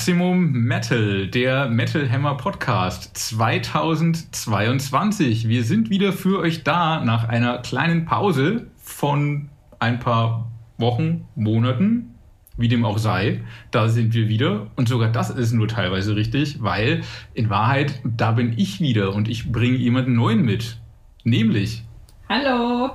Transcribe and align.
Maximum 0.00 0.52
Metal, 0.52 1.26
der 1.26 1.68
Metal 1.68 2.10
Hammer 2.10 2.34
Podcast 2.34 3.14
2022. 3.18 5.46
Wir 5.46 5.62
sind 5.62 5.90
wieder 5.90 6.14
für 6.14 6.38
euch 6.38 6.64
da 6.64 7.04
nach 7.04 7.28
einer 7.28 7.58
kleinen 7.58 8.06
Pause 8.06 8.68
von 8.78 9.50
ein 9.78 9.98
paar 9.98 10.50
Wochen, 10.78 11.28
Monaten, 11.34 12.14
wie 12.56 12.68
dem 12.68 12.86
auch 12.86 12.96
sei. 12.96 13.42
Da 13.72 13.90
sind 13.90 14.14
wir 14.14 14.30
wieder 14.30 14.68
und 14.74 14.88
sogar 14.88 15.12
das 15.12 15.28
ist 15.28 15.52
nur 15.52 15.68
teilweise 15.68 16.16
richtig, 16.16 16.62
weil 16.62 17.02
in 17.34 17.50
Wahrheit, 17.50 18.00
da 18.02 18.32
bin 18.32 18.54
ich 18.56 18.80
wieder 18.80 19.14
und 19.14 19.28
ich 19.28 19.52
bringe 19.52 19.76
jemanden 19.76 20.14
neuen 20.14 20.46
mit. 20.46 20.78
Nämlich. 21.24 21.84
Hallo, 22.26 22.92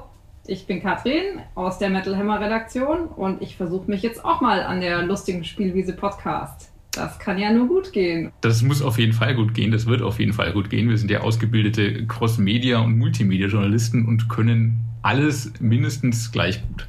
ich 0.48 0.66
bin 0.66 0.82
Katrin 0.82 1.44
aus 1.54 1.78
der 1.78 1.92
Metal 1.92 2.18
Hammer 2.18 2.40
Redaktion 2.40 3.10
und 3.10 3.44
ich 3.44 3.58
versuche 3.58 3.92
mich 3.92 4.02
jetzt 4.02 4.26
auch 4.26 4.42
mal 4.42 4.64
an 4.64 4.82
der 4.82 5.04
lustigen 5.04 5.44
Spielwiese 5.44 5.94
Podcast. 5.94 6.72
Das 6.96 7.20
kann 7.20 7.38
ja 7.38 7.52
nur 7.52 7.68
gut 7.68 7.92
gehen. 7.92 8.32
Das 8.42 8.62
muss 8.62 8.82
auf 8.82 8.98
jeden 8.98 9.14
Fall 9.14 9.36
gut 9.36 9.54
gehen. 9.54 9.72
Das 9.72 9.86
wird 9.86 10.02
auf 10.02 10.20
jeden 10.20 10.34
Fall 10.34 10.54
gut 10.54 10.70
gehen. 10.70 10.90
Wir 10.90 10.98
sind 10.98 11.12
ja 11.12 11.22
ausgebildete 11.22 12.08
Cross-Media- 12.08 12.80
und 12.80 12.98
Multimedia-Journalisten 12.98 14.06
und 14.06 14.30
können 14.30 14.80
alles 15.02 15.52
mindestens 15.60 16.32
gleich 16.32 16.62
gut. 16.68 16.88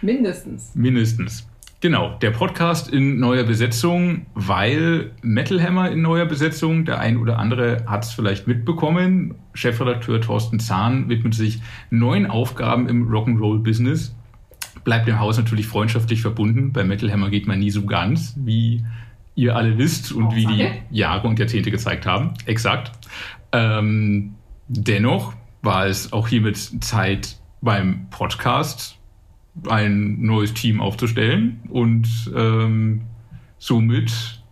Mindestens. 0.00 0.74
Mindestens. 0.74 1.46
Genau, 1.82 2.16
der 2.22 2.30
Podcast 2.30 2.90
in 2.90 3.18
neuer 3.18 3.42
Besetzung, 3.42 4.26
weil 4.34 5.10
Metal 5.20 5.60
Hammer 5.60 5.90
in 5.90 6.00
neuer 6.00 6.26
Besetzung, 6.26 6.84
der 6.84 7.00
ein 7.00 7.16
oder 7.16 7.38
andere 7.38 7.84
hat 7.86 8.04
es 8.04 8.12
vielleicht 8.12 8.46
mitbekommen. 8.46 9.34
Chefredakteur 9.52 10.20
Thorsten 10.20 10.60
Zahn 10.60 11.08
widmet 11.08 11.34
sich 11.34 11.60
neuen 11.90 12.26
Aufgaben 12.26 12.88
im 12.88 13.08
Rock'n'Roll-Business. 13.08 14.14
Bleibt 14.84 15.08
dem 15.08 15.18
Haus 15.18 15.36
natürlich 15.36 15.66
freundschaftlich 15.66 16.22
verbunden. 16.22 16.72
Bei 16.72 16.84
Metal 16.84 17.10
Hammer 17.12 17.30
geht 17.30 17.46
man 17.46 17.58
nie 17.58 17.70
so 17.70 17.84
ganz, 17.84 18.34
wie 18.38 18.84
ihr 19.34 19.56
alle 19.56 19.78
wisst 19.78 20.12
und 20.12 20.34
wie 20.34 20.46
die 20.46 20.68
Jahre 20.90 21.26
und 21.28 21.38
Jahrzehnte 21.38 21.70
gezeigt 21.70 22.06
haben. 22.06 22.34
Exakt. 22.46 22.92
Ähm, 23.52 24.34
dennoch 24.68 25.34
war 25.62 25.86
es 25.86 26.12
auch 26.12 26.28
hiermit 26.28 26.84
Zeit 26.84 27.36
beim 27.60 28.06
Podcast 28.10 28.98
ein 29.68 30.22
neues 30.22 30.54
Team 30.54 30.80
aufzustellen 30.80 31.60
und 31.68 32.08
ähm, 32.34 33.02
somit 33.58 34.42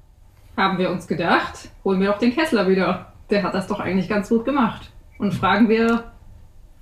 haben 0.56 0.78
wir 0.78 0.90
uns 0.90 1.06
gedacht, 1.06 1.70
holen 1.84 2.00
wir 2.00 2.08
doch 2.08 2.18
den 2.18 2.34
Kessler 2.34 2.68
wieder. 2.68 3.12
Der 3.30 3.42
hat 3.42 3.54
das 3.54 3.66
doch 3.66 3.80
eigentlich 3.80 4.08
ganz 4.08 4.28
gut 4.28 4.44
gemacht. 4.44 4.90
Und 5.18 5.32
fragen 5.32 5.68
wir 5.70 6.12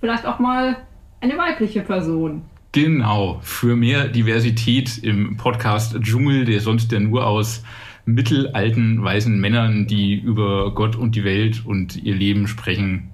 vielleicht 0.01 0.27
auch 0.27 0.41
mal 0.41 0.77
eine 1.21 1.39
weibliche 1.39 1.83
Person. 1.83 2.43
Genau, 2.73 3.39
für 3.43 3.77
mehr 3.77 4.09
Diversität 4.09 4.99
im 4.99 5.37
Podcast 5.37 5.97
Dschungel, 6.01 6.45
der 6.45 6.61
sonst 6.61 6.91
ja 6.93 7.01
nur 7.01 7.27
aus 7.27 7.63
mittelalten 8.09 9.03
weißen 9.05 9.39
Männern, 9.39 9.87
die 9.87 10.15
über 10.15 10.75
Gott 10.75 10.97
und 10.97 11.15
die 11.15 11.25
Welt 11.25 11.65
und 11.67 12.03
ihr 12.03 12.15
Leben 12.15 12.49
sprechen. 12.49 13.11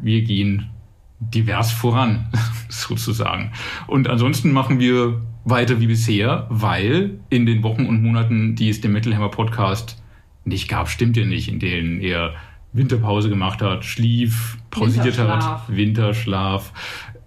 Wir 0.00 0.22
gehen 0.22 0.70
divers 1.18 1.72
voran, 1.72 2.26
sozusagen. 2.68 3.52
Und 3.88 4.08
ansonsten 4.08 4.52
machen 4.52 4.78
wir 4.78 5.20
weiter 5.44 5.80
wie 5.80 5.88
bisher, 5.88 6.46
weil 6.50 7.18
in 7.30 7.46
den 7.46 7.64
Wochen 7.64 7.86
und 7.86 8.02
Monaten, 8.02 8.54
die 8.54 8.68
es 8.68 8.80
dem 8.80 8.92
Metal 8.92 9.14
Hammer 9.14 9.30
Podcast 9.30 10.00
nicht 10.44 10.68
gab, 10.68 10.88
stimmt 10.88 11.16
ja 11.16 11.24
nicht, 11.24 11.48
in 11.48 11.58
denen 11.58 12.00
er 12.00 12.34
Winterpause 12.72 13.28
gemacht 13.28 13.60
hat, 13.60 13.84
schlief, 13.84 14.56
pausiert 14.70 15.18
hat, 15.18 15.64
Winterschlaf, 15.68 16.72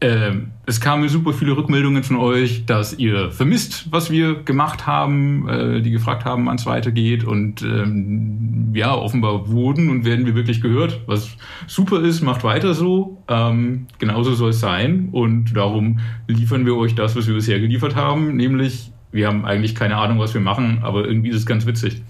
ähm, 0.05 0.51
es 0.67 0.79
kamen 0.79 1.09
super 1.09 1.33
viele 1.33 1.57
Rückmeldungen 1.57 2.03
von 2.03 2.17
euch, 2.17 2.67
dass 2.67 2.93
ihr 2.93 3.31
vermisst, 3.31 3.91
was 3.91 4.11
wir 4.11 4.43
gemacht 4.43 4.85
haben, 4.85 5.49
äh, 5.49 5.81
die 5.81 5.89
gefragt 5.89 6.25
haben, 6.25 6.45
wann 6.45 6.57
es 6.57 6.67
weitergeht. 6.67 7.23
Und 7.23 7.63
ähm, 7.63 8.69
ja, 8.75 8.93
offenbar 8.93 9.49
wurden 9.49 9.89
und 9.89 10.05
werden 10.05 10.27
wir 10.27 10.35
wirklich 10.35 10.61
gehört, 10.61 11.01
was 11.07 11.35
super 11.65 12.01
ist, 12.01 12.21
macht 12.21 12.43
weiter 12.43 12.75
so. 12.75 13.23
Ähm, 13.27 13.87
genauso 13.97 14.35
soll 14.35 14.51
es 14.51 14.59
sein. 14.59 15.09
Und 15.11 15.57
darum 15.57 15.99
liefern 16.27 16.67
wir 16.67 16.75
euch 16.75 16.93
das, 16.93 17.15
was 17.15 17.25
wir 17.25 17.33
bisher 17.33 17.59
geliefert 17.59 17.95
haben, 17.95 18.35
nämlich 18.35 18.91
wir 19.11 19.27
haben 19.27 19.43
eigentlich 19.43 19.73
keine 19.73 19.97
Ahnung, 19.97 20.19
was 20.19 20.35
wir 20.35 20.41
machen, 20.41 20.81
aber 20.83 21.05
irgendwie 21.05 21.29
ist 21.29 21.37
es 21.37 21.45
ganz 21.47 21.65
witzig. 21.65 22.03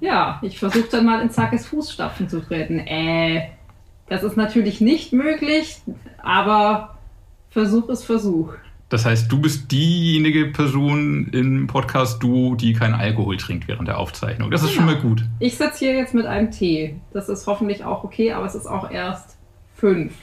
Ja, 0.00 0.40
ich 0.42 0.58
versuche 0.58 0.88
dann 0.90 1.04
mal 1.04 1.20
in 1.20 1.30
Zackes 1.30 1.66
Fußstapfen 1.66 2.28
zu 2.28 2.40
treten. 2.40 2.80
Äh, 2.80 3.50
das 4.08 4.24
ist 4.24 4.36
natürlich 4.36 4.80
nicht 4.80 5.12
möglich, 5.12 5.76
aber 6.20 6.97
Versuch 7.50 7.88
ist 7.88 8.04
Versuch. 8.04 8.52
Das 8.90 9.04
heißt, 9.04 9.30
du 9.30 9.40
bist 9.40 9.70
diejenige 9.70 10.46
Person 10.46 11.28
im 11.32 11.66
Podcast 11.66 12.22
du, 12.22 12.54
die 12.56 12.72
keinen 12.72 12.94
Alkohol 12.94 13.36
trinkt 13.36 13.68
während 13.68 13.86
der 13.86 13.98
Aufzeichnung. 13.98 14.50
Das 14.50 14.62
ist 14.62 14.74
genau. 14.74 14.86
schon 14.88 14.94
mal 14.94 15.00
gut. 15.00 15.24
Ich 15.40 15.58
sitze 15.58 15.80
hier 15.80 15.94
jetzt 15.94 16.14
mit 16.14 16.24
einem 16.24 16.50
Tee. 16.50 16.96
Das 17.12 17.28
ist 17.28 17.46
hoffentlich 17.46 17.84
auch 17.84 18.04
okay, 18.04 18.32
aber 18.32 18.46
es 18.46 18.54
ist 18.54 18.66
auch 18.66 18.90
erst 18.90 19.36
fünf. 19.74 20.14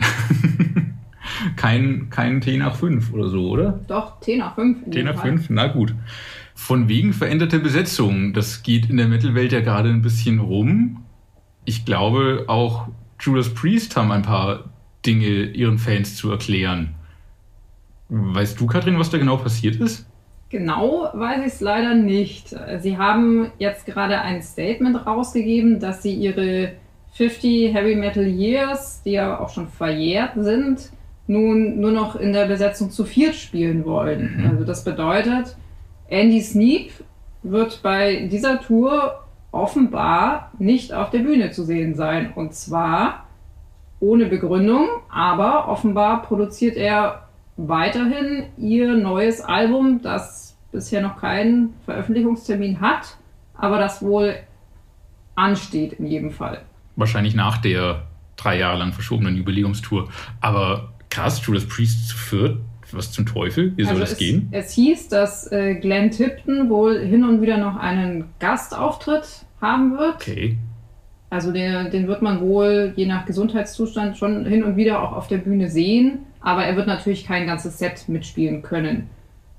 kein, 1.56 2.10
kein 2.10 2.40
Tee 2.40 2.56
nach 2.56 2.74
fünf 2.74 3.12
oder 3.12 3.28
so, 3.28 3.50
oder? 3.50 3.80
Doch, 3.86 4.18
Tee 4.18 4.36
nach 4.36 4.56
fünf. 4.56 4.90
Tee 4.90 5.04
nach 5.04 5.14
Fall. 5.14 5.30
fünf, 5.30 5.50
na 5.50 5.68
gut. 5.68 5.94
Von 6.54 6.88
wegen 6.88 7.12
veränderte 7.12 7.60
Besetzung. 7.60 8.32
Das 8.32 8.64
geht 8.64 8.90
in 8.90 8.96
der 8.96 9.06
Mittelwelt 9.06 9.52
ja 9.52 9.60
gerade 9.60 9.88
ein 9.88 10.02
bisschen 10.02 10.40
rum. 10.40 11.04
Ich 11.64 11.84
glaube, 11.84 12.44
auch 12.48 12.88
Judas 13.20 13.54
Priest 13.54 13.96
haben 13.96 14.10
ein 14.10 14.22
paar 14.22 14.71
Dinge 15.04 15.26
ihren 15.26 15.78
Fans 15.78 16.16
zu 16.16 16.30
erklären. 16.30 16.94
Weißt 18.08 18.60
du, 18.60 18.66
Katrin, 18.66 18.98
was 18.98 19.10
da 19.10 19.18
genau 19.18 19.36
passiert 19.36 19.76
ist? 19.76 20.06
Genau 20.50 21.08
weiß 21.14 21.40
ich 21.40 21.54
es 21.54 21.60
leider 21.60 21.94
nicht. 21.94 22.54
Sie 22.80 22.98
haben 22.98 23.50
jetzt 23.58 23.86
gerade 23.86 24.20
ein 24.20 24.42
Statement 24.42 25.06
rausgegeben, 25.06 25.80
dass 25.80 26.02
sie 26.02 26.12
ihre 26.12 26.72
50 27.14 27.72
Heavy 27.72 27.94
Metal 27.94 28.26
Years, 28.26 29.02
die 29.02 29.12
ja 29.12 29.40
auch 29.40 29.48
schon 29.48 29.68
verjährt 29.68 30.32
sind, 30.36 30.90
nun 31.26 31.80
nur 31.80 31.92
noch 31.92 32.16
in 32.16 32.32
der 32.34 32.46
Besetzung 32.46 32.90
zu 32.90 33.04
viert 33.04 33.34
spielen 33.34 33.84
wollen. 33.86 34.36
Mhm. 34.36 34.50
Also 34.50 34.64
das 34.64 34.84
bedeutet, 34.84 35.56
Andy 36.08 36.42
Sneap 36.42 36.90
wird 37.42 37.82
bei 37.82 38.28
dieser 38.30 38.60
Tour 38.60 39.24
offenbar 39.52 40.52
nicht 40.58 40.92
auf 40.92 41.10
der 41.10 41.20
Bühne 41.20 41.50
zu 41.50 41.64
sehen 41.64 41.94
sein. 41.94 42.32
Und 42.34 42.54
zwar 42.54 43.26
ohne 44.02 44.26
Begründung, 44.26 44.88
aber 45.08 45.68
offenbar 45.68 46.22
produziert 46.22 46.76
er 46.76 47.28
weiterhin 47.56 48.46
ihr 48.58 48.94
neues 48.94 49.40
Album, 49.40 50.02
das 50.02 50.56
bisher 50.72 51.02
noch 51.02 51.20
keinen 51.20 51.74
Veröffentlichungstermin 51.84 52.80
hat, 52.80 53.16
aber 53.54 53.78
das 53.78 54.02
wohl 54.02 54.34
ansteht 55.36 55.92
in 55.94 56.06
jedem 56.06 56.30
Fall. 56.32 56.62
Wahrscheinlich 56.96 57.36
nach 57.36 57.58
der 57.58 58.02
drei 58.36 58.58
Jahre 58.58 58.78
lang 58.78 58.92
verschobenen 58.92 59.36
Jubiläumstour. 59.36 60.08
Aber 60.40 60.92
krass, 61.08 61.40
Judas 61.46 61.68
Priest 61.68 62.08
zu 62.08 62.16
viert, 62.16 62.58
was 62.90 63.12
zum 63.12 63.24
Teufel? 63.24 63.72
Wie 63.76 63.84
soll 63.84 63.92
also 63.92 64.00
das 64.00 64.12
es, 64.12 64.18
gehen? 64.18 64.48
Es 64.50 64.72
hieß, 64.72 65.08
dass 65.08 65.50
äh, 65.52 65.76
Glenn 65.76 66.10
Tipton 66.10 66.68
wohl 66.68 66.98
hin 66.98 67.24
und 67.24 67.40
wieder 67.40 67.56
noch 67.56 67.76
einen 67.76 68.24
Gastauftritt 68.40 69.46
haben 69.60 69.96
wird. 69.96 70.16
Okay. 70.16 70.58
Also 71.32 71.50
den, 71.50 71.90
den 71.90 72.08
wird 72.08 72.20
man 72.20 72.42
wohl 72.42 72.92
je 72.94 73.06
nach 73.06 73.24
Gesundheitszustand 73.24 74.18
schon 74.18 74.44
hin 74.44 74.62
und 74.62 74.76
wieder 74.76 75.02
auch 75.02 75.12
auf 75.12 75.28
der 75.28 75.38
Bühne 75.38 75.70
sehen, 75.70 76.26
aber 76.42 76.66
er 76.66 76.76
wird 76.76 76.86
natürlich 76.86 77.24
kein 77.26 77.46
ganzes 77.46 77.78
Set 77.78 78.06
mitspielen 78.06 78.60
können. 78.60 79.08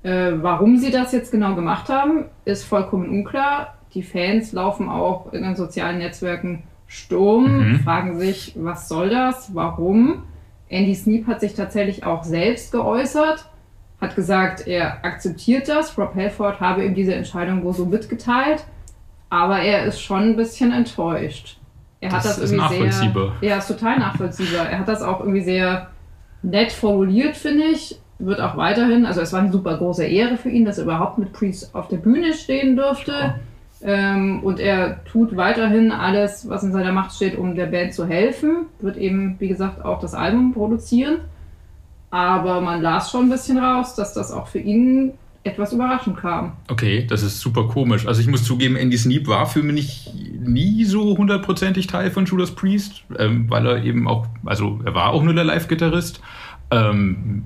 Äh, 0.04 0.34
warum 0.36 0.78
sie 0.78 0.92
das 0.92 1.10
jetzt 1.10 1.32
genau 1.32 1.56
gemacht 1.56 1.88
haben, 1.88 2.26
ist 2.44 2.62
vollkommen 2.62 3.08
unklar. 3.08 3.74
Die 3.92 4.04
Fans 4.04 4.52
laufen 4.52 4.88
auch 4.88 5.32
in 5.32 5.42
den 5.42 5.56
sozialen 5.56 5.98
Netzwerken 5.98 6.62
Sturm, 6.86 7.72
mhm. 7.72 7.80
fragen 7.80 8.20
sich, 8.20 8.54
was 8.54 8.88
soll 8.88 9.10
das, 9.10 9.52
warum. 9.52 10.22
Andy 10.68 10.94
Sneap 10.94 11.26
hat 11.26 11.40
sich 11.40 11.54
tatsächlich 11.54 12.04
auch 12.06 12.22
selbst 12.22 12.70
geäußert, 12.70 13.50
hat 14.00 14.14
gesagt, 14.14 14.68
er 14.68 15.04
akzeptiert 15.04 15.68
das. 15.68 15.98
Rob 15.98 16.14
Halford 16.14 16.60
habe 16.60 16.84
ihm 16.84 16.94
diese 16.94 17.16
Entscheidung 17.16 17.64
wohl 17.64 17.74
so 17.74 17.84
mitgeteilt, 17.84 18.64
aber 19.28 19.58
er 19.58 19.86
ist 19.86 20.00
schon 20.00 20.22
ein 20.22 20.36
bisschen 20.36 20.70
enttäuscht. 20.70 21.58
Er 22.04 22.12
hat 22.12 22.24
das, 22.24 22.36
das 22.36 22.50
ist 22.50 22.52
nachvollziehbar. 22.52 23.32
Sehr, 23.40 23.48
ja, 23.48 23.56
ist 23.56 23.68
total 23.68 23.98
nachvollziehbar. 23.98 24.68
Er 24.68 24.80
hat 24.80 24.88
das 24.88 25.00
auch 25.00 25.20
irgendwie 25.20 25.40
sehr 25.40 25.88
nett 26.42 26.70
formuliert, 26.70 27.34
finde 27.34 27.64
ich. 27.64 27.98
Wird 28.18 28.40
auch 28.40 28.58
weiterhin, 28.58 29.06
also 29.06 29.22
es 29.22 29.32
war 29.32 29.40
eine 29.40 29.50
super 29.50 29.78
große 29.78 30.04
Ehre 30.04 30.36
für 30.36 30.50
ihn, 30.50 30.66
dass 30.66 30.76
er 30.76 30.84
überhaupt 30.84 31.16
mit 31.16 31.32
Priest 31.32 31.74
auf 31.74 31.88
der 31.88 31.96
Bühne 31.96 32.34
stehen 32.34 32.76
durfte. 32.76 33.36
Ähm, 33.82 34.42
und 34.42 34.60
er 34.60 35.02
tut 35.06 35.34
weiterhin 35.34 35.92
alles, 35.92 36.46
was 36.46 36.62
in 36.62 36.72
seiner 36.72 36.92
Macht 36.92 37.14
steht, 37.14 37.38
um 37.38 37.54
der 37.54 37.66
Band 37.66 37.94
zu 37.94 38.06
helfen. 38.06 38.66
Wird 38.80 38.98
eben, 38.98 39.36
wie 39.38 39.48
gesagt, 39.48 39.82
auch 39.82 39.98
das 39.98 40.14
Album 40.14 40.52
produzieren. 40.52 41.20
Aber 42.10 42.60
man 42.60 42.82
las 42.82 43.10
schon 43.10 43.26
ein 43.26 43.30
bisschen 43.30 43.58
raus, 43.58 43.94
dass 43.94 44.12
das 44.12 44.30
auch 44.30 44.46
für 44.46 44.60
ihn 44.60 45.14
etwas 45.44 45.72
überraschend 45.72 46.16
kam. 46.16 46.52
Okay, 46.68 47.06
das 47.06 47.22
ist 47.22 47.38
super 47.38 47.68
komisch. 47.68 48.06
Also 48.06 48.20
ich 48.22 48.26
muss 48.26 48.44
zugeben, 48.44 48.76
Andy 48.76 48.96
Sneap 48.96 49.28
war 49.28 49.46
für 49.46 49.62
mich 49.62 50.10
nie 50.14 50.84
so 50.84 51.16
hundertprozentig 51.16 51.86
Teil 51.86 52.10
von 52.10 52.24
Judas 52.24 52.52
Priest, 52.52 53.04
ähm, 53.18 53.48
weil 53.50 53.66
er 53.66 53.84
eben 53.84 54.08
auch, 54.08 54.26
also 54.44 54.80
er 54.84 54.94
war 54.94 55.10
auch 55.10 55.22
nur 55.22 55.34
der 55.34 55.44
Live-Gitarrist. 55.44 56.20
Ähm, 56.70 57.44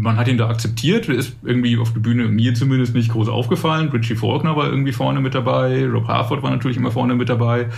man 0.00 0.16
hat 0.16 0.28
ihn 0.28 0.38
da 0.38 0.48
akzeptiert, 0.48 1.08
ist 1.08 1.36
irgendwie 1.42 1.76
auf 1.76 1.92
der 1.92 2.00
Bühne 2.00 2.28
mir 2.28 2.54
zumindest 2.54 2.94
nicht 2.94 3.10
groß 3.10 3.28
aufgefallen. 3.28 3.88
Richie 3.88 4.14
Faulkner 4.14 4.56
war 4.56 4.68
irgendwie 4.68 4.92
vorne 4.92 5.20
mit 5.20 5.34
dabei, 5.34 5.86
Rob 5.86 6.06
Harford 6.06 6.42
war 6.44 6.50
natürlich 6.50 6.76
immer 6.76 6.92
vorne 6.92 7.16
mit 7.16 7.28
dabei. 7.28 7.68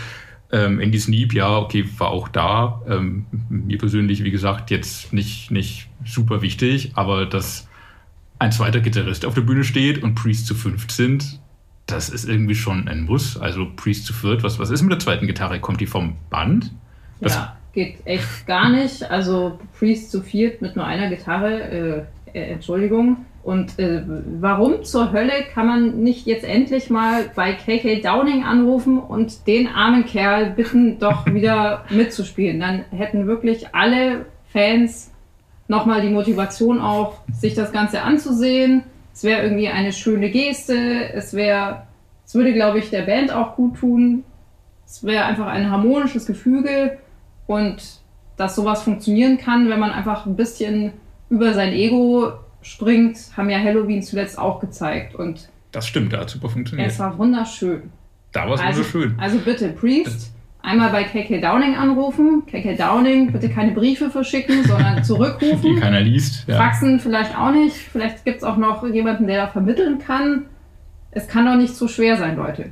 Ähm, 0.52 0.80
Andy 0.80 0.98
Sneap, 0.98 1.32
ja, 1.32 1.58
okay, 1.58 1.88
war 1.96 2.10
auch 2.10 2.28
da. 2.28 2.82
Ähm, 2.86 3.24
mir 3.48 3.78
persönlich, 3.78 4.22
wie 4.22 4.30
gesagt, 4.30 4.70
jetzt 4.70 5.14
nicht, 5.14 5.50
nicht 5.50 5.88
super 6.04 6.42
wichtig, 6.42 6.92
aber 6.94 7.24
dass 7.24 7.69
ein 8.40 8.52
zweiter 8.52 8.80
Gitarrist 8.80 9.24
auf 9.26 9.34
der 9.34 9.42
Bühne 9.42 9.64
steht 9.64 10.02
und 10.02 10.14
Priest 10.14 10.46
zu 10.46 10.54
fünft 10.54 10.90
sind, 10.90 11.40
das 11.86 12.08
ist 12.08 12.28
irgendwie 12.28 12.54
schon 12.54 12.88
ein 12.88 13.04
Muss. 13.04 13.36
Also 13.36 13.66
Priest 13.76 14.06
zu 14.06 14.14
viert, 14.14 14.42
was, 14.42 14.58
was 14.58 14.70
ist 14.70 14.82
mit 14.82 14.90
der 14.90 14.98
zweiten 14.98 15.26
Gitarre? 15.26 15.60
Kommt 15.60 15.80
die 15.80 15.86
vom 15.86 16.14
Band? 16.30 16.72
Das 17.20 17.34
ja, 17.34 17.56
geht 17.74 17.98
echt 18.06 18.46
gar 18.46 18.70
nicht. 18.70 19.08
Also 19.10 19.58
Priest 19.78 20.10
zu 20.10 20.22
viert 20.22 20.62
mit 20.62 20.74
nur 20.74 20.86
einer 20.86 21.10
Gitarre, 21.10 22.06
äh, 22.32 22.38
äh, 22.38 22.52
Entschuldigung. 22.52 23.26
Und 23.42 23.78
äh, 23.78 24.02
warum 24.40 24.84
zur 24.84 25.12
Hölle 25.12 25.32
kann 25.52 25.66
man 25.66 26.02
nicht 26.02 26.26
jetzt 26.26 26.44
endlich 26.44 26.88
mal 26.88 27.30
bei 27.34 27.52
KK 27.52 28.00
Downing 28.00 28.44
anrufen 28.44 28.98
und 28.98 29.46
den 29.46 29.66
armen 29.66 30.06
Kerl 30.06 30.50
bitten, 30.50 30.98
doch 30.98 31.26
wieder 31.32 31.84
mitzuspielen? 31.90 32.58
Dann 32.58 32.84
hätten 32.90 33.26
wirklich 33.26 33.74
alle 33.74 34.24
Fans 34.50 35.10
nochmal 35.70 36.02
die 36.02 36.10
Motivation 36.10 36.80
auch, 36.80 37.18
sich 37.32 37.54
das 37.54 37.72
Ganze 37.72 38.02
anzusehen. 38.02 38.82
Es 39.14 39.22
wäre 39.22 39.42
irgendwie 39.42 39.68
eine 39.68 39.92
schöne 39.92 40.30
Geste. 40.30 41.12
Es 41.14 41.32
wäre, 41.32 41.86
es 42.26 42.34
würde, 42.34 42.52
glaube 42.52 42.80
ich, 42.80 42.90
der 42.90 43.02
Band 43.02 43.32
auch 43.32 43.54
gut 43.54 43.78
tun. 43.78 44.24
Es 44.84 45.04
wäre 45.04 45.24
einfach 45.24 45.46
ein 45.46 45.70
harmonisches 45.70 46.26
Gefüge 46.26 46.98
und 47.46 48.00
dass 48.36 48.56
sowas 48.56 48.82
funktionieren 48.82 49.38
kann, 49.38 49.70
wenn 49.70 49.78
man 49.78 49.92
einfach 49.92 50.26
ein 50.26 50.34
bisschen 50.34 50.92
über 51.28 51.54
sein 51.54 51.72
Ego 51.72 52.32
springt, 52.62 53.18
haben 53.36 53.48
ja 53.48 53.58
Halloween 53.58 54.02
zuletzt 54.02 54.38
auch 54.38 54.58
gezeigt. 54.58 55.14
Und 55.14 55.48
das 55.70 55.86
stimmt, 55.86 56.12
da 56.12 56.20
hat 56.20 56.30
super 56.30 56.48
funktioniert. 56.48 56.90
Es 56.90 56.98
war 56.98 57.16
wunderschön. 57.16 57.90
Da 58.32 58.48
war 58.48 58.54
es 58.54 58.60
also, 58.60 58.78
wunderschön. 58.78 59.14
Also 59.20 59.38
bitte, 59.38 59.68
Priest, 59.68 60.32
einmal 60.62 60.90
bei 60.90 61.04
KK 61.04 61.40
Downing 61.40 61.76
anrufen. 61.76 62.44
KK 62.46 62.76
Downing, 62.76 63.32
bitte 63.32 63.48
keine 63.48 63.72
Briefe 63.72 64.10
verschicken, 64.10 64.64
sondern 64.64 65.04
zurückrufen. 65.04 65.74
Die 65.74 65.80
keiner 65.80 66.00
liest. 66.00 66.46
Ja. 66.48 66.56
Faxen 66.56 67.00
vielleicht 67.00 67.36
auch 67.36 67.52
nicht. 67.52 67.76
Vielleicht 67.76 68.24
gibt 68.24 68.38
es 68.38 68.44
auch 68.44 68.56
noch 68.56 68.86
jemanden, 68.86 69.26
der 69.26 69.46
da 69.46 69.46
vermitteln 69.48 69.98
kann. 69.98 70.46
Es 71.10 71.26
kann 71.26 71.46
doch 71.46 71.56
nicht 71.56 71.74
so 71.74 71.88
schwer 71.88 72.16
sein, 72.16 72.36
Leute. 72.36 72.70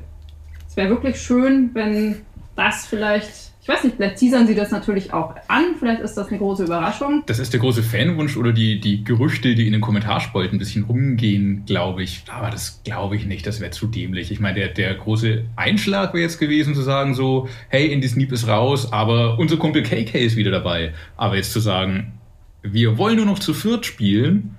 Es 0.69 0.77
wäre 0.77 0.91
wirklich 0.91 1.21
schön, 1.21 1.71
wenn 1.75 2.17
das 2.55 2.87
vielleicht 2.87 3.48
ich 3.69 3.75
weiß 3.75 3.85
nicht, 3.85 3.97
vielleicht 3.97 4.17
teasern 4.17 4.47
sie 4.47 4.55
das 4.55 4.71
natürlich 4.71 5.13
auch 5.13 5.35
an. 5.47 5.75
Vielleicht 5.79 6.01
ist 6.01 6.15
das 6.15 6.29
eine 6.29 6.39
große 6.39 6.65
Überraschung. 6.65 7.23
Das 7.27 7.39
ist 7.39 7.53
der 7.53 7.61
große 7.61 7.83
Fanwunsch 7.83 8.39
oder 8.39 8.55
die, 8.55 8.81
die 8.81 9.05
Gerüchte, 9.05 9.55
die 9.55 9.67
in 9.67 9.73
den 9.73 9.83
Kommentarspalten 9.83 10.57
ein 10.57 10.59
bisschen 10.59 10.85
rumgehen, 10.85 11.65
glaube 11.67 12.03
ich. 12.03 12.23
Aber 12.35 12.49
das 12.49 12.81
glaube 12.83 13.17
ich 13.17 13.27
nicht. 13.27 13.47
Das 13.47 13.61
wäre 13.61 13.71
zu 13.71 13.87
dämlich. 13.87 14.33
Ich 14.33 14.41
meine, 14.41 14.55
der, 14.55 14.69
der 14.69 14.95
große 14.95 15.45
Einschlag 15.57 16.15
wäre 16.15 16.23
jetzt 16.23 16.39
gewesen, 16.39 16.75
zu 16.75 16.81
sagen 16.81 17.13
so, 17.13 17.47
hey, 17.69 17.89
Indie 17.89 18.09
Sneep 18.09 18.33
ist 18.33 18.49
raus, 18.49 18.91
aber 18.91 19.39
unser 19.39 19.59
Kumpel 19.59 19.83
KK 19.83 20.19
ist 20.19 20.37
wieder 20.37 20.51
dabei. 20.51 20.95
Aber 21.19 21.37
jetzt 21.37 21.53
zu 21.53 21.61
sagen, 21.61 22.15
wir 22.63 22.97
wollen 22.97 23.17
nur 23.17 23.27
noch 23.27 23.39
zu 23.39 23.53
viert 23.53 23.85
spielen. 23.85 24.57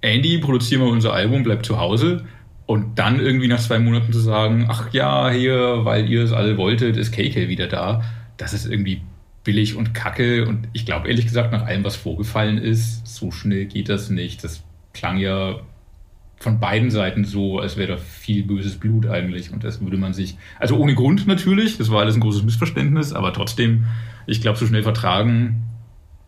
Andy, 0.00 0.38
produzieren 0.38 0.80
wir 0.80 0.88
unser 0.88 1.12
Album, 1.12 1.42
bleibt 1.42 1.66
zu 1.66 1.78
Hause. 1.78 2.24
Und 2.64 2.98
dann 2.98 3.20
irgendwie 3.20 3.48
nach 3.48 3.60
zwei 3.60 3.78
Monaten 3.78 4.10
zu 4.10 4.20
sagen, 4.20 4.68
ach 4.70 4.90
ja, 4.94 5.28
hier, 5.28 5.84
weil 5.84 6.08
ihr 6.08 6.24
es 6.24 6.32
alle 6.32 6.56
wolltet, 6.56 6.96
ist 6.96 7.12
KK 7.12 7.48
wieder 7.48 7.66
da 7.66 8.02
das 8.42 8.52
ist 8.52 8.66
irgendwie 8.66 9.02
billig 9.44 9.76
und 9.76 9.94
kacke. 9.94 10.46
Und 10.46 10.68
ich 10.72 10.86
glaube 10.86 11.08
ehrlich 11.08 11.26
gesagt, 11.26 11.52
nach 11.52 11.64
allem, 11.64 11.84
was 11.84 11.96
vorgefallen 11.96 12.58
ist, 12.58 13.06
so 13.06 13.30
schnell 13.30 13.66
geht 13.66 13.88
das 13.88 14.10
nicht. 14.10 14.44
Das 14.44 14.62
klang 14.92 15.18
ja 15.18 15.60
von 16.38 16.58
beiden 16.58 16.90
Seiten 16.90 17.24
so, 17.24 17.60
als 17.60 17.76
wäre 17.76 17.92
da 17.92 17.96
viel 17.96 18.42
böses 18.42 18.78
Blut 18.78 19.06
eigentlich. 19.06 19.52
Und 19.52 19.62
das 19.64 19.80
würde 19.80 19.96
man 19.96 20.12
sich, 20.12 20.36
also 20.58 20.76
ohne 20.76 20.94
Grund 20.94 21.26
natürlich, 21.26 21.78
das 21.78 21.90
war 21.90 22.00
alles 22.00 22.16
ein 22.16 22.20
großes 22.20 22.42
Missverständnis, 22.42 23.12
aber 23.12 23.32
trotzdem, 23.32 23.86
ich 24.26 24.40
glaube, 24.40 24.58
so 24.58 24.66
schnell 24.66 24.82
vertragen 24.82 25.62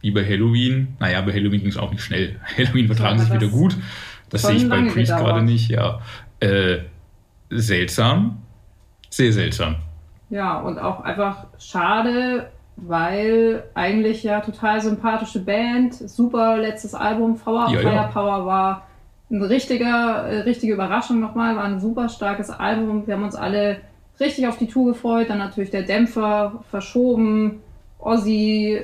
wie 0.01 0.13
bei 0.13 0.25
Halloween. 0.25 0.97
Naja, 1.01 1.21
bei 1.23 1.33
Halloween 1.33 1.61
ging 1.61 1.71
es 1.71 1.77
auch 1.77 1.91
nicht 1.91 2.03
schnell. 2.03 2.39
Halloween 2.57 2.87
vertragen 2.87 3.19
sich 3.19 3.33
wieder 3.33 3.49
gut. 3.49 3.77
Das 4.31 4.43
sehe 4.43 4.57
ich 4.57 4.69
bei 4.69 4.83
Priest 4.83 5.13
gerade 5.17 5.43
nicht, 5.43 5.69
ja. 5.69 6.01
Äh, 6.41 6.79
seltsam. 7.51 8.43
Sehr 9.11 9.33
seltsam. 9.33 9.77
Ja, 10.35 10.59
und 10.59 10.81
auch 10.81 11.03
einfach 11.03 11.47
schade, 11.61 12.51
weil 12.75 13.63
eigentlich 13.75 14.25
ja 14.25 14.41
total 14.41 14.81
sympathische 14.81 15.39
Band, 15.39 15.95
super 15.95 16.57
letztes 16.57 16.93
Album, 16.93 17.39
Power, 17.39 17.69
ja, 17.71 17.79
Firepower 17.79 18.39
ja. 18.39 18.45
war 18.45 18.87
eine 19.31 19.49
richtige, 19.49 19.85
äh, 19.85 20.41
richtige 20.41 20.73
Überraschung 20.73 21.21
nochmal, 21.21 21.55
war 21.55 21.63
ein 21.63 21.79
super 21.79 22.09
starkes 22.09 22.51
Album. 22.51 23.07
Wir 23.07 23.15
haben 23.15 23.23
uns 23.23 23.37
alle 23.37 23.77
richtig 24.19 24.49
auf 24.49 24.59
die 24.59 24.67
Tour 24.67 24.87
gefreut. 24.87 25.31
Dann 25.31 25.39
natürlich 25.39 25.71
der 25.71 25.85
Dämpfer 25.85 26.65
verschoben, 26.69 27.63
Ozzy 28.01 28.81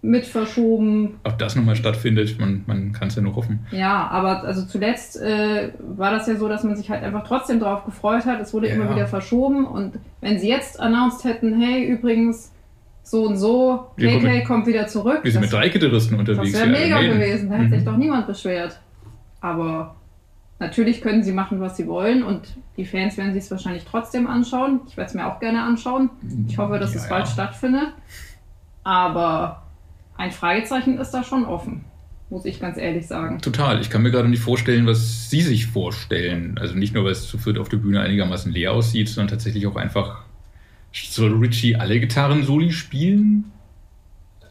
mit 0.00 0.26
verschoben. 0.26 1.18
Ob 1.24 1.38
das 1.38 1.56
nochmal 1.56 1.76
stattfindet, 1.76 2.38
man, 2.38 2.62
man 2.66 2.92
kann 2.92 3.08
es 3.08 3.16
ja 3.16 3.22
nur 3.22 3.34
hoffen. 3.34 3.66
Ja, 3.72 4.08
aber 4.08 4.44
also 4.44 4.64
zuletzt 4.64 5.20
äh, 5.20 5.72
war 5.80 6.10
das 6.10 6.26
ja 6.26 6.36
so, 6.36 6.48
dass 6.48 6.62
man 6.64 6.76
sich 6.76 6.90
halt 6.90 7.02
einfach 7.02 7.24
trotzdem 7.26 7.60
drauf 7.60 7.84
gefreut 7.84 8.24
hat. 8.24 8.40
Es 8.40 8.54
wurde 8.54 8.68
ja. 8.68 8.74
immer 8.74 8.90
wieder 8.90 9.06
verschoben 9.06 9.66
und 9.66 9.98
wenn 10.20 10.38
sie 10.38 10.48
jetzt 10.48 10.78
announced 10.78 11.24
hätten, 11.24 11.60
hey, 11.60 11.84
übrigens, 11.84 12.52
so 13.02 13.24
und 13.24 13.38
so, 13.38 13.86
KK 13.96 14.44
kommt 14.44 14.66
wieder 14.66 14.86
zurück. 14.86 15.20
Wir 15.22 15.32
sind 15.32 15.40
mit 15.40 15.52
drei 15.52 15.68
Gitarristen 15.68 16.16
unterwegs. 16.16 16.52
Das 16.52 16.60
wäre 16.60 16.70
mega 16.70 17.00
gewesen, 17.00 17.48
da 17.48 17.56
hätte 17.56 17.68
mhm. 17.68 17.74
sich 17.74 17.84
doch 17.84 17.96
niemand 17.96 18.26
beschwert. 18.26 18.78
Aber 19.40 19.96
natürlich 20.58 21.00
können 21.00 21.22
sie 21.22 21.32
machen, 21.32 21.60
was 21.60 21.76
sie 21.76 21.86
wollen 21.86 22.22
und 22.22 22.56
die 22.76 22.84
Fans 22.84 23.16
werden 23.16 23.32
sich 23.32 23.44
es 23.44 23.50
wahrscheinlich 23.50 23.84
trotzdem 23.84 24.26
anschauen. 24.26 24.80
Ich 24.86 24.96
werde 24.96 25.08
es 25.08 25.14
mir 25.14 25.26
auch 25.26 25.40
gerne 25.40 25.62
anschauen. 25.62 26.10
Ich 26.46 26.58
hoffe, 26.58 26.78
dass 26.78 26.94
ja, 26.94 27.00
es 27.00 27.08
bald 27.08 27.24
ja. 27.24 27.32
stattfindet. 27.32 27.88
Aber 28.84 29.67
ein 30.18 30.32
Fragezeichen 30.32 30.98
ist 30.98 31.12
da 31.12 31.24
schon 31.24 31.46
offen, 31.46 31.84
muss 32.28 32.44
ich 32.44 32.60
ganz 32.60 32.76
ehrlich 32.76 33.06
sagen. 33.06 33.40
Total. 33.40 33.80
Ich 33.80 33.88
kann 33.88 34.02
mir 34.02 34.10
gerade 34.10 34.28
nicht 34.28 34.42
vorstellen, 34.42 34.86
was 34.86 35.30
Sie 35.30 35.40
sich 35.40 35.66
vorstellen. 35.66 36.58
Also 36.58 36.74
nicht 36.74 36.92
nur, 36.92 37.04
weil 37.04 37.12
es 37.12 37.26
zu 37.26 37.38
viert 37.38 37.56
auf 37.56 37.68
der 37.68 37.78
Bühne 37.78 38.00
einigermaßen 38.00 38.52
leer 38.52 38.72
aussieht, 38.72 39.08
sondern 39.08 39.30
tatsächlich 39.30 39.66
auch 39.66 39.76
einfach, 39.76 40.24
soll 40.92 41.38
Richie 41.38 41.76
alle 41.76 42.00
Gitarren-Soli 42.00 42.72
spielen? 42.72 43.52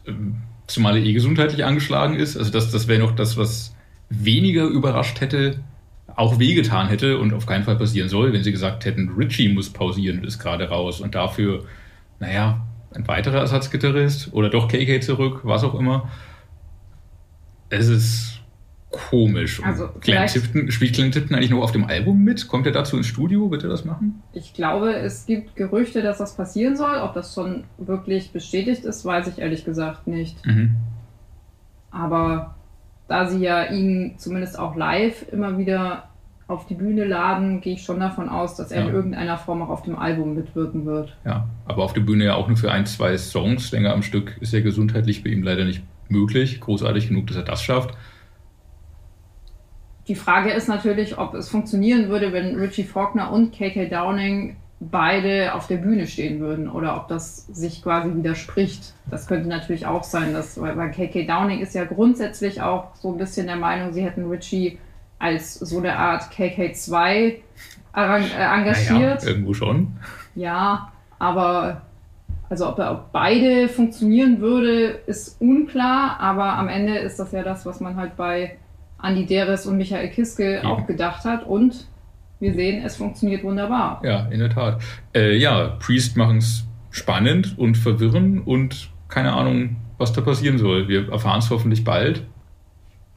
Ähm, 0.06 0.38
zumal 0.66 0.96
er 0.96 1.04
eh 1.04 1.12
gesundheitlich 1.12 1.64
angeschlagen 1.64 2.16
ist. 2.16 2.36
Also 2.36 2.50
das, 2.50 2.70
das 2.70 2.88
wäre 2.88 3.00
noch 3.00 3.14
das, 3.14 3.36
was 3.36 3.74
weniger 4.08 4.64
überrascht 4.64 5.20
hätte, 5.20 5.60
auch 6.16 6.38
wehgetan 6.38 6.88
hätte 6.88 7.18
und 7.18 7.34
auf 7.34 7.44
keinen 7.44 7.64
Fall 7.64 7.76
passieren 7.76 8.08
soll, 8.08 8.32
wenn 8.32 8.42
sie 8.42 8.52
gesagt 8.52 8.86
hätten, 8.86 9.10
Richie 9.10 9.52
muss 9.52 9.70
pausieren 9.70 10.20
und 10.20 10.24
ist 10.24 10.38
gerade 10.38 10.68
raus 10.68 11.00
und 11.00 11.14
dafür, 11.14 11.64
naja, 12.20 12.66
ein 12.94 13.06
weiterer 13.06 13.38
Ersatzgitarrist 13.38 14.32
oder 14.32 14.50
doch 14.50 14.68
KK 14.68 15.00
zurück, 15.00 15.40
was 15.44 15.64
auch 15.64 15.74
immer. 15.74 16.10
Es 17.70 17.88
ist 17.88 18.40
komisch. 18.90 19.62
Also 19.62 19.90
Glenn 20.00 20.26
Tipton, 20.26 20.70
spielt 20.70 20.94
Glenn 20.94 21.12
Tipton 21.12 21.36
eigentlich 21.36 21.50
noch 21.50 21.62
auf 21.62 21.72
dem 21.72 21.84
Album 21.84 22.24
mit? 22.24 22.48
Kommt 22.48 22.66
er 22.66 22.72
dazu 22.72 22.96
ins 22.96 23.06
Studio? 23.06 23.50
Wird 23.50 23.62
er 23.62 23.68
das 23.68 23.84
machen? 23.84 24.22
Ich 24.32 24.54
glaube, 24.54 24.94
es 24.94 25.26
gibt 25.26 25.56
Gerüchte, 25.56 26.02
dass 26.02 26.18
das 26.18 26.36
passieren 26.36 26.76
soll. 26.76 26.96
Ob 26.98 27.14
das 27.14 27.34
schon 27.34 27.64
wirklich 27.76 28.32
bestätigt 28.32 28.84
ist, 28.84 29.04
weiß 29.04 29.28
ich 29.28 29.38
ehrlich 29.38 29.64
gesagt 29.64 30.06
nicht. 30.06 30.44
Mhm. 30.46 30.76
Aber 31.90 32.54
da 33.08 33.26
sie 33.26 33.40
ja 33.40 33.64
ihn 33.64 34.14
zumindest 34.18 34.58
auch 34.58 34.76
live 34.76 35.26
immer 35.32 35.58
wieder 35.58 36.08
auf 36.48 36.66
die 36.66 36.74
Bühne 36.74 37.04
laden, 37.04 37.60
gehe 37.60 37.74
ich 37.74 37.82
schon 37.82 38.00
davon 38.00 38.30
aus, 38.30 38.56
dass 38.56 38.72
er 38.72 38.80
ja. 38.80 38.88
in 38.88 38.94
irgendeiner 38.94 39.36
Form 39.36 39.62
auch 39.62 39.68
auf 39.68 39.82
dem 39.82 39.98
Album 39.98 40.34
mitwirken 40.34 40.86
wird. 40.86 41.14
Ja, 41.24 41.46
aber 41.66 41.84
auf 41.84 41.92
der 41.92 42.00
Bühne 42.00 42.24
ja 42.24 42.34
auch 42.34 42.48
nur 42.48 42.56
für 42.56 42.72
ein, 42.72 42.86
zwei 42.86 43.16
Songs 43.18 43.70
länger 43.70 43.92
am 43.92 44.02
Stück 44.02 44.38
ist 44.40 44.54
ja 44.54 44.60
gesundheitlich 44.60 45.22
bei 45.22 45.30
ihm 45.30 45.42
leider 45.42 45.66
nicht 45.66 45.82
möglich. 46.08 46.60
Großartig 46.60 47.08
genug, 47.08 47.26
dass 47.26 47.36
er 47.36 47.42
das 47.42 47.62
schafft. 47.62 47.94
Die 50.08 50.14
Frage 50.14 50.50
ist 50.50 50.68
natürlich, 50.68 51.18
ob 51.18 51.34
es 51.34 51.50
funktionieren 51.50 52.08
würde, 52.08 52.32
wenn 52.32 52.56
Richie 52.56 52.84
Faulkner 52.84 53.30
und 53.30 53.52
KK 53.52 53.90
Downing 53.90 54.56
beide 54.80 55.54
auf 55.54 55.66
der 55.66 55.76
Bühne 55.76 56.06
stehen 56.06 56.40
würden 56.40 56.70
oder 56.70 56.96
ob 56.96 57.08
das 57.08 57.46
sich 57.48 57.82
quasi 57.82 58.14
widerspricht. 58.14 58.94
Das 59.10 59.26
könnte 59.26 59.50
natürlich 59.50 59.84
auch 59.84 60.04
sein, 60.04 60.32
dass, 60.32 60.58
weil, 60.58 60.78
weil 60.78 60.92
KK 60.92 61.26
Downing 61.26 61.60
ist 61.60 61.74
ja 61.74 61.84
grundsätzlich 61.84 62.62
auch 62.62 62.94
so 62.94 63.12
ein 63.12 63.18
bisschen 63.18 63.48
der 63.48 63.56
Meinung, 63.56 63.92
sie 63.92 64.02
hätten 64.02 64.30
Richie 64.30 64.78
als 65.18 65.54
so 65.54 65.78
eine 65.78 65.96
Art 65.96 66.32
KK2 66.32 66.96
äh, 66.96 67.40
engagiert. 67.94 68.90
Naja, 68.90 69.26
irgendwo 69.26 69.54
schon. 69.54 69.96
Ja, 70.34 70.92
aber 71.18 71.82
also 72.48 72.68
ob, 72.68 72.78
ob 72.78 73.12
beide 73.12 73.68
funktionieren 73.68 74.40
würde, 74.40 75.00
ist 75.06 75.40
unklar, 75.40 76.18
aber 76.20 76.54
am 76.54 76.68
Ende 76.68 76.98
ist 76.98 77.18
das 77.18 77.32
ja 77.32 77.42
das, 77.42 77.66
was 77.66 77.80
man 77.80 77.96
halt 77.96 78.16
bei 78.16 78.56
Andy 79.02 79.26
Deres 79.26 79.66
und 79.66 79.76
Michael 79.76 80.08
Kiske 80.10 80.60
ja. 80.62 80.64
auch 80.64 80.86
gedacht 80.86 81.24
hat 81.24 81.46
und 81.46 81.86
wir 82.40 82.54
sehen, 82.54 82.84
es 82.84 82.96
funktioniert 82.96 83.42
wunderbar. 83.42 84.00
Ja, 84.04 84.26
in 84.26 84.38
der 84.38 84.50
Tat. 84.50 84.80
Äh, 85.14 85.36
ja, 85.36 85.76
Priest 85.80 86.16
machen 86.16 86.38
es 86.38 86.64
spannend 86.90 87.58
und 87.58 87.76
verwirren 87.76 88.40
und 88.40 88.90
keine 89.08 89.32
Ahnung, 89.32 89.76
was 89.98 90.12
da 90.12 90.20
passieren 90.20 90.58
soll. 90.58 90.88
Wir 90.88 91.10
erfahren 91.10 91.40
es 91.40 91.50
hoffentlich 91.50 91.84
bald 91.84 92.24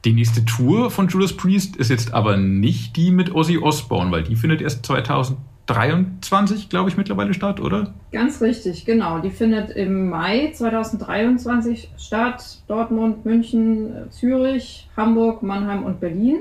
Die 0.04 0.12
nächste 0.12 0.44
Tour 0.44 0.90
von 0.90 1.06
Judas 1.06 1.32
Priest 1.36 1.76
ist 1.76 1.88
jetzt 1.88 2.12
aber 2.12 2.36
nicht 2.36 2.96
die 2.96 3.12
mit 3.12 3.32
Ozzy 3.36 3.58
Osbourne, 3.58 4.10
weil 4.10 4.24
die 4.24 4.34
findet 4.34 4.60
erst 4.60 4.84
2023, 4.84 6.68
glaube 6.68 6.90
ich, 6.90 6.96
mittlerweile 6.96 7.32
statt, 7.34 7.60
oder? 7.60 7.94
Ganz 8.10 8.42
richtig, 8.42 8.84
genau. 8.84 9.20
Die 9.20 9.30
findet 9.30 9.70
im 9.70 10.10
Mai 10.10 10.50
2023 10.52 11.90
statt. 11.96 12.62
Dortmund, 12.66 13.24
München, 13.24 13.92
Zürich, 14.10 14.88
Hamburg, 14.96 15.44
Mannheim 15.44 15.84
und 15.84 16.00
Berlin. 16.00 16.40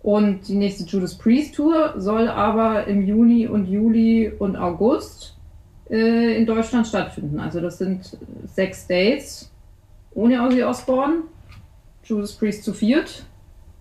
Und 0.00 0.48
die 0.48 0.56
nächste 0.56 0.84
Judas 0.84 1.18
Priest 1.18 1.56
Tour 1.56 1.92
soll 1.98 2.26
aber 2.28 2.86
im 2.86 3.06
Juni 3.06 3.46
und 3.46 3.66
Juli 3.66 4.32
und 4.38 4.56
August 4.56 5.36
äh, 5.90 6.38
in 6.38 6.46
Deutschland 6.46 6.86
stattfinden. 6.86 7.38
Also 7.38 7.60
das 7.60 7.76
sind 7.76 8.16
sechs 8.46 8.86
Dates 8.86 9.50
ohne 10.14 10.42
Ozzy 10.42 10.62
Osbourne. 10.62 11.24
Judas 12.08 12.32
Priest 12.32 12.64
zu 12.64 12.72
viert. 12.72 13.24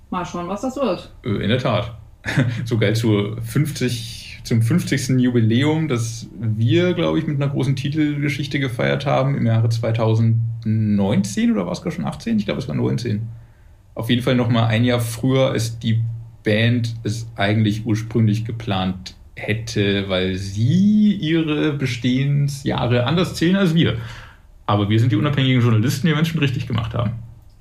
Mal 0.10 0.26
schauen, 0.26 0.48
was 0.48 0.62
das 0.62 0.76
wird. 0.76 1.12
Äh, 1.24 1.44
in 1.44 1.50
der 1.50 1.60
Tat. 1.60 1.98
So 2.66 2.78
geil 2.78 2.96
zur 2.96 3.42
50, 3.42 4.42
zum 4.44 4.62
50. 4.62 5.10
Jubiläum, 5.20 5.88
das 5.88 6.28
wir, 6.38 6.94
glaube 6.94 7.20
ich, 7.20 7.28
mit 7.28 7.42
einer 7.42 7.52
großen 7.52 7.78
Titelgeschichte 7.78 8.60
gefeiert 8.60 9.06
haben 9.06 9.36
im 9.36 9.46
Jahre 9.46 9.70
2019 9.70 11.52
oder 11.52 11.66
war 11.66 11.72
es 11.72 11.82
gar 11.82 11.92
schon 11.92 12.06
18? 12.06 12.38
Ich 12.38 12.46
glaube, 12.46 12.60
es 12.60 12.68
war 12.68 12.76
19. 12.76 13.28
Auf 13.96 14.10
jeden 14.10 14.22
Fall 14.22 14.36
noch 14.36 14.50
mal 14.50 14.68
ein 14.68 14.84
Jahr 14.84 15.00
früher 15.00 15.56
ist 15.56 15.84
die 15.84 16.02
Band 16.44 16.96
es 17.04 17.28
eigentlich 17.36 17.86
ursprünglich 17.86 18.44
geplant 18.46 19.16
hätte, 19.36 20.10
weil 20.10 20.36
sie 20.36 21.14
ihre 21.14 21.74
Bestehensjahre 21.74 23.06
anders 23.06 23.36
zählen 23.36 23.56
als 23.56 23.74
wir. 23.74 23.98
Aber 24.66 24.90
wir 24.90 25.00
sind 25.00 25.12
die 25.12 25.16
unabhängigen 25.16 25.62
Journalisten, 25.62 26.08
die 26.08 26.14
Menschen 26.14 26.40
richtig 26.40 26.68
gemacht 26.68 26.94
haben. 26.94 27.14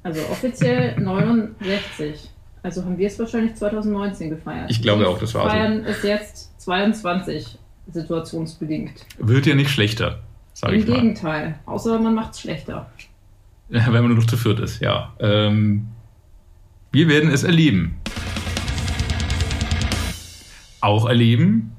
Also 0.07 0.21
offiziell 0.31 0.95
69. 1.01 2.31
Also 2.63 2.85
haben 2.85 2.97
wir 2.97 3.09
es 3.09 3.19
wahrscheinlich 3.19 3.57
2019 3.57 4.31
gefeiert. 4.31 4.71
Ich 4.71 4.81
glaube 4.81 5.09
auch, 5.09 5.19
das 5.19 5.35
war 5.35 5.43
so. 5.43 5.49
Feiern 5.49 5.85
ist 5.85 6.05
jetzt 6.05 6.61
22 6.61 7.59
situationsbedingt. 7.89 9.05
Wird 9.19 9.47
ja 9.47 9.57
nicht 9.57 9.69
schlechter, 9.69 10.21
sage 10.53 10.77
ich 10.77 10.87
mal. 10.87 10.95
Im 10.95 11.01
Gegenteil, 11.01 11.59
außer 11.67 11.99
man 11.99 12.15
macht 12.15 12.35
es 12.35 12.41
schlechter. 12.41 12.89
Wenn 13.69 13.93
man 13.93 14.07
nur 14.07 14.19
noch 14.19 14.27
zu 14.27 14.37
viert 14.37 14.61
ist, 14.61 14.81
ja. 14.81 15.13
Ähm, 15.19 15.89
wir 16.93 17.09
werden 17.09 17.29
es 17.33 17.43
erleben. 17.43 17.97
Auch 20.81 21.09
erleben 21.09 21.73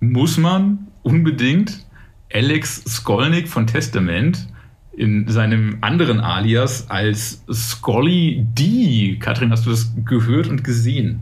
muss 0.00 0.36
man 0.36 0.88
unbedingt 1.04 1.86
Alex 2.34 2.82
Skolnick 2.88 3.48
von 3.48 3.68
Testament 3.68 4.48
in 4.98 5.28
seinem 5.28 5.78
anderen 5.80 6.20
Alias 6.20 6.90
als 6.90 7.44
Scully 7.50 8.44
D. 8.54 9.16
Katrin, 9.20 9.50
hast 9.50 9.64
du 9.66 9.70
das 9.70 9.92
gehört 10.04 10.48
und 10.48 10.64
gesehen? 10.64 11.20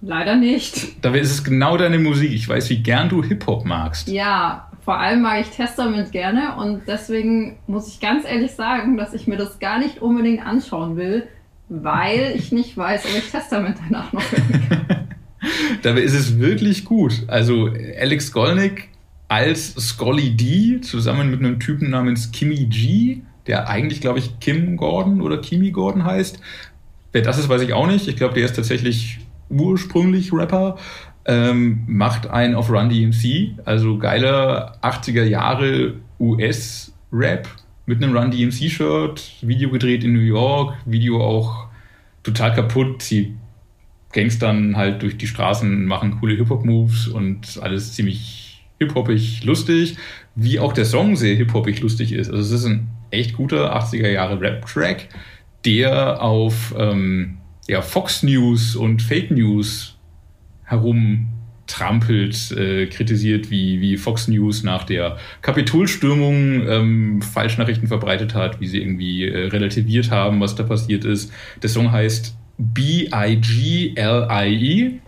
Leider 0.00 0.36
nicht. 0.36 1.04
Dabei 1.04 1.18
ist 1.18 1.30
es 1.30 1.44
genau 1.44 1.76
deine 1.76 1.98
Musik. 1.98 2.32
Ich 2.32 2.48
weiß, 2.48 2.70
wie 2.70 2.78
gern 2.78 3.08
du 3.08 3.22
Hip-Hop 3.22 3.64
magst. 3.64 4.08
Ja, 4.08 4.70
vor 4.84 4.98
allem 4.98 5.22
mag 5.22 5.40
ich 5.40 5.48
Testament 5.48 6.12
gerne 6.12 6.56
und 6.56 6.82
deswegen 6.86 7.58
muss 7.66 7.88
ich 7.88 8.00
ganz 8.00 8.24
ehrlich 8.24 8.52
sagen, 8.52 8.96
dass 8.96 9.12
ich 9.12 9.26
mir 9.26 9.36
das 9.36 9.58
gar 9.58 9.78
nicht 9.78 10.00
unbedingt 10.00 10.44
anschauen 10.44 10.96
will, 10.96 11.26
weil 11.68 12.32
ich 12.36 12.52
nicht 12.52 12.76
weiß, 12.76 13.04
ob 13.04 13.18
ich 13.18 13.30
Testament 13.30 13.76
danach 13.86 14.12
noch 14.12 14.22
hören 14.32 14.68
kann. 14.68 15.08
Dabei 15.82 16.00
ist 16.00 16.14
es 16.14 16.38
wirklich 16.38 16.84
gut. 16.84 17.24
Also 17.26 17.70
Alex 18.00 18.28
Skolnick 18.28 18.88
als 19.28 19.74
Scully 19.74 20.30
D 20.30 20.80
zusammen 20.80 21.30
mit 21.30 21.40
einem 21.40 21.60
Typen 21.60 21.90
namens 21.90 22.32
Kimmy 22.32 22.66
G, 22.66 23.20
der 23.46 23.68
eigentlich, 23.68 24.00
glaube 24.00 24.18
ich, 24.18 24.40
Kim 24.40 24.76
Gordon 24.76 25.20
oder 25.20 25.38
Kimi 25.38 25.70
Gordon 25.70 26.04
heißt. 26.04 26.40
Wer 27.12 27.22
das 27.22 27.38
ist, 27.38 27.48
weiß 27.48 27.62
ich 27.62 27.72
auch 27.74 27.86
nicht. 27.86 28.08
Ich 28.08 28.16
glaube, 28.16 28.34
der 28.34 28.44
ist 28.44 28.56
tatsächlich 28.56 29.18
ursprünglich 29.50 30.32
Rapper. 30.32 30.76
Ähm, 31.26 31.84
macht 31.86 32.26
einen 32.26 32.54
auf 32.54 32.70
Run 32.70 32.88
DMC, 32.88 33.58
also 33.66 33.98
geiler 33.98 34.78
80er 34.82 35.24
Jahre 35.24 35.94
US-Rap 36.18 37.48
mit 37.84 38.02
einem 38.02 38.16
Run 38.16 38.30
DMC-Shirt, 38.30 39.22
Video 39.42 39.70
gedreht 39.70 40.04
in 40.04 40.14
New 40.14 40.20
York, 40.20 40.74
Video 40.86 41.22
auch 41.22 41.66
total 42.22 42.54
kaputt, 42.54 43.02
sie 43.02 43.34
Gangstern 44.12 44.76
halt 44.76 45.02
durch 45.02 45.18
die 45.18 45.26
Straßen, 45.26 45.84
machen 45.84 46.18
coole 46.18 46.34
Hip-Hop-Moves 46.36 47.08
und 47.08 47.60
alles 47.62 47.92
ziemlich 47.92 48.47
hip-hoppig 48.78 49.44
lustig, 49.44 49.96
wie 50.34 50.58
auch 50.58 50.72
der 50.72 50.84
Song 50.84 51.16
sehr 51.16 51.36
hip-hoppig 51.36 51.80
lustig 51.80 52.12
ist. 52.12 52.30
Also 52.30 52.42
es 52.42 52.62
ist 52.62 52.66
ein 52.66 52.88
echt 53.10 53.34
guter 53.34 53.76
80er 53.76 54.08
Jahre 54.08 54.40
Rap-Track, 54.40 55.08
der 55.64 56.22
auf 56.22 56.74
ähm, 56.78 57.38
ja, 57.66 57.82
Fox 57.82 58.22
News 58.22 58.76
und 58.76 59.02
Fake 59.02 59.30
News 59.30 59.96
herumtrampelt, 60.64 62.52
äh, 62.52 62.86
kritisiert, 62.86 63.50
wie, 63.50 63.80
wie 63.80 63.96
Fox 63.96 64.28
News 64.28 64.62
nach 64.62 64.84
der 64.84 65.16
Kapitolstürmung 65.42 66.68
ähm, 66.68 67.22
Falschnachrichten 67.22 67.88
verbreitet 67.88 68.34
hat, 68.34 68.60
wie 68.60 68.66
sie 68.66 68.80
irgendwie 68.80 69.24
äh, 69.26 69.48
relativiert 69.48 70.10
haben, 70.10 70.40
was 70.40 70.54
da 70.54 70.62
passiert 70.62 71.04
ist. 71.04 71.32
Der 71.62 71.70
Song 71.70 71.90
heißt 71.90 72.36
B-I-G-L-I-E, 72.58 73.40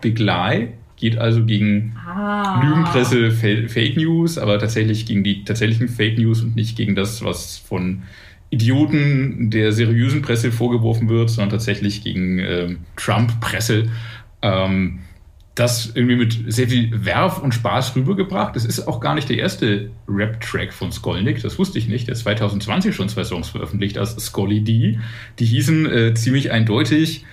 Big 0.01 0.19
Lie, 0.19 0.73
geht 1.01 1.17
also 1.17 1.43
gegen 1.43 1.93
ah. 1.97 2.61
Lügenpresse, 2.63 3.31
Fake 3.31 3.97
News, 3.97 4.37
aber 4.37 4.57
tatsächlich 4.59 5.05
gegen 5.05 5.23
die 5.23 5.43
tatsächlichen 5.43 5.89
Fake 5.89 6.17
News 6.17 6.41
und 6.41 6.55
nicht 6.55 6.77
gegen 6.77 6.95
das, 6.95 7.25
was 7.25 7.57
von 7.57 8.03
Idioten 8.51 9.49
der 9.49 9.73
seriösen 9.73 10.21
Presse 10.21 10.51
vorgeworfen 10.51 11.09
wird, 11.09 11.29
sondern 11.29 11.49
tatsächlich 11.49 12.03
gegen 12.03 12.39
ähm, 12.39 12.77
Trump-Presse. 12.95 13.85
Ähm, 14.41 14.99
das 15.55 15.91
irgendwie 15.95 16.15
mit 16.15 16.37
sehr 16.47 16.69
viel 16.69 17.05
Werf 17.05 17.39
und 17.39 17.53
Spaß 17.53 17.95
rübergebracht. 17.95 18.55
Das 18.55 18.63
ist 18.63 18.87
auch 18.87 19.01
gar 19.01 19.15
nicht 19.15 19.27
der 19.29 19.37
erste 19.37 19.91
Rap-Track 20.07 20.71
von 20.71 20.91
Skolnick, 20.91 21.41
das 21.41 21.59
wusste 21.59 21.77
ich 21.77 21.87
nicht. 21.87 22.07
Der 22.07 22.15
hat 22.15 22.21
2020 22.21 22.95
schon 22.95 23.09
zwei 23.09 23.25
Songs 23.25 23.49
veröffentlicht 23.49 23.97
als 23.97 24.15
Scully 24.15 24.61
D. 24.61 24.99
Die 25.39 25.45
hießen 25.45 25.91
äh, 25.91 26.13
ziemlich 26.13 26.51
eindeutig 26.51 27.25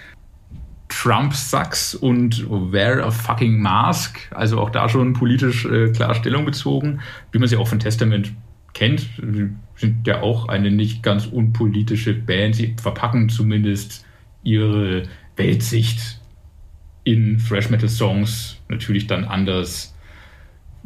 Trump 0.88 1.34
sucks 1.34 1.94
und 1.94 2.48
wear 2.48 3.04
a 3.04 3.10
fucking 3.10 3.60
mask. 3.60 4.18
Also 4.34 4.58
auch 4.58 4.70
da 4.70 4.88
schon 4.88 5.12
politisch 5.12 5.64
äh, 5.64 5.90
klar 5.92 6.14
Stellung 6.14 6.44
bezogen, 6.44 7.00
wie 7.32 7.38
man 7.38 7.48
sie 7.48 7.56
auch 7.56 7.68
von 7.68 7.78
Testament 7.78 8.32
kennt. 8.74 9.00
Sie 9.16 9.50
sind 9.76 10.06
ja 10.06 10.22
auch 10.22 10.48
eine 10.48 10.70
nicht 10.70 11.02
ganz 11.02 11.26
unpolitische 11.26 12.14
Band. 12.14 12.56
Sie 12.56 12.74
verpacken 12.80 13.28
zumindest 13.28 14.06
ihre 14.42 15.04
Weltsicht 15.36 16.20
in 17.04 17.38
Thrash 17.38 17.70
Metal 17.70 17.88
Songs 17.88 18.58
natürlich 18.68 19.06
dann 19.06 19.24
anders. 19.24 19.94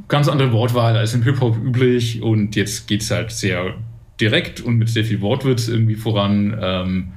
Ganz 0.09 0.29
andere 0.29 0.53
Wortwahl 0.53 0.97
als 0.97 1.15
im 1.15 1.23
Hip-Hop 1.23 1.57
üblich 1.57 2.23
und 2.23 2.57
jetzt 2.57 2.89
geht 2.89 3.03
es 3.03 3.11
halt 3.11 3.31
sehr 3.31 3.75
direkt 4.21 4.61
und 4.61 4.77
mit 4.77 4.89
sehr 4.89 5.05
viel 5.05 5.21
Wortwitz 5.21 5.69
irgendwie 5.69 5.95
voran. 5.95 6.57
Ähm, 6.61 7.13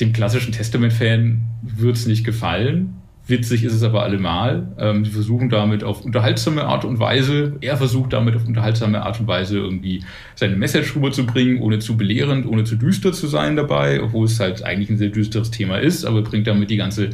dem 0.00 0.12
klassischen 0.12 0.52
Testament-Fan 0.52 1.42
wird 1.62 1.96
es 1.96 2.06
nicht 2.06 2.24
gefallen. 2.24 2.94
Witzig 3.26 3.62
ist 3.62 3.74
es 3.74 3.82
aber 3.82 4.02
allemal. 4.02 4.72
Ähm, 4.78 5.04
sie 5.04 5.12
versuchen 5.12 5.50
damit 5.50 5.84
auf 5.84 6.04
unterhaltsame 6.04 6.64
Art 6.64 6.84
und 6.84 6.98
Weise, 6.98 7.56
er 7.60 7.76
versucht 7.76 8.12
damit 8.12 8.34
auf 8.34 8.46
unterhaltsame 8.46 9.02
Art 9.02 9.20
und 9.20 9.28
Weise 9.28 9.58
irgendwie 9.58 10.02
seine 10.34 10.56
Message 10.56 10.96
rüberzubringen, 10.96 11.60
ohne 11.60 11.78
zu 11.78 11.96
belehrend, 11.96 12.46
ohne 12.46 12.64
zu 12.64 12.76
düster 12.76 13.12
zu 13.12 13.28
sein 13.28 13.56
dabei, 13.56 14.02
obwohl 14.02 14.26
es 14.26 14.40
halt 14.40 14.64
eigentlich 14.64 14.90
ein 14.90 14.98
sehr 14.98 15.10
düsteres 15.10 15.50
Thema 15.50 15.76
ist, 15.76 16.04
aber 16.04 16.22
bringt 16.22 16.46
damit 16.46 16.70
die 16.70 16.76
ganze 16.76 17.10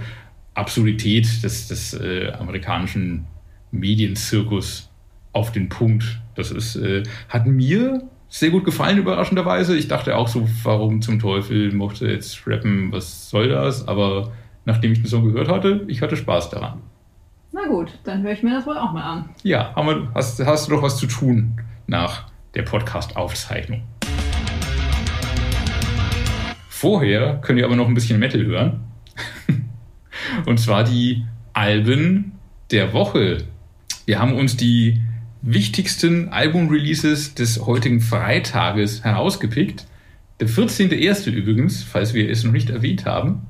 Absurdität 0.54 1.42
des, 1.42 1.68
des 1.68 1.92
äh, 1.94 2.32
amerikanischen 2.32 3.26
Medienzirkus 3.72 4.88
auf 5.32 5.52
den 5.52 5.68
Punkt. 5.68 6.20
Das 6.34 6.50
ist, 6.50 6.76
äh, 6.76 7.02
hat 7.28 7.46
mir 7.46 8.08
sehr 8.28 8.50
gut 8.50 8.64
gefallen, 8.64 8.99
überraschenderweise. 8.99 9.76
Ich 9.76 9.88
dachte 9.88 10.16
auch 10.16 10.28
so, 10.28 10.49
warum 10.62 11.00
zum 11.02 11.18
Teufel 11.18 11.73
mochte 11.73 12.06
jetzt 12.09 12.47
rappen, 12.47 12.92
was 12.92 13.30
soll 13.30 13.49
das? 13.49 13.87
Aber 13.87 14.33
nachdem 14.64 14.92
ich 14.92 15.02
den 15.02 15.09
Song 15.09 15.25
gehört 15.25 15.49
hatte, 15.49 15.85
ich 15.88 16.02
hatte 16.02 16.16
Spaß 16.16 16.50
daran. 16.50 16.83
Na 17.52 17.66
gut, 17.68 17.99
dann 18.04 18.23
höre 18.23 18.33
ich 18.33 18.42
mir 18.42 18.50
das 18.50 18.66
wohl 18.66 18.76
auch 18.76 18.92
mal 18.92 19.02
an. 19.02 19.30
Ja, 19.42 19.73
wir, 19.76 20.09
hast, 20.14 20.45
hast 20.45 20.68
du 20.68 20.73
doch 20.73 20.83
was 20.83 20.99
zu 20.99 21.06
tun 21.06 21.61
nach 21.87 22.25
der 22.54 22.62
Podcast-Aufzeichnung. 22.62 23.83
Vorher 26.68 27.38
könnt 27.40 27.59
ihr 27.59 27.64
aber 27.64 27.76
noch 27.76 27.88
ein 27.88 27.95
bisschen 27.95 28.18
Metal 28.18 28.45
hören. 28.45 28.80
Und 30.47 30.59
zwar 30.61 30.85
die 30.85 31.25
Alben 31.52 32.33
der 32.71 32.92
Woche. 32.92 33.45
Wir 34.04 34.18
haben 34.18 34.35
uns 34.35 34.56
die 34.56 35.00
wichtigsten 35.46 36.28
Album-Releases 36.28 37.34
des 37.34 37.64
heutigen 37.64 38.00
Freitages 38.00 39.04
herausgepickt. 39.04 39.86
Der 40.40 40.48
14.01. 40.48 41.30
übrigens, 41.30 41.82
falls 41.82 42.12
wir 42.12 42.28
es 42.28 42.44
noch 42.44 42.52
nicht 42.52 42.70
erwähnt 42.70 43.06
haben, 43.06 43.42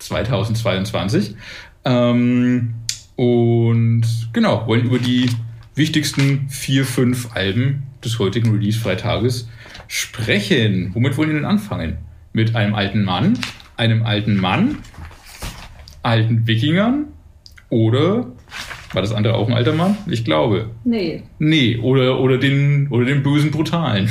2022. 0.00 1.36
Ähm, 1.84 2.74
und 3.16 4.02
genau, 4.32 4.66
wollen 4.66 4.86
über 4.86 4.98
die 4.98 5.30
wichtigsten 5.76 6.48
vier, 6.48 6.84
fünf 6.84 7.34
Alben 7.36 7.84
des 8.04 8.18
heutigen 8.18 8.50
Release-Freitages 8.50 9.48
sprechen. 9.86 10.90
Womit 10.94 11.16
wollen 11.16 11.30
wir 11.30 11.36
denn 11.36 11.44
anfangen? 11.44 11.98
Mit 12.32 12.56
einem 12.56 12.74
alten 12.74 13.04
Mann 13.04 13.38
einem 13.76 14.04
alten 14.04 14.36
Mann, 14.36 14.78
alten 16.02 16.46
Wikingern 16.46 17.06
oder 17.70 18.26
war 18.94 19.02
das 19.02 19.12
andere 19.12 19.34
auch 19.34 19.48
ein 19.48 19.54
alter 19.54 19.72
Mann? 19.72 19.96
Ich 20.06 20.24
glaube. 20.24 20.70
Nee. 20.84 21.22
Nee, 21.38 21.78
oder, 21.78 22.20
oder, 22.20 22.38
den, 22.38 22.88
oder 22.90 23.04
den 23.04 23.22
bösen 23.22 23.50
Brutalen. 23.50 24.08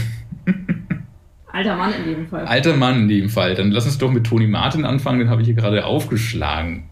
Alter 1.51 1.75
Mann 1.75 1.93
in 1.93 2.09
jedem 2.09 2.27
Fall. 2.27 2.45
Alter 2.45 2.75
Mann 2.75 3.03
in 3.03 3.09
jedem 3.09 3.29
Fall. 3.29 3.55
Dann 3.55 3.71
lass 3.71 3.85
uns 3.85 3.97
doch 3.97 4.11
mit 4.11 4.25
Toni 4.25 4.47
Martin 4.47 4.85
anfangen, 4.85 5.19
den 5.19 5.29
habe 5.29 5.41
ich 5.41 5.47
hier 5.47 5.55
gerade 5.55 5.85
aufgeschlagen. 5.85 6.85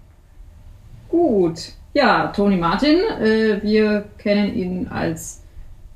Gut. 1.10 1.74
Ja, 1.94 2.28
Toni 2.28 2.58
Martin. 2.58 2.98
Äh, 3.20 3.62
wir 3.64 4.06
kennen 4.18 4.56
ihn 4.56 4.88
als 4.88 5.44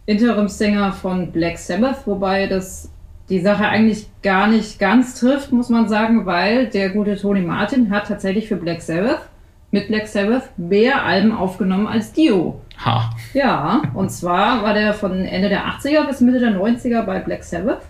Interimsänger 0.07 0.91
von 0.93 1.31
Black 1.31 1.57
Sabbath, 1.57 2.05
wobei 2.07 2.47
das 2.47 2.91
die 3.29 3.39
Sache 3.39 3.67
eigentlich 3.67 4.07
gar 4.21 4.47
nicht 4.47 4.77
ganz 4.77 5.19
trifft, 5.19 5.51
muss 5.51 5.69
man 5.69 5.87
sagen, 5.87 6.25
weil 6.25 6.67
der 6.67 6.89
gute 6.89 7.15
Tony 7.15 7.41
Martin 7.41 7.89
hat 7.89 8.07
tatsächlich 8.07 8.47
für 8.47 8.55
Black 8.55 8.81
Sabbath 8.81 9.29
mit 9.72 9.88
Black 9.88 10.07
Sabbath 10.07 10.57
mehr 10.57 11.03
Alben 11.03 11.31
aufgenommen 11.34 11.88
als 11.88 12.13
Dio. 12.13 12.62
Ha. 12.84 13.10
Ja, 13.34 13.81
und 13.93 14.10
zwar 14.12 14.63
war 14.63 14.74
der 14.74 14.93
von 14.93 15.24
Ende 15.25 15.50
der 15.50 15.65
80er 15.65 16.05
bis 16.07 16.22
Mitte 16.22 16.39
der 16.39 16.51
90er 16.51 17.03
bei 17.03 17.19
Black 17.19 17.43
Sabbath, 17.43 17.81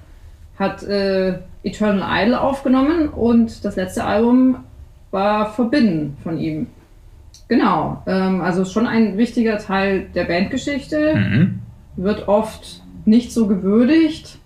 hat 0.59 0.83
äh, 0.83 1.39
Eternal 1.63 2.23
Idol 2.23 2.35
aufgenommen 2.35 3.09
und 3.09 3.65
das 3.65 3.75
letzte 3.75 4.03
Album 4.03 4.57
war 5.11 5.51
Verbinden 5.53 6.17
von 6.23 6.37
ihm. 6.37 6.67
Genau, 7.47 8.01
ähm, 8.07 8.41
also 8.41 8.65
schon 8.65 8.87
ein 8.87 9.17
wichtiger 9.17 9.57
Teil 9.57 10.07
der 10.15 10.25
Bandgeschichte, 10.25 11.15
Mhm. 11.15 11.59
wird 11.97 12.27
oft 12.27 12.81
nicht 13.05 13.31
so 13.31 13.47
gewürdigt, 13.47 14.39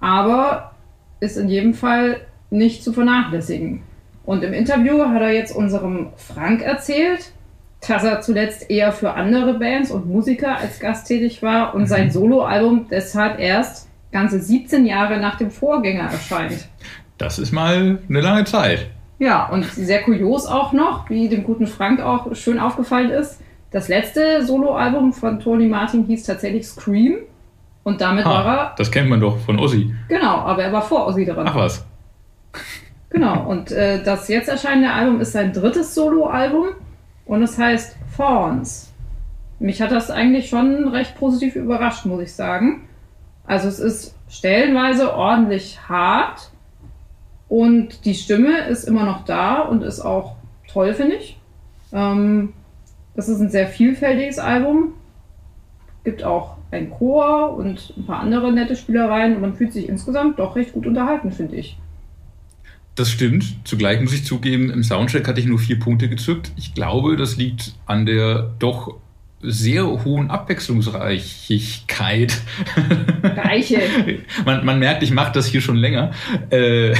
aber 0.00 0.72
ist 1.20 1.36
in 1.36 1.48
jedem 1.48 1.74
Fall 1.74 2.18
nicht 2.50 2.82
zu 2.84 2.92
vernachlässigen. 2.92 3.82
Und 4.26 4.42
im 4.42 4.52
Interview 4.52 5.04
hat 5.08 5.20
er 5.20 5.32
jetzt 5.32 5.54
unserem 5.54 6.08
Frank 6.16 6.62
erzählt, 6.62 7.32
dass 7.86 8.04
er 8.04 8.20
zuletzt 8.22 8.70
eher 8.70 8.92
für 8.92 9.12
andere 9.12 9.58
Bands 9.58 9.90
und 9.90 10.06
Musiker 10.06 10.56
als 10.56 10.80
Gast 10.80 11.06
tätig 11.06 11.42
war 11.42 11.74
und 11.74 11.86
sein 11.86 12.10
Soloalbum 12.10 12.86
deshalb 12.90 13.38
erst 13.38 13.88
ganze 14.12 14.40
17 14.40 14.86
Jahre 14.86 15.18
nach 15.18 15.36
dem 15.36 15.50
Vorgänger 15.50 16.04
erscheint. 16.04 16.68
Das 17.18 17.38
ist 17.38 17.52
mal 17.52 17.98
eine 18.08 18.20
lange 18.20 18.44
Zeit. 18.44 18.86
Ja, 19.18 19.46
und 19.48 19.64
sehr 19.64 20.02
kurios 20.02 20.46
auch 20.46 20.72
noch, 20.72 21.08
wie 21.10 21.28
dem 21.28 21.44
guten 21.44 21.66
Frank 21.66 22.00
auch 22.00 22.34
schön 22.34 22.58
aufgefallen 22.58 23.10
ist, 23.10 23.40
das 23.70 23.88
letzte 23.88 24.44
Soloalbum 24.46 25.12
von 25.12 25.40
Tony 25.40 25.66
Martin 25.66 26.04
hieß 26.04 26.24
tatsächlich 26.24 26.66
Scream 26.66 27.16
und 27.82 28.00
damit 28.00 28.24
war 28.24 28.44
er, 28.44 28.50
Ha, 28.50 28.74
das 28.78 28.90
kennt 28.90 29.10
man 29.10 29.20
doch 29.20 29.38
von 29.38 29.58
Ossi. 29.58 29.92
genau, 30.08 30.38
aber 30.38 30.62
er 30.62 30.72
war 30.72 30.82
vor 30.82 31.06
Ozzy 31.08 31.26
dran. 31.26 31.46
Ach 31.48 31.56
was. 31.56 31.84
Genau, 33.14 33.48
und 33.48 33.70
äh, 33.70 34.02
das 34.02 34.26
jetzt 34.26 34.48
erscheinende 34.48 34.90
Album 34.90 35.20
ist 35.20 35.30
sein 35.30 35.52
drittes 35.52 35.94
Soloalbum 35.94 36.70
und 37.26 37.42
es 37.44 37.56
heißt 37.56 37.94
Fawns. 38.16 38.92
Mich 39.60 39.80
hat 39.80 39.92
das 39.92 40.10
eigentlich 40.10 40.48
schon 40.48 40.88
recht 40.88 41.16
positiv 41.16 41.54
überrascht, 41.54 42.06
muss 42.06 42.22
ich 42.22 42.32
sagen. 42.32 42.88
Also 43.46 43.68
es 43.68 43.78
ist 43.78 44.16
stellenweise 44.28 45.14
ordentlich 45.14 45.78
hart 45.88 46.50
und 47.48 48.04
die 48.04 48.14
Stimme 48.14 48.66
ist 48.66 48.82
immer 48.82 49.04
noch 49.04 49.24
da 49.24 49.60
und 49.60 49.84
ist 49.84 50.00
auch 50.00 50.34
toll, 50.66 50.92
finde 50.92 51.14
ich. 51.14 51.38
Ähm, 51.92 52.52
das 53.14 53.28
ist 53.28 53.38
ein 53.38 53.50
sehr 53.50 53.68
vielfältiges 53.68 54.40
Album. 54.40 54.94
Gibt 56.02 56.24
auch 56.24 56.56
einen 56.72 56.90
Chor 56.90 57.54
und 57.54 57.94
ein 57.96 58.06
paar 58.06 58.18
andere 58.18 58.52
nette 58.52 58.74
Spielereien 58.74 59.36
und 59.36 59.40
man 59.40 59.54
fühlt 59.54 59.72
sich 59.72 59.88
insgesamt 59.88 60.40
doch 60.40 60.56
recht 60.56 60.72
gut 60.72 60.88
unterhalten, 60.88 61.30
finde 61.30 61.54
ich. 61.54 61.78
Das 62.94 63.10
stimmt. 63.10 63.56
Zugleich 63.64 64.00
muss 64.00 64.12
ich 64.12 64.24
zugeben, 64.24 64.70
im 64.70 64.84
Soundcheck 64.84 65.26
hatte 65.26 65.40
ich 65.40 65.46
nur 65.46 65.58
vier 65.58 65.80
Punkte 65.80 66.08
gezückt. 66.08 66.52
Ich 66.56 66.74
glaube, 66.74 67.16
das 67.16 67.36
liegt 67.36 67.74
an 67.86 68.06
der 68.06 68.54
doch 68.58 68.94
sehr 69.40 70.04
hohen 70.04 70.30
Abwechslungsreichigkeit. 70.30 72.40
Reiche. 73.22 73.80
man, 74.44 74.64
man 74.64 74.78
merkt, 74.78 75.02
ich 75.02 75.10
mache 75.10 75.32
das 75.32 75.46
hier 75.46 75.60
schon 75.60 75.74
länger. 75.76 76.12
Äh, 76.50 76.94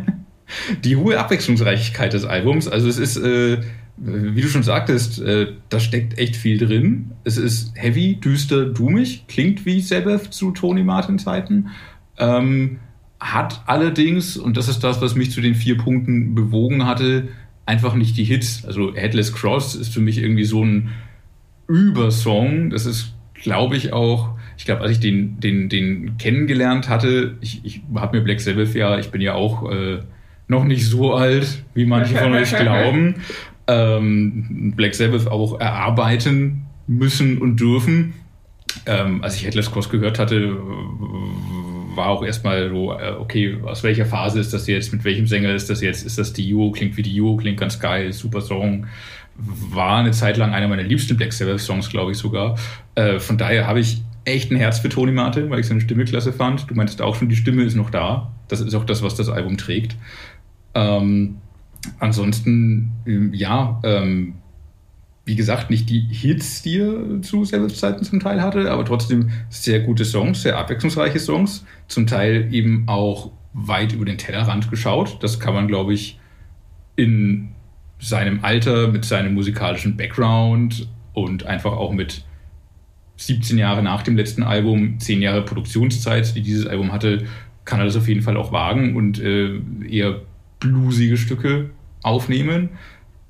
die 0.84 0.96
hohe 0.96 1.18
Abwechslungsreichigkeit 1.18 2.12
des 2.12 2.26
Albums. 2.26 2.68
Also 2.68 2.88
es 2.88 2.98
ist, 2.98 3.16
äh, 3.16 3.62
wie 3.96 4.42
du 4.42 4.48
schon 4.48 4.62
sagtest, 4.62 5.20
äh, 5.20 5.48
da 5.68 5.80
steckt 5.80 6.16
echt 6.18 6.36
viel 6.36 6.58
drin. 6.58 7.12
Es 7.24 7.38
ist 7.38 7.72
heavy, 7.76 8.16
düster, 8.16 8.66
doomig, 8.66 9.26
klingt 9.26 9.66
wie 9.66 9.80
Sabbath 9.80 10.34
zu 10.34 10.52
Tony 10.52 10.84
Martin 10.84 11.18
Zeiten. 11.18 11.70
Ähm, 12.18 12.78
hat 13.24 13.62
allerdings, 13.64 14.36
und 14.36 14.58
das 14.58 14.68
ist 14.68 14.84
das, 14.84 15.00
was 15.00 15.14
mich 15.14 15.30
zu 15.30 15.40
den 15.40 15.54
vier 15.54 15.78
Punkten 15.78 16.34
bewogen 16.34 16.84
hatte, 16.84 17.28
einfach 17.64 17.94
nicht 17.94 18.18
die 18.18 18.24
Hits. 18.24 18.66
Also 18.66 18.94
Headless 18.94 19.32
Cross 19.32 19.74
ist 19.74 19.92
für 19.92 20.02
mich 20.02 20.18
irgendwie 20.18 20.44
so 20.44 20.62
ein 20.62 20.90
Übersong. 21.66 22.68
Das 22.68 22.84
ist, 22.84 23.14
glaube 23.32 23.76
ich, 23.76 23.94
auch, 23.94 24.36
ich 24.58 24.66
glaube, 24.66 24.82
als 24.82 24.92
ich 24.92 25.00
den, 25.00 25.40
den, 25.40 25.70
den 25.70 26.18
kennengelernt 26.18 26.90
hatte, 26.90 27.38
ich, 27.40 27.64
ich 27.64 27.80
habe 27.94 28.18
mir 28.18 28.22
Black 28.22 28.42
Sabbath 28.42 28.74
ja, 28.74 28.98
ich 28.98 29.10
bin 29.10 29.22
ja 29.22 29.32
auch 29.32 29.72
äh, 29.72 30.00
noch 30.46 30.64
nicht 30.64 30.84
so 30.86 31.14
alt, 31.14 31.64
wie 31.72 31.86
manche 31.86 32.16
von 32.16 32.34
euch 32.34 32.54
glauben, 32.58 33.14
ähm, 33.66 34.74
Black 34.76 34.94
Sabbath 34.94 35.28
auch 35.28 35.58
erarbeiten 35.58 36.66
müssen 36.86 37.38
und 37.38 37.58
dürfen. 37.58 38.12
Ähm, 38.84 39.24
als 39.24 39.36
ich 39.36 39.46
Headless 39.46 39.70
Cross 39.70 39.88
gehört 39.88 40.18
hatte, 40.18 40.58
war 41.96 42.08
auch 42.08 42.24
erstmal 42.24 42.68
so, 42.68 42.92
äh, 42.92 43.12
okay, 43.18 43.58
aus 43.64 43.82
welcher 43.82 44.06
Phase 44.06 44.40
ist 44.40 44.52
das 44.52 44.66
jetzt, 44.66 44.92
mit 44.92 45.04
welchem 45.04 45.26
Sänger 45.26 45.54
ist 45.54 45.70
das 45.70 45.80
jetzt, 45.80 46.04
ist 46.04 46.18
das 46.18 46.32
Dio, 46.32 46.70
klingt 46.70 46.96
wie 46.96 47.02
Dio, 47.02 47.36
klingt 47.36 47.58
ganz 47.58 47.78
geil, 47.78 48.12
super 48.12 48.40
Song. 48.40 48.86
War 49.36 49.98
eine 49.98 50.12
Zeit 50.12 50.36
lang 50.36 50.52
einer 50.52 50.68
meiner 50.68 50.82
liebsten 50.82 51.16
Black 51.16 51.32
Sabbath-Songs, 51.32 51.90
glaube 51.90 52.12
ich 52.12 52.18
sogar. 52.18 52.56
Äh, 52.94 53.18
von 53.18 53.36
daher 53.36 53.66
habe 53.66 53.80
ich 53.80 54.02
echt 54.24 54.50
ein 54.50 54.56
Herz 54.56 54.78
für 54.78 54.88
Tony 54.88 55.12
Martin, 55.12 55.50
weil 55.50 55.60
ich 55.60 55.66
seine 55.66 55.80
Stimme 55.80 56.04
klasse 56.04 56.32
fand. 56.32 56.70
Du 56.70 56.74
meintest 56.74 57.02
auch 57.02 57.16
schon, 57.16 57.28
die 57.28 57.36
Stimme 57.36 57.62
ist 57.64 57.74
noch 57.74 57.90
da. 57.90 58.32
Das 58.48 58.60
ist 58.60 58.74
auch 58.74 58.84
das, 58.84 59.02
was 59.02 59.14
das 59.14 59.28
Album 59.28 59.56
trägt. 59.56 59.96
Ähm, 60.74 61.36
ansonsten, 61.98 62.92
ja, 63.32 63.80
ähm, 63.84 64.34
wie 65.24 65.36
gesagt, 65.36 65.70
nicht 65.70 65.88
die 65.88 66.00
Hits, 66.00 66.62
die 66.62 66.78
er 66.78 67.22
zu 67.22 67.44
Sabbath-Zeiten 67.44 68.04
zum 68.04 68.20
Teil 68.20 68.42
hatte, 68.42 68.70
aber 68.70 68.84
trotzdem 68.84 69.30
sehr 69.48 69.80
gute 69.80 70.04
Songs, 70.04 70.42
sehr 70.42 70.58
abwechslungsreiche 70.58 71.18
Songs. 71.18 71.64
Zum 71.88 72.06
Teil 72.06 72.52
eben 72.52 72.84
auch 72.86 73.30
weit 73.54 73.92
über 73.92 74.04
den 74.04 74.18
Tellerrand 74.18 74.70
geschaut. 74.70 75.22
Das 75.22 75.40
kann 75.40 75.54
man, 75.54 75.66
glaube 75.66 75.94
ich, 75.94 76.18
in 76.96 77.52
seinem 77.98 78.44
Alter, 78.44 78.88
mit 78.88 79.04
seinem 79.04 79.34
musikalischen 79.34 79.96
Background 79.96 80.88
und 81.14 81.46
einfach 81.46 81.72
auch 81.72 81.92
mit 81.92 82.24
17 83.16 83.56
Jahre 83.56 83.82
nach 83.82 84.02
dem 84.02 84.16
letzten 84.16 84.42
Album, 84.42 84.98
10 84.98 85.22
Jahre 85.22 85.42
Produktionszeit, 85.42 86.34
die 86.34 86.42
dieses 86.42 86.66
Album 86.66 86.92
hatte, 86.92 87.24
kann 87.64 87.78
er 87.78 87.86
das 87.86 87.96
auf 87.96 88.08
jeden 88.08 88.22
Fall 88.22 88.36
auch 88.36 88.52
wagen 88.52 88.96
und 88.96 89.20
äh, 89.20 89.58
eher 89.88 90.20
bluesige 90.60 91.16
Stücke 91.16 91.70
aufnehmen. 92.02 92.70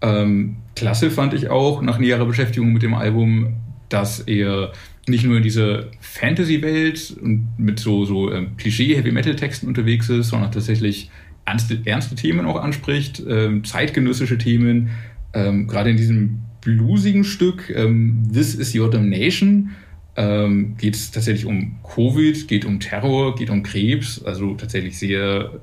Ähm, 0.05 0.57
klasse 0.77 1.11
fand 1.11 1.33
ich 1.33 1.49
auch 1.49 1.81
nach 1.81 1.99
näherer 1.99 2.27
Beschäftigung 2.27 2.73
mit 2.73 2.83
dem 2.83 2.93
Album, 2.93 3.55
dass 3.89 4.21
er 4.21 4.73
nicht 5.09 5.25
nur 5.25 5.39
in 5.39 5.43
dieser 5.43 5.87
Fantasy-Welt 6.01 7.17
und 7.21 7.49
mit 7.59 7.81
so, 7.81 8.05
so 8.05 8.31
ähm, 8.31 8.57
Klischee-Heavy-Metal-Texten 8.59 9.67
unterwegs 9.67 10.11
ist, 10.11 10.29
sondern 10.29 10.53
tatsächlich 10.53 11.11
ernste, 11.47 11.81
ernste 11.85 12.17
Themen 12.17 12.47
auch 12.47 12.61
anspricht, 12.61 13.23
ähm, 13.27 13.65
zeitgenössische 13.65 14.37
Themen. 14.37 14.91
Ähm, 15.33 15.67
Gerade 15.69 15.91
in 15.91 15.97
diesem 15.97 16.41
bluesigen 16.61 17.25
Stück 17.25 17.73
ähm, 17.75 18.29
This 18.33 18.55
is 18.55 18.75
Your 18.75 18.91
Damnation 18.91 19.71
ähm, 20.17 20.77
geht 20.77 20.97
es 20.97 21.11
tatsächlich 21.11 21.47
um 21.47 21.77
Covid, 21.83 22.47
geht 22.47 22.65
um 22.65 22.79
Terror, 22.79 23.35
geht 23.35 23.51
um 23.51 23.63
Krebs, 23.63 24.23
also 24.23 24.55
tatsächlich 24.55 24.99
sehr 24.99 25.61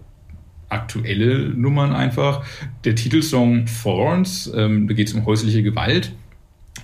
aktuelle 0.72 1.50
Nummern 1.50 1.94
einfach. 1.94 2.46
Der 2.86 2.96
Titelsong 2.96 3.66
Thorns, 3.66 4.52
ähm, 4.56 4.88
da 4.88 4.94
geht 4.94 5.08
es 5.08 5.14
um 5.14 5.26
häusliche 5.26 5.64
Gewalt. 5.64 6.14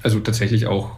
Also 0.04 0.20
tatsächlich 0.20 0.68
auch 0.68 0.98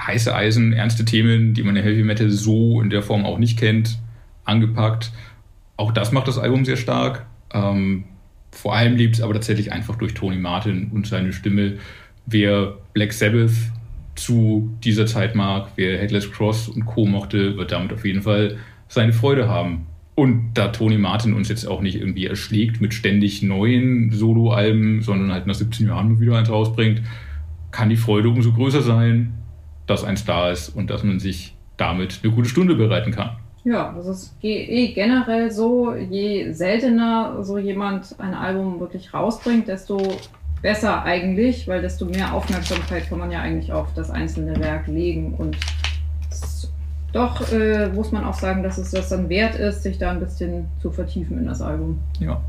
heiße 0.00 0.34
Eisen, 0.34 0.72
ernste 0.72 1.04
Themen, 1.04 1.54
die 1.54 1.62
man 1.62 1.76
in 1.76 1.84
Heavy 1.84 2.02
Metal 2.02 2.30
so 2.30 2.80
in 2.80 2.90
der 2.90 3.02
Form 3.02 3.24
auch 3.24 3.38
nicht 3.38 3.58
kennt, 3.58 3.98
angepackt. 4.44 5.12
Auch 5.76 5.92
das 5.92 6.12
macht 6.12 6.28
das 6.28 6.38
Album 6.38 6.64
sehr 6.64 6.76
stark. 6.76 7.26
Ähm, 7.52 8.04
vor 8.50 8.74
allem 8.76 8.96
liebt 8.96 9.16
es 9.16 9.20
aber 9.20 9.34
tatsächlich 9.34 9.72
einfach 9.72 9.96
durch 9.96 10.14
Tony 10.14 10.36
Martin 10.36 10.90
und 10.92 11.06
seine 11.06 11.32
Stimme. 11.32 11.78
Wer 12.26 12.78
Black 12.92 13.12
Sabbath 13.12 13.50
zu 14.14 14.70
dieser 14.84 15.06
Zeit 15.06 15.34
mag, 15.34 15.72
wer 15.76 15.98
Headless 15.98 16.30
Cross 16.30 16.68
und 16.68 16.86
Co. 16.86 17.04
mochte, 17.04 17.56
wird 17.56 17.72
damit 17.72 17.92
auf 17.92 18.04
jeden 18.04 18.22
Fall 18.22 18.58
seine 18.88 19.12
Freude 19.12 19.48
haben. 19.48 19.86
Und 20.14 20.52
da 20.54 20.68
Tony 20.68 20.96
Martin 20.96 21.34
uns 21.34 21.48
jetzt 21.48 21.66
auch 21.66 21.80
nicht 21.80 21.96
irgendwie 21.96 22.26
erschlägt 22.26 22.80
mit 22.80 22.94
ständig 22.94 23.42
neuen 23.42 24.12
Soloalben, 24.12 25.02
sondern 25.02 25.32
halt 25.32 25.46
nach 25.46 25.54
17 25.54 25.88
Jahren 25.88 26.12
mal 26.12 26.20
wieder 26.20 26.38
eins 26.38 26.50
rausbringt, 26.50 27.02
kann 27.72 27.88
die 27.88 27.96
Freude 27.96 28.28
umso 28.28 28.52
größer 28.52 28.82
sein, 28.82 29.34
dass 29.86 30.04
eins 30.04 30.24
da 30.24 30.50
ist 30.50 30.68
und 30.68 30.90
dass 30.90 31.02
man 31.02 31.18
sich 31.18 31.56
damit 31.76 32.20
eine 32.22 32.32
gute 32.32 32.48
Stunde 32.48 32.76
bereiten 32.76 33.10
kann. 33.10 33.36
Ja, 33.64 33.92
das 33.96 34.06
ist 34.06 34.36
eh 34.42 34.92
generell 34.92 35.50
so, 35.50 35.94
je 35.94 36.52
seltener 36.52 37.42
so 37.42 37.58
jemand 37.58 38.14
ein 38.18 38.34
Album 38.34 38.78
wirklich 38.78 39.12
rausbringt, 39.12 39.66
desto 39.68 40.18
besser 40.60 41.02
eigentlich, 41.02 41.66
weil 41.66 41.82
desto 41.82 42.04
mehr 42.04 42.32
Aufmerksamkeit 42.34 43.08
kann 43.08 43.18
man 43.18 43.30
ja 43.30 43.40
eigentlich 43.40 43.72
auf 43.72 43.92
das 43.94 44.10
einzelne 44.10 44.58
Werk 44.60 44.86
legen. 44.86 45.34
Und 45.34 45.56
doch 47.14 47.52
äh, 47.52 47.88
muss 47.88 48.12
man 48.12 48.24
auch 48.24 48.34
sagen, 48.34 48.62
dass 48.62 48.76
es 48.76 48.90
das 48.90 49.08
dann 49.08 49.28
wert 49.28 49.54
ist, 49.54 49.82
sich 49.82 49.98
da 49.98 50.10
ein 50.10 50.20
bisschen 50.20 50.66
zu 50.82 50.90
vertiefen 50.90 51.38
in 51.38 51.46
das 51.46 51.62
Album. 51.62 52.00
Ja. 52.18 52.42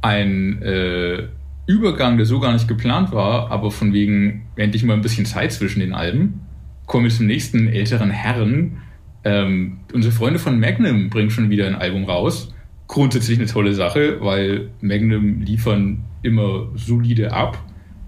Ein 0.00 0.62
äh, 0.62 1.28
Übergang, 1.66 2.16
der 2.16 2.26
so 2.26 2.40
gar 2.40 2.52
nicht 2.52 2.68
geplant 2.68 3.12
war, 3.12 3.50
aber 3.50 3.70
von 3.70 3.92
wegen 3.92 4.46
endlich 4.56 4.82
mal 4.84 4.94
ein 4.94 5.02
bisschen 5.02 5.26
Zeit 5.26 5.52
zwischen 5.52 5.80
den 5.80 5.94
Alben, 5.94 6.40
kommen 6.86 7.04
wir 7.04 7.10
zum 7.10 7.26
nächsten 7.26 7.68
älteren 7.68 8.10
Herren, 8.10 8.78
ähm, 9.24 9.78
unsere 9.92 10.12
Freunde 10.12 10.38
von 10.38 10.60
Magnum 10.60 11.08
bringen 11.10 11.30
schon 11.30 11.50
wieder 11.50 11.66
ein 11.66 11.74
Album 11.74 12.04
raus. 12.04 12.54
Grundsätzlich 12.86 13.38
eine 13.38 13.48
tolle 13.48 13.74
Sache, 13.74 14.18
weil 14.20 14.68
Magnum 14.80 15.40
liefern 15.40 16.04
immer 16.22 16.68
solide 16.74 17.32
ab. 17.32 17.58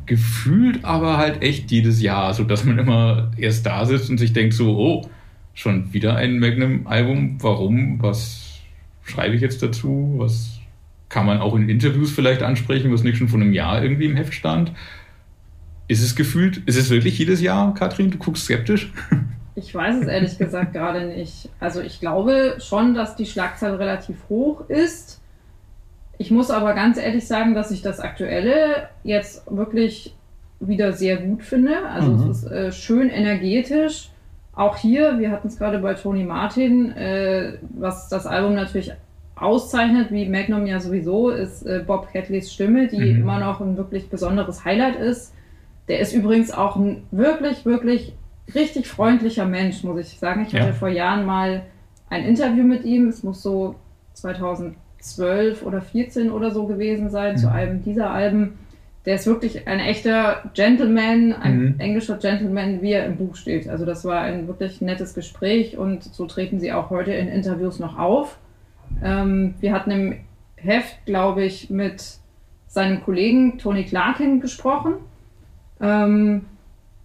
Gefühlt 0.04 0.84
aber 0.84 1.16
halt 1.16 1.42
echt 1.42 1.70
jedes 1.70 2.00
Jahr, 2.00 2.32
sodass 2.34 2.64
man 2.64 2.78
immer 2.78 3.32
erst 3.36 3.66
da 3.66 3.84
sitzt 3.86 4.10
und 4.10 4.18
sich 4.18 4.32
denkt 4.32 4.54
so, 4.54 4.76
oh, 4.78 5.08
schon 5.56 5.92
wieder 5.92 6.14
ein 6.14 6.38
Magnum-Album. 6.38 7.38
Warum? 7.40 8.00
Was 8.00 8.60
schreibe 9.02 9.34
ich 9.34 9.40
jetzt 9.40 9.62
dazu? 9.62 10.14
Was 10.18 10.60
kann 11.08 11.26
man 11.26 11.40
auch 11.40 11.56
in 11.56 11.68
Interviews 11.68 12.12
vielleicht 12.12 12.42
ansprechen, 12.42 12.92
was 12.92 13.02
nicht 13.02 13.16
schon 13.16 13.28
vor 13.28 13.40
einem 13.40 13.52
Jahr 13.52 13.82
irgendwie 13.82 14.04
im 14.04 14.14
Heft 14.14 14.34
stand? 14.34 14.72
Ist 15.88 16.02
es 16.02 16.14
gefühlt, 16.14 16.58
ist 16.66 16.76
es 16.76 16.90
wirklich 16.90 17.18
jedes 17.18 17.40
Jahr, 17.40 17.72
Katrin? 17.74 18.10
Du 18.10 18.18
guckst 18.18 18.44
skeptisch? 18.44 18.92
Ich 19.58 19.74
weiß 19.74 20.02
es 20.02 20.06
ehrlich 20.06 20.36
gesagt 20.36 20.74
gerade 20.74 21.06
nicht. 21.06 21.48
Also 21.60 21.80
ich 21.80 21.98
glaube 21.98 22.58
schon, 22.58 22.92
dass 22.92 23.16
die 23.16 23.24
Schlagzahl 23.24 23.76
relativ 23.76 24.16
hoch 24.28 24.68
ist. 24.68 25.22
Ich 26.18 26.30
muss 26.30 26.50
aber 26.50 26.74
ganz 26.74 26.98
ehrlich 26.98 27.26
sagen, 27.26 27.54
dass 27.54 27.70
ich 27.70 27.80
das 27.80 27.98
Aktuelle 27.98 28.90
jetzt 29.02 29.50
wirklich 29.50 30.14
wieder 30.60 30.92
sehr 30.92 31.16
gut 31.16 31.42
finde. 31.42 31.88
Also 31.88 32.10
mhm. 32.10 32.30
es 32.30 32.42
ist 32.42 32.50
äh, 32.52 32.70
schön 32.70 33.08
energetisch. 33.08 34.10
Auch 34.56 34.78
hier, 34.78 35.18
wir 35.18 35.30
hatten 35.30 35.48
es 35.48 35.58
gerade 35.58 35.78
bei 35.78 35.94
Tony 35.94 36.24
Martin, 36.24 36.90
äh, 36.92 37.58
was 37.76 38.08
das 38.08 38.26
Album 38.26 38.54
natürlich 38.54 38.92
auszeichnet, 39.36 40.10
wie 40.10 40.26
Magnum 40.26 40.66
ja 40.66 40.80
sowieso, 40.80 41.28
ist 41.28 41.62
äh, 41.66 41.84
Bob 41.86 42.10
Catleys 42.10 42.50
Stimme, 42.50 42.88
die 42.88 42.98
mhm. 42.98 43.20
immer 43.20 43.38
noch 43.38 43.60
ein 43.60 43.76
wirklich 43.76 44.08
besonderes 44.08 44.64
Highlight 44.64 44.96
ist. 44.96 45.34
Der 45.88 46.00
ist 46.00 46.14
übrigens 46.14 46.50
auch 46.50 46.76
ein 46.76 47.02
wirklich, 47.10 47.66
wirklich 47.66 48.14
richtig 48.54 48.88
freundlicher 48.88 49.44
Mensch, 49.44 49.84
muss 49.84 50.00
ich 50.00 50.18
sagen. 50.18 50.46
Ich 50.48 50.58
hatte 50.58 50.72
vor 50.72 50.88
Jahren 50.88 51.26
mal 51.26 51.62
ein 52.08 52.24
Interview 52.24 52.64
mit 52.64 52.84
ihm. 52.84 53.08
Es 53.08 53.22
muss 53.22 53.42
so 53.42 53.74
2012 54.14 55.62
oder 55.64 55.82
14 55.82 56.30
oder 56.30 56.50
so 56.50 56.66
gewesen 56.66 57.10
sein, 57.10 57.34
mhm. 57.34 57.38
zu 57.38 57.52
einem 57.52 57.82
dieser 57.82 58.10
Alben. 58.10 58.54
Der 59.06 59.14
ist 59.14 59.26
wirklich 59.26 59.68
ein 59.68 59.78
echter 59.78 60.50
Gentleman, 60.52 61.32
ein 61.32 61.58
mhm. 61.58 61.74
englischer 61.78 62.18
Gentleman, 62.18 62.82
wie 62.82 62.92
er 62.92 63.06
im 63.06 63.16
Buch 63.16 63.36
steht. 63.36 63.68
Also 63.68 63.84
das 63.84 64.04
war 64.04 64.20
ein 64.20 64.48
wirklich 64.48 64.80
nettes 64.80 65.14
Gespräch 65.14 65.78
und 65.78 66.02
so 66.02 66.26
treten 66.26 66.58
sie 66.58 66.72
auch 66.72 66.90
heute 66.90 67.12
in 67.12 67.28
Interviews 67.28 67.78
noch 67.78 67.98
auf. 67.98 68.38
Ähm, 69.02 69.54
wir 69.60 69.72
hatten 69.72 69.90
im 69.92 70.16
Heft, 70.56 71.06
glaube 71.06 71.44
ich, 71.44 71.70
mit 71.70 72.18
seinem 72.66 73.02
Kollegen 73.02 73.58
Tony 73.58 73.84
Clarkin 73.84 74.40
gesprochen. 74.40 74.94
Ähm, 75.80 76.46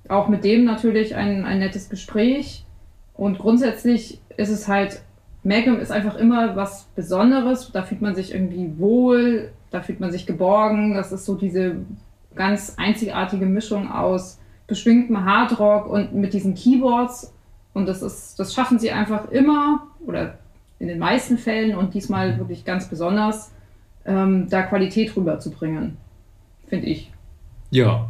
auch 0.07 0.27
mit 0.27 0.43
dem 0.43 0.65
natürlich 0.65 1.15
ein, 1.15 1.45
ein 1.45 1.59
nettes 1.59 1.89
Gespräch. 1.89 2.65
Und 3.13 3.37
grundsätzlich 3.37 4.19
ist 4.37 4.49
es 4.49 4.67
halt, 4.67 5.01
Magnum 5.43 5.79
ist 5.79 5.91
einfach 5.91 6.15
immer 6.15 6.55
was 6.55 6.87
Besonderes. 6.95 7.71
Da 7.71 7.83
fühlt 7.83 8.01
man 8.01 8.15
sich 8.15 8.33
irgendwie 8.33 8.79
wohl, 8.79 9.51
da 9.71 9.81
fühlt 9.81 9.99
man 9.99 10.11
sich 10.11 10.25
geborgen. 10.25 10.93
Das 10.93 11.11
ist 11.11 11.25
so 11.25 11.35
diese 11.35 11.77
ganz 12.35 12.75
einzigartige 12.77 13.45
Mischung 13.45 13.91
aus 13.91 14.39
beschwingtem 14.67 15.25
Hardrock 15.25 15.87
und 15.87 16.13
mit 16.13 16.33
diesen 16.33 16.53
Keyboards. 16.53 17.33
Und 17.73 17.87
das 17.87 18.01
ist, 18.01 18.39
das 18.39 18.53
schaffen 18.53 18.79
sie 18.79 18.91
einfach 18.91 19.31
immer 19.31 19.87
oder 20.05 20.37
in 20.79 20.87
den 20.87 20.99
meisten 20.99 21.37
Fällen 21.37 21.75
und 21.75 21.93
diesmal 21.93 22.37
wirklich 22.37 22.65
ganz 22.65 22.89
besonders, 22.89 23.51
ähm, 24.05 24.49
da 24.49 24.63
Qualität 24.63 25.15
rüberzubringen, 25.15 25.97
finde 26.67 26.87
ich. 26.87 27.11
Ja, 27.69 28.09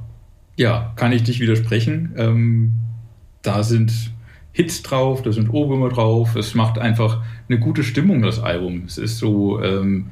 ja, 0.56 0.94
kann 0.96 1.12
ich 1.12 1.24
dich 1.24 1.40
widersprechen. 1.40 2.14
Ähm, 2.18 2.74
da 3.42 3.64
sind 3.64 3.92
Hits 4.54 4.84
drauf, 4.84 5.22
da 5.22 5.32
sind 5.32 5.50
Ohrwürmer 5.50 5.90
drauf. 5.90 6.36
Es 6.36 6.56
macht 6.56 6.78
einfach 6.78 7.24
eine 7.50 7.60
gute 7.60 7.84
Stimmung, 7.84 8.22
das 8.22 8.40
Album. 8.40 8.84
Es 8.86 8.98
ist 8.98 9.18
so 9.18 9.62
ähm, 9.62 10.08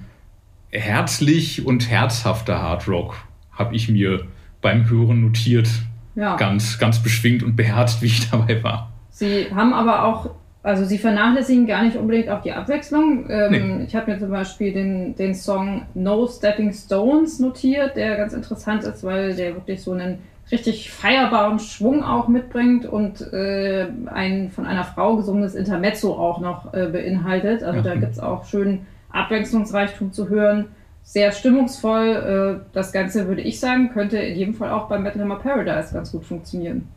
herzlich 0.72 1.66
und 1.66 1.90
herzhafter 1.90 2.62
Hardrock, 2.62 3.16
habe 3.52 3.76
ich 3.76 3.90
mir 3.90 4.28
beim 4.62 4.90
Hören 4.90 5.22
notiert. 5.22 5.70
Ja. 6.16 6.36
Ganz, 6.36 6.80
ganz 6.80 7.00
beschwingt 7.00 7.44
und 7.44 7.56
beherzt, 7.56 8.02
wie 8.02 8.08
ich 8.08 8.30
dabei 8.32 8.62
war. 8.64 8.92
Sie 9.10 9.48
haben 9.54 9.74
aber 9.74 10.04
auch 10.06 10.32
also 10.62 10.84
sie 10.84 10.98
vernachlässigen 10.98 11.66
gar 11.66 11.84
nicht 11.84 11.96
unbedingt 11.96 12.30
auch 12.30 12.42
die 12.42 12.52
Abwechslung. 12.52 13.30
Ähm, 13.30 13.78
nee. 13.78 13.84
Ich 13.86 13.96
habe 13.96 14.12
mir 14.12 14.20
zum 14.20 14.30
Beispiel 14.30 14.74
den, 14.74 15.16
den 15.16 15.34
Song 15.34 15.84
No 15.94 16.28
Stepping 16.28 16.74
Stones 16.74 17.40
notiert, 17.40 17.96
der 17.96 18.18
ganz 18.18 18.34
interessant 18.34 18.84
ist, 18.84 19.04
weil 19.04 19.36
der 19.36 19.56
wirklich 19.56 19.82
so 19.82 19.94
einen 19.94 20.20
richtig 20.52 20.92
feierbaren 20.92 21.60
Schwung 21.60 22.04
auch 22.04 22.28
mitbringt 22.28 22.86
und 22.86 23.22
äh, 23.32 23.88
ein 24.08 24.52
von 24.52 24.66
einer 24.66 24.84
Frau 24.84 25.16
gesungenes 25.16 25.56
Intermezzo 25.56 26.14
auch 26.14 26.42
noch 26.42 26.74
äh, 26.74 26.88
beinhaltet. 26.88 27.64
Also 27.64 27.78
ja. 27.78 27.84
da 27.84 27.96
gibt 27.96 28.12
es 28.12 28.20
auch 28.20 28.46
schön 28.46 28.82
Abwechslungsreichtum 29.12 30.12
zu 30.12 30.30
hören. 30.30 30.68
Sehr 31.04 31.32
stimmungsvoll. 31.32 32.62
Äh, 32.62 32.66
das 32.74 32.92
Ganze, 32.92 33.28
würde 33.28 33.42
ich 33.42 33.60
sagen, 33.60 33.90
könnte 33.92 34.18
in 34.18 34.38
jedem 34.38 34.54
Fall 34.54 34.72
auch 34.72 34.88
beim 34.88 35.04
Metal 35.04 35.22
Hammer 35.22 35.40
Paradise 35.40 35.94
ganz 35.94 36.12
gut 36.12 36.26
funktionieren. 36.26 36.88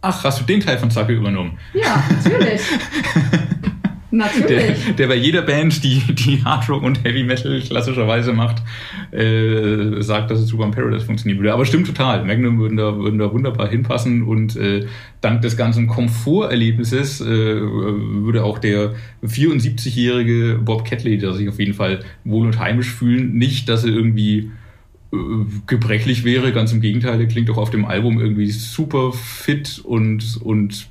Ach, 0.00 0.22
hast 0.22 0.40
du 0.40 0.44
den 0.44 0.60
Teil 0.60 0.78
von 0.78 0.90
Zacke 0.90 1.12
übernommen? 1.12 1.58
Ja, 1.74 2.02
natürlich. 2.10 2.62
Natürlich. 4.10 4.46
Der, 4.86 4.92
der, 4.94 5.06
bei 5.08 5.16
jeder 5.16 5.42
Band, 5.42 5.84
die, 5.84 6.00
die 6.14 6.42
Hard 6.42 6.68
Rock 6.68 6.82
und 6.82 7.04
Heavy 7.04 7.24
Metal 7.24 7.60
klassischerweise 7.60 8.32
macht, 8.32 8.62
äh, 9.12 10.00
sagt, 10.00 10.30
dass 10.30 10.40
es 10.40 10.48
super 10.48 10.64
in 10.64 10.70
Paradise 10.70 11.04
funktionieren 11.04 11.38
würde. 11.38 11.52
Aber 11.52 11.66
stimmt 11.66 11.86
total. 11.86 12.24
Magnum 12.24 12.58
würden 12.58 12.76
da, 12.76 12.96
würden 12.96 13.18
da 13.18 13.32
wunderbar 13.32 13.68
hinpassen 13.68 14.22
und 14.22 14.56
äh, 14.56 14.86
dank 15.20 15.42
des 15.42 15.56
ganzen 15.56 15.86
Komforterlebnisses 15.88 17.20
äh, 17.20 17.24
würde 17.26 18.44
auch 18.44 18.58
der 18.58 18.94
74-jährige 19.22 20.58
Bob 20.62 20.86
Catley, 20.86 21.18
der 21.18 21.34
sich 21.34 21.48
auf 21.48 21.58
jeden 21.58 21.74
Fall 21.74 22.00
wohl 22.24 22.46
und 22.46 22.58
heimisch 22.58 22.90
fühlen, 22.90 23.34
nicht, 23.34 23.68
dass 23.68 23.84
er 23.84 23.90
irgendwie 23.90 24.50
äh, 25.12 25.16
gebrechlich 25.66 26.24
wäre. 26.24 26.52
Ganz 26.52 26.72
im 26.72 26.80
Gegenteil, 26.80 27.18
der 27.18 27.28
klingt 27.28 27.50
auch 27.50 27.58
auf 27.58 27.70
dem 27.70 27.84
Album 27.84 28.18
irgendwie 28.20 28.50
super 28.50 29.12
fit 29.12 29.80
und, 29.84 30.38
und 30.42 30.88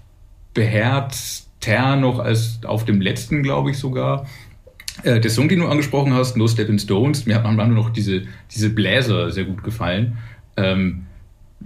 beherzter 1.67 1.95
noch 1.97 2.19
als 2.19 2.60
auf 2.63 2.86
dem 2.86 3.01
letzten, 3.01 3.43
glaube 3.43 3.71
ich 3.71 3.77
sogar. 3.77 4.25
Äh, 5.03 5.19
der 5.19 5.30
Song, 5.30 5.49
den 5.49 5.60
du 5.60 5.67
angesprochen 5.67 6.13
hast, 6.13 6.38
No 6.38 6.47
Stepping 6.47 6.80
Stones, 6.80 7.25
mir 7.25 7.36
hat 7.36 7.43
manchmal 7.43 7.67
noch 7.67 7.89
diese, 7.89 8.21
diese 8.51 8.69
Bläser 8.69 9.32
sehr 9.32 9.43
gut 9.43 9.62
gefallen. 9.63 10.17
Ähm, 10.56 11.03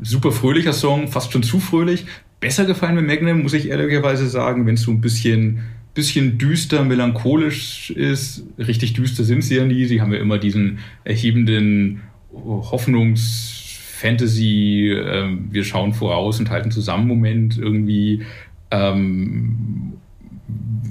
super 0.01 0.31
fröhlicher 0.31 0.73
Song, 0.73 1.07
fast 1.07 1.31
schon 1.31 1.43
zu 1.43 1.59
fröhlich. 1.59 2.07
Besser 2.39 2.65
gefallen 2.65 2.95
mit 2.95 3.05
Magnum, 3.05 3.43
muss 3.43 3.53
ich 3.53 3.69
ehrlicherweise 3.69 4.27
sagen, 4.27 4.65
wenn 4.65 4.73
es 4.73 4.81
so 4.81 4.89
ein 4.91 5.01
bisschen, 5.01 5.59
bisschen 5.93 6.39
düster, 6.39 6.83
melancholisch 6.83 7.91
ist. 7.91 8.43
Richtig 8.57 8.93
düster 8.93 9.23
sind 9.23 9.43
sie 9.43 9.57
ja 9.57 9.65
nie. 9.65 9.85
Sie 9.85 10.01
haben 10.01 10.11
ja 10.11 10.19
immer 10.19 10.39
diesen 10.39 10.79
erhebenden 11.03 12.01
Hoffnungs-Fantasy, 12.33 14.93
äh, 14.93 15.37
wir 15.51 15.63
schauen 15.63 15.93
voraus 15.93 16.39
und 16.39 16.49
halten 16.49 16.71
zusammen 16.71 17.07
Moment 17.07 17.59
irgendwie. 17.59 18.23
Ähm, 18.71 19.93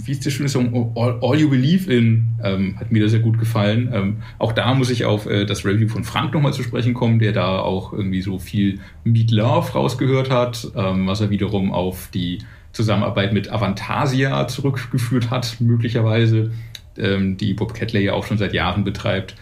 wie 0.04 0.12
ist 0.12 0.24
der 0.24 0.30
schöne 0.30 0.48
Song? 0.48 0.92
All, 0.96 1.18
All 1.22 1.38
You 1.38 1.50
Believe 1.50 1.92
in 1.92 2.28
ähm, 2.42 2.78
hat 2.78 2.90
mir 2.90 3.02
da 3.02 3.08
sehr 3.08 3.20
gut 3.20 3.38
gefallen. 3.38 3.90
Ähm, 3.92 4.16
auch 4.38 4.52
da 4.52 4.74
muss 4.74 4.90
ich 4.90 5.04
auf 5.04 5.26
äh, 5.26 5.44
das 5.44 5.64
Review 5.64 5.88
von 5.88 6.04
Frank 6.04 6.32
nochmal 6.34 6.52
zu 6.52 6.62
sprechen 6.62 6.94
kommen, 6.94 7.18
der 7.18 7.32
da 7.32 7.58
auch 7.58 7.92
irgendwie 7.92 8.22
so 8.22 8.38
viel 8.38 8.80
Meet 9.04 9.30
Love 9.30 9.72
rausgehört 9.72 10.30
hat, 10.30 10.66
ähm, 10.74 11.06
was 11.06 11.20
er 11.20 11.30
wiederum 11.30 11.72
auf 11.72 12.08
die 12.12 12.38
Zusammenarbeit 12.72 13.32
mit 13.32 13.50
Avantasia 13.50 14.46
zurückgeführt 14.48 15.30
hat, 15.30 15.56
möglicherweise, 15.60 16.52
ähm, 16.96 17.36
die 17.36 17.54
Bob 17.54 17.74
Catley 17.74 18.04
ja 18.04 18.12
auch 18.14 18.24
schon 18.24 18.38
seit 18.38 18.54
Jahren 18.54 18.84
betreibt 18.84 19.34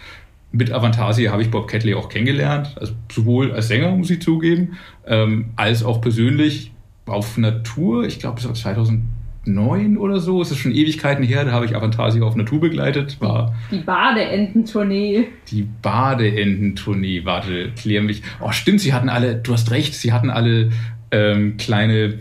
mit 0.50 0.72
Avantasia 0.72 1.30
habe 1.30 1.42
ich 1.42 1.50
Bob 1.50 1.68
Catley 1.68 1.94
auch 1.94 2.08
kennengelernt, 2.08 2.74
also 2.80 2.94
sowohl 3.12 3.52
als 3.52 3.68
Sänger, 3.68 3.90
muss 3.90 4.10
ich 4.10 4.22
zugeben, 4.22 4.78
ähm, 5.06 5.50
als 5.56 5.82
auch 5.82 6.00
persönlich 6.00 6.72
auf 7.08 7.38
Natur. 7.38 8.04
Ich 8.04 8.18
glaube, 8.18 8.40
es 8.40 8.46
war 8.46 8.54
2009 8.54 9.96
oder 9.96 10.20
so. 10.20 10.42
Es 10.42 10.50
ist 10.50 10.58
schon 10.58 10.72
Ewigkeiten 10.72 11.24
her. 11.24 11.44
Da 11.44 11.52
habe 11.52 11.66
ich 11.66 11.76
Avantasia 11.76 12.22
auf 12.22 12.36
Natur 12.36 12.60
begleitet. 12.60 13.20
War 13.20 13.54
die 13.70 13.78
Badeententournee. 13.78 15.28
Die 15.50 15.66
Badeententournee. 15.82 17.24
Warte, 17.24 17.70
klär 17.76 18.02
mich. 18.02 18.22
Oh, 18.40 18.52
stimmt. 18.52 18.80
Sie 18.80 18.92
hatten 18.92 19.08
alle. 19.08 19.36
Du 19.36 19.52
hast 19.52 19.70
recht. 19.70 19.94
Sie 19.94 20.12
hatten 20.12 20.30
alle 20.30 20.70
ähm, 21.10 21.56
kleine 21.56 22.18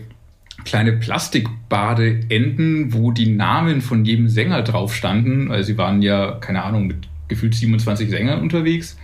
kleine 0.64 0.92
Plastikbadeenden, 0.92 2.92
wo 2.92 3.10
die 3.10 3.30
Namen 3.30 3.80
von 3.80 4.04
jedem 4.04 4.28
Sänger 4.28 4.62
drauf 4.62 4.94
standen. 4.94 5.50
Also 5.50 5.68
sie 5.68 5.78
waren 5.78 6.02
ja, 6.02 6.32
keine 6.32 6.64
Ahnung, 6.64 6.88
mit 6.88 7.08
gefühlt 7.28 7.54
27 7.54 8.10
Sängern 8.10 8.40
unterwegs. 8.40 8.98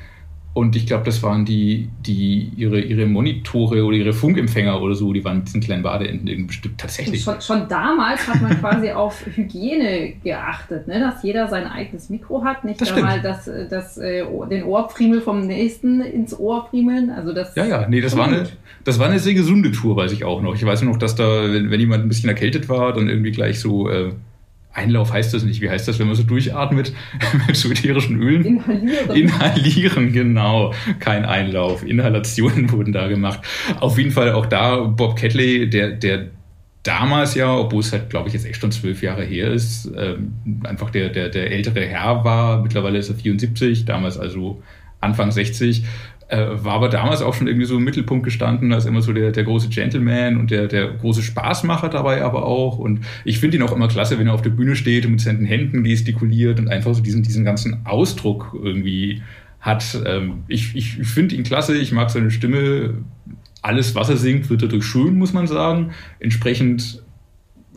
Und 0.55 0.77
ich 0.77 0.87
glaube, 0.87 1.03
das 1.03 1.21
waren 1.25 1.45
die, 1.45 1.89
die 2.07 2.53
ihre, 2.57 2.81
ihre 2.81 3.07
Monitore 3.07 3.85
oder 3.85 3.97
ihre 3.97 4.13
Funkempfänger 4.13 4.81
oder 4.81 4.95
so, 4.95 5.13
die 5.13 5.25
waren 5.25 5.39
mit 5.39 5.49
diesen 5.49 5.61
kleinen 5.61 5.83
Badeenden 5.83 6.29
irgendwie 6.29 6.47
bestimmt 6.47 6.79
tatsächlich. 6.79 7.25
Schon, 7.25 7.41
schon, 7.41 7.69
damals 7.69 8.29
hat 8.29 8.41
man 8.41 8.61
quasi 8.61 8.93
auf 8.93 9.27
Hygiene 9.27 10.13
geachtet, 10.23 10.87
ne? 10.87 11.01
dass 11.01 11.25
jeder 11.25 11.49
sein 11.49 11.67
eigenes 11.67 12.09
Mikro 12.09 12.45
hat, 12.45 12.65
nicht 12.65 12.81
das 12.81 12.93
einmal 12.93 13.21
das, 13.21 13.51
das, 13.69 13.99
äh, 13.99 14.25
den 14.49 14.63
Ohrfriemel 14.63 15.23
vom 15.23 15.45
nächsten 15.45 16.01
ins 16.01 16.39
Ohr 16.39 16.69
friemeln. 16.71 17.11
Also 17.11 17.33
das 17.33 17.57
ja, 17.57 17.65
ja, 17.65 17.89
nee, 17.89 18.01
das 18.01 18.17
war, 18.17 18.29
eine, 18.29 18.47
das 18.85 19.01
war 19.01 19.09
eine 19.09 19.19
sehr 19.19 19.35
gesunde 19.35 19.73
Tour, 19.73 19.97
weiß 19.97 20.13
ich 20.13 20.25
auch 20.25 20.41
noch. 20.41 20.55
Ich 20.55 20.65
weiß 20.65 20.83
noch, 20.83 20.99
dass 20.99 21.17
da, 21.17 21.53
wenn, 21.53 21.73
wenn 21.73 21.81
jemand 21.81 22.05
ein 22.05 22.09
bisschen 22.09 22.29
erkältet 22.29 22.69
war, 22.69 22.93
dann 22.93 23.09
irgendwie 23.09 23.33
gleich 23.33 23.59
so. 23.59 23.91
Äh, 23.91 24.13
Einlauf 24.75 25.13
heißt 25.13 25.33
das 25.33 25.45
nicht. 25.45 25.61
Wie 25.61 25.71
heißt 25.71 25.87
das, 25.87 25.99
wenn 25.99 26.09
man 26.09 26.17
so 26.17 26.25
durchatmet 26.25 26.93
mit 27.47 27.57
so 27.57 27.71
ätherischen 27.71 28.21
Ölen? 28.21 28.45
Inhalieren. 28.45 29.17
Inhalieren, 29.17 30.13
genau. 30.13 30.75
Kein 30.99 31.25
Einlauf. 31.25 31.85
Inhalationen 31.85 32.71
wurden 32.73 32.93
da 32.93 33.07
gemacht. 33.07 33.41
Auf 33.81 33.99
jeden 33.99 34.11
Fall 34.11 34.33
auch 34.33 34.47
da 34.47 34.81
Bob 34.81 35.17
Catley, 35.17 35.71
der, 35.71 35.93
der 35.93 36.27
damals 36.83 37.35
ja, 37.35 37.57
obwohl 37.57 37.81
es 37.81 37.93
halt, 37.93 38.11
glaube 38.11 38.29
ich, 38.29 38.35
jetzt 38.35 38.47
echt 38.47 38.61
schon 38.61 38.73
zwölf 38.73 39.03
Jahre 39.03 39.25
her 39.25 39.51
ist, 39.51 39.91
ähm, 39.97 40.35
einfach 40.65 40.91
der, 40.91 41.09
der, 41.09 41.29
der 41.29 41.51
ältere 41.51 41.87
Herr 41.87 42.25
war. 42.25 42.63
Mittlerweile 42.63 42.99
ist 42.99 43.09
er 43.09 43.15
74, 43.15 43.85
damals 43.85 44.19
also 44.19 44.63
Anfang 45.01 45.31
60 45.31 45.85
äh, 46.29 46.65
war 46.65 46.75
aber 46.75 46.89
damals 46.89 47.23
auch 47.23 47.35
schon 47.35 47.47
irgendwie 47.47 47.67
so 47.67 47.77
im 47.77 47.85
Mittelpunkt 47.85 48.25
gestanden, 48.25 48.73
als 48.73 48.87
immer 48.87 49.03
so 49.03 49.13
der, 49.13 49.31
der 49.31 49.45
große 49.45 49.69
Gentleman 49.69 50.39
und 50.39 50.51
der, 50.51 50.69
der 50.69 50.89
große 50.89 51.23
Spaßmacher 51.23 51.89
dabei 51.89 52.23
aber 52.23 52.45
auch. 52.45 52.79
Und 52.79 53.01
ich 53.25 53.39
finde 53.39 53.57
ihn 53.57 53.63
auch 53.63 53.73
immer 53.73 53.89
klasse, 53.89 54.19
wenn 54.19 54.27
er 54.27 54.35
auf 54.35 54.43
der 54.43 54.51
Bühne 54.51 54.77
steht 54.77 55.05
und 55.05 55.13
mit 55.13 55.21
seinen 55.21 55.45
Händen 55.45 55.85
gestikuliert 55.85 56.59
und 56.59 56.69
einfach 56.69 56.95
so 56.95 57.03
diesen, 57.03 57.23
diesen 57.23 57.45
ganzen 57.45 57.85
Ausdruck 57.85 58.57
irgendwie 58.61 59.23
hat. 59.61 59.99
Ähm, 60.07 60.45
ich 60.49 60.75
ich 60.75 60.95
finde 61.07 61.35
ihn 61.35 61.43
klasse, 61.43 61.77
ich 61.77 61.93
mag 61.93 62.11
seine 62.11 62.31
Stimme. 62.31 63.03
Alles, 63.63 63.95
was 63.95 64.11
er 64.11 64.19
singt, 64.19 64.51
wird 64.51 64.63
dadurch 64.63 64.85
schön, 64.85 65.17
muss 65.17 65.33
man 65.33 65.47
sagen. 65.47 65.93
Entsprechend 66.21 67.03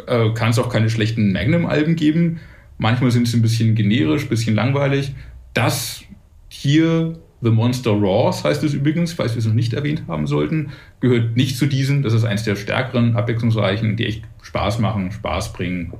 äh, 0.05 0.31
kann 0.33 0.49
es 0.49 0.59
auch 0.59 0.69
keine 0.69 0.89
schlechten 0.89 1.31
Magnum-Alben 1.31 1.95
geben. 1.95 2.39
Manchmal 2.77 3.11
sind 3.11 3.27
sie 3.27 3.37
ein 3.37 3.41
bisschen 3.41 3.73
generisch, 3.73 4.23
ein 4.23 4.29
bisschen 4.29 4.53
langweilig. 4.53 5.13
Das 5.53 6.03
hier 6.49 7.17
The 7.41 7.51
Monster 7.51 7.91
Raws 7.91 8.43
heißt 8.43 8.63
es 8.63 8.73
übrigens, 8.73 9.13
falls 9.13 9.33
wir 9.33 9.39
es 9.39 9.45
noch 9.45 9.53
nicht 9.53 9.73
erwähnt 9.73 10.03
haben 10.07 10.25
sollten, 10.25 10.71
gehört 10.99 11.35
nicht 11.35 11.57
zu 11.57 11.67
diesen. 11.67 12.01
Das 12.01 12.13
ist 12.13 12.23
eins 12.23 12.43
der 12.43 12.55
stärkeren, 12.55 13.15
abwechslungsreichen, 13.15 13.95
die 13.95 14.05
echt 14.07 14.23
Spaß 14.41 14.79
machen, 14.79 15.11
Spaß 15.11 15.53
bringen. 15.53 15.93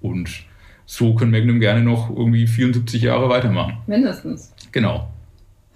Und 0.00 0.44
so 0.86 1.14
können 1.14 1.30
Magnum 1.30 1.60
gerne 1.60 1.82
noch 1.82 2.10
irgendwie 2.10 2.46
74 2.46 3.02
Jahre 3.02 3.28
weitermachen. 3.28 3.78
Mindestens. 3.86 4.52
Genau. 4.72 5.08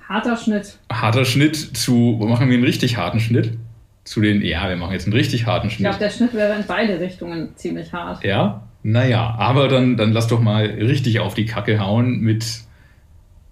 Harter 0.09 0.37
Schnitt. 0.37 0.79
Harter 0.93 1.25
Schnitt 1.25 1.57
zu, 1.57 2.17
wo 2.19 2.27
machen 2.27 2.49
wir 2.49 2.55
einen 2.55 2.65
richtig 2.65 2.97
harten 2.97 3.21
Schnitt? 3.21 3.57
Zu 4.05 4.21
den, 4.21 4.41
ja, 4.43 4.69
wir 4.69 4.77
machen 4.77 4.93
jetzt 4.93 5.07
einen 5.07 5.15
richtig 5.15 5.47
harten 5.47 5.69
Schnitt. 5.69 5.91
Ich 5.91 5.99
glaube, 5.99 5.99
der 5.99 6.11
Schnitt 6.11 6.35
wäre 6.35 6.55
in 6.57 6.65
beide 6.67 7.01
Richtungen 7.01 7.51
ziemlich 7.57 7.93
hart. 7.93 8.25
Ja? 8.25 8.63
Naja, 8.85 9.35
aber 9.37 9.67
dann, 9.67 9.97
dann 9.97 10.13
lass 10.13 10.29
doch 10.29 10.41
mal 10.41 10.65
richtig 10.65 11.19
auf 11.19 11.35
die 11.35 11.45
Kacke 11.45 11.81
hauen 11.81 12.21
mit 12.21 12.66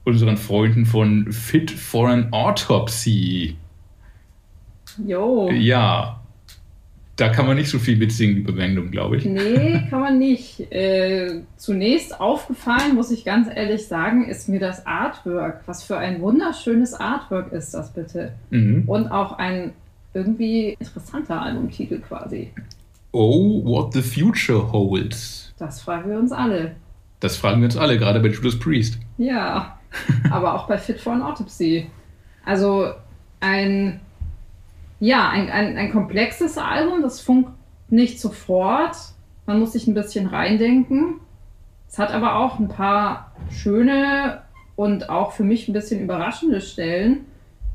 unseren 0.04 0.36
Freunden 0.36 0.86
von 0.86 1.32
Fit 1.32 1.70
for 1.70 2.08
an 2.08 2.32
Autopsy. 2.32 3.56
Jo. 5.04 5.50
Ja. 5.50 6.20
Da 7.16 7.28
kann 7.28 7.46
man 7.46 7.56
nicht 7.56 7.70
so 7.70 7.78
viel 7.78 7.96
mitsingen, 7.96 8.34
liebe 8.36 8.56
Wendung, 8.56 8.90
glaube 8.90 9.16
ich. 9.16 9.24
Nee, 9.24 9.86
kann 9.90 10.00
man 10.00 10.18
nicht. 10.18 10.72
Äh, 10.72 11.42
zunächst 11.56 12.20
aufgefallen, 12.20 12.96
muss 12.96 13.12
ich 13.12 13.24
ganz 13.24 13.48
ehrlich 13.54 13.86
sagen, 13.86 14.26
ist 14.28 14.48
mir 14.48 14.58
das 14.58 14.84
Artwork. 14.84 15.62
Was 15.66 15.84
für 15.84 15.96
ein 15.96 16.20
wunderschönes 16.20 16.92
Artwork 16.92 17.52
ist 17.52 17.72
das 17.72 17.92
bitte. 17.92 18.32
Mhm. 18.50 18.82
Und 18.86 19.08
auch 19.08 19.38
ein 19.38 19.72
irgendwie 20.12 20.76
interessanter 20.78 21.40
Albumtitel 21.40 22.00
quasi. 22.00 22.50
Oh, 23.12 23.64
what 23.64 23.92
the 23.92 24.02
future 24.02 24.72
holds. 24.72 25.54
Das 25.56 25.82
fragen 25.82 26.10
wir 26.10 26.18
uns 26.18 26.32
alle. 26.32 26.74
Das 27.20 27.36
fragen 27.36 27.60
wir 27.60 27.66
uns 27.66 27.76
alle, 27.76 27.96
gerade 27.96 28.18
bei 28.18 28.28
Judas 28.28 28.58
Priest. 28.58 28.98
Ja 29.18 29.78
aber 30.30 30.54
auch 30.54 30.66
bei 30.66 30.78
Fit 30.78 31.00
for 31.00 31.12
an 31.12 31.22
Autopsy. 31.22 31.90
Also 32.44 32.92
ein, 33.40 34.00
ja, 35.00 35.28
ein, 35.28 35.50
ein, 35.50 35.76
ein 35.76 35.92
komplexes 35.92 36.58
Album, 36.58 37.02
das 37.02 37.20
funkt 37.20 37.50
nicht 37.88 38.20
sofort. 38.20 38.96
Man 39.46 39.60
muss 39.60 39.72
sich 39.72 39.86
ein 39.86 39.94
bisschen 39.94 40.26
reindenken. 40.26 41.20
Es 41.88 41.98
hat 41.98 42.10
aber 42.10 42.36
auch 42.36 42.58
ein 42.58 42.68
paar 42.68 43.32
schöne 43.50 44.42
und 44.76 45.10
auch 45.10 45.32
für 45.32 45.44
mich 45.44 45.68
ein 45.68 45.72
bisschen 45.72 46.02
überraschende 46.02 46.60
Stellen. 46.60 47.26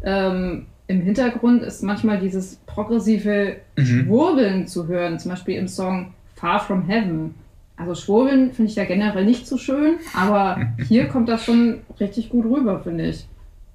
Ähm, 0.04 0.66
Im 0.88 1.02
Hintergrund 1.02 1.64
ist 1.64 1.84
manchmal 1.84 2.20
dieses 2.20 2.58
progressive 2.66 3.58
mhm. 3.78 3.86
Schwurbeln 3.86 4.68
zu 4.68 4.88
hören, 4.88 5.20
zum 5.20 5.32
Beispiel 5.32 5.56
im 5.56 5.68
Song 5.68 6.14
Far 6.36 6.60
From 6.60 6.86
Heaven. 6.86 7.36
Also 7.80 7.96
Schwurbeln 7.96 8.52
finde 8.52 8.70
ich 8.70 8.76
ja 8.76 8.84
generell 8.84 9.24
nicht 9.24 9.48
so 9.48 9.58
schön, 9.58 10.00
aber 10.14 10.58
hier 10.88 11.08
kommt 11.08 11.30
das 11.30 11.46
schon 11.46 11.80
richtig 12.00 12.30
gut 12.30 12.46
rüber, 12.46 12.82
finde 12.82 13.08
ich. 13.08 13.26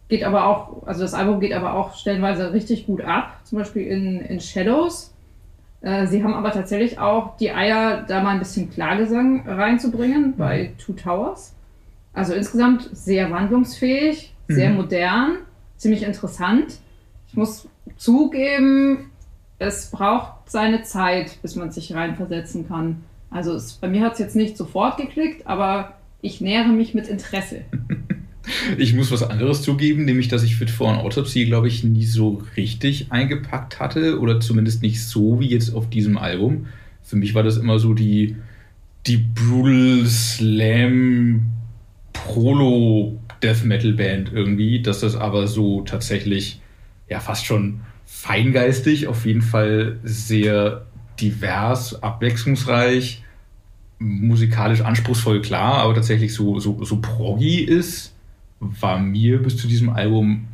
Geht 0.08 0.24
aber 0.24 0.46
auch, 0.46 0.86
also 0.86 1.00
das 1.00 1.14
Album 1.14 1.40
geht 1.40 1.54
aber 1.54 1.72
auch 1.72 1.96
stellenweise 1.96 2.52
richtig 2.52 2.86
gut 2.86 3.00
ab, 3.00 3.40
zum 3.44 3.58
Beispiel 3.58 3.86
in, 3.86 4.20
in 4.20 4.40
Shadows. 4.40 5.14
Äh, 5.80 6.06
sie 6.06 6.22
haben 6.22 6.34
aber 6.34 6.52
tatsächlich 6.52 6.98
auch 6.98 7.38
die 7.38 7.50
Eier, 7.50 8.04
da 8.06 8.22
mal 8.22 8.32
ein 8.32 8.40
bisschen 8.40 8.70
Klagesang 8.70 9.48
reinzubringen 9.48 10.34
bei 10.36 10.74
Two 10.76 10.92
Towers. 10.92 11.54
Also 12.12 12.34
insgesamt 12.34 12.90
sehr 12.92 13.30
wandlungsfähig, 13.30 14.34
sehr 14.48 14.68
mhm. 14.68 14.76
modern, 14.76 15.38
ziemlich 15.78 16.02
interessant. 16.02 16.74
Ich 17.28 17.34
muss 17.34 17.66
zugeben, 17.96 19.10
es 19.58 19.90
braucht 19.90 20.50
seine 20.50 20.82
Zeit, 20.82 21.40
bis 21.40 21.56
man 21.56 21.70
sich 21.70 21.94
reinversetzen 21.94 22.68
kann. 22.68 23.02
Also 23.34 23.52
es, 23.54 23.72
bei 23.72 23.88
mir 23.88 24.02
hat 24.02 24.12
es 24.12 24.20
jetzt 24.20 24.36
nicht 24.36 24.56
sofort 24.56 24.96
geklickt, 24.96 25.48
aber 25.48 25.94
ich 26.22 26.40
nähere 26.40 26.68
mich 26.68 26.94
mit 26.94 27.08
Interesse. 27.08 27.62
Ich 28.76 28.92
muss 28.92 29.10
was 29.10 29.22
anderes 29.22 29.62
zugeben, 29.62 30.04
nämlich 30.04 30.28
dass 30.28 30.42
ich 30.42 30.56
Fit 30.56 30.68
for 30.68 30.90
an 30.90 30.98
Autopsy, 30.98 31.46
glaube 31.46 31.66
ich, 31.66 31.82
nie 31.82 32.04
so 32.04 32.42
richtig 32.58 33.10
eingepackt 33.10 33.80
hatte 33.80 34.20
oder 34.20 34.38
zumindest 34.38 34.82
nicht 34.82 35.02
so 35.02 35.40
wie 35.40 35.48
jetzt 35.48 35.74
auf 35.74 35.88
diesem 35.88 36.18
Album. 36.18 36.66
Für 37.02 37.16
mich 37.16 37.34
war 37.34 37.42
das 37.42 37.56
immer 37.56 37.78
so 37.78 37.94
die, 37.94 38.36
die 39.06 39.16
Brutal 39.16 40.04
Slam 40.04 41.46
Prolo 42.12 43.18
Death 43.42 43.64
Metal 43.64 43.94
Band 43.94 44.30
irgendwie, 44.30 44.82
dass 44.82 45.00
das 45.00 45.16
aber 45.16 45.46
so 45.46 45.80
tatsächlich 45.80 46.60
ja 47.08 47.20
fast 47.20 47.46
schon 47.46 47.80
feingeistig, 48.04 49.06
auf 49.06 49.24
jeden 49.24 49.40
Fall 49.40 50.00
sehr 50.04 50.84
divers, 51.18 52.02
abwechslungsreich, 52.02 53.23
musikalisch 53.98 54.80
anspruchsvoll, 54.80 55.40
klar, 55.42 55.74
aber 55.82 55.94
tatsächlich 55.94 56.34
so, 56.34 56.58
so, 56.58 56.84
so 56.84 57.00
proggy 57.00 57.60
ist, 57.60 58.14
war 58.60 58.98
mir 58.98 59.42
bis 59.42 59.56
zu 59.56 59.66
diesem 59.66 59.90
Album 59.90 60.48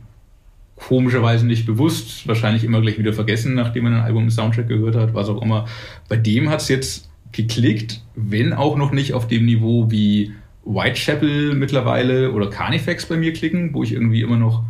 komischerweise 0.77 1.47
nicht 1.47 1.67
bewusst. 1.67 2.27
Wahrscheinlich 2.27 2.65
immer 2.65 2.81
gleich 2.81 2.99
wieder 2.99 3.13
vergessen, 3.13 3.55
nachdem 3.55 3.85
man 3.85 3.95
ein 3.95 4.03
Album 4.03 4.25
im 4.25 4.31
Soundtrack 4.31 4.69
gehört 4.69 4.97
hat, 4.97 5.15
was 5.15 5.29
auch 5.29 5.43
immer. 5.43 5.67
Bei 6.09 6.17
dem 6.17 6.49
hat 6.49 6.61
es 6.61 6.69
jetzt 6.69 7.11
geklickt, 7.33 8.03
wenn 8.17 8.53
auch 8.53 8.77
noch 8.77 8.91
nicht 8.93 9.15
auf 9.15 9.29
dem 9.29 9.45
Niveau 9.45 9.91
wie 9.91 10.33
Whitechapel 10.65 11.55
mittlerweile 11.55 12.33
oder 12.33 12.49
Carnifex 12.51 13.07
bei 13.07 13.17
mir 13.17 13.33
klicken, 13.33 13.73
wo 13.73 13.83
ich 13.83 13.93
irgendwie 13.93 14.23
immer 14.23 14.37
noch 14.37 14.65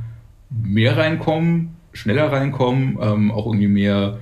mehr 0.50 0.96
reinkomme, 0.96 1.68
schneller 1.92 2.30
reinkomme, 2.30 2.98
ähm, 3.00 3.30
auch 3.30 3.46
irgendwie 3.46 3.68
mehr 3.68 4.18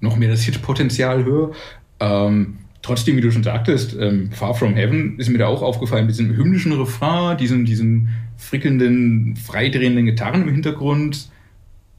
noch 0.00 0.16
mehr 0.16 0.28
das 0.28 0.42
Hitpotenzial 0.42 1.24
höre. 1.24 1.52
Ähm, 2.00 2.58
trotzdem, 2.86 3.16
wie 3.16 3.20
du 3.20 3.32
schon 3.32 3.42
sagtest, 3.42 3.96
ähm, 3.98 4.30
Far 4.30 4.54
From 4.54 4.74
Heaven 4.74 5.18
ist 5.18 5.28
mir 5.28 5.38
da 5.38 5.48
auch 5.48 5.60
aufgefallen, 5.60 6.06
mit 6.06 6.14
diesem 6.14 6.36
hymnischen 6.36 6.72
Refrain, 6.72 7.36
diesen, 7.36 7.64
diesen 7.64 8.10
frickelnden, 8.36 9.34
freidrehenden 9.34 10.06
Gitarren 10.06 10.42
im 10.42 10.52
Hintergrund, 10.52 11.28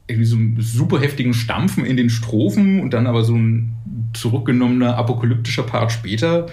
irgendwie 0.06 0.24
so 0.24 0.36
einen 0.36 0.56
super 0.58 0.98
heftigen 0.98 1.34
Stampfen 1.34 1.84
in 1.84 1.98
den 1.98 2.08
Strophen 2.08 2.80
und 2.80 2.94
dann 2.94 3.06
aber 3.06 3.22
so 3.22 3.34
ein 3.34 3.76
zurückgenommener 4.14 4.96
apokalyptischer 4.96 5.64
Part 5.64 5.92
später. 5.92 6.46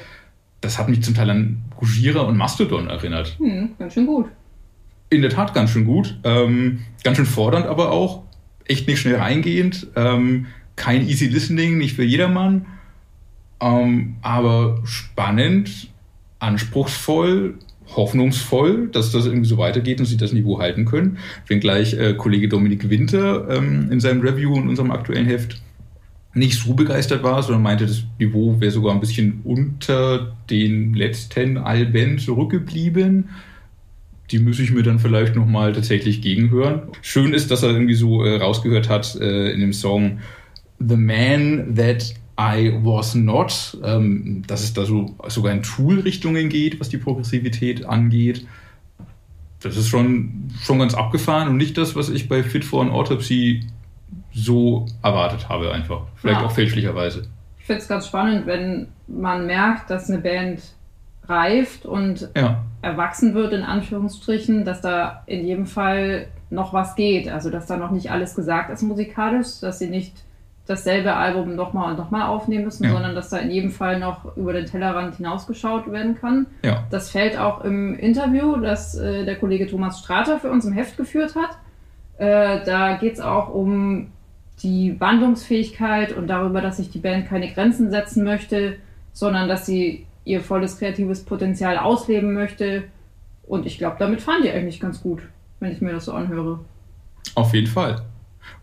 Das 0.60 0.78
hat 0.78 0.90
mich 0.90 1.02
zum 1.02 1.14
Teil 1.14 1.30
an 1.30 1.62
Gujira 1.78 2.22
und 2.22 2.36
Mastodon 2.36 2.88
erinnert. 2.88 3.38
Hm, 3.40 3.70
ganz 3.80 3.94
schön 3.94 4.06
gut. 4.06 4.26
In 5.10 5.22
der 5.22 5.32
Tat 5.32 5.54
ganz 5.54 5.70
schön 5.70 5.86
gut. 5.86 6.20
Ähm, 6.26 6.80
ganz 7.06 7.16
schön 7.16 7.26
fordernd 7.26 7.68
aber 7.68 7.92
auch. 7.92 8.24
Echt 8.66 8.86
nicht 8.88 9.00
schnell 9.00 9.16
reingehend. 9.16 9.88
Ähm, 9.96 10.48
kein 10.76 11.08
easy 11.08 11.28
listening, 11.28 11.78
nicht 11.78 11.96
für 11.96 12.04
jedermann, 12.04 12.66
ähm, 13.60 14.16
aber 14.22 14.82
spannend, 14.84 15.90
anspruchsvoll, 16.40 17.56
hoffnungsvoll, 17.96 18.88
dass 18.88 19.12
das 19.12 19.26
irgendwie 19.26 19.48
so 19.48 19.58
weitergeht 19.58 20.00
und 20.00 20.06
sie 20.06 20.18
das 20.18 20.34
Niveau 20.34 20.60
halten 20.60 20.86
können. 20.86 21.18
Wenngleich 21.48 21.94
äh, 21.94 22.14
Kollege 22.16 22.50
Dominik 22.50 22.90
Winter 22.90 23.50
ähm, 23.50 23.92
in 23.92 24.00
seinem 24.00 24.22
Review 24.22 24.56
in 24.56 24.70
unserem 24.70 24.92
aktuellen 24.92 25.26
Heft 25.26 25.62
nicht 26.34 26.60
so 26.60 26.74
begeistert 26.74 27.24
war, 27.24 27.42
sondern 27.42 27.64
meinte, 27.64 27.86
das 27.86 28.04
Niveau 28.20 28.60
wäre 28.60 28.72
sogar 28.72 28.94
ein 28.94 29.00
bisschen 29.00 29.40
unter 29.46 30.36
den 30.50 30.94
letzten 30.94 31.58
Alben 31.58 32.20
zurückgeblieben. 32.20 33.30
Die 34.32 34.40
muss 34.40 34.60
ich 34.60 34.72
mir 34.72 34.84
dann 34.84 35.00
vielleicht 35.00 35.36
nochmal 35.36 35.72
tatsächlich 35.72 36.22
gegenhören. 36.22 36.82
Schön 37.02 37.34
ist, 37.34 37.52
dass 37.52 37.64
er 37.64 37.70
irgendwie 37.70 37.94
so 37.94 38.24
äh, 38.24 38.38
rausgehört 38.38 38.90
hat 38.90 39.16
äh, 39.16 39.52
in 39.52 39.62
dem 39.62 39.72
Song 39.72 40.20
The 40.80 40.98
Man 40.98 41.76
That 41.76 42.16
I 42.40 42.74
Was 42.84 43.16
Not, 43.16 43.78
ähm, 43.84 44.44
dass 44.48 44.64
es 44.64 44.74
da 44.74 44.86
so 44.86 45.16
sogar 45.28 45.54
in 45.54 45.64
Tool-Richtungen 45.64 46.50
geht, 46.50 46.80
was 46.80 46.90
die 46.90 46.98
Progressivität 46.98 47.86
angeht. 47.86 48.46
Das 49.62 49.78
ist 49.78 49.88
schon, 49.88 50.52
schon 50.62 50.80
ganz 50.80 50.94
abgefahren 50.94 51.48
und 51.48 51.58
nicht 51.58 51.78
das, 51.78 51.96
was 51.96 52.10
ich 52.10 52.28
bei 52.28 52.44
Fit 52.44 52.66
for 52.66 52.82
an 52.84 52.92
Autopsy 52.92 53.66
so 54.34 54.86
erwartet 55.02 55.48
habe, 55.50 55.72
einfach. 55.72 56.02
Vielleicht 56.16 56.42
ja. 56.42 56.46
auch 56.46 56.52
fälschlicherweise. 56.52 57.24
Ich 57.58 57.66
finde 57.66 57.82
es 57.82 57.88
ganz 57.88 58.08
spannend, 58.08 58.46
wenn 58.46 58.88
man 59.08 59.48
merkt, 59.48 59.90
dass 59.90 60.10
eine 60.10 60.20
Band 60.20 60.62
reift 61.28 61.86
und 61.86 62.30
ja. 62.36 62.64
erwachsen 62.82 63.34
wird, 63.34 63.54
in 63.54 63.64
Anführungsstrichen, 63.64 64.66
dass 64.66 64.82
da 64.82 65.24
in 65.26 65.46
jedem 65.48 65.66
Fall 65.66 66.28
noch 66.50 66.74
was 66.74 66.96
geht. 66.96 67.28
Also, 67.28 67.50
dass 67.50 67.66
da 67.66 67.78
noch 67.78 67.92
nicht 67.92 68.12
alles 68.12 68.36
gesagt 68.36 68.70
ist 68.70 68.84
musikalisch, 68.84 69.60
dass 69.62 69.80
sie 69.80 69.88
nicht 69.88 70.25
dasselbe 70.68 71.14
Album 71.14 71.56
nochmal 71.56 71.92
und 71.92 71.98
nochmal 71.98 72.24
aufnehmen 72.24 72.66
müssen, 72.66 72.86
ja. 72.86 72.92
sondern 72.92 73.14
dass 73.14 73.30
da 73.30 73.38
in 73.38 73.52
jedem 73.52 73.72
Fall 73.72 74.00
noch 74.00 74.36
über 74.36 74.54
den 74.54 74.66
Tellerrand 74.66 75.16
hinausgeschaut 75.16 75.92
werden 75.92 76.16
kann. 76.20 76.48
Ja. 76.64 76.86
Das 76.90 77.12
fällt 77.12 77.38
auch 77.38 77.64
im 77.64 77.98
Interview, 77.98 78.58
das 78.58 78.96
äh, 78.96 79.26
der 79.26 79.36
Kollege 79.36 79.68
Thomas 79.68 80.00
Strater 80.00 80.40
für 80.40 80.50
uns 80.50 80.66
im 80.66 80.74
Heft 80.74 80.98
geführt 80.98 81.36
hat. 81.36 81.58
Äh, 82.18 82.66
da 82.66 82.98
geht 82.98 83.14
es 83.14 83.20
auch 83.20 83.54
um 83.54 84.12
die 84.64 85.00
Wandlungsfähigkeit 85.00 86.14
und 86.14 86.28
darüber, 86.28 86.62
dass 86.62 86.78
sich 86.78 86.90
die 86.90 87.00
Band 87.00 87.28
keine 87.28 87.52
Grenzen 87.52 87.92
setzen 87.92 88.24
möchte, 88.24 88.78
sondern 89.14 89.48
dass 89.48 89.66
sie 89.66 90.08
ihr 90.24 90.42
volles 90.42 90.80
kreatives 90.80 91.24
Potenzial 91.24 91.78
ausleben 91.78 92.34
möchte. 92.34 92.86
Und 93.46 93.68
ich 93.68 93.78
glaube, 93.78 93.98
damit 94.00 94.22
fahren 94.22 94.42
die 94.44 94.50
eigentlich 94.50 94.80
ganz 94.80 95.02
gut, 95.02 95.22
wenn 95.60 95.72
ich 95.72 95.82
mir 95.82 95.92
das 95.92 96.06
so 96.06 96.14
anhöre. 96.14 96.60
Auf 97.36 97.54
jeden 97.54 97.68
Fall. 97.68 98.02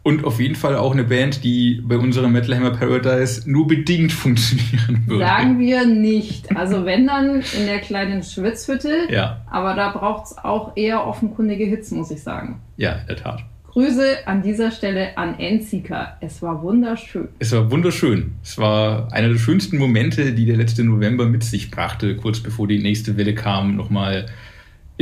Und 0.03 0.25
auf 0.25 0.41
jeden 0.41 0.57
Fall 0.57 0.77
auch 0.77 0.93
eine 0.93 1.05
Band, 1.05 1.45
die 1.45 1.81
bei 1.85 1.97
unserem 1.97 2.33
Metal 2.33 2.57
Hammer 2.57 2.73
Paradise 2.73 3.49
nur 3.49 3.67
bedingt 3.67 4.13
funktionieren 4.13 5.05
würde. 5.07 5.25
Sagen 5.25 5.59
wir 5.59 5.87
nicht. 5.87 6.55
Also 6.57 6.85
wenn 6.85 7.07
dann 7.07 7.43
in 7.59 7.67
der 7.67 7.79
kleinen 7.79 8.23
Schwitzhütte. 8.23 9.07
Ja. 9.11 9.43
Aber 9.51 9.75
da 9.75 9.91
braucht 9.91 10.27
es 10.27 10.39
auch 10.39 10.77
eher 10.77 11.07
offenkundige 11.07 11.65
Hits, 11.65 11.91
muss 11.93 12.11
ich 12.11 12.23
sagen. 12.23 12.61
Ja, 12.77 12.93
in 12.93 13.07
der 13.07 13.17
Tat. 13.17 13.45
Grüße 13.73 14.27
an 14.27 14.43
dieser 14.43 14.71
Stelle 14.71 15.17
an 15.17 15.39
Endseeker. 15.39 16.19
Es 16.21 16.43
war 16.43 16.63
wunderschön. 16.63 17.29
Es 17.39 17.53
war 17.53 17.71
wunderschön. 17.71 18.35
Es 18.43 18.59
war 18.59 19.11
einer 19.13 19.31
der 19.31 19.39
schönsten 19.39 19.79
Momente, 19.79 20.33
die 20.33 20.45
der 20.45 20.59
letzte 20.59 20.85
November 20.85 21.25
mit 21.25 21.43
sich 21.43 21.71
brachte, 21.71 22.17
kurz 22.17 22.41
bevor 22.41 22.69
die 22.69 22.83
nächste 22.83 23.17
Welle 23.17 23.35
kam. 23.35 23.77
Nochmal 23.77 24.27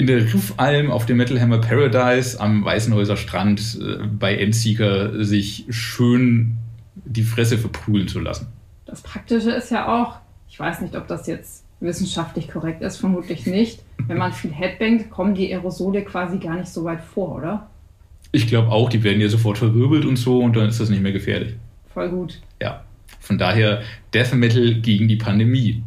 in 0.01 0.07
der 0.07 0.23
Riffalm 0.33 0.91
auf 0.91 1.05
dem 1.05 1.19
Metal 1.19 1.39
Hammer 1.39 1.59
Paradise 1.59 2.41
am 2.41 2.65
Weißenhäuser 2.65 3.19
Strand 3.19 3.79
äh, 3.83 4.07
bei 4.07 4.35
Endseeker 4.35 5.23
sich 5.23 5.67
schön 5.69 6.57
die 6.95 7.23
Fresse 7.23 7.59
verprügeln 7.59 8.09
zu 8.09 8.19
lassen. 8.19 8.47
Das 8.87 9.03
Praktische 9.03 9.51
ist 9.51 9.71
ja 9.71 9.87
auch, 10.03 10.17
ich 10.49 10.59
weiß 10.59 10.81
nicht, 10.81 10.97
ob 10.97 11.07
das 11.07 11.27
jetzt 11.27 11.65
wissenschaftlich 11.81 12.49
korrekt 12.49 12.81
ist, 12.81 12.97
vermutlich 12.97 13.45
nicht. 13.45 13.81
Wenn 14.07 14.17
man 14.17 14.33
viel 14.33 14.53
Headbangt, 14.53 15.11
kommen 15.11 15.35
die 15.35 15.53
Aerosole 15.53 16.03
quasi 16.03 16.39
gar 16.39 16.57
nicht 16.57 16.69
so 16.69 16.85
weit 16.85 17.03
vor, 17.03 17.37
oder? 17.37 17.69
Ich 18.33 18.47
glaube 18.47 18.71
auch, 18.71 18.89
die 18.89 19.03
werden 19.03 19.21
ja 19.21 19.29
sofort 19.29 19.59
verwirbelt 19.59 20.07
und 20.07 20.17
so 20.17 20.41
und 20.41 20.57
dann 20.57 20.71
ist 20.71 20.81
das 20.81 20.89
nicht 20.89 21.03
mehr 21.03 21.13
gefährlich. 21.13 21.57
Voll 21.93 22.09
gut. 22.09 22.41
Ja. 22.63 22.85
Von 23.19 23.37
daher 23.37 23.83
Death 24.15 24.33
Metal 24.33 24.77
gegen 24.77 25.09
die 25.09 25.17
Pandemie. 25.17 25.83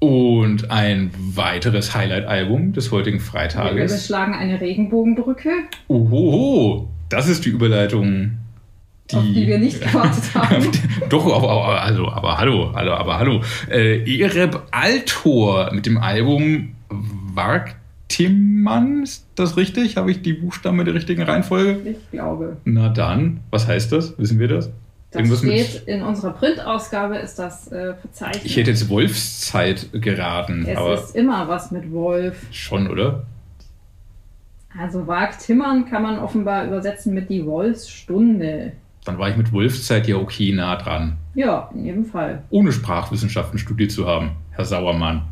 Und 0.00 0.70
ein 0.70 1.10
weiteres 1.16 1.94
Highlight-Album 1.94 2.72
des 2.72 2.90
heutigen 2.92 3.20
Freitages. 3.20 3.92
Wir 3.92 3.98
schlagen 3.98 4.34
eine 4.34 4.60
Regenbogenbrücke. 4.60 5.50
Ohoho, 5.88 6.88
das 7.08 7.28
ist 7.28 7.44
die 7.44 7.50
Überleitung, 7.50 8.32
die, 9.10 9.16
auf 9.16 9.22
die 9.22 9.46
wir 9.46 9.58
nicht 9.58 9.80
gewartet 9.86 10.34
haben. 10.34 10.70
Doch, 11.08 11.26
aber, 11.26 11.50
aber, 11.50 11.82
also, 11.82 12.08
aber 12.08 12.38
hallo, 12.38 12.72
hallo, 12.74 12.92
aber 12.92 13.18
hallo. 13.18 13.42
Äh, 13.70 14.20
Ereb 14.20 14.62
Altor 14.72 15.72
mit 15.72 15.86
dem 15.86 15.98
Album 15.98 16.72
Vark 16.88 17.76
Timmann, 18.08 19.02
ist 19.02 19.26
das 19.34 19.56
richtig? 19.56 19.96
Habe 19.96 20.10
ich 20.10 20.22
die 20.22 20.34
Buchstaben 20.34 20.78
in 20.78 20.84
der 20.84 20.94
richtigen 20.94 21.22
Reihenfolge? 21.22 21.90
Ich 21.90 22.10
glaube. 22.10 22.58
Na 22.64 22.88
dann, 22.88 23.40
was 23.50 23.66
heißt 23.66 23.90
das? 23.92 24.18
Wissen 24.18 24.38
wir 24.38 24.48
das? 24.48 24.70
Das 25.14 25.38
steht 25.38 25.82
in 25.86 26.02
unserer 26.02 26.32
Printausgabe, 26.32 27.16
ist 27.16 27.38
das 27.38 27.70
äh, 27.70 27.94
verzeichnet. 27.94 28.44
Ich 28.44 28.56
hätte 28.56 28.70
jetzt 28.70 28.88
Wolfszeit 28.88 29.88
geraten. 29.92 30.66
Es 30.66 30.76
aber 30.76 30.94
ist 30.94 31.14
immer 31.14 31.48
was 31.48 31.70
mit 31.70 31.92
Wolf. 31.92 32.36
Schon, 32.50 32.90
oder? 32.90 33.24
Also 34.76 35.06
Wag 35.06 35.38
Timmern 35.38 35.88
kann 35.88 36.02
man 36.02 36.18
offenbar 36.18 36.66
übersetzen 36.66 37.14
mit 37.14 37.30
die 37.30 37.46
Wolfsstunde. 37.46 38.72
Dann 39.04 39.18
war 39.18 39.28
ich 39.28 39.36
mit 39.36 39.52
Wolfszeit 39.52 40.08
ja 40.08 40.16
okay 40.16 40.52
nah 40.52 40.76
dran. 40.76 41.16
Ja, 41.34 41.70
in 41.74 41.84
jedem 41.84 42.04
Fall. 42.04 42.42
Ohne 42.50 42.72
Sprachwissenschaften 42.72 43.58
studiert 43.58 43.92
zu 43.92 44.06
haben, 44.06 44.32
Herr 44.50 44.64
Sauermann. 44.64 45.22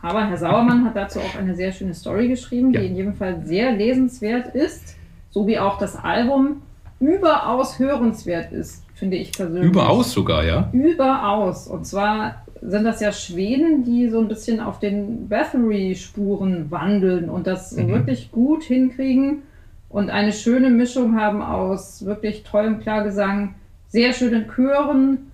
Aber 0.00 0.26
Herr 0.26 0.36
Sauermann 0.36 0.84
hat 0.84 0.96
dazu 0.96 1.18
auch 1.18 1.36
eine 1.36 1.56
sehr 1.56 1.72
schöne 1.72 1.92
Story 1.92 2.28
geschrieben, 2.28 2.72
ja. 2.72 2.80
die 2.80 2.86
in 2.86 2.96
jedem 2.96 3.14
Fall 3.14 3.44
sehr 3.44 3.72
lesenswert 3.72 4.54
ist, 4.54 4.96
so 5.30 5.46
wie 5.46 5.58
auch 5.58 5.78
das 5.78 5.96
Album 5.96 6.62
überaus 7.00 7.78
hörenswert 7.78 8.52
ist, 8.52 8.84
finde 8.94 9.16
ich 9.16 9.32
persönlich. 9.32 9.70
Überaus 9.70 10.12
sogar, 10.12 10.44
ja? 10.44 10.68
Überaus. 10.72 11.68
Und 11.68 11.86
zwar 11.86 12.44
sind 12.60 12.84
das 12.84 13.00
ja 13.00 13.12
Schweden, 13.12 13.84
die 13.84 14.08
so 14.08 14.20
ein 14.20 14.28
bisschen 14.28 14.60
auf 14.60 14.78
den 14.78 15.28
Bathory-Spuren 15.28 16.70
wandeln 16.70 17.30
und 17.30 17.46
das 17.46 17.72
mhm. 17.72 17.88
wirklich 17.88 18.32
gut 18.32 18.64
hinkriegen 18.64 19.42
und 19.88 20.10
eine 20.10 20.32
schöne 20.32 20.70
Mischung 20.70 21.16
haben 21.16 21.42
aus 21.42 22.04
wirklich 22.04 22.42
tollem 22.42 22.80
Klargesang, 22.80 23.54
sehr 23.88 24.12
schönen 24.12 24.46
Chören, 24.54 25.30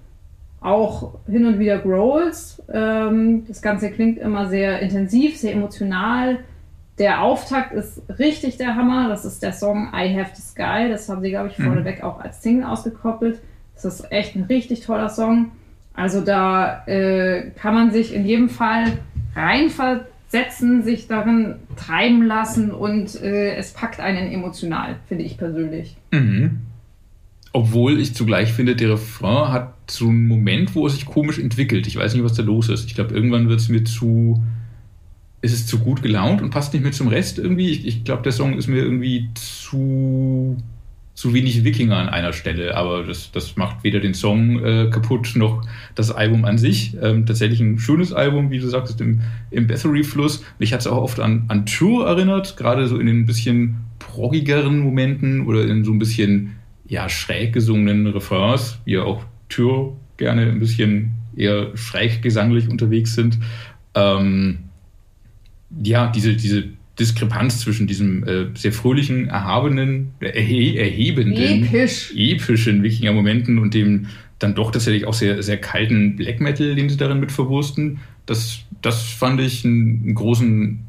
auch 0.60 1.14
hin 1.26 1.44
und 1.44 1.58
wieder 1.58 1.78
Growls. 1.78 2.62
Ähm, 2.72 3.44
das 3.48 3.60
Ganze 3.62 3.90
klingt 3.90 4.18
immer 4.18 4.46
sehr 4.46 4.80
intensiv, 4.80 5.36
sehr 5.36 5.52
emotional. 5.52 6.38
Der 6.98 7.22
Auftakt 7.22 7.72
ist 7.72 8.02
richtig 8.18 8.56
der 8.56 8.76
Hammer. 8.76 9.08
Das 9.08 9.24
ist 9.24 9.42
der 9.42 9.52
Song 9.52 9.88
I 9.94 10.16
Have 10.16 10.30
the 10.34 10.42
Sky. 10.42 10.88
Das 10.88 11.08
haben 11.08 11.22
sie, 11.22 11.30
glaube 11.30 11.48
ich, 11.48 11.58
mhm. 11.58 11.64
vorneweg 11.64 12.02
auch 12.02 12.20
als 12.20 12.42
Single 12.42 12.64
ausgekoppelt. 12.64 13.40
Das 13.74 13.84
ist 13.84 14.12
echt 14.12 14.36
ein 14.36 14.44
richtig 14.44 14.82
toller 14.82 15.08
Song. 15.08 15.50
Also 15.94 16.20
da 16.20 16.84
äh, 16.86 17.50
kann 17.56 17.74
man 17.74 17.90
sich 17.92 18.14
in 18.14 18.26
jedem 18.26 18.48
Fall 18.48 18.98
reinversetzen, 19.34 20.82
sich 20.82 21.06
darin 21.06 21.56
treiben 21.76 22.24
lassen 22.24 22.72
und 22.72 23.20
äh, 23.22 23.54
es 23.54 23.72
packt 23.72 24.00
einen 24.00 24.32
emotional, 24.32 24.96
finde 25.08 25.24
ich 25.24 25.38
persönlich. 25.38 25.96
Mhm. 26.12 26.60
Obwohl 27.52 28.00
ich 28.00 28.16
zugleich 28.16 28.52
finde, 28.52 28.74
der 28.74 28.90
Refrain 28.90 29.52
hat 29.52 29.74
so 29.88 30.08
einen 30.08 30.26
Moment, 30.26 30.74
wo 30.74 30.86
er 30.86 30.90
sich 30.90 31.06
komisch 31.06 31.38
entwickelt. 31.38 31.86
Ich 31.86 31.96
weiß 31.96 32.14
nicht, 32.14 32.24
was 32.24 32.34
da 32.34 32.42
los 32.42 32.68
ist. 32.68 32.86
Ich 32.86 32.96
glaube, 32.96 33.14
irgendwann 33.14 33.48
wird 33.48 33.60
es 33.60 33.68
mir 33.68 33.84
zu. 33.84 34.42
Ist 35.44 35.52
es 35.52 35.66
zu 35.66 35.78
gut 35.78 36.00
gelaunt 36.00 36.40
und 36.40 36.48
passt 36.48 36.72
nicht 36.72 36.82
mehr 36.82 36.92
zum 36.92 37.08
Rest 37.08 37.38
irgendwie? 37.38 37.68
Ich, 37.68 37.86
ich 37.86 38.04
glaube, 38.04 38.22
der 38.22 38.32
Song 38.32 38.56
ist 38.56 38.66
mir 38.66 38.78
irgendwie 38.78 39.28
zu, 39.34 40.56
zu 41.12 41.34
wenig 41.34 41.64
Wikinger 41.64 41.98
an 41.98 42.08
einer 42.08 42.32
Stelle. 42.32 42.74
Aber 42.74 43.02
das, 43.02 43.30
das 43.30 43.54
macht 43.56 43.84
weder 43.84 44.00
den 44.00 44.14
Song 44.14 44.64
äh, 44.64 44.88
kaputt 44.90 45.32
noch 45.34 45.60
das 45.94 46.10
Album 46.10 46.46
an 46.46 46.56
sich. 46.56 46.96
Ähm, 47.02 47.26
tatsächlich 47.26 47.60
ein 47.60 47.78
schönes 47.78 48.14
Album, 48.14 48.50
wie 48.50 48.58
du 48.58 48.68
sagtest, 48.68 49.02
im, 49.02 49.20
im 49.50 49.66
Bathory-Fluss. 49.66 50.42
Mich 50.58 50.72
hat 50.72 50.80
es 50.80 50.86
auch 50.86 50.96
oft 50.96 51.20
an, 51.20 51.44
an 51.48 51.66
Tour 51.66 52.06
erinnert, 52.06 52.56
gerade 52.56 52.88
so 52.88 52.98
in 52.98 53.06
den 53.06 53.26
bisschen 53.26 53.76
proggigeren 53.98 54.78
Momenten 54.78 55.46
oder 55.46 55.66
in 55.66 55.84
so 55.84 55.92
ein 55.92 55.98
bisschen 55.98 56.56
ja, 56.88 57.10
schräg 57.10 57.52
gesungenen 57.52 58.06
Refrains, 58.06 58.78
wie 58.86 58.96
auch 58.96 59.24
Tür 59.50 59.92
gerne 60.16 60.46
ein 60.46 60.58
bisschen 60.58 61.16
eher 61.36 61.76
schräg 61.76 62.22
gesanglich 62.22 62.70
unterwegs 62.70 63.14
sind. 63.14 63.38
Ähm, 63.94 64.63
ja, 65.82 66.08
diese, 66.08 66.34
diese 66.34 66.64
Diskrepanz 66.98 67.60
zwischen 67.60 67.86
diesem 67.86 68.26
äh, 68.26 68.46
sehr 68.54 68.72
fröhlichen, 68.72 69.28
erhabenen, 69.28 70.12
erhe 70.20 70.78
erhebenden, 70.78 71.64
Episch. 71.64 72.12
epischen 72.14 72.82
Wikinger-Momenten 72.82 73.58
und 73.58 73.74
dem 73.74 74.06
dann 74.38 74.54
doch 74.54 74.70
tatsächlich 74.70 75.06
auch 75.06 75.14
sehr, 75.14 75.42
sehr 75.42 75.56
kalten 75.56 76.16
Black 76.16 76.40
Metal, 76.40 76.74
den 76.74 76.88
sie 76.88 76.96
darin 76.96 77.20
mit 77.20 77.32
verwursten, 77.32 77.98
das, 78.26 78.60
das 78.82 79.02
fand 79.02 79.40
ich 79.40 79.64
einen, 79.64 80.14
großen 80.14 80.80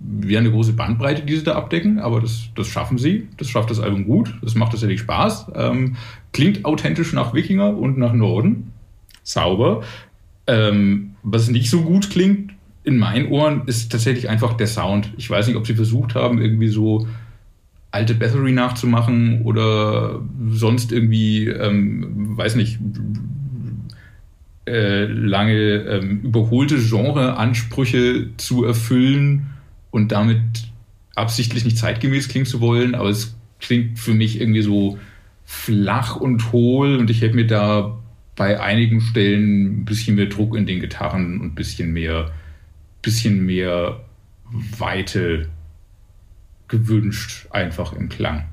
wir 0.00 0.38
eine 0.38 0.50
große 0.50 0.72
Bandbreite, 0.72 1.22
die 1.22 1.36
sie 1.36 1.44
da 1.44 1.56
abdecken, 1.56 1.98
aber 1.98 2.20
das, 2.20 2.48
das 2.54 2.68
schaffen 2.68 2.96
sie. 2.96 3.28
Das 3.36 3.50
schafft 3.50 3.70
das 3.70 3.80
Album 3.80 4.06
gut. 4.06 4.34
Das 4.40 4.54
macht 4.54 4.72
tatsächlich 4.72 5.00
Spaß. 5.00 5.48
Ähm, 5.54 5.96
klingt 6.32 6.64
authentisch 6.64 7.12
nach 7.12 7.34
Wikinger 7.34 7.76
und 7.76 7.98
nach 7.98 8.14
Norden. 8.14 8.72
Sauber. 9.22 9.82
Ähm, 10.46 11.16
was 11.22 11.50
nicht 11.50 11.68
so 11.68 11.82
gut 11.82 12.08
klingt 12.08 12.54
in 12.84 12.98
meinen 12.98 13.28
Ohren, 13.28 13.62
ist 13.66 13.92
tatsächlich 13.92 14.28
einfach 14.28 14.54
der 14.54 14.66
Sound. 14.66 15.12
Ich 15.16 15.28
weiß 15.28 15.46
nicht, 15.46 15.56
ob 15.56 15.66
sie 15.66 15.74
versucht 15.74 16.14
haben, 16.14 16.40
irgendwie 16.40 16.68
so 16.68 17.06
alte 17.90 18.14
Bathory 18.14 18.52
nachzumachen 18.52 19.42
oder 19.42 20.20
sonst 20.50 20.92
irgendwie, 20.92 21.48
ähm, 21.48 22.36
weiß 22.36 22.54
nicht, 22.56 22.78
äh, 24.66 25.04
lange 25.06 25.54
ähm, 25.54 26.20
überholte 26.22 26.78
Genreansprüche 26.78 28.28
zu 28.36 28.64
erfüllen 28.64 29.46
und 29.90 30.12
damit 30.12 30.40
absichtlich 31.16 31.64
nicht 31.64 31.78
zeitgemäß 31.78 32.28
klingen 32.28 32.46
zu 32.46 32.60
wollen, 32.60 32.94
aber 32.94 33.08
es 33.08 33.36
klingt 33.58 33.98
für 33.98 34.14
mich 34.14 34.40
irgendwie 34.40 34.62
so 34.62 34.98
flach 35.44 36.16
und 36.16 36.52
hohl 36.52 36.96
und 36.96 37.10
ich 37.10 37.20
hätte 37.20 37.34
mir 37.34 37.46
da 37.46 37.98
bei 38.36 38.60
einigen 38.60 39.00
Stellen 39.00 39.80
ein 39.80 39.84
bisschen 39.84 40.14
mehr 40.14 40.26
Druck 40.26 40.56
in 40.56 40.66
den 40.66 40.80
Gitarren 40.80 41.40
und 41.40 41.46
ein 41.48 41.54
bisschen 41.54 41.92
mehr, 41.92 42.30
bisschen 43.02 43.44
mehr 43.44 44.00
Weite 44.78 45.48
gewünscht, 46.68 47.48
einfach 47.50 47.92
im 47.92 48.08
Klang. 48.08 48.44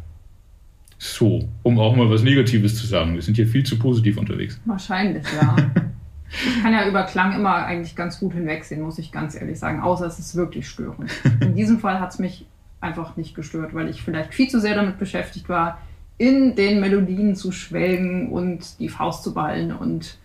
So, 0.98 1.48
um 1.64 1.80
auch 1.80 1.96
mal 1.96 2.10
was 2.10 2.24
Negatives 2.24 2.76
zu 2.76 2.88
sagen. 2.88 3.14
Wir 3.14 3.22
sind 3.22 3.36
hier 3.36 3.48
viel 3.48 3.64
zu 3.64 3.78
positiv 3.78 4.18
unterwegs. 4.18 4.60
Wahrscheinlich, 4.66 5.24
ja. 5.40 5.56
ich 6.30 6.62
kann 6.62 6.74
ja 6.74 6.88
über 6.88 7.04
Klang 7.04 7.36
immer 7.36 7.66
eigentlich 7.66 7.96
ganz 7.96 8.20
gut 8.20 8.34
hinwegsehen, 8.34 8.82
muss 8.82 8.98
ich 8.98 9.12
ganz 9.12 9.36
ehrlich 9.36 9.60
sagen, 9.60 9.82
außer 9.82 10.08
es 10.08 10.18
ist 10.18 10.36
wirklich 10.36 10.68
störend. 10.68 11.12
In 11.42 11.56
diesem 11.56 11.80
Fall 11.80 12.00
hat 12.00 12.14
es 12.14 12.20
mich 12.20 12.46
einfach 12.82 13.16
nicht 13.16 13.36
gestört, 13.36 13.74
weil 13.74 13.90
ich 13.90 14.02
vielleicht 14.02 14.34
viel 14.34 14.50
zu 14.50 14.60
sehr 14.60 14.76
damit 14.76 14.98
beschäftigt 14.98 15.50
war, 15.50 15.80
in 16.18 16.56
den 16.56 16.80
Melodien 16.80 17.36
zu 17.36 17.52
schwelgen 17.52 18.30
und 18.32 18.80
die 18.80 18.90
Faust 18.90 19.24
zu 19.24 19.34
ballen 19.34 19.72
und 19.72 20.18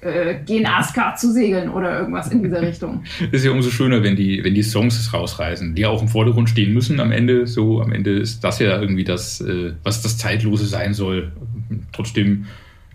äh, 0.00 0.36
gen 0.44 0.66
Aska 0.66 1.14
zu 1.14 1.32
segeln 1.32 1.70
oder 1.70 2.00
irgendwas 2.00 2.30
in 2.30 2.42
dieser 2.42 2.62
Richtung. 2.66 3.04
ist 3.32 3.44
ja 3.44 3.50
umso 3.50 3.70
schöner, 3.70 4.02
wenn 4.02 4.16
die, 4.16 4.42
wenn 4.44 4.54
die 4.54 4.62
Songs 4.62 4.98
es 4.98 5.12
rausreißen, 5.12 5.74
die 5.74 5.86
auch 5.86 6.02
im 6.02 6.08
Vordergrund 6.08 6.48
stehen 6.48 6.72
müssen 6.72 7.00
am 7.00 7.12
Ende. 7.12 7.46
So, 7.46 7.80
am 7.80 7.92
Ende 7.92 8.18
ist 8.18 8.42
das 8.42 8.58
ja 8.58 8.80
irgendwie 8.80 9.04
das, 9.04 9.40
äh, 9.40 9.72
was 9.82 10.02
das 10.02 10.18
Zeitlose 10.18 10.66
sein 10.66 10.94
soll. 10.94 11.32
Trotzdem 11.92 12.46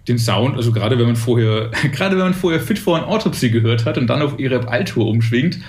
den 0.07 0.19
Sound, 0.19 0.55
also 0.55 0.71
gerade 0.71 0.97
wenn 0.99 1.07
man 1.07 1.15
vorher, 1.15 1.71
gerade 1.91 2.15
wenn 2.17 2.25
man 2.25 2.33
vorher 2.33 2.59
Fit 2.59 2.79
for 2.79 2.97
an 2.97 3.03
Autopsy 3.05 3.49
gehört 3.49 3.85
hat 3.85 3.97
und 3.97 4.07
dann 4.07 4.21
auf 4.21 4.39
Ereb 4.39 4.67
Altur 4.69 5.07
umschwingt, 5.07 5.59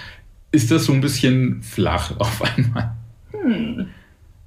ist 0.53 0.71
das 0.71 0.85
so 0.85 0.93
ein 0.93 1.01
bisschen 1.01 1.63
flach 1.63 2.13
auf 2.19 2.43
einmal. 2.43 2.95
Hm. 3.33 3.87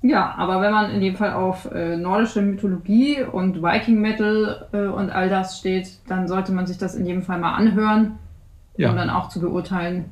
Ja, 0.02 0.34
aber 0.38 0.62
wenn 0.62 0.72
man 0.72 0.92
in 0.92 1.02
dem 1.02 1.16
Fall 1.16 1.34
auf 1.34 1.70
äh, 1.72 1.98
nordische 1.98 2.42
Mythologie 2.42 3.22
und 3.24 3.62
Viking 3.62 4.00
Metal 4.00 4.68
äh, 4.72 4.88
und 4.88 5.10
all 5.10 5.30
das 5.30 5.60
steht, 5.60 5.90
dann 6.08 6.28
sollte 6.28 6.54
man 6.54 6.68
sich 6.68 6.78
das 6.78 6.96
in 6.96 7.06
jedem 7.06 7.22
Fall 7.22 7.40
mal 7.40 7.54
anhören, 7.56 8.18
ja. 8.78 8.92
um 8.92 8.96
dann 8.96 9.10
auch 9.10 9.28
zu 9.28 9.42
beurteilen, 9.42 10.06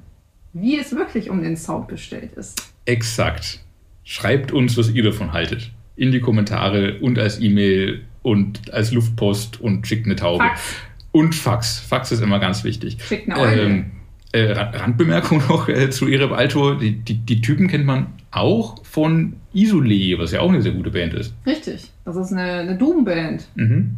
wie 0.52 0.78
es 0.78 0.94
wirklich 0.94 1.30
um 1.30 1.42
den 1.42 1.56
Sound 1.56 1.88
bestellt 1.88 2.34
ist. 2.34 2.74
Exakt. 2.86 3.62
Schreibt 4.04 4.52
uns, 4.52 4.78
was 4.78 4.90
ihr 4.90 5.04
davon 5.04 5.32
haltet. 5.32 5.72
In 5.96 6.12
die 6.12 6.20
Kommentare 6.20 7.00
und 7.00 7.18
als 7.18 7.40
E-Mail 7.40 8.04
und 8.24 8.74
als 8.74 8.92
Luftpost 8.92 9.62
und 9.62 9.88
schickt 9.88 10.06
eine 10.06 10.16
Taube. 10.16 10.44
Fax. 10.44 10.76
Und 11.12 11.34
Fax. 11.34 11.80
Fax 11.80 12.12
ist 12.12 12.22
immer 12.22 12.40
ganz 12.40 12.64
wichtig. 12.64 12.98
Schickt 13.02 13.30
eine 13.30 13.40
Eule. 13.40 13.62
Ähm, 13.62 13.92
äh, 14.34 14.52
Randbemerkung 14.52 15.40
noch 15.50 15.70
äh, 15.70 15.90
zu 15.90 16.08
Ereb 16.08 16.32
Altor. 16.32 16.78
Die, 16.78 16.92
die, 16.92 17.16
die, 17.16 17.42
Typen 17.42 17.68
kennt 17.68 17.86
man 17.86 18.08
auch 18.32 18.84
von 18.84 19.34
Isolé, 19.54 20.18
was 20.20 20.32
ja 20.32 20.42
auch 20.42 20.50
eine 20.50 20.62
sehr 20.62 20.74
gute 20.74 20.92
Band 20.92 21.14
ist. 21.14 21.34
Richtig, 21.46 21.92
das 22.06 22.16
ist 22.16 22.32
eine, 22.32 22.52
eine 22.52 22.78
Doom-Band. 22.78 23.48
Mhm. 23.56 23.98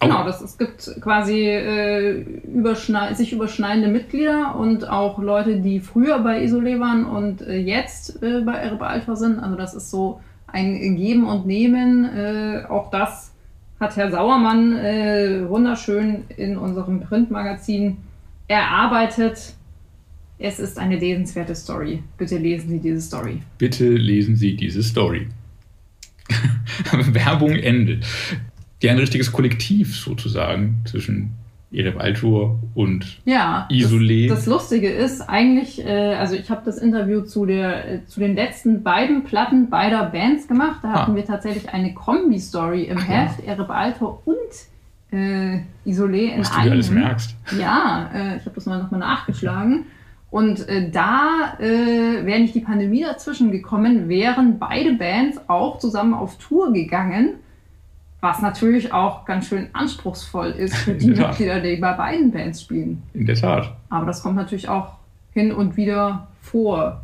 Genau, 0.00 0.24
das, 0.24 0.40
es 0.40 0.56
gibt 0.56 0.90
quasi 1.02 1.46
äh, 1.46 2.22
überschnei 2.44 3.12
sich 3.12 3.34
überschneidende 3.34 3.88
Mitglieder 3.88 4.56
und 4.56 4.88
auch 4.88 5.18
Leute, 5.18 5.60
die 5.60 5.80
früher 5.80 6.20
bei 6.20 6.42
Isolé 6.42 6.80
waren 6.80 7.04
und 7.04 7.42
äh, 7.42 7.58
jetzt 7.58 8.22
äh, 8.22 8.40
bei 8.40 8.54
Ereb 8.54 8.80
Altor 8.80 9.16
sind. 9.16 9.38
Also 9.38 9.56
das 9.56 9.74
ist 9.74 9.90
so 9.90 10.20
ein 10.46 10.96
Geben 10.96 11.26
und 11.28 11.46
Nehmen. 11.46 12.06
Äh, 12.16 12.64
auch 12.66 12.90
das 12.90 13.32
hat 13.78 13.96
Herr 13.96 14.10
Sauermann 14.10 14.76
äh, 14.78 15.48
wunderschön 15.48 16.24
in 16.34 16.56
unserem 16.56 17.00
Printmagazin 17.00 17.98
erarbeitet. 18.48 19.54
Es 20.42 20.58
ist 20.58 20.78
eine 20.78 20.96
lesenswerte 20.96 21.54
Story. 21.54 22.02
Bitte 22.16 22.38
lesen 22.38 22.70
Sie 22.70 22.78
diese 22.78 23.02
Story. 23.02 23.42
Bitte 23.58 23.90
lesen 23.90 24.36
Sie 24.36 24.56
diese 24.56 24.82
Story. 24.82 25.28
Werbung 27.12 27.50
Ende. 27.50 28.00
Die 28.80 28.88
ein 28.88 28.98
richtiges 28.98 29.32
Kollektiv 29.32 29.94
sozusagen 29.94 30.80
zwischen 30.86 31.32
Ereb 31.70 32.00
Altur 32.00 32.58
und 32.74 33.20
ja, 33.26 33.68
Isolé. 33.70 34.28
Das, 34.28 34.38
das, 34.38 34.46
Lustige 34.46 34.88
ist 34.88 35.20
eigentlich, 35.20 35.84
äh, 35.84 36.14
also 36.14 36.34
ich 36.34 36.50
habe 36.50 36.62
das 36.64 36.78
Interview 36.78 37.20
zu, 37.20 37.44
der, 37.44 37.88
äh, 37.88 38.06
zu 38.06 38.20
den 38.20 38.34
letzten 38.34 38.82
beiden 38.82 39.24
Platten 39.24 39.68
beider 39.68 40.06
Bands 40.06 40.48
gemacht. 40.48 40.80
Da 40.82 40.88
ah. 40.88 41.02
hatten 41.02 41.16
wir 41.16 41.26
tatsächlich 41.26 41.68
eine 41.68 41.92
Kombi-Story 41.92 42.84
im 42.84 42.96
Ach, 42.96 43.06
Heft, 43.06 43.40
ja. 43.44 43.52
Ereb 43.52 43.68
Altur 43.68 44.22
und 44.24 44.36
äh, 45.12 45.60
Isolé 45.86 46.32
in 46.32 46.40
Was 46.40 46.52
einem. 46.52 46.64
du 46.64 46.70
alles 46.70 46.90
merkst. 46.90 47.36
Ja, 47.60 48.10
äh, 48.14 48.36
ich 48.38 48.46
habe 48.46 48.54
das 48.54 48.64
mal 48.64 48.82
nochmal 48.82 49.00
nachgeschlagen. 49.00 49.84
Und 50.30 50.68
äh, 50.68 50.90
da 50.90 51.56
äh, 51.58 52.24
wäre 52.24 52.40
nicht 52.40 52.54
die 52.54 52.60
Pandemie 52.60 53.02
dazwischen 53.02 53.50
gekommen, 53.50 54.08
wären 54.08 54.58
beide 54.58 54.94
Bands 54.94 55.40
auch 55.48 55.78
zusammen 55.78 56.14
auf 56.14 56.38
Tour 56.38 56.72
gegangen, 56.72 57.34
was 58.20 58.40
natürlich 58.40 58.92
auch 58.92 59.24
ganz 59.24 59.48
schön 59.48 59.68
anspruchsvoll 59.72 60.50
ist 60.50 60.76
für 60.76 60.94
die 60.94 61.08
Mitglieder, 61.08 61.60
die 61.60 61.76
bei 61.76 61.94
beiden 61.94 62.30
Bands 62.30 62.62
spielen. 62.62 63.02
In 63.14 63.26
der 63.26 63.34
Tat. 63.34 63.74
Aber 63.88 64.06
das 64.06 64.22
kommt 64.22 64.36
natürlich 64.36 64.68
auch 64.68 64.98
hin 65.32 65.52
und 65.52 65.76
wieder 65.76 66.28
vor, 66.40 67.00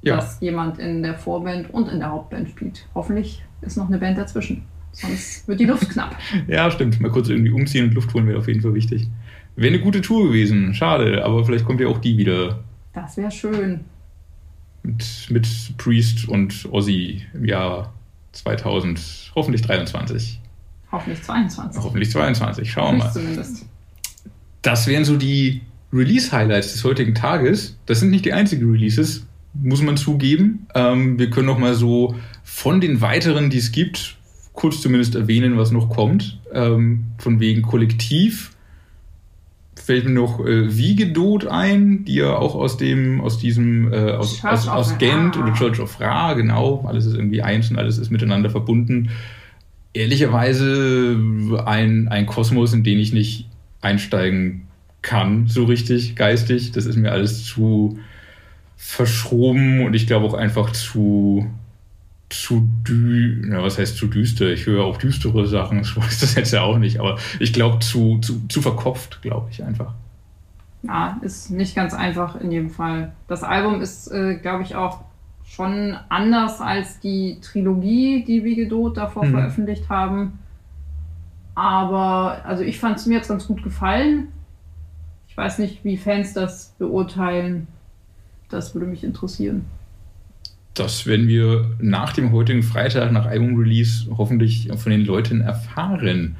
ja. 0.00 0.16
dass 0.16 0.40
jemand 0.40 0.78
in 0.78 1.02
der 1.02 1.14
Vorband 1.14 1.72
und 1.72 1.88
in 1.88 1.98
der 1.98 2.10
Hauptband 2.10 2.48
spielt. 2.48 2.86
Hoffentlich 2.94 3.42
ist 3.60 3.76
noch 3.76 3.88
eine 3.88 3.98
Band 3.98 4.16
dazwischen. 4.16 4.64
Sonst 4.92 5.48
wird 5.48 5.58
die 5.58 5.64
Luft 5.64 5.90
knapp. 5.90 6.16
ja, 6.46 6.70
stimmt. 6.70 7.00
Mal 7.00 7.10
kurz 7.10 7.28
irgendwie 7.28 7.50
umziehen 7.50 7.88
und 7.88 7.94
Luft 7.94 8.14
holen 8.14 8.26
wäre 8.28 8.38
auf 8.38 8.46
jeden 8.46 8.60
Fall 8.60 8.74
wichtig. 8.74 9.08
Wäre 9.56 9.74
eine 9.74 9.82
gute 9.82 10.00
Tour 10.00 10.28
gewesen. 10.28 10.74
Schade, 10.74 11.24
aber 11.24 11.44
vielleicht 11.44 11.64
kommt 11.64 11.80
ja 11.80 11.88
auch 11.88 11.98
die 11.98 12.16
wieder. 12.16 12.60
Das 12.92 13.16
wäre 13.16 13.30
schön. 13.30 13.80
Mit, 14.82 15.04
mit 15.30 15.48
Priest 15.78 16.28
und 16.28 16.68
Ozzy 16.70 17.22
im 17.32 17.44
Jahr 17.44 17.92
2000, 18.32 19.32
hoffentlich 19.34 19.62
23. 19.62 20.40
Hoffentlich 20.90 21.22
22. 21.22 21.82
Hoffentlich 21.82 22.10
22, 22.10 22.70
schauen 22.70 22.98
wir 22.98 23.04
mal. 23.04 23.12
Zumindest. 23.12 23.66
Das 24.62 24.86
wären 24.86 25.04
so 25.04 25.16
die 25.16 25.62
Release-Highlights 25.92 26.72
des 26.72 26.84
heutigen 26.84 27.14
Tages. 27.14 27.76
Das 27.86 28.00
sind 28.00 28.10
nicht 28.10 28.24
die 28.24 28.32
einzigen 28.32 28.70
Releases, 28.70 29.26
muss 29.54 29.82
man 29.82 29.96
zugeben. 29.96 30.66
Ähm, 30.74 31.18
wir 31.18 31.30
können 31.30 31.46
noch 31.46 31.58
mal 31.58 31.74
so 31.74 32.16
von 32.42 32.80
den 32.80 33.00
weiteren, 33.00 33.50
die 33.50 33.58
es 33.58 33.72
gibt, 33.72 34.16
kurz 34.52 34.80
zumindest 34.80 35.14
erwähnen, 35.14 35.56
was 35.56 35.70
noch 35.70 35.88
kommt. 35.88 36.40
Ähm, 36.52 37.04
von 37.18 37.40
wegen 37.40 37.62
Kollektiv 37.62 38.53
fällt 39.76 40.04
mir 40.04 40.12
noch 40.12 40.40
äh, 40.40 40.76
Wiegedot 40.76 41.46
ein, 41.46 42.04
die 42.04 42.16
ja 42.16 42.36
auch 42.36 42.54
aus 42.54 42.76
dem, 42.76 43.20
aus 43.20 43.38
diesem, 43.38 43.92
äh, 43.92 44.12
aus, 44.12 44.44
aus, 44.44 44.68
aus 44.68 44.98
Gent 44.98 45.36
oder 45.36 45.52
Church 45.52 45.80
of 45.80 46.00
Ra, 46.00 46.34
genau, 46.34 46.84
alles 46.86 47.06
ist 47.06 47.14
irgendwie 47.14 47.42
eins 47.42 47.70
und 47.70 47.78
alles 47.78 47.98
ist 47.98 48.10
miteinander 48.10 48.50
verbunden. 48.50 49.10
Ehrlicherweise 49.92 51.18
ein, 51.66 52.08
ein 52.08 52.26
Kosmos, 52.26 52.72
in 52.72 52.82
den 52.82 52.98
ich 52.98 53.12
nicht 53.12 53.48
einsteigen 53.80 54.66
kann, 55.02 55.46
so 55.46 55.64
richtig 55.64 56.16
geistig. 56.16 56.72
Das 56.72 56.86
ist 56.86 56.96
mir 56.96 57.12
alles 57.12 57.44
zu 57.44 57.98
verschroben 58.76 59.84
und 59.84 59.94
ich 59.94 60.06
glaube 60.06 60.26
auch 60.26 60.34
einfach 60.34 60.72
zu, 60.72 61.46
zu 62.30 62.68
dü 62.86 63.50
ja, 63.50 63.62
was 63.62 63.78
heißt 63.78 63.96
zu 63.96 64.06
düster? 64.06 64.52
Ich 64.52 64.66
höre 64.66 64.84
auch 64.84 64.96
düstere 64.96 65.46
Sachen, 65.46 65.84
so 65.84 66.00
ist 66.00 66.22
das 66.22 66.34
jetzt 66.34 66.52
ja 66.52 66.62
auch 66.62 66.78
nicht, 66.78 67.00
aber 67.00 67.18
ich 67.38 67.52
glaube 67.52 67.78
zu, 67.80 68.18
zu, 68.20 68.46
zu 68.48 68.62
verkopft, 68.62 69.22
glaube 69.22 69.48
ich 69.50 69.62
einfach. 69.62 69.94
Ja, 70.82 71.18
ist 71.22 71.50
nicht 71.50 71.74
ganz 71.74 71.94
einfach 71.94 72.38
in 72.40 72.52
jedem 72.52 72.70
Fall. 72.70 73.12
Das 73.26 73.42
Album 73.42 73.80
ist, 73.80 74.08
äh, 74.08 74.34
glaube 74.34 74.64
ich, 74.64 74.76
auch 74.76 75.00
schon 75.44 75.96
anders 76.10 76.60
als 76.60 77.00
die 77.00 77.38
Trilogie, 77.40 78.24
die 78.24 78.44
Wigedot 78.44 78.96
davor 78.96 79.24
mhm. 79.24 79.30
veröffentlicht 79.30 79.88
haben. 79.88 80.38
Aber 81.54 82.44
also 82.44 82.62
ich 82.64 82.78
fand 82.78 82.98
es 82.98 83.06
mir 83.06 83.14
jetzt 83.14 83.28
ganz 83.28 83.46
gut 83.46 83.62
gefallen. 83.62 84.28
Ich 85.28 85.36
weiß 85.36 85.58
nicht, 85.58 85.84
wie 85.84 85.96
Fans 85.96 86.34
das 86.34 86.74
beurteilen. 86.78 87.66
Das 88.50 88.74
würde 88.74 88.86
mich 88.86 89.04
interessieren 89.04 89.64
das 90.74 91.06
werden 91.06 91.28
wir 91.28 91.70
nach 91.78 92.12
dem 92.12 92.32
heutigen 92.32 92.62
Freitag, 92.62 93.12
nach 93.12 93.26
Album-Release, 93.26 94.08
hoffentlich 94.16 94.68
von 94.76 94.90
den 94.90 95.04
Leuten 95.04 95.40
erfahren. 95.40 96.36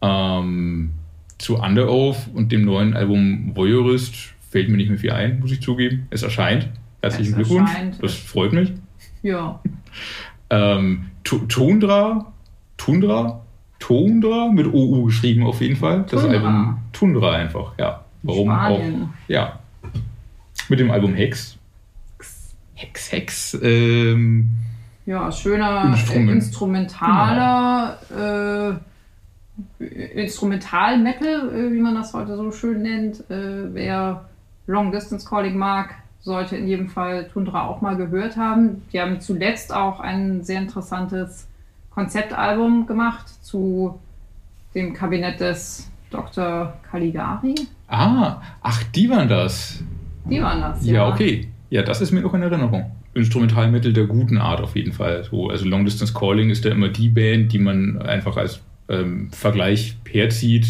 Ähm, 0.00 0.90
zu 1.38 1.58
Under 1.58 1.90
Oath 1.90 2.28
und 2.32 2.50
dem 2.52 2.64
neuen 2.64 2.94
Album 2.94 3.52
Voyeurist 3.54 4.14
fällt 4.50 4.70
mir 4.70 4.78
nicht 4.78 4.88
mehr 4.88 4.98
viel 4.98 5.10
ein, 5.12 5.40
muss 5.40 5.52
ich 5.52 5.60
zugeben. 5.60 6.06
Es 6.08 6.22
erscheint. 6.22 6.68
Herzlichen 7.02 7.32
es 7.32 7.36
Glückwunsch. 7.36 7.70
Erscheint. 7.70 8.02
Das 8.02 8.14
freut 8.14 8.52
mich. 8.54 8.72
Ja. 9.22 9.60
ähm, 10.50 11.10
Tundra, 11.24 12.32
Tundra, 12.78 13.42
Tundra 13.78 14.50
mit 14.50 14.66
OU 14.66 15.04
geschrieben 15.04 15.44
auf 15.44 15.60
jeden 15.60 15.76
Fall. 15.76 16.06
Das 16.10 16.22
Tundra. 16.22 16.36
Album 16.38 16.78
Tundra 16.92 17.32
einfach, 17.32 17.72
ja. 17.78 18.04
Warum 18.22 18.48
Spanien. 18.48 19.02
auch? 19.02 19.08
Ja. 19.28 19.58
Mit 20.68 20.80
dem 20.80 20.90
Album 20.90 21.14
Hex 21.14 21.55
Hex, 22.76 23.10
Hex. 23.10 23.58
Ähm, 23.62 24.50
ja, 25.06 25.32
schöner 25.32 25.84
Instrument. 25.84 26.28
äh, 26.28 26.32
instrumentaler 26.32 27.98
äh, 29.80 29.84
Instrumental-Metal, 30.22 31.54
äh, 31.54 31.72
wie 31.72 31.80
man 31.80 31.94
das 31.94 32.12
heute 32.12 32.36
so 32.36 32.52
schön 32.52 32.82
nennt. 32.82 33.20
Äh, 33.30 33.72
wer 33.74 34.26
Long 34.66 34.92
Distance 34.92 35.26
Calling 35.26 35.56
mag, 35.56 35.94
sollte 36.20 36.56
in 36.56 36.68
jedem 36.68 36.88
Fall 36.88 37.28
Tundra 37.32 37.66
auch 37.66 37.80
mal 37.80 37.96
gehört 37.96 38.36
haben. 38.36 38.82
Die 38.92 39.00
haben 39.00 39.20
zuletzt 39.20 39.72
auch 39.72 40.00
ein 40.00 40.44
sehr 40.44 40.60
interessantes 40.60 41.46
Konzeptalbum 41.90 42.86
gemacht 42.86 43.26
zu 43.42 43.98
dem 44.74 44.92
Kabinett 44.92 45.40
des 45.40 45.90
Dr. 46.10 46.74
Caligari. 46.90 47.54
Ah, 47.88 48.42
ach, 48.60 48.82
die 48.94 49.08
waren 49.08 49.28
das. 49.28 49.82
Die 50.24 50.42
waren 50.42 50.60
das, 50.60 50.84
Ja, 50.84 51.08
okay. 51.08 51.48
Ja, 51.70 51.82
das 51.82 52.00
ist 52.00 52.12
mir 52.12 52.20
noch 52.20 52.32
in 52.34 52.42
Erinnerung. 52.42 52.92
Instrumentalmittel 53.14 53.92
der 53.92 54.04
guten 54.06 54.38
Art 54.38 54.60
auf 54.60 54.76
jeden 54.76 54.92
Fall. 54.92 55.24
So, 55.24 55.48
also 55.50 55.64
Long 55.66 55.84
Distance 55.84 56.12
Calling 56.14 56.50
ist 56.50 56.64
ja 56.64 56.70
immer 56.70 56.88
die 56.88 57.08
Band, 57.08 57.52
die 57.52 57.58
man 57.58 58.00
einfach 58.02 58.36
als 58.36 58.60
ähm, 58.88 59.30
Vergleich 59.32 59.96
herzieht, 60.08 60.66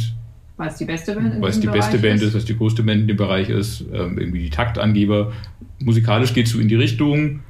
Weil 0.57 0.69
es 0.69 0.77
die 0.77 0.87
beste 0.87 1.15
Band 1.15 1.35
in 1.35 1.43
weil 1.43 1.51
es 1.51 1.57
die 1.57 1.61
diesem 1.63 1.73
beste 1.75 1.99
Bereich 1.99 2.03
Band 2.13 2.23
ist, 2.23 2.35
was 2.35 2.45
die 2.47 2.57
größte 2.57 2.83
Band 2.83 3.03
in 3.03 3.09
dem 3.09 3.17
Bereich 3.19 3.51
ist, 3.51 3.85
ähm, 3.93 4.19
irgendwie 4.19 4.39
die 4.41 4.51
Taktangeber. 4.51 5.33
Musikalisch 5.81 6.33
geht 6.33 6.47
es 6.47 6.53
so 6.53 6.59
in 6.59 6.69
die 6.69 6.77
Richtung, 6.77 7.41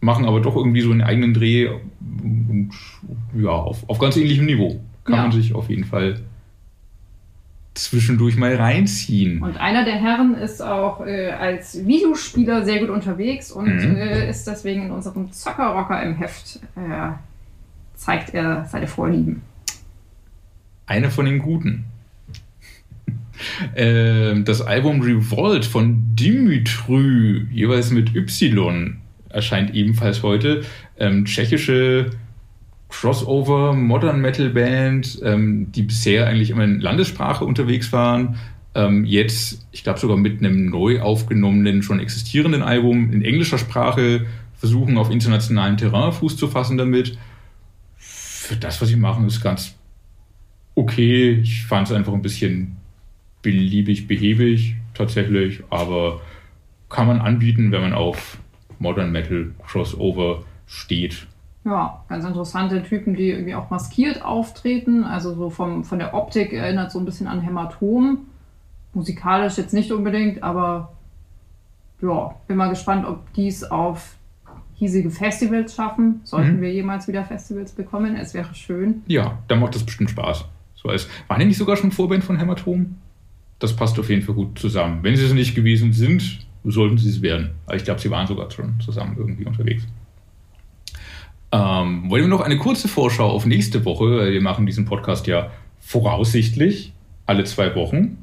machen 0.00 0.24
aber 0.24 0.40
doch 0.40 0.54
irgendwie 0.54 0.82
so 0.82 0.92
einen 0.92 1.00
eigenen 1.02 1.34
Dreh 1.34 1.66
und 1.68 2.70
ja, 3.36 3.48
auf, 3.50 3.88
auf 3.88 3.98
ganz 3.98 4.16
ähnlichem 4.16 4.46
Niveau. 4.46 4.80
Kann 5.04 5.14
Ja. 5.16 5.22
man 5.22 5.32
sich 5.32 5.54
auf 5.54 5.68
jeden 5.68 5.84
Fall 5.84 6.20
zwischendurch 7.78 8.36
mal 8.36 8.54
reinziehen. 8.56 9.42
Und 9.42 9.56
einer 9.58 9.84
der 9.84 9.96
Herren 9.96 10.34
ist 10.34 10.60
auch 10.62 11.04
äh, 11.06 11.30
als 11.30 11.86
Videospieler 11.86 12.64
sehr 12.64 12.80
gut 12.80 12.90
unterwegs 12.90 13.52
und 13.52 13.66
Mhm. 13.66 13.96
äh, 13.96 14.28
ist 14.30 14.46
deswegen 14.46 14.86
in 14.86 14.90
unserem 14.90 15.30
Zockerrocker 15.32 16.02
im 16.02 16.14
Heft. 16.16 16.60
Äh, 16.76 17.12
zeigt 17.94 18.34
er 18.34 18.64
seine 18.70 18.86
Vorlieben. 18.86 19.42
Eine 20.86 21.10
von 21.10 21.26
den 21.26 21.38
guten. 21.38 21.84
Ähm, 23.76 24.46
das 24.46 24.62
Album 24.62 25.02
Revolt 25.02 25.66
von 25.66 26.02
Dimitry, 26.16 27.46
jeweils 27.52 27.90
mit 27.90 28.14
Y, 28.16 28.96
erscheint 29.28 29.74
ebenfalls 29.74 30.22
heute. 30.22 30.64
Ähm, 30.98 31.26
tschechische 31.26 32.10
Crossover 32.88 33.72
Modern 33.72 34.20
Metal 34.20 34.50
Band, 34.50 35.20
ähm, 35.22 35.72
die 35.72 35.82
bisher 35.82 36.26
eigentlich 36.26 36.50
immer 36.50 36.64
in 36.64 36.80
Landessprache 36.80 37.44
unterwegs 37.44 37.92
waren. 37.92 38.36
Ähm, 38.74 39.04
jetzt, 39.04 39.66
ich 39.72 39.82
glaube 39.82 39.98
sogar 39.98 40.16
mit 40.16 40.38
einem 40.38 40.70
neu 40.70 41.00
aufgenommenen, 41.00 41.82
schon 41.82 42.00
existierenden 42.00 42.62
Album 42.62 43.12
in 43.12 43.22
englischer 43.22 43.58
Sprache 43.58 44.26
versuchen, 44.54 44.98
auf 44.98 45.10
internationalem 45.10 45.76
Terrain 45.76 46.12
Fuß 46.12 46.36
zu 46.36 46.48
fassen 46.48 46.78
damit. 46.78 47.18
Für 47.96 48.56
das, 48.56 48.80
was 48.80 48.88
sie 48.88 48.96
machen, 48.96 49.26
ist 49.26 49.40
ganz 49.40 49.74
okay. 50.74 51.32
Ich 51.42 51.64
fand 51.64 51.88
es 51.88 51.94
einfach 51.94 52.12
ein 52.12 52.22
bisschen 52.22 52.76
beliebig, 53.42 54.06
behäbig 54.06 54.76
tatsächlich, 54.94 55.62
aber 55.70 56.20
kann 56.88 57.06
man 57.06 57.20
anbieten, 57.20 57.72
wenn 57.72 57.80
man 57.80 57.92
auf 57.92 58.38
Modern 58.78 59.10
Metal 59.10 59.52
Crossover 59.66 60.44
steht. 60.66 61.26
Ja, 61.66 62.04
ganz 62.08 62.24
interessante 62.24 62.80
Typen, 62.84 63.16
die 63.16 63.30
irgendwie 63.30 63.56
auch 63.56 63.70
maskiert 63.70 64.22
auftreten. 64.24 65.02
Also 65.02 65.34
so 65.34 65.50
vom, 65.50 65.82
von 65.84 65.98
der 65.98 66.14
Optik 66.14 66.52
erinnert 66.52 66.92
so 66.92 66.98
ein 67.00 67.04
bisschen 67.04 67.26
an 67.26 67.40
Hämatom. 67.40 68.18
Musikalisch 68.94 69.58
jetzt 69.58 69.74
nicht 69.74 69.90
unbedingt, 69.90 70.42
aber 70.44 70.92
ja, 72.00 72.34
bin 72.46 72.56
mal 72.56 72.68
gespannt, 72.70 73.04
ob 73.06 73.32
die 73.34 73.48
es 73.48 73.64
auf 73.68 74.14
hiesige 74.74 75.10
Festivals 75.10 75.74
schaffen. 75.74 76.20
Sollten 76.22 76.58
Mhm. 76.58 76.60
wir 76.60 76.72
jemals 76.72 77.08
wieder 77.08 77.24
Festivals 77.24 77.72
bekommen, 77.72 78.14
es 78.16 78.32
wäre 78.32 78.54
schön. 78.54 79.02
Ja, 79.08 79.38
da 79.48 79.56
macht 79.56 79.74
das 79.74 79.82
bestimmt 79.84 80.10
Spaß. 80.10 80.44
So 80.76 80.88
als, 80.90 81.08
waren 81.26 81.40
die 81.40 81.46
nicht 81.46 81.58
sogar 81.58 81.76
schon 81.76 81.90
Vorband 81.90 82.22
von 82.22 82.38
Hämatom? 82.38 82.94
Das 83.58 83.74
passt 83.74 83.98
auf 83.98 84.08
jeden 84.08 84.22
Fall 84.22 84.34
gut 84.36 84.58
zusammen. 84.58 84.98
Wenn 85.02 85.16
sie 85.16 85.24
es 85.24 85.32
nicht 85.32 85.54
gewesen 85.56 85.92
sind, 85.92 86.46
sollten 86.62 86.98
sie 86.98 87.08
es 87.08 87.22
werden. 87.22 87.50
Aber 87.66 87.74
ich 87.76 87.84
glaube, 87.84 88.00
sie 88.00 88.10
waren 88.10 88.26
sogar 88.26 88.50
schon 88.50 88.78
zusammen 88.80 89.16
irgendwie 89.18 89.46
unterwegs. 89.46 89.82
Ähm, 91.56 92.10
wollen 92.10 92.24
wir 92.24 92.28
noch 92.28 92.42
eine 92.42 92.58
kurze 92.58 92.86
Vorschau 92.86 93.30
auf 93.30 93.46
nächste 93.46 93.84
Woche? 93.86 94.30
Wir 94.30 94.42
machen 94.42 94.66
diesen 94.66 94.84
Podcast 94.84 95.26
ja 95.26 95.50
voraussichtlich 95.80 96.92
alle 97.24 97.44
zwei 97.44 97.74
Wochen, 97.74 98.18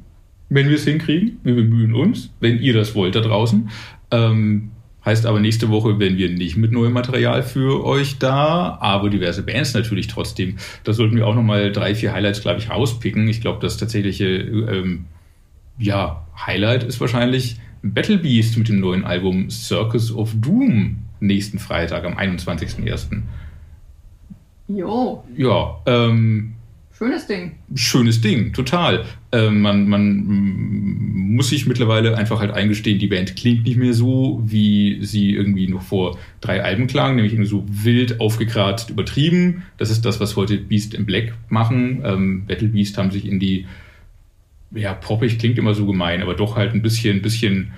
wenn 0.50 0.68
wir 0.68 0.76
es 0.76 0.84
hinkriegen. 0.84 1.40
Wir 1.42 1.56
bemühen 1.56 1.94
uns, 1.94 2.30
wenn 2.38 2.60
ihr 2.60 2.74
das 2.74 2.94
wollt 2.94 3.16
da 3.16 3.20
draußen. 3.20 3.70
Ähm, 4.12 4.70
heißt 5.04 5.26
aber, 5.26 5.40
nächste 5.40 5.68
Woche 5.68 5.98
werden 5.98 6.16
wir 6.16 6.30
nicht 6.30 6.56
mit 6.56 6.70
neuem 6.70 6.92
Material 6.92 7.42
für 7.42 7.84
euch 7.84 8.18
da, 8.18 8.78
aber 8.80 9.10
diverse 9.10 9.42
Bands 9.42 9.74
natürlich 9.74 10.06
trotzdem. 10.06 10.56
Da 10.84 10.92
sollten 10.92 11.16
wir 11.16 11.26
auch 11.26 11.34
nochmal 11.34 11.72
drei, 11.72 11.96
vier 11.96 12.12
Highlights, 12.12 12.40
glaube 12.40 12.60
ich, 12.60 12.70
rauspicken. 12.70 13.26
Ich 13.26 13.40
glaube, 13.40 13.58
das 13.60 13.78
tatsächliche 13.78 14.26
ähm, 14.26 15.06
ja, 15.76 16.24
Highlight 16.46 16.84
ist 16.84 17.00
wahrscheinlich 17.00 17.56
Battle 17.82 18.18
Beast 18.18 18.56
mit 18.56 18.68
dem 18.68 18.78
neuen 18.78 19.04
Album 19.04 19.50
Circus 19.50 20.14
of 20.14 20.32
Doom 20.36 20.98
nächsten 21.26 21.58
Freitag 21.58 22.04
am 22.04 22.14
21.01. 22.16 23.22
Jo, 24.68 25.22
Ja, 25.36 25.78
ähm, 25.86 26.54
schönes 26.96 27.26
Ding. 27.26 27.52
schönes 27.74 28.20
Ding, 28.22 28.52
total. 28.54 29.04
Ähm, 29.30 29.60
man, 29.60 29.88
man 29.88 30.24
muss 31.34 31.50
sich 31.50 31.66
mittlerweile 31.66 32.16
einfach 32.16 32.40
halt 32.40 32.52
eingestehen, 32.52 32.98
die 32.98 33.08
Band 33.08 33.36
klingt 33.36 33.64
nicht 33.64 33.76
mehr 33.76 33.92
so, 33.92 34.40
wie 34.46 35.04
sie 35.04 35.34
irgendwie 35.34 35.68
noch 35.68 35.82
vor 35.82 36.16
drei 36.40 36.62
Alben 36.62 36.86
klang, 36.86 37.16
nämlich 37.16 37.34
irgendwie 37.34 37.50
so 37.50 37.64
wild, 37.68 38.20
aufgekratzt, 38.20 38.88
übertrieben. 38.88 39.64
Das 39.76 39.90
ist 39.90 40.04
das, 40.06 40.18
was 40.20 40.36
heute 40.36 40.56
Beast 40.56 40.94
in 40.94 41.04
Black 41.04 41.34
machen. 41.50 42.00
Ähm, 42.04 42.46
Battle 42.46 42.68
Beast 42.68 42.96
haben 42.96 43.10
sich 43.10 43.26
in 43.28 43.40
die, 43.40 43.66
ja, 44.70 44.94
poppig 44.94 45.38
klingt 45.38 45.58
immer 45.58 45.74
so 45.74 45.84
gemein, 45.84 46.22
aber 46.22 46.34
doch 46.34 46.56
halt 46.56 46.72
ein 46.72 46.80
bisschen, 46.80 47.20
bisschen 47.20 47.72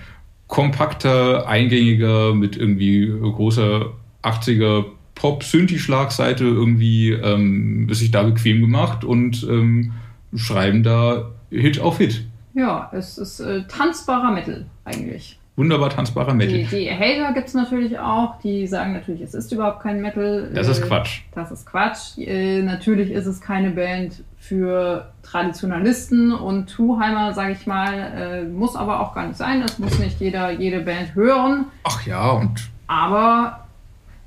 kompakter, 0.47 1.49
eingängiger, 1.49 2.35
mit 2.35 2.57
irgendwie 2.57 3.07
großer 3.07 3.93
80er 4.23 4.85
Pop-Synthi-Schlagseite 5.15 6.45
irgendwie 6.45 7.11
ähm, 7.11 7.89
sich 7.93 8.11
da 8.11 8.23
bequem 8.23 8.61
gemacht 8.61 9.05
und 9.05 9.43
ähm, 9.49 9.93
schreiben 10.35 10.83
da 10.83 11.31
Hit 11.51 11.81
auf 11.81 11.99
Hit. 11.99 12.27
Ja, 12.55 12.91
es 12.93 13.19
ist 13.19 13.41
äh, 13.41 13.65
tanzbarer 13.67 14.31
Metal 14.31 14.67
eigentlich. 14.85 15.39
Wunderbar 15.57 15.89
tanzbarer 15.89 16.35
Metal. 16.35 16.59
Die, 16.59 16.65
die 16.65 16.91
Hater 16.91 17.33
gibt 17.33 17.49
es 17.49 17.55
natürlich 17.55 17.99
auch, 17.99 18.39
die 18.41 18.67
sagen 18.67 18.93
natürlich, 18.93 19.23
es 19.23 19.33
ist 19.33 19.51
überhaupt 19.53 19.81
kein 19.83 20.03
Metal. 20.03 20.51
Das 20.55 20.69
ist 20.69 20.81
Äh, 20.81 20.87
Quatsch. 20.87 21.21
Das 21.35 21.51
ist 21.51 21.65
Quatsch. 21.65 22.19
Äh, 22.19 22.63
natürlich 22.63 23.11
ist 23.11 23.25
es 23.25 23.41
keine 23.41 23.71
Band 23.71 24.23
für 24.49 25.13
Traditionalisten 25.23 26.33
und 26.33 26.71
Truheimer, 26.71 27.35
sage 27.35 27.53
ich 27.53 27.67
mal, 27.67 27.95
äh, 27.95 28.45
muss 28.45 28.77
aber 28.77 29.01
auch 29.01 29.15
gar 29.15 29.27
nicht 29.27 29.37
sein. 29.37 29.63
Es 29.63 29.79
muss 29.79 29.99
nicht 29.99 30.21
jeder 30.21 30.51
jede 30.51 30.81
Band 30.81 31.15
hören. 31.15 31.67
Ach 31.85 32.07
ja, 32.07 32.31
und 32.31 32.71
Aber 32.87 33.67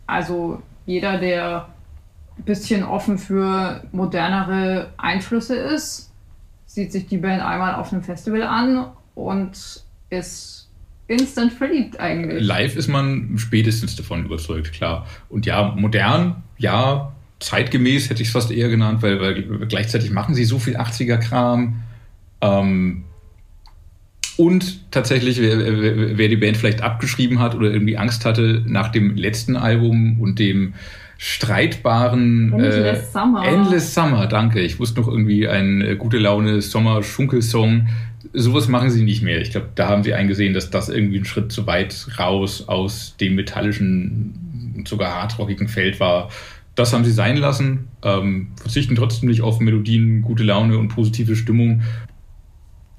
also 0.08 0.62
jeder, 0.86 1.18
der 1.18 1.70
ein 2.38 2.44
bisschen 2.44 2.84
offen 2.84 3.18
für 3.18 3.84
modernere 3.92 4.92
Einflüsse 4.98 5.56
ist, 5.56 6.12
sieht 6.66 6.92
sich 6.92 7.08
die 7.08 7.18
Band 7.18 7.42
einmal 7.42 7.76
auf 7.76 7.94
einem 7.94 8.04
Festival 8.04 8.44
an 8.44 8.88
und 9.16 9.84
ist 10.10 10.70
instant 11.08 11.54
verliebt 11.54 12.00
eigentlich. 12.00 12.44
live 12.44 12.76
ist 12.76 12.88
man 12.88 13.38
spätestens 13.38 13.96
davon 13.96 14.26
überzeugt, 14.26 14.74
klar. 14.74 15.08
Und 15.30 15.46
ja, 15.46 15.74
modern, 15.76 16.44
ja, 16.58 17.12
zeitgemäß 17.40 18.10
hätte 18.10 18.22
ich 18.22 18.30
es 18.30 18.34
fast 18.34 18.52
eher 18.52 18.70
genannt, 18.70 19.02
weil, 19.02 19.20
weil 19.20 19.44
gleichzeitig 19.68 20.12
machen 20.12 20.36
sie 20.36 20.46
so 20.46 20.60
viel 20.60 20.78
80er-Kram. 20.78 21.82
Ähm, 22.42 23.04
und 24.38 24.92
tatsächlich, 24.92 25.42
wer, 25.42 26.18
wer, 26.18 26.28
die 26.30 26.38
Band 26.38 26.56
vielleicht 26.56 26.82
abgeschrieben 26.82 27.40
hat 27.40 27.56
oder 27.56 27.72
irgendwie 27.72 27.98
Angst 27.98 28.24
hatte 28.24 28.64
nach 28.66 28.90
dem 28.90 29.18
letzten 29.18 29.58
Album 29.58 30.22
und 30.22 30.40
dem 30.40 30.76
streitbaren 31.18 32.54
Endless 32.54 33.12
Summer. 33.12 33.46
Endless 33.46 33.94
Summer, 33.94 34.28
danke. 34.28 34.62
Ich 34.62 34.80
wusste 34.80 35.02
noch 35.02 35.10
irgendwie 35.10 35.50
ein 35.50 35.82
äh, 35.82 35.96
gute 35.98 36.18
Laune 36.18 36.62
Sommer-Schunkelsong. 36.62 37.90
Sowas 38.32 38.70
machen 38.70 38.90
sie 38.90 39.04
nicht 39.04 39.22
mehr. 39.22 39.42
Ich 39.42 39.52
glaube, 39.52 39.68
da 39.76 39.90
haben 39.90 40.04
sie 40.04 40.14
eingesehen, 40.14 40.54
dass 40.54 40.70
das 40.70 40.88
irgendwie 40.88 41.20
ein 41.20 41.26
Schritt 41.26 41.52
zu 41.52 41.68
weit 41.68 42.08
raus 42.18 42.70
aus 42.70 43.18
dem 43.20 43.36
metallischen 43.36 44.74
und 44.78 44.88
sogar 44.88 45.16
hardrockigen 45.16 45.68
Feld 45.68 46.00
war. 46.00 46.30
Das 46.80 46.94
haben 46.94 47.04
sie 47.04 47.12
sein 47.12 47.36
lassen, 47.36 47.90
ähm, 48.04 48.52
verzichten 48.56 48.96
trotzdem 48.96 49.28
nicht 49.28 49.42
auf 49.42 49.60
Melodien, 49.60 50.22
gute 50.22 50.44
Laune 50.44 50.78
und 50.78 50.88
positive 50.88 51.36
Stimmung. 51.36 51.82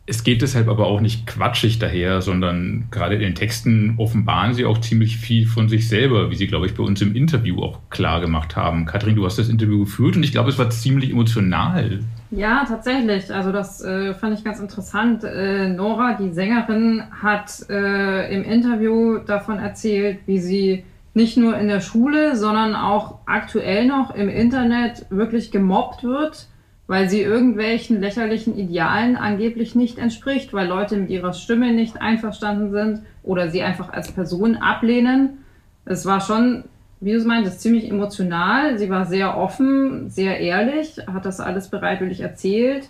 Es 0.05 0.23
geht 0.23 0.43
deshalb 0.43 0.69
aber 0.69 0.87
auch 0.87 1.01
nicht 1.01 1.27
quatschig 1.27 1.79
daher, 1.79 2.21
sondern 2.21 2.89
gerade 2.91 3.15
in 3.15 3.23
den 3.23 3.35
Texten 3.35 3.95
offenbaren 3.97 4.53
sie 4.53 4.67
auch 4.67 4.83
ziemlich 4.83 5.17
viel 5.17 5.47
von 5.47 5.71
sich 5.71 5.89
selber, 5.89 6.31
wie 6.31 6.35
sie, 6.35 6.47
glaube 6.47 6.67
ich, 6.67 6.75
bei 6.75 6.83
uns 6.83 7.01
im 7.01 7.17
Interview 7.17 7.63
auch 7.63 7.79
klar 7.89 8.21
gemacht 8.21 8.55
haben. 8.55 8.85
Kathrin, 8.85 9.17
du 9.17 9.25
hast 9.25 9.39
das 9.39 9.49
Interview 9.49 9.81
geführt 9.81 10.15
und 10.15 10.25
ich 10.25 10.33
glaube, 10.33 10.51
es 10.51 10.59
war 10.59 10.69
ziemlich 10.69 11.11
emotional. 11.11 12.01
Ja, 12.31 12.67
tatsächlich. 12.69 13.33
Also 13.33 13.51
das 13.51 13.81
äh, 13.81 14.13
fand 14.13 14.39
ich 14.39 14.45
ganz 14.45 14.61
interessant. 14.61 15.25
Äh, 15.25 15.71
Nora, 15.71 16.19
die 16.21 16.33
Sängerin, 16.35 17.03
hat 17.23 17.65
äh, 17.71 18.35
im 18.35 18.45
Interview 18.45 19.21
davon 19.21 19.59
erzählt, 19.59 20.19
wie 20.27 20.39
sie 20.39 20.85
nicht 21.15 21.37
nur 21.37 21.57
in 21.59 21.69
der 21.69 21.81
Schule, 21.81 22.37
sondern 22.37 22.75
auch 22.75 23.19
aktuell 23.27 23.87
noch 23.87 24.15
im 24.15 24.29
Internet 24.29 25.07
wirklich 25.11 25.51
gemobbt 25.51 26.05
wird, 26.05 26.47
weil 26.87 27.09
sie 27.09 27.21
irgendwelchen 27.21 28.01
lächerlichen 28.01 28.57
Idealen 28.57 29.17
angeblich 29.17 29.75
nicht 29.75 29.99
entspricht, 29.99 30.53
weil 30.53 30.69
Leute 30.69 30.97
mit 30.97 31.11
ihrer 31.11 31.33
Stimme 31.33 31.73
nicht 31.73 32.01
einverstanden 32.01 32.71
sind 32.73 33.03
oder 33.23 33.49
sie 33.49 33.63
einfach 33.63 33.93
als 33.93 34.13
Person 34.13 34.57
ablehnen. 34.57 35.45
Es 35.85 36.07
war 36.07 36.21
schon, 36.21 36.65
wie 37.01 37.13
du 37.13 37.19
es 37.19 37.25
meintest, 37.25 37.61
ziemlich 37.61 37.89
emotional. 37.89 38.79
Sie 38.79 38.91
war 38.91 39.07
sehr 39.07 39.37
offen, 39.37 40.11
sehr 40.11 40.39
ehrlich, 40.39 40.97
hat 41.07 41.27
das 41.27 41.41
alles 41.41 41.69
bereitwillig 41.69 42.21
erzählt. 42.21 42.89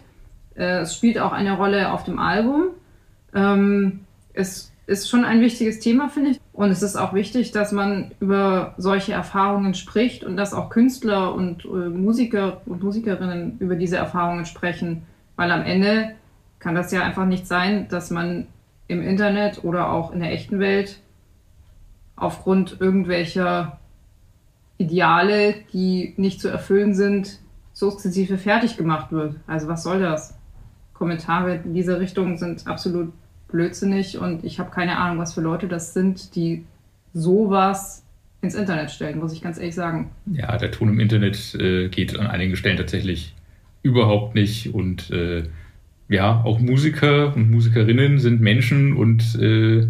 Äh, 0.54 0.80
es 0.80 0.94
spielt 0.94 1.18
auch 1.18 1.32
eine 1.32 1.56
Rolle 1.56 1.92
auf 1.92 2.04
dem 2.04 2.18
Album. 2.18 2.68
Ähm, 3.34 4.00
es 4.34 4.69
ist 4.90 5.08
schon 5.08 5.24
ein 5.24 5.40
wichtiges 5.40 5.78
Thema, 5.78 6.08
finde 6.08 6.30
ich. 6.30 6.40
Und 6.52 6.70
es 6.70 6.82
ist 6.82 6.96
auch 6.96 7.14
wichtig, 7.14 7.52
dass 7.52 7.70
man 7.70 8.10
über 8.18 8.74
solche 8.76 9.12
Erfahrungen 9.12 9.74
spricht 9.74 10.24
und 10.24 10.36
dass 10.36 10.52
auch 10.52 10.68
Künstler 10.68 11.32
und 11.32 11.64
äh, 11.64 11.68
Musiker 11.68 12.60
und 12.66 12.82
Musikerinnen 12.82 13.56
über 13.60 13.76
diese 13.76 13.96
Erfahrungen 13.96 14.46
sprechen. 14.46 15.02
Weil 15.36 15.52
am 15.52 15.62
Ende 15.62 16.10
kann 16.58 16.74
das 16.74 16.90
ja 16.90 17.02
einfach 17.02 17.24
nicht 17.24 17.46
sein, 17.46 17.86
dass 17.88 18.10
man 18.10 18.48
im 18.88 19.00
Internet 19.00 19.62
oder 19.62 19.92
auch 19.92 20.12
in 20.12 20.20
der 20.20 20.32
echten 20.32 20.58
Welt 20.58 20.98
aufgrund 22.16 22.80
irgendwelcher 22.80 23.78
Ideale, 24.76 25.54
die 25.72 26.14
nicht 26.16 26.40
zu 26.40 26.48
erfüllen 26.48 26.94
sind, 26.94 27.38
sukzessive 27.72 28.38
fertig 28.38 28.76
gemacht 28.76 29.12
wird. 29.12 29.36
Also 29.46 29.68
was 29.68 29.84
soll 29.84 30.00
das? 30.00 30.36
Kommentare 30.94 31.60
in 31.64 31.74
diese 31.74 31.98
Richtung 32.00 32.36
sind 32.36 32.66
absolut 32.66 33.12
blödsinnig 33.50 34.18
und 34.18 34.44
ich 34.44 34.58
habe 34.58 34.70
keine 34.70 34.98
Ahnung, 34.98 35.18
was 35.18 35.34
für 35.34 35.40
Leute 35.40 35.68
das 35.68 35.94
sind, 35.94 36.34
die 36.36 36.64
sowas 37.12 38.04
ins 38.42 38.54
Internet 38.54 38.90
stellen, 38.90 39.18
muss 39.18 39.32
ich 39.32 39.42
ganz 39.42 39.58
ehrlich 39.58 39.74
sagen. 39.74 40.10
Ja, 40.26 40.56
der 40.56 40.70
Ton 40.70 40.88
im 40.88 41.00
Internet 41.00 41.54
äh, 41.54 41.88
geht 41.88 42.18
an 42.18 42.26
einigen 42.26 42.56
Stellen 42.56 42.76
tatsächlich 42.76 43.34
überhaupt 43.82 44.34
nicht 44.34 44.74
und 44.74 45.10
äh, 45.10 45.44
ja, 46.08 46.42
auch 46.44 46.58
Musiker 46.58 47.34
und 47.34 47.50
Musikerinnen 47.50 48.18
sind 48.18 48.40
Menschen 48.40 48.94
und 48.94 49.36
äh, 49.36 49.86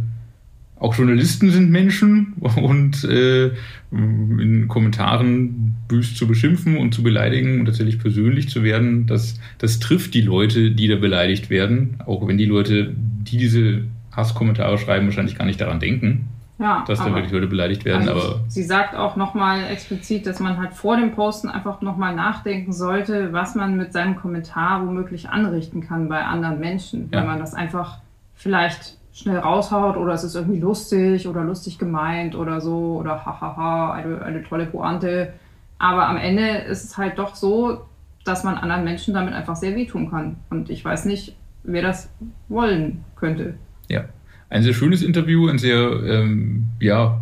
auch 0.81 0.97
Journalisten 0.97 1.51
sind 1.51 1.70
Menschen 1.70 2.35
und 2.57 3.05
äh, 3.05 3.53
in 3.93 4.66
Kommentaren 4.68 5.76
büßt 5.89 6.16
zu 6.16 6.26
beschimpfen 6.26 6.76
und 6.76 6.95
zu 6.95 7.03
beleidigen 7.03 7.61
und 7.61 7.66
tatsächlich 7.66 7.99
persönlich 7.99 8.49
zu 8.49 8.62
werden, 8.62 9.07
das, 9.07 9.39
das 9.59 9.78
trifft 9.78 10.14
die 10.14 10.22
Leute, 10.22 10.70
die 10.70 10.89
da 10.89 10.97
beleidigt 10.97 11.51
werden, 11.51 11.99
auch 12.07 12.26
wenn 12.26 12.39
die 12.39 12.47
Leute, 12.47 12.95
die 12.97 13.37
diese 13.37 13.83
Hasskommentare 14.12 14.78
schreiben, 14.78 15.07
wahrscheinlich 15.07 15.37
gar 15.37 15.45
nicht 15.45 15.61
daran 15.61 15.81
denken, 15.81 16.28
ja, 16.59 16.85
dass 16.87 16.99
da 16.99 17.14
wirklich 17.14 17.33
Leute 17.33 17.47
beleidigt 17.47 17.85
werden. 17.85 18.09
Also 18.09 18.12
aber 18.20 18.41
sie 18.49 18.62
sagt 18.62 18.95
auch 18.95 19.16
nochmal 19.16 19.64
explizit, 19.70 20.26
dass 20.26 20.41
man 20.41 20.59
halt 20.59 20.74
vor 20.74 20.97
dem 20.97 21.12
Posten 21.12 21.49
einfach 21.49 21.81
nochmal 21.81 22.14
nachdenken 22.14 22.72
sollte, 22.72 23.33
was 23.33 23.55
man 23.55 23.76
mit 23.76 23.93
seinem 23.93 24.16
Kommentar 24.16 24.87
womöglich 24.87 25.31
anrichten 25.31 25.81
kann 25.81 26.09
bei 26.09 26.22
anderen 26.22 26.61
Menschen, 26.61 27.09
ja. 27.11 27.18
wenn 27.18 27.26
man 27.26 27.39
das 27.39 27.55
einfach 27.55 27.99
vielleicht 28.35 28.99
schnell 29.21 29.39
raushaut 29.39 29.97
oder 29.97 30.14
es 30.14 30.25
ist 30.25 30.35
irgendwie 30.35 30.61
lustig 30.61 31.29
oder 31.29 31.45
lustig 31.45 31.79
gemeint 31.79 32.35
oder 32.35 32.61
so 32.61 32.97
oder 32.99 33.25
hahaha, 33.25 33.93
eine, 33.93 34.23
eine 34.23 34.43
tolle 34.43 34.66
Pointe. 34.66 35.33
Aber 35.79 36.09
am 36.09 36.16
Ende 36.16 36.47
ist 36.49 36.85
es 36.85 36.99
halt 36.99 37.18
doch 37.18 37.35
so, 37.35 37.87
dass 38.25 38.45
man 38.45 38.57
anderen 38.57 38.85
Menschen 38.85 39.14
damit 39.14 39.35
einfach 39.35 39.57
sehr 39.57 39.75
wehtun 39.75 40.11
kann. 40.11 40.37
Und 40.51 40.71
ich 40.71 40.85
weiß 40.85 41.05
nicht, 41.07 41.37
wer 41.62 41.83
das 41.83 42.11
wollen 42.49 43.05
könnte. 43.16 43.55
Ja, 43.89 44.05
ein 44.49 44.62
sehr 44.62 44.75
schönes 44.75 45.03
Interview, 45.03 45.49
ein 45.49 45.59
sehr 45.59 46.03
ähm, 46.05 46.66
ja, 46.81 47.21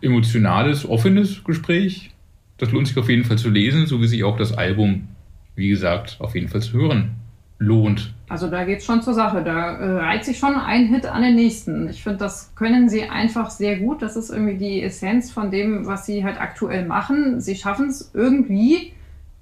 emotionales, 0.00 0.88
offenes 0.88 1.44
Gespräch. 1.44 2.10
Das 2.58 2.72
lohnt 2.72 2.88
sich 2.88 2.96
auf 2.98 3.08
jeden 3.08 3.24
Fall 3.24 3.38
zu 3.38 3.50
lesen, 3.50 3.86
so 3.86 4.00
wie 4.00 4.06
sich 4.06 4.24
auch 4.24 4.36
das 4.36 4.56
Album, 4.56 5.08
wie 5.56 5.68
gesagt, 5.68 6.16
auf 6.20 6.34
jeden 6.34 6.48
Fall 6.48 6.62
zu 6.62 6.72
hören 6.72 7.16
lohnt. 7.58 8.13
Also 8.28 8.48
da 8.48 8.64
geht 8.64 8.78
es 8.78 8.84
schon 8.84 9.02
zur 9.02 9.14
Sache. 9.14 9.42
Da 9.42 9.76
äh, 9.76 9.98
reiht 9.98 10.24
sich 10.24 10.38
schon 10.38 10.54
ein 10.56 10.86
Hit 10.86 11.06
an 11.06 11.22
den 11.22 11.34
nächsten. 11.34 11.88
Ich 11.88 12.02
finde, 12.02 12.18
das 12.18 12.54
können 12.54 12.88
sie 12.88 13.04
einfach 13.04 13.50
sehr 13.50 13.78
gut. 13.78 14.02
Das 14.02 14.16
ist 14.16 14.30
irgendwie 14.30 14.56
die 14.56 14.82
Essenz 14.82 15.30
von 15.30 15.50
dem, 15.50 15.86
was 15.86 16.06
sie 16.06 16.24
halt 16.24 16.40
aktuell 16.40 16.86
machen. 16.86 17.40
Sie 17.40 17.54
schaffen 17.54 17.88
es 17.88 18.10
irgendwie, 18.14 18.92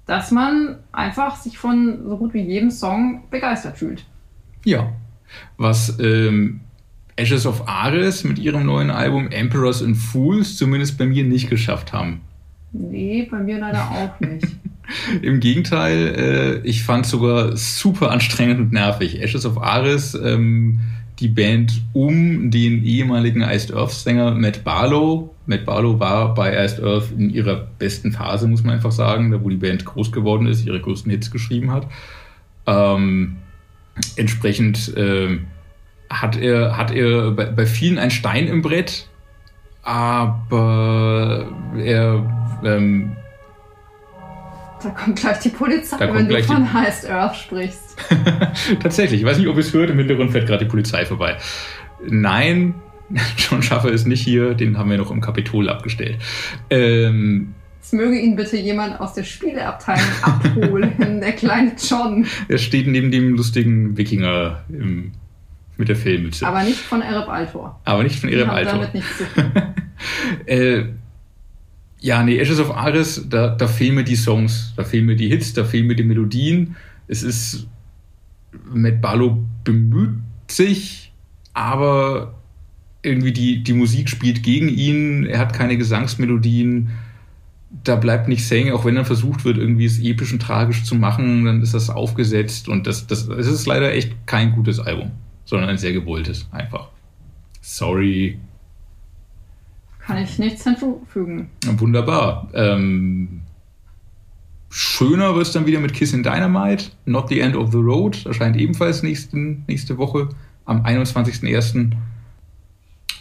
dass 0.05 0.31
man 0.31 0.77
einfach 0.91 1.37
sich 1.37 1.57
von 1.57 2.07
so 2.07 2.17
gut 2.17 2.33
wie 2.33 2.41
jedem 2.41 2.71
Song 2.71 3.23
begeistert 3.29 3.77
fühlt. 3.77 4.05
Ja. 4.65 4.91
Was 5.57 5.97
ähm, 5.99 6.59
Ashes 7.15 7.45
of 7.45 7.67
Ares 7.67 8.23
mit 8.23 8.37
ihrem 8.37 8.65
neuen 8.65 8.89
Album 8.89 9.29
Emperors 9.31 9.81
and 9.81 9.95
Fools 9.95 10.57
zumindest 10.57 10.97
bei 10.97 11.05
mir 11.05 11.23
nicht 11.23 11.49
geschafft 11.49 11.93
haben. 11.93 12.21
Nee, 12.73 13.27
bei 13.29 13.39
mir 13.39 13.59
leider 13.59 13.89
auch 13.89 14.19
nicht. 14.19 14.47
Im 15.21 15.39
Gegenteil, 15.39 16.61
äh, 16.63 16.67
ich 16.67 16.83
fand 16.83 17.05
es 17.05 17.11
sogar 17.11 17.55
super 17.57 18.11
anstrengend 18.11 18.59
und 18.59 18.71
nervig. 18.71 19.21
Ashes 19.21 19.45
of 19.45 19.61
Ares, 19.61 20.15
ähm, 20.15 20.79
die 21.19 21.27
Band 21.27 21.81
um 21.93 22.49
den 22.51 22.83
ehemaligen 22.83 23.41
Iced 23.41 23.73
Earth 23.73 23.91
Sänger 23.91 24.31
Matt 24.31 24.63
Barlow. 24.63 25.33
Matt 25.45 25.65
Barlow 25.65 25.99
war 25.99 26.33
bei 26.33 26.63
Iced 26.63 26.83
Earth 26.83 27.11
in 27.17 27.29
ihrer 27.29 27.67
besten 27.79 28.11
Phase, 28.11 28.47
muss 28.47 28.63
man 28.63 28.75
einfach 28.75 28.91
sagen, 28.91 29.31
da 29.31 29.43
wo 29.43 29.49
die 29.49 29.57
Band 29.57 29.85
groß 29.85 30.11
geworden 30.11 30.47
ist, 30.47 30.65
ihre 30.65 30.81
größten 30.81 31.11
Hits 31.11 31.31
geschrieben 31.31 31.71
hat. 31.71 31.87
Ähm, 32.65 33.37
entsprechend 34.15 34.95
äh, 34.97 35.39
hat 36.09 36.37
er, 36.37 36.77
hat 36.77 36.91
er 36.91 37.31
bei, 37.31 37.45
bei 37.45 37.65
vielen 37.65 37.97
ein 37.99 38.11
Stein 38.11 38.47
im 38.47 38.61
Brett, 38.61 39.07
aber 39.83 41.47
er 41.77 42.59
ähm, 42.63 43.17
da 44.83 44.89
kommt 44.89 45.19
gleich 45.19 45.39
die 45.39 45.49
Polizei, 45.49 45.99
wenn 45.99 46.27
du 46.27 46.43
von 46.43 46.63
die... 46.63 46.73
Heist 46.73 47.09
Earth 47.09 47.35
sprichst. 47.35 47.97
Tatsächlich. 48.81 49.21
Ich 49.21 49.25
weiß 49.25 49.37
nicht, 49.37 49.47
ob 49.47 49.55
ihr 49.55 49.61
es 49.61 49.73
hört. 49.73 49.89
Im 49.89 49.97
Hintergrund 49.97 50.31
fährt 50.31 50.47
gerade 50.47 50.65
die 50.65 50.69
Polizei 50.69 51.05
vorbei. 51.05 51.37
Nein, 52.07 52.75
John 53.37 53.61
Schaffer 53.63 53.89
ist 53.89 54.07
nicht 54.07 54.21
hier. 54.21 54.53
Den 54.53 54.77
haben 54.77 54.89
wir 54.89 54.97
noch 54.97 55.11
im 55.11 55.21
Kapitol 55.21 55.69
abgestellt. 55.69 56.17
Ähm, 56.69 57.53
es 57.81 57.91
möge 57.91 58.17
ihn 58.17 58.35
bitte 58.35 58.57
jemand 58.57 58.99
aus 58.99 59.13
der 59.13 59.23
Spieleabteilung 59.23 60.05
abholen, 60.21 61.19
der 61.19 61.33
kleine 61.33 61.73
John. 61.77 62.25
Er 62.47 62.57
steht 62.57 62.87
neben 62.87 63.11
dem 63.11 63.35
lustigen 63.35 63.97
Wikinger 63.97 64.63
im, 64.69 65.11
mit 65.77 65.89
der 65.89 65.95
Filmmütze. 65.95 66.47
Aber 66.47 66.63
nicht 66.63 66.79
von 66.79 67.01
Ereb 67.01 67.27
Altor. 67.27 67.79
Aber 67.83 68.03
nicht 68.03 68.19
von 68.19 68.29
Ereb 68.29 68.49
Altor. 68.49 68.73
damit 68.73 68.93
nichts 68.93 69.17
zu 69.17 69.25
tun. 69.25 69.51
äh, 70.45 70.85
ja, 72.03 72.21
nee, 72.21 72.37
Ashes 72.37 72.59
of 72.59 72.75
Ares, 72.75 73.25
da, 73.29 73.47
da 73.47 73.65
fehlen 73.65 73.95
mir 73.95 74.03
die 74.03 74.17
Songs, 74.17 74.73
da 74.75 74.83
fehlen 74.83 75.05
mir 75.05 75.15
die 75.15 75.29
Hits, 75.29 75.53
da 75.53 75.63
fehlen 75.63 75.87
mir 75.87 75.95
die 75.95 76.03
Melodien. 76.03 76.75
Es 77.07 77.23
ist, 77.23 77.65
Matt 78.73 79.01
Barlow 79.01 79.41
bemüht 79.63 80.19
sich, 80.49 81.13
aber 81.53 82.35
irgendwie 83.03 83.31
die, 83.31 83.63
die 83.63 83.71
Musik 83.71 84.09
spielt 84.09 84.43
gegen 84.43 84.67
ihn, 84.67 85.25
er 85.25 85.39
hat 85.39 85.53
keine 85.53 85.77
Gesangsmelodien, 85.77 86.89
da 87.85 87.95
bleibt 87.95 88.27
nicht 88.27 88.45
Sänger, 88.45 88.75
auch 88.75 88.83
wenn 88.83 88.95
dann 88.95 89.05
versucht 89.05 89.45
wird, 89.45 89.57
irgendwie 89.57 89.85
es 89.85 89.97
episch 89.99 90.33
und 90.33 90.41
tragisch 90.41 90.83
zu 90.83 90.95
machen, 90.95 91.45
dann 91.45 91.61
ist 91.61 91.73
das 91.73 91.89
aufgesetzt 91.89 92.67
und 92.67 92.85
das, 92.85 93.07
das, 93.07 93.29
das 93.29 93.47
ist 93.47 93.65
leider 93.65 93.93
echt 93.93 94.27
kein 94.27 94.51
gutes 94.51 94.81
Album, 94.81 95.11
sondern 95.45 95.69
ein 95.69 95.77
sehr 95.77 95.93
gewolltes, 95.93 96.49
einfach. 96.51 96.89
Sorry, 97.61 98.39
kann 100.05 100.17
ich 100.17 100.37
nichts 100.39 100.63
hinzufügen. 100.63 101.49
Wunderbar. 101.77 102.49
Ähm, 102.53 103.41
schöner 104.69 105.35
wird 105.35 105.47
es 105.47 105.53
dann 105.53 105.65
wieder 105.65 105.79
mit 105.79 105.93
Kiss 105.93 106.13
in 106.13 106.23
Dynamite. 106.23 106.85
Not 107.05 107.29
the 107.29 107.39
End 107.39 107.55
of 107.55 107.71
the 107.71 107.77
Road 107.77 108.25
erscheint 108.25 108.57
ebenfalls 108.57 109.03
nächsten, 109.03 109.63
nächste 109.67 109.97
Woche 109.97 110.29
am 110.65 110.85
21.01. 110.85 111.91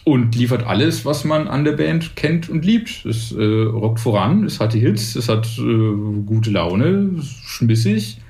Und 0.05 0.35
liefert 0.35 0.67
alles, 0.67 1.05
was 1.05 1.25
man 1.25 1.47
an 1.47 1.65
der 1.65 1.73
Band 1.73 2.17
kennt 2.17 2.49
und 2.49 2.65
liebt. 2.65 3.07
Es 3.07 3.31
äh, 3.31 3.45
rockt 3.45 4.01
voran, 4.01 4.45
es 4.45 4.59
hat 4.59 4.73
die 4.75 4.81
Hits, 4.81 5.15
es 5.15 5.29
hat 5.29 5.47
äh, 5.59 6.23
gute 6.27 6.51
Laune, 6.51 7.23
schmissig. 7.23 8.21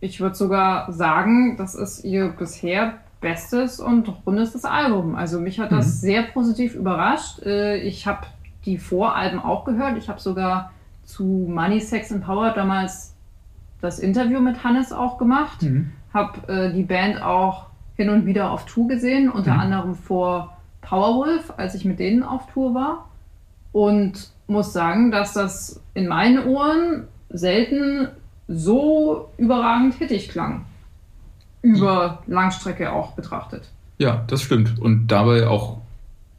Ich 0.00 0.20
würde 0.20 0.34
sogar 0.34 0.92
sagen, 0.92 1.56
das 1.56 1.76
ist 1.76 2.04
ihr 2.04 2.34
bisher 2.36 2.98
bestes 3.24 3.80
und 3.80 4.06
rundestes 4.26 4.66
Album. 4.66 5.16
Also 5.16 5.40
mich 5.40 5.58
hat 5.58 5.72
das 5.72 5.86
mhm. 5.86 5.90
sehr 5.90 6.22
positiv 6.24 6.74
überrascht. 6.74 7.42
Äh, 7.42 7.78
ich 7.78 8.06
habe 8.06 8.26
die 8.66 8.76
Voralben 8.76 9.40
auch 9.40 9.64
gehört. 9.64 9.96
Ich 9.96 10.10
habe 10.10 10.20
sogar 10.20 10.72
zu 11.04 11.24
Money, 11.24 11.80
Sex 11.80 12.12
and 12.12 12.22
Power 12.22 12.50
damals 12.50 13.14
das 13.80 13.98
Interview 13.98 14.40
mit 14.40 14.62
Hannes 14.62 14.92
auch 14.92 15.16
gemacht. 15.16 15.62
Mhm. 15.62 15.90
Habe 16.12 16.52
äh, 16.52 16.72
die 16.74 16.82
Band 16.82 17.22
auch 17.22 17.66
hin 17.96 18.10
und 18.10 18.26
wieder 18.26 18.50
auf 18.50 18.66
Tour 18.66 18.88
gesehen, 18.88 19.30
unter 19.30 19.54
mhm. 19.54 19.60
anderem 19.60 19.94
vor 19.94 20.58
Powerwolf, 20.82 21.54
als 21.56 21.74
ich 21.74 21.86
mit 21.86 21.98
denen 21.98 22.22
auf 22.22 22.52
Tour 22.52 22.74
war. 22.74 23.08
Und 23.72 24.30
muss 24.46 24.74
sagen, 24.74 25.10
dass 25.10 25.32
das 25.32 25.82
in 25.94 26.08
meinen 26.08 26.46
Ohren 26.46 27.04
selten 27.30 28.08
so 28.48 29.30
überragend 29.38 29.94
hittig 29.94 30.28
klang 30.28 30.66
über 31.64 32.22
Langstrecke 32.26 32.92
auch 32.92 33.12
betrachtet. 33.12 33.70
Ja, 33.98 34.24
das 34.26 34.42
stimmt. 34.42 34.78
Und 34.78 35.08
dabei 35.08 35.46
auch 35.46 35.78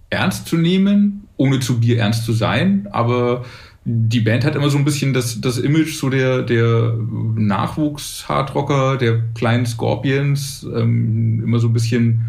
ernst 0.10 0.48
zu 0.48 0.56
nehmen 0.56 1.26
ohne 1.38 1.60
zu 1.60 1.80
bierernst 1.80 2.26
zu 2.26 2.34
sein, 2.34 2.88
aber 2.92 3.44
die 3.84 4.22
Band 4.22 4.46
hat 4.46 4.56
immer 4.56 4.70
so 4.70 4.78
ein 4.78 4.86
bisschen 4.86 5.14
das, 5.14 5.42
das 5.42 5.58
Image 5.58 5.96
so 5.96 6.10
der, 6.10 6.42
der 6.42 6.96
Nachwuchs-Hardrocker, 7.36 8.98
der 8.98 9.22
kleinen 9.36 9.66
Scorpions, 9.66 10.66
ähm, 10.76 11.44
immer 11.44 11.60
so 11.60 11.68
ein 11.68 11.74
bisschen, 11.74 12.22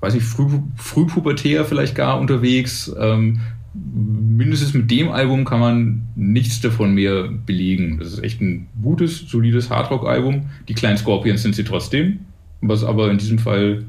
weiß 0.00 0.14
nicht, 0.14 0.26
früh, 0.26 0.60
frühpubertär 0.76 1.64
vielleicht 1.64 1.94
gar 1.94 2.20
unterwegs. 2.20 2.92
Ähm, 2.98 3.40
mindestens 3.72 4.74
mit 4.74 4.90
dem 4.90 5.10
Album 5.10 5.44
kann 5.44 5.60
man 5.60 6.08
nichts 6.14 6.60
davon 6.60 6.94
mehr 6.94 7.28
belegen. 7.46 7.98
Das 7.98 8.08
ist 8.08 8.22
echt 8.22 8.42
ein 8.42 8.66
gutes, 8.82 9.30
solides 9.30 9.70
Hardrock-Album. 9.70 10.50
Die 10.68 10.74
kleinen 10.74 10.98
Scorpions 10.98 11.42
sind 11.42 11.54
sie 11.54 11.64
trotzdem, 11.64 12.20
was 12.60 12.84
aber 12.84 13.10
in 13.10 13.18
diesem 13.18 13.38
Fall 13.38 13.84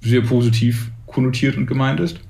sehr 0.00 0.22
positiv 0.22 0.90
konnotiert 1.06 1.56
und 1.56 1.66
gemeint 1.66 2.00
ist 2.00 2.20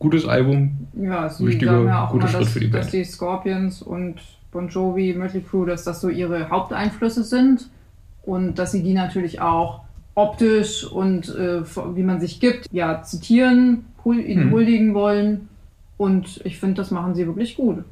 gutes 0.00 0.26
Album. 0.26 0.88
Ja, 0.94 1.28
sie 1.28 1.46
wichtiger, 1.46 1.72
sagen 1.72 1.86
ja 1.86 2.06
auch 2.06 2.10
guter 2.10 2.24
immer, 2.24 2.32
Schritt 2.32 2.42
dass, 2.42 2.52
für 2.52 2.60
die 2.60 2.66
Band. 2.66 2.84
dass 2.84 2.90
die 2.90 3.04
Scorpions 3.04 3.82
und 3.82 4.16
Bon 4.50 4.68
Jovi, 4.68 5.14
Mötley 5.14 5.42
Crüe, 5.42 5.66
dass 5.66 5.84
das 5.84 6.00
so 6.00 6.08
ihre 6.08 6.50
Haupteinflüsse 6.50 7.22
sind 7.22 7.70
und 8.24 8.58
dass 8.58 8.72
sie 8.72 8.82
die 8.82 8.94
natürlich 8.94 9.40
auch 9.40 9.82
optisch 10.16 10.84
und 10.84 11.28
äh, 11.36 11.62
wie 11.94 12.02
man 12.02 12.20
sich 12.20 12.40
gibt, 12.40 12.66
ja, 12.72 13.02
zitieren, 13.02 13.84
ihnen 14.04 14.44
hm. 14.44 14.50
huldigen 14.50 14.94
wollen. 14.94 15.48
Und 15.98 16.40
ich 16.44 16.58
finde, 16.58 16.76
das 16.76 16.90
machen 16.90 17.14
sie 17.14 17.26
wirklich 17.26 17.56
gut. 17.56 17.84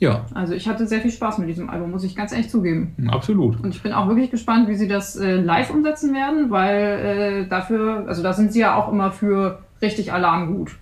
Ja. 0.00 0.26
Also 0.32 0.54
ich 0.54 0.68
hatte 0.68 0.86
sehr 0.86 1.00
viel 1.00 1.10
Spaß 1.10 1.38
mit 1.38 1.48
diesem 1.48 1.68
Album, 1.70 1.90
muss 1.90 2.04
ich 2.04 2.14
ganz 2.14 2.32
ehrlich 2.32 2.50
zugeben. 2.50 2.94
Absolut. 3.08 3.60
Und 3.60 3.74
ich 3.74 3.82
bin 3.82 3.92
auch 3.92 4.08
wirklich 4.08 4.30
gespannt, 4.30 4.68
wie 4.68 4.76
sie 4.76 4.86
das 4.86 5.16
äh, 5.16 5.36
live 5.36 5.70
umsetzen 5.70 6.14
werden, 6.14 6.50
weil 6.50 7.44
äh, 7.44 7.48
dafür, 7.48 8.04
also 8.06 8.22
da 8.22 8.32
sind 8.32 8.52
sie 8.52 8.60
ja 8.60 8.76
auch 8.76 8.92
immer 8.92 9.10
für 9.10 9.60
richtig 9.82 10.12
Alarm 10.12 10.54
gut. 10.54 10.76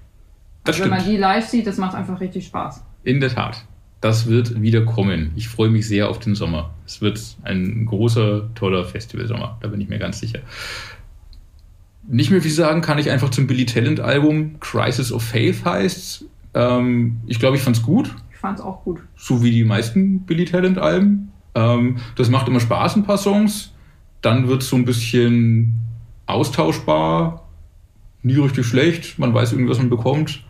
Das 0.65 0.81
Wenn 0.81 0.91
man 0.91 1.05
die 1.05 1.17
live 1.17 1.47
sieht, 1.47 1.67
das 1.67 1.79
macht 1.79 1.95
einfach 1.95 2.21
richtig 2.21 2.47
Spaß. 2.47 2.85
In 3.05 3.21
der 3.21 3.31
Tat. 3.31 3.65
Das 4.01 4.27
wird 4.27 4.61
wieder 4.61 4.85
kommen. 4.85 5.33
Ich 5.37 5.49
freue 5.49 5.71
mich 5.71 5.89
sehr 5.89 6.11
auf 6.11 6.19
den 6.19 6.35
Sommer. 6.35 6.71
Es 6.85 7.01
wird 7.01 7.21
ein 7.45 7.87
großer, 7.87 8.55
toller 8.55 8.85
Festivalsommer. 8.85 9.57
Da 9.61 9.69
bin 9.69 9.81
ich 9.81 9.89
mir 9.89 9.99
ganz 9.99 10.21
sicher. 10.21 10.41
Nicht 12.07 12.31
mehr 12.31 12.43
viel 12.43 12.51
sagen 12.51 12.83
kann 12.83 12.99
ich 12.99 13.11
einfach 13.11 13.31
zum 13.31 13.47
Billy 13.47 13.65
Talent 13.65 14.01
Album. 14.01 14.61
Crisis 14.61 15.13
of 15.13 15.23
Faith 15.23 15.65
heißt. 15.65 16.25
Ähm, 16.55 17.19
ich 17.27 17.39
glaube, 17.39 17.57
ich 17.57 17.63
fand 17.63 17.77
es 17.77 17.83
gut. 17.83 18.15
Fand 18.47 18.61
es 18.61 18.65
auch 18.65 18.85
gut. 18.85 19.01
So 19.17 19.43
wie 19.43 19.51
die 19.51 19.65
meisten 19.65 20.21
Billy 20.21 20.45
Talent 20.45 20.79
Alben. 20.79 21.33
Ähm, 21.57 21.97
das 22.15 22.31
macht 22.31 22.47
immer 22.47 22.61
Spaß, 22.61 22.95
ein 22.95 23.03
paar 23.03 23.19
Songs. 23.19 23.73
Dann 24.23 24.47
wird 24.47 24.63
es 24.63 24.69
so 24.69 24.77
ein 24.77 24.85
bisschen 24.85 25.81
austauschbar. 26.27 27.43
Nie 28.23 28.37
richtig 28.37 28.67
schlecht. 28.67 29.19
Man 29.19 29.35
weiß 29.35 29.51
irgendwie, 29.51 29.69
was 29.69 29.79
man 29.79 29.91
bekommt. 29.91 30.45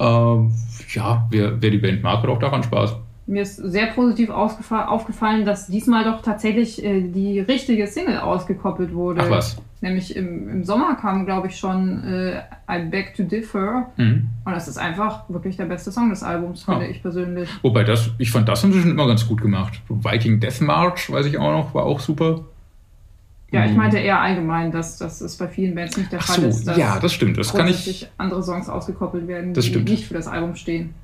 Ähm, 0.00 0.50
ja, 0.92 1.28
wer, 1.30 1.62
wer 1.62 1.70
die 1.70 1.78
Band 1.78 2.02
mag, 2.02 2.20
hat 2.20 2.28
auch 2.28 2.40
daran 2.40 2.64
Spaß. 2.64 2.96
Mir 3.30 3.42
ist 3.42 3.56
sehr 3.56 3.86
positiv 3.86 4.28
aufgefallen, 4.28 5.44
dass 5.44 5.68
diesmal 5.68 6.02
doch 6.02 6.20
tatsächlich 6.20 6.84
äh, 6.84 7.00
die 7.00 7.38
richtige 7.38 7.86
Single 7.86 8.18
ausgekoppelt 8.18 8.92
wurde. 8.92 9.20
Ach 9.24 9.30
was? 9.30 9.56
Nämlich 9.80 10.16
im, 10.16 10.48
im 10.48 10.64
Sommer 10.64 10.96
kam, 10.96 11.26
glaube 11.26 11.46
ich, 11.46 11.56
schon 11.56 12.02
äh, 12.02 12.40
I 12.68 12.86
Beg 12.90 13.14
to 13.14 13.22
Differ. 13.22 13.86
Mhm. 13.96 14.30
Und 14.44 14.52
das 14.52 14.66
ist 14.66 14.78
einfach 14.78 15.30
wirklich 15.30 15.56
der 15.56 15.66
beste 15.66 15.92
Song 15.92 16.10
des 16.10 16.24
Albums, 16.24 16.64
finde 16.64 16.86
ja. 16.86 16.90
ich 16.90 17.02
persönlich. 17.02 17.48
Wobei 17.62 17.84
das, 17.84 18.10
ich 18.18 18.32
fand 18.32 18.48
das 18.48 18.64
inzwischen 18.64 18.90
immer 18.90 19.06
ganz 19.06 19.26
gut 19.28 19.40
gemacht. 19.40 19.80
Viking 19.88 20.40
Death 20.40 20.60
March, 20.60 21.10
weiß 21.10 21.26
ich 21.26 21.38
auch 21.38 21.52
noch, 21.52 21.72
war 21.72 21.84
auch 21.84 22.00
super. 22.00 22.44
Ja, 23.52 23.64
ich 23.64 23.70
mhm. 23.70 23.76
meinte 23.76 23.98
eher 23.98 24.20
allgemein, 24.20 24.72
dass, 24.72 24.98
dass 24.98 25.20
es 25.20 25.36
bei 25.36 25.46
vielen 25.46 25.76
Bands 25.76 25.96
nicht 25.96 26.10
der 26.10 26.18
Ach 26.18 26.26
Fall 26.26 26.40
so, 26.40 26.48
ist, 26.48 26.66
dass 26.66 26.76
ja, 26.76 26.98
das 26.98 27.12
stimmt. 27.12 27.38
Das 27.38 27.52
kann 27.52 27.68
ich, 27.68 28.08
andere 28.18 28.42
Songs 28.42 28.68
ausgekoppelt 28.68 29.28
werden, 29.28 29.54
die 29.54 29.62
stimmt. 29.62 29.88
nicht 29.88 30.06
für 30.06 30.14
das 30.14 30.26
Album 30.26 30.56
stehen. 30.56 30.94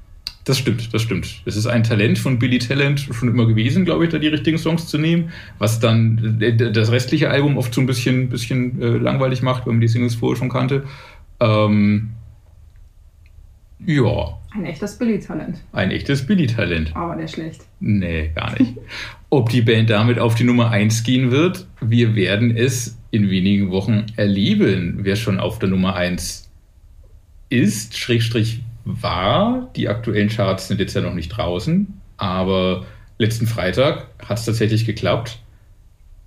Das 0.47 0.59
stimmt, 0.59 0.95
das 0.95 1.03
stimmt. 1.03 1.43
Es 1.45 1.57
ist 1.57 1.67
ein 1.67 1.83
Talent 1.83 2.21
von 2.21 2.39
Billy 2.39 2.61
Talent 2.61 3.01
schon 3.01 3.29
immer 3.29 3.47
gewesen, 3.47 3.85
glaube 3.85 4.05
ich, 4.05 4.13
da 4.13 4.19
die 4.19 4.29
richtigen 4.29 4.59
Songs 4.59 4.87
zu 4.87 4.97
nehmen, 4.97 5.33
was 5.59 5.81
dann 5.81 6.39
äh, 6.41 6.55
das 6.71 6.93
restliche 6.93 7.31
Album 7.31 7.59
oft 7.59 7.75
so 7.75 7.81
ein 7.81 7.87
bisschen, 7.87 8.29
bisschen 8.29 8.81
äh, 8.81 8.97
langweilig 8.97 9.43
macht, 9.43 9.67
wenn 9.67 9.75
man 9.75 9.81
die 9.81 9.89
Singles 9.89 10.15
vorher 10.15 10.39
schon 10.39 10.49
kannte. 10.49 10.85
Ähm, 11.41 12.11
ja. 13.85 14.39
Ein 14.53 14.67
echtes 14.67 14.97
Billy-Talent. 14.97 15.65
Ein 15.73 15.91
echtes 15.91 16.25
Billy-Talent. 16.25 16.95
Aber 16.95 17.17
der 17.17 17.27
schlecht. 17.27 17.63
Nee, 17.81 18.31
gar 18.33 18.57
nicht. 18.57 18.77
Ob 19.31 19.49
die 19.49 19.63
Band 19.63 19.91
damit 19.91 20.21
auf 20.21 20.37
die 20.37 20.45
Nummer 20.45 20.71
1 20.71 21.03
gehen 21.03 21.33
wird, 21.33 21.67
wir 21.81 22.15
werden 22.15 22.57
es 22.57 22.97
in 23.11 23.31
wenigen 23.31 23.73
Wochen 23.73 24.07
erleben. 24.15 24.99
Wer 25.01 25.17
schon 25.17 25.41
auf 25.41 25.59
der 25.59 25.71
Nummer 25.71 25.97
1 25.97 26.49
ist, 27.49 27.99
Schrägstrich 27.99 28.63
war, 28.87 29.69
die 29.77 29.89
aktuellen 29.89 30.29
Charts 30.29 30.69
sind 30.69 30.81
jetzt 30.81 30.95
ja 30.95 31.03
noch 31.03 31.15
nicht 31.15 31.29
draußen, 31.29 32.01
aber 32.17 32.87
letzten 33.19 33.47
Freitag 33.47 34.07
hat 34.27 34.39
es 34.39 34.45
tatsächlich 34.45 34.87
geklappt. 34.87 35.41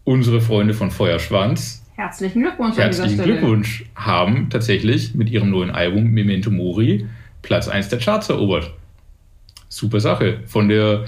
Unsere 0.03 0.41
Freunde 0.41 0.73
von 0.73 0.91
Feuerschwanz, 0.91 1.85
herzlichen 1.95 2.41
Glückwunsch, 2.41 2.77
herzlichen 2.77 3.23
Glückwunsch, 3.23 3.85
haben 3.95 4.49
tatsächlich 4.49 5.15
mit 5.15 5.29
ihrem 5.29 5.49
neuen 5.49 5.71
Album 5.71 6.11
Memento 6.11 6.51
Mori 6.51 7.07
Platz 7.41 7.67
1 7.67 7.89
der 7.89 7.99
Charts 7.99 8.29
erobert. 8.29 8.73
Super 9.69 9.99
Sache. 9.99 10.39
Von 10.45 10.67
der 10.67 11.05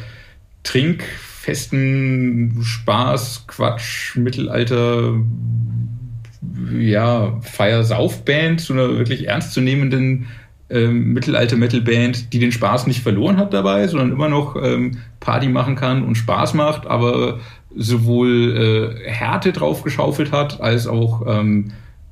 Trink 0.64 1.04
festen 1.04 2.62
Spaß, 2.62 3.48
Quatsch, 3.48 4.16
Mittelalter, 4.16 5.16
ja, 6.80 7.40
Fire-Sauf-Band 7.42 8.62
zu 8.62 8.74
einer 8.74 8.90
wirklich 8.98 9.28
ernstzunehmenden 9.28 10.28
ähm, 10.72 11.14
Mittelalter-Metal-Band, 11.14 12.34
die 12.34 12.40
den 12.40 12.52
Spaß 12.52 12.88
nicht 12.88 13.02
verloren 13.02 13.38
hat 13.38 13.54
dabei, 13.54 13.88
sondern 13.88 14.12
immer 14.12 14.30
noch 14.30 14.56
ähm, 14.56 14.98
Party 15.20 15.50
machen 15.50 15.76
kann 15.76 16.04
und 16.04 16.16
Spaß 16.16 16.54
macht, 16.54 16.88
aber 16.88 17.40
sowohl 17.76 18.98
äh, 19.06 19.10
Härte 19.10 19.52
drauf 19.52 19.84
geschaufelt 19.84 20.32
hat, 20.32 20.62
als 20.62 20.88
auch 20.88 21.26
ähm, 21.28 21.72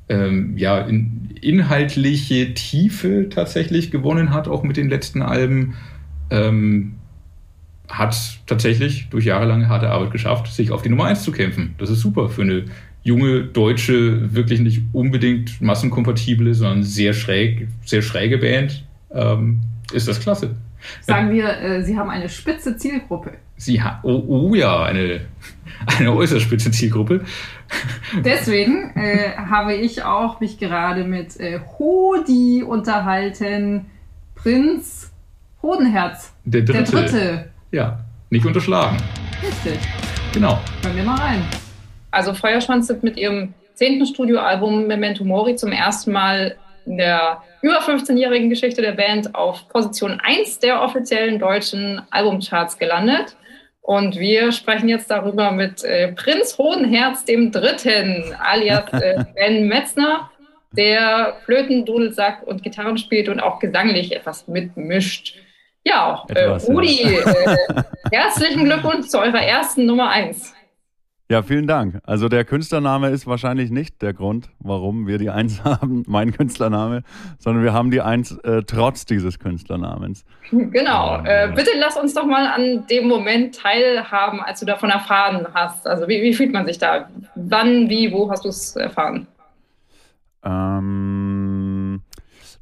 ähm, 0.09 0.57
ja, 0.57 0.79
in, 0.79 1.29
inhaltliche 1.41 2.53
Tiefe 2.53 3.27
tatsächlich 3.29 3.91
gewonnen 3.91 4.33
hat, 4.33 4.47
auch 4.47 4.63
mit 4.63 4.77
den 4.77 4.89
letzten 4.89 5.21
Alben. 5.21 5.75
Ähm, 6.29 6.95
hat 7.89 8.39
tatsächlich 8.45 9.09
durch 9.09 9.25
jahrelange 9.25 9.67
harte 9.67 9.89
Arbeit 9.89 10.11
geschafft, 10.11 10.47
sich 10.47 10.71
auf 10.71 10.83
die 10.83 10.89
Nummer 10.89 11.05
1 11.05 11.23
zu 11.23 11.31
kämpfen. 11.31 11.73
Das 11.79 11.89
ist 11.89 12.01
super 12.01 12.29
für 12.29 12.43
eine 12.43 12.65
junge 13.03 13.43
deutsche, 13.43 14.33
wirklich 14.33 14.59
nicht 14.59 14.81
unbedingt 14.93 15.61
massenkompatible, 15.61 16.53
sondern 16.53 16.83
sehr 16.83 17.13
schräg, 17.13 17.67
sehr 17.85 18.01
schräge 18.01 18.37
Band. 18.37 18.83
Ähm, 19.13 19.61
ist 19.93 20.07
das 20.07 20.19
klasse. 20.19 20.55
Sagen 21.01 21.31
wir, 21.31 21.59
äh, 21.61 21.83
Sie 21.83 21.97
haben 21.97 22.09
eine 22.09 22.29
spitze 22.29 22.77
Zielgruppe. 22.77 23.33
Sie 23.57 23.81
ha 23.81 23.99
oh, 24.03 24.23
oh 24.27 24.55
ja, 24.55 24.83
eine, 24.83 25.21
eine 25.97 26.13
äußerst 26.13 26.43
spitze 26.43 26.71
Zielgruppe. 26.71 27.21
Deswegen 28.23 28.91
äh, 28.95 29.35
habe 29.35 29.75
ich 29.75 30.03
auch 30.03 30.39
mich 30.39 30.57
gerade 30.57 31.03
mit 31.03 31.39
äh, 31.39 31.59
Hodi 31.77 32.63
unterhalten. 32.63 33.85
Prinz 34.35 35.11
Hodenherz. 35.61 36.33
Der 36.45 36.61
dritte. 36.61 36.83
Der 36.83 37.01
dritte. 37.01 37.49
Ja, 37.71 37.99
nicht 38.29 38.45
unterschlagen. 38.45 38.97
Richtig. 39.43 39.79
Genau. 40.33 40.59
Hören 40.81 40.95
wir 40.95 41.03
mal 41.03 41.19
rein. 41.19 41.41
Also 42.11 42.33
Feuerschwanz 42.33 42.87
sind 42.87 43.03
mit 43.03 43.17
ihrem 43.17 43.53
zehnten 43.73 44.05
Studioalbum 44.05 44.87
Memento 44.87 45.23
Mori 45.23 45.55
zum 45.55 45.71
ersten 45.71 46.11
Mal 46.11 46.55
in 46.85 46.97
der 46.97 47.41
über 47.61 47.79
15-jährigen 47.79 48.49
Geschichte 48.49 48.81
der 48.81 48.93
Band 48.93 49.35
auf 49.35 49.67
Position 49.69 50.19
1 50.23 50.59
der 50.59 50.81
offiziellen 50.81 51.39
deutschen 51.39 52.01
Albumcharts 52.09 52.77
gelandet. 52.77 53.35
Und 53.81 54.17
wir 54.17 54.51
sprechen 54.51 54.89
jetzt 54.89 55.09
darüber 55.09 55.51
mit 55.51 55.83
äh, 55.83 56.11
Prinz 56.13 56.57
Hodenherz 56.57 57.25
dem 57.25 57.51
Dritten, 57.51 58.35
alias 58.39 58.91
äh, 58.93 59.23
Ben 59.35 59.67
Metzner, 59.67 60.29
der 60.71 61.37
Flöten, 61.45 61.85
Dudelsack 61.85 62.43
und 62.45 62.63
Gitarren 62.63 62.97
spielt 62.97 63.29
und 63.29 63.39
auch 63.39 63.59
gesanglich 63.59 64.15
etwas 64.15 64.47
mitmischt. 64.47 65.35
Ja, 65.83 66.23
äh, 66.29 66.45
Rudi. 66.45 67.01
Äh, 67.01 67.83
herzlichen 68.11 68.65
Glückwunsch 68.65 69.07
zu 69.07 69.19
eurer 69.19 69.41
ersten 69.41 69.85
Nummer 69.85 70.09
1. 70.09 70.53
Ja, 71.31 71.43
vielen 71.43 71.67
Dank. 71.67 72.01
Also 72.05 72.27
der 72.27 72.43
Künstlername 72.43 73.09
ist 73.09 73.27
wahrscheinlich 73.27 73.69
nicht 73.69 74.01
der 74.01 74.13
Grund, 74.13 74.49
warum 74.57 75.05
wir 75.05 75.19
die 75.19 75.29
Eins 75.29 75.63
haben, 75.63 76.03
mein 76.07 76.31
Künstlername, 76.31 77.03
sondern 77.37 77.63
wir 77.63 77.71
haben 77.71 77.91
die 77.91 78.01
Eins 78.01 78.31
äh, 78.39 78.63
trotz 78.63 79.05
dieses 79.05 79.37
Künstlernamens. 79.37 80.25
Genau. 80.49 81.21
Äh, 81.23 81.51
bitte 81.55 81.69
lass 81.79 81.97
uns 81.97 82.15
doch 82.15 82.25
mal 82.25 82.47
an 82.47 82.87
dem 82.87 83.07
Moment 83.07 83.53
teilhaben, 83.53 84.41
als 84.41 84.61
du 84.61 84.65
davon 84.65 84.89
erfahren 84.89 85.45
hast. 85.53 85.85
Also 85.85 86.07
wie, 86.07 86.19
wie 86.23 86.33
fühlt 86.33 86.51
man 86.51 86.65
sich 86.65 86.79
da? 86.79 87.07
Wann, 87.35 87.91
wie, 87.91 88.11
wo 88.11 88.31
hast 88.31 88.45
du 88.45 88.49
es 88.49 88.75
erfahren? 88.75 89.27
Ähm, 90.43 92.01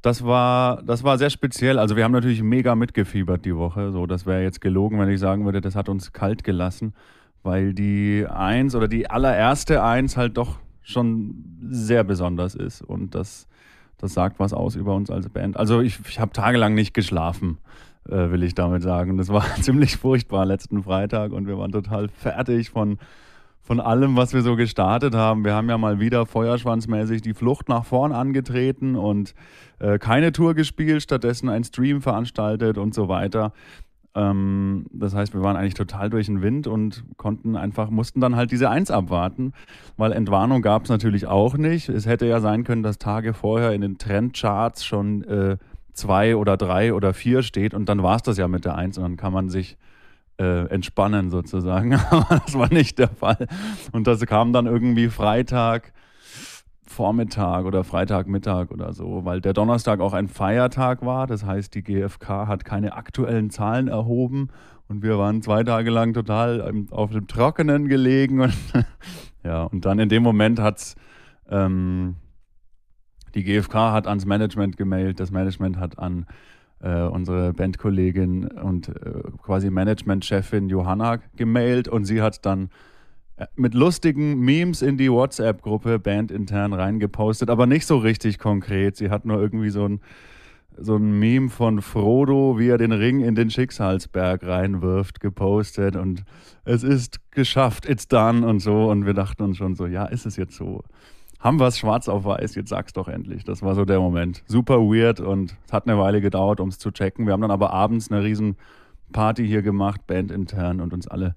das 0.01 0.26
war, 0.26 0.84
das 0.84 1.05
war 1.05 1.18
sehr 1.18 1.30
speziell. 1.30 1.80
Also 1.80 1.95
wir 1.95 2.03
haben 2.03 2.11
natürlich 2.11 2.43
mega 2.43 2.76
mitgefiebert 2.76 3.45
die 3.45 3.55
Woche. 3.55 3.93
So, 3.93 4.05
das 4.07 4.26
wäre 4.26 4.43
jetzt 4.43 4.59
gelogen, 4.59 4.99
wenn 4.99 5.07
ich 5.07 5.22
sagen 5.22 5.45
würde, 5.45 5.61
das 5.61 5.78
hat 5.78 5.88
uns 5.88 6.11
kalt 6.11 6.43
gelassen 6.43 6.93
weil 7.43 7.73
die 7.73 8.25
Eins 8.29 8.75
oder 8.75 8.88
die 8.88 9.09
allererste 9.09 9.83
Eins 9.83 10.17
halt 10.17 10.38
doch 10.38 10.59
schon 10.81 11.59
sehr 11.69 12.03
besonders 12.03 12.55
ist 12.55 12.81
und 12.81 13.15
das 13.15 13.47
das 13.97 14.13
sagt 14.13 14.39
was 14.39 14.53
aus 14.53 14.75
über 14.75 14.95
uns 14.95 15.09
als 15.09 15.29
Band. 15.29 15.57
Also 15.57 15.81
ich, 15.81 15.99
ich 16.07 16.19
habe 16.19 16.31
tagelang 16.31 16.75
nicht 16.75 16.93
geschlafen, 16.93 17.57
äh, 18.07 18.29
will 18.29 18.43
ich 18.43 18.55
damit 18.55 18.83
sagen. 18.83 19.17
Das 19.17 19.29
war 19.29 19.43
ziemlich 19.61 19.97
furchtbar 19.97 20.45
letzten 20.45 20.83
Freitag 20.83 21.31
und 21.31 21.47
wir 21.47 21.57
waren 21.57 21.71
total 21.71 22.07
fertig 22.09 22.69
von, 22.69 22.99
von 23.61 23.79
allem, 23.79 24.15
was 24.15 24.33
wir 24.33 24.43
so 24.43 24.55
gestartet 24.55 25.15
haben. 25.15 25.43
Wir 25.43 25.55
haben 25.55 25.69
ja 25.69 25.77
mal 25.77 25.99
wieder 25.99 26.25
feuerschwanzmäßig 26.25 27.21
die 27.21 27.33
Flucht 27.33 27.69
nach 27.69 27.85
vorn 27.85 28.11
angetreten 28.11 28.95
und 28.95 29.33
äh, 29.79 29.97
keine 29.97 30.31
Tour 30.31 30.53
gespielt, 30.53 31.01
stattdessen 31.01 31.49
ein 31.49 31.63
Stream 31.63 32.01
veranstaltet 32.01 32.77
und 32.77 32.93
so 32.93 33.09
weiter. 33.09 33.51
Ähm, 34.18 34.88
das 34.91 35.13
heißt, 35.13 35.36
wir 35.36 35.43
waren 35.43 35.55
eigentlich 35.55 35.76
total 35.76 36.09
durch 36.09 36.26
den 36.26 36.41
Wind 36.41 36.65
und 36.65 37.03
konnten 37.18 37.55
einfach, 37.55 37.91
mussten 37.91 38.20
dann 38.20 38.36
halt 38.36 38.51
diese 38.51 38.70
Eins 38.70 38.89
abwarten, 38.89 39.53
weil 39.95 40.11
Entwarnung 40.11 40.63
gab 40.63 40.84
es 40.84 40.89
natürlich 40.89 41.28
auch 41.28 41.55
nicht. 41.55 41.88
Es 41.88 42.07
hätte 42.07 42.26
ja 42.26 42.39
sein 42.39 42.63
können, 42.63 42.82
dass 42.82 42.97
Tage 42.97 43.36
vorher 43.36 43.74
in 43.74 43.82
den 43.82 43.99
Trendcharts 43.99 44.84
schon 44.84 45.24
äh, 45.26 45.57
zwei 45.93 46.36
oder 46.36 46.57
drei 46.57 46.93
oder 46.93 47.13
vier 47.13 47.43
steht 47.43 47.76
und 47.76 47.88
dann 47.89 48.01
war 48.01 48.15
es 48.15 48.24
das 48.24 48.38
ja 48.38 48.47
mit 48.47 48.65
der 48.65 48.76
Eins 48.76 48.97
und 48.97 49.03
dann 49.03 49.18
kann 49.18 49.34
man 49.34 49.49
sich 49.49 49.78
äh, 50.39 50.68
entspannen 50.68 51.30
sozusagen. 51.30 51.93
Aber 52.09 52.41
das 52.43 52.57
war 52.57 52.74
nicht 52.74 52.97
der 52.97 53.09
Fall. 53.09 53.47
Und 53.91 54.07
das 54.07 54.26
kam 54.26 54.51
dann 54.51 54.65
irgendwie 54.65 55.09
Freitag 55.09 55.93
Vormittag 56.89 57.65
oder 57.65 57.83
Freitagmittag 57.83 58.71
oder 58.71 58.93
so, 58.93 59.25
weil 59.25 59.41
der 59.41 59.53
Donnerstag 59.53 59.99
auch 59.99 60.13
ein 60.13 60.27
Feiertag 60.27 61.05
war. 61.05 61.27
Das 61.27 61.45
heißt, 61.45 61.73
die 61.75 61.83
GfK 61.83 62.47
hat 62.47 62.65
keine 62.65 62.93
aktuellen 62.93 63.49
Zahlen 63.49 63.88
erhoben 63.88 64.49
und 64.88 65.03
wir 65.03 65.17
waren 65.17 65.41
zwei 65.41 65.63
Tage 65.63 65.89
lang 65.89 66.13
total 66.13 66.85
auf 66.91 67.11
dem 67.11 67.27
Trockenen 67.27 67.88
gelegen. 67.88 68.41
Und 68.41 68.53
ja, 69.43 69.63
und 69.63 69.85
dann 69.85 69.99
in 69.99 70.09
dem 70.09 70.23
Moment 70.23 70.59
hat 70.59 70.95
ähm, 71.49 72.15
die 73.35 73.43
GfK 73.43 73.91
hat 73.91 74.07
ans 74.07 74.25
Management 74.25 74.77
gemailt, 74.77 75.19
das 75.19 75.31
Management 75.31 75.77
hat 75.77 75.99
an 75.99 76.25
äh, 76.79 77.01
unsere 77.01 77.53
Bandkollegin 77.53 78.47
und 78.47 78.89
äh, 78.89 79.21
quasi 79.41 79.69
Managementchefin 79.69 80.69
Johanna 80.69 81.17
gemailt 81.35 81.88
und 81.88 82.05
sie 82.05 82.21
hat 82.21 82.45
dann 82.45 82.69
mit 83.55 83.73
lustigen 83.73 84.39
Memes 84.39 84.81
in 84.81 84.97
die 84.97 85.11
WhatsApp-Gruppe 85.11 85.99
bandintern 85.99 86.73
reingepostet, 86.73 87.49
aber 87.49 87.67
nicht 87.67 87.85
so 87.85 87.97
richtig 87.97 88.39
konkret. 88.39 88.95
Sie 88.95 89.09
hat 89.09 89.25
nur 89.25 89.39
irgendwie 89.39 89.69
so 89.69 89.88
ein, 89.88 90.01
so 90.77 90.95
ein 90.95 91.19
Meme 91.19 91.49
von 91.49 91.81
Frodo, 91.81 92.57
wie 92.57 92.69
er 92.69 92.77
den 92.77 92.91
Ring 92.91 93.21
in 93.21 93.35
den 93.35 93.49
Schicksalsberg 93.49 94.43
reinwirft, 94.43 95.19
gepostet 95.19 95.95
und 95.95 96.23
es 96.65 96.83
ist 96.83 97.19
geschafft, 97.31 97.88
it's 97.88 98.07
done 98.07 98.45
und 98.45 98.59
so. 98.59 98.89
Und 98.89 99.05
wir 99.05 99.13
dachten 99.13 99.43
uns 99.43 99.57
schon 99.57 99.75
so, 99.75 99.85
ja, 99.85 100.05
ist 100.05 100.25
es 100.25 100.35
jetzt 100.35 100.55
so? 100.55 100.83
Haben 101.39 101.59
wir 101.59 101.67
es 101.67 101.77
schwarz 101.77 102.09
auf 102.09 102.25
weiß, 102.25 102.55
jetzt 102.55 102.69
sag's 102.69 102.93
doch 102.93 103.07
endlich. 103.07 103.43
Das 103.43 103.61
war 103.61 103.75
so 103.75 103.85
der 103.85 103.99
Moment. 103.99 104.43
Super 104.47 104.79
weird 104.79 105.19
und 105.19 105.55
es 105.67 105.73
hat 105.73 105.88
eine 105.88 105.99
Weile 105.99 106.21
gedauert, 106.21 106.59
um 106.59 106.69
es 106.69 106.79
zu 106.79 106.89
checken. 106.89 107.27
Wir 107.27 107.33
haben 107.33 107.41
dann 107.41 107.51
aber 107.51 107.71
abends 107.71 108.11
eine 108.11 108.23
riesen 108.23 108.55
Party 109.11 109.45
hier 109.47 109.61
gemacht, 109.61 110.07
bandintern 110.07 110.81
und 110.81 110.93
uns 110.93 111.07
alle 111.07 111.35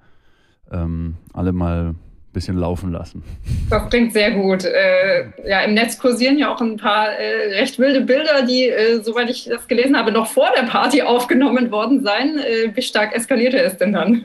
ähm, 0.72 1.16
alle 1.32 1.52
mal 1.52 1.88
ein 1.88 1.98
bisschen 2.32 2.56
laufen 2.56 2.92
lassen. 2.92 3.22
Das 3.68 3.88
klingt 3.90 4.12
sehr 4.12 4.30
gut. 4.32 4.64
Äh, 4.64 5.30
ja, 5.48 5.60
im 5.62 5.74
Netz 5.74 5.98
kursieren 5.98 6.38
ja 6.38 6.52
auch 6.52 6.60
ein 6.60 6.76
paar 6.76 7.08
äh, 7.08 7.58
recht 7.58 7.78
wilde 7.78 8.02
Bilder, 8.02 8.42
die, 8.46 8.68
äh, 8.68 9.02
soweit 9.02 9.28
ich 9.30 9.44
das 9.44 9.66
gelesen 9.66 9.96
habe, 9.96 10.12
noch 10.12 10.26
vor 10.26 10.48
der 10.56 10.64
Party 10.64 11.02
aufgenommen 11.02 11.70
worden 11.70 12.02
seien. 12.02 12.38
Äh, 12.38 12.74
wie 12.74 12.82
stark 12.82 13.14
eskalierte 13.14 13.58
es 13.58 13.76
denn 13.76 13.92
dann? 13.92 14.24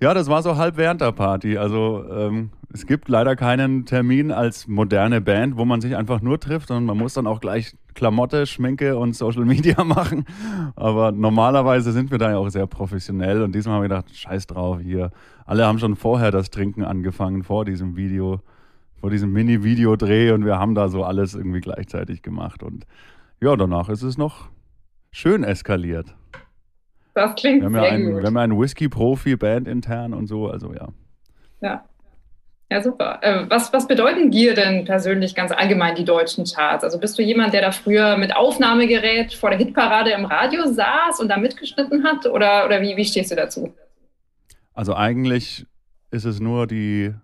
Ja, 0.00 0.12
das 0.12 0.28
war 0.28 0.42
so 0.42 0.56
halb 0.56 0.76
während 0.76 1.00
der 1.00 1.12
Party. 1.12 1.56
Also 1.56 2.04
ähm, 2.10 2.50
es 2.72 2.86
gibt 2.86 3.08
leider 3.08 3.36
keinen 3.36 3.86
Termin 3.86 4.32
als 4.32 4.66
moderne 4.66 5.20
Band, 5.20 5.56
wo 5.56 5.64
man 5.64 5.80
sich 5.80 5.96
einfach 5.96 6.20
nur 6.20 6.40
trifft, 6.40 6.68
sondern 6.68 6.84
man 6.84 6.98
muss 6.98 7.14
dann 7.14 7.26
auch 7.26 7.40
gleich 7.40 7.72
Klamotte, 7.94 8.46
Schminke 8.46 8.98
und 8.98 9.14
Social 9.14 9.44
Media 9.44 9.82
machen. 9.84 10.24
Aber 10.74 11.12
normalerweise 11.12 11.92
sind 11.92 12.10
wir 12.10 12.18
da 12.18 12.30
ja 12.30 12.36
auch 12.36 12.48
sehr 12.48 12.66
professionell 12.66 13.42
und 13.42 13.54
diesmal 13.54 13.76
haben 13.76 13.82
wir 13.82 13.88
gedacht, 13.88 14.16
scheiß 14.16 14.48
drauf 14.48 14.80
hier. 14.82 15.10
Alle 15.46 15.66
haben 15.66 15.78
schon 15.78 15.96
vorher 15.96 16.30
das 16.30 16.50
Trinken 16.50 16.84
angefangen, 16.84 17.42
vor 17.42 17.64
diesem 17.64 17.96
Video, 17.96 18.40
vor 19.00 19.10
diesem 19.10 19.32
Mini-Videodreh 19.32 20.32
und 20.32 20.44
wir 20.44 20.58
haben 20.58 20.74
da 20.74 20.88
so 20.88 21.04
alles 21.04 21.34
irgendwie 21.34 21.60
gleichzeitig 21.60 22.22
gemacht. 22.22 22.62
Und 22.62 22.86
ja, 23.40 23.54
danach 23.56 23.88
ist 23.88 24.02
es 24.02 24.16
noch 24.16 24.48
schön 25.10 25.44
eskaliert. 25.44 26.14
Das 27.14 27.34
klingt 27.36 27.60
wir 27.60 27.66
haben 27.66 27.74
sehr 27.74 27.84
ja 27.84 27.90
einen, 27.90 28.12
gut. 28.12 28.22
Wir 28.22 28.26
haben 28.26 28.36
ja 28.36 28.42
einen 28.42 28.58
Whisky-Profi-Band 28.58 29.68
intern 29.68 30.14
und 30.14 30.26
so, 30.26 30.48
also 30.48 30.72
ja. 30.72 30.88
Ja. 31.60 31.84
Ja, 32.70 32.82
super. 32.82 33.18
Äh, 33.22 33.44
was, 33.48 33.72
was 33.72 33.86
bedeuten 33.86 34.30
dir 34.30 34.54
denn 34.54 34.84
persönlich 34.84 35.34
ganz 35.34 35.52
allgemein 35.52 35.94
die 35.94 36.04
deutschen 36.04 36.44
Charts? 36.44 36.82
Also 36.82 36.98
bist 36.98 37.16
du 37.18 37.22
jemand, 37.22 37.52
der 37.52 37.60
da 37.60 37.70
früher 37.70 38.16
mit 38.16 38.34
Aufnahmegerät 38.34 39.34
vor 39.34 39.50
der 39.50 39.58
Hitparade 39.58 40.10
im 40.10 40.24
Radio 40.24 40.66
saß 40.66 41.20
und 41.20 41.28
da 41.28 41.36
mitgeschnitten 41.36 42.02
hat? 42.04 42.26
Oder, 42.26 42.64
oder 42.64 42.80
wie, 42.80 42.96
wie 42.96 43.04
stehst 43.04 43.30
du 43.30 43.36
dazu? 43.36 43.72
Also 44.74 44.94
eigentlich 44.94 45.66
ist 46.10 46.24
es 46.24 46.40
nur 46.40 46.66
die 46.66 47.14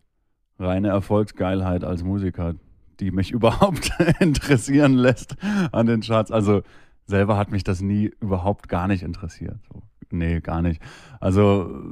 reine 0.59 0.88
Erfolgsgeilheit 0.88 1.84
als 1.84 2.03
Musiker, 2.03 2.55
die 3.01 3.11
mich 3.11 3.30
überhaupt 3.32 3.92
interessieren 4.20 4.94
lässt 4.94 5.36
an 5.72 5.86
den 5.86 6.01
Charts. 6.01 6.30
Also 6.30 6.62
selber 7.07 7.36
hat 7.36 7.51
mich 7.51 7.64
das 7.64 7.80
nie 7.80 8.11
überhaupt 8.20 8.68
gar 8.68 8.88
nicht 8.88 9.03
interessiert. 9.03 9.59
So, 9.72 9.82
nee, 10.11 10.40
gar 10.40 10.62
nicht. 10.62 10.80
Also 11.18 11.82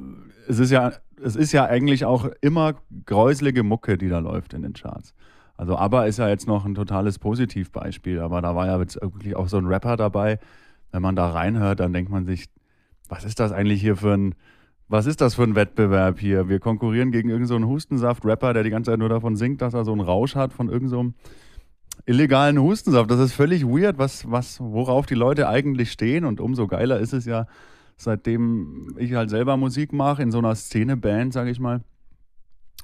es 0.49 0.59
ist 0.59 0.71
ja, 0.71 0.93
es 1.23 1.37
ist 1.37 1.53
ja 1.53 1.67
eigentlich 1.67 2.05
auch 2.05 2.29
immer 2.41 2.75
gräuselige 3.05 3.63
Mucke, 3.63 3.99
die 3.99 4.09
da 4.09 4.21
läuft 4.21 4.55
in 4.55 4.63
den 4.63 4.73
Charts. 4.73 5.13
Also 5.57 5.77
ABBA 5.77 6.05
ist 6.05 6.21
ja 6.21 6.29
jetzt 6.29 6.47
noch 6.47 6.65
ein 6.65 6.77
totales 6.77 7.19
Positivbeispiel, 7.19 8.21
aber 8.21 8.41
da 8.41 8.55
war 8.55 8.67
ja 8.67 8.79
jetzt 8.79 9.01
wirklich 9.03 9.35
auch 9.35 9.49
so 9.49 9.59
ein 9.59 9.67
Rapper 9.67 9.97
dabei. 9.97 10.39
Wenn 10.93 11.03
man 11.03 11.17
da 11.17 11.31
reinhört, 11.31 11.81
dann 11.81 11.93
denkt 11.93 12.11
man 12.11 12.25
sich, 12.25 12.47
was 13.09 13.25
ist 13.25 13.41
das 13.41 13.51
eigentlich 13.51 13.81
hier 13.81 13.97
für 13.97 14.15
ein, 14.15 14.35
was 14.89 15.07
ist 15.07 15.21
das 15.21 15.35
für 15.35 15.43
ein 15.43 15.55
Wettbewerb 15.55 16.19
hier? 16.19 16.49
Wir 16.49 16.61
konkurrieren 16.61 17.13
gegen 17.13 17.29
irgendeinen 17.29 17.63
so 17.63 17.69
Hustensaft-Rapper, 17.69 18.55
der 18.55 18.63
die 18.63 18.71
ganze 18.71 18.91
Zeit 18.91 18.99
nur 18.99 19.11
davon 19.11 19.37
singt, 19.37 19.61
dass 19.61 19.75
er 19.75 19.85
so 19.85 19.93
einen 19.93 20.01
Rausch 20.01 20.35
hat 20.35 20.53
von 20.53 20.69
irgendeinem 20.69 21.15
so 21.15 21.31
illegalen 22.07 22.59
Hustensaft. 22.59 23.11
Das 23.11 23.21
ist 23.21 23.35
völlig 23.35 23.67
weird, 23.67 23.99
was, 23.99 24.31
was, 24.31 24.61
worauf 24.61 25.05
die 25.05 25.15
Leute 25.15 25.49
eigentlich 25.49 25.93
stehen. 25.93 26.25
Und 26.25 26.41
umso 26.41 26.67
geiler 26.67 27.01
ist 27.01 27.13
es 27.13 27.27
ja, 27.27 27.47
seitdem 27.97 28.95
ich 28.97 29.13
halt 29.13 29.29
selber 29.29 29.59
Musik 29.59 29.93
mache, 29.93 30.23
in 30.23 30.31
so 30.31 30.39
einer 30.39 30.55
Szene-Band, 30.55 31.35
sage 31.35 31.51
ich 31.51 31.61
mal, 31.61 31.83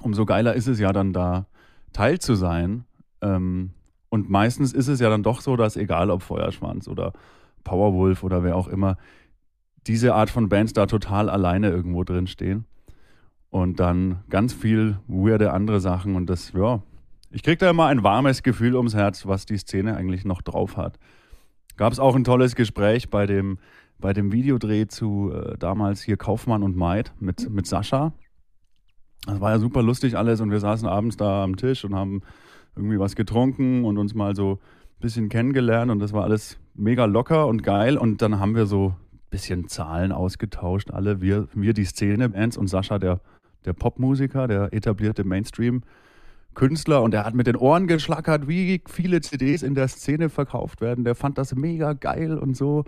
umso 0.01 0.25
geiler 0.25 0.53
ist 0.53 0.67
es 0.67 0.79
ja 0.79 0.93
dann 0.93 1.11
da 1.11 1.47
Teil 1.91 2.19
zu 2.19 2.35
sein. 2.35 2.85
Ähm, 3.21 3.71
und 4.09 4.29
meistens 4.29 4.73
ist 4.73 4.89
es 4.89 4.99
ja 4.99 5.09
dann 5.09 5.23
doch 5.23 5.41
so, 5.41 5.55
dass 5.55 5.75
egal 5.75 6.11
ob 6.11 6.21
Feuerschwanz 6.21 6.87
oder 6.87 7.13
Powerwolf 7.63 8.23
oder 8.23 8.43
wer 8.43 8.55
auch 8.55 8.67
immer, 8.67 8.97
diese 9.87 10.15
Art 10.15 10.29
von 10.29 10.49
Bands 10.49 10.73
da 10.73 10.85
total 10.85 11.29
alleine 11.29 11.69
irgendwo 11.69 12.03
drin 12.03 12.27
stehen. 12.27 12.65
Und 13.49 13.79
dann 13.79 14.23
ganz 14.29 14.53
viel 14.53 14.99
weirde 15.07 15.53
andere 15.53 15.79
Sachen. 15.79 16.15
Und 16.15 16.29
das, 16.29 16.51
ja, 16.53 16.81
ich 17.31 17.43
kriege 17.43 17.57
da 17.57 17.69
immer 17.69 17.85
ein 17.85 18.03
warmes 18.03 18.43
Gefühl 18.43 18.75
ums 18.75 18.95
Herz, 18.95 19.25
was 19.25 19.45
die 19.45 19.57
Szene 19.57 19.95
eigentlich 19.95 20.25
noch 20.25 20.41
drauf 20.41 20.77
hat. 20.77 20.99
Gab 21.77 21.93
es 21.93 21.99
auch 21.99 22.15
ein 22.15 22.23
tolles 22.23 22.55
Gespräch 22.55 23.09
bei 23.09 23.25
dem, 23.25 23.59
bei 23.99 24.13
dem 24.13 24.31
Videodreh 24.31 24.87
zu 24.87 25.31
äh, 25.33 25.57
damals 25.57 26.01
hier 26.01 26.17
Kaufmann 26.17 26.63
und 26.63 26.75
Maid 26.75 27.13
mit, 27.19 27.49
mit 27.49 27.67
Sascha. 27.67 28.13
Das 29.25 29.41
war 29.41 29.51
ja 29.51 29.59
super 29.59 29.81
lustig 29.81 30.17
alles 30.17 30.41
und 30.41 30.51
wir 30.51 30.59
saßen 30.59 30.87
abends 30.87 31.17
da 31.17 31.43
am 31.43 31.55
Tisch 31.55 31.83
und 31.83 31.95
haben 31.95 32.21
irgendwie 32.75 32.99
was 32.99 33.15
getrunken 33.15 33.85
und 33.85 33.97
uns 33.97 34.13
mal 34.13 34.35
so 34.35 34.53
ein 34.53 35.01
bisschen 35.01 35.29
kennengelernt 35.29 35.91
und 35.91 35.99
das 35.99 36.13
war 36.13 36.23
alles 36.23 36.57
mega 36.73 37.05
locker 37.05 37.47
und 37.47 37.63
geil 37.63 37.97
und 37.97 38.21
dann 38.21 38.39
haben 38.39 38.55
wir 38.55 38.65
so 38.65 38.95
bisschen 39.29 39.67
Zahlen 39.67 40.11
ausgetauscht, 40.11 40.91
alle, 40.91 41.21
wir, 41.21 41.47
wir 41.53 41.73
die 41.73 41.85
Szene-Bands 41.85 42.57
und 42.57 42.67
Sascha, 42.67 42.99
der, 42.99 43.21
der 43.65 43.73
Popmusiker, 43.73 44.47
der 44.47 44.71
etablierte 44.73 45.23
Mainstream-Künstler 45.23 47.01
und 47.01 47.11
der 47.11 47.25
hat 47.25 47.33
mit 47.33 47.47
den 47.47 47.55
Ohren 47.55 47.87
geschlackert, 47.87 48.47
wie 48.47 48.81
viele 48.87 49.21
CDs 49.21 49.63
in 49.63 49.75
der 49.75 49.87
Szene 49.87 50.29
verkauft 50.29 50.81
werden. 50.81 51.03
Der 51.03 51.15
fand 51.15 51.37
das 51.37 51.55
mega 51.55 51.93
geil 51.93 52.37
und 52.37 52.55
so. 52.55 52.85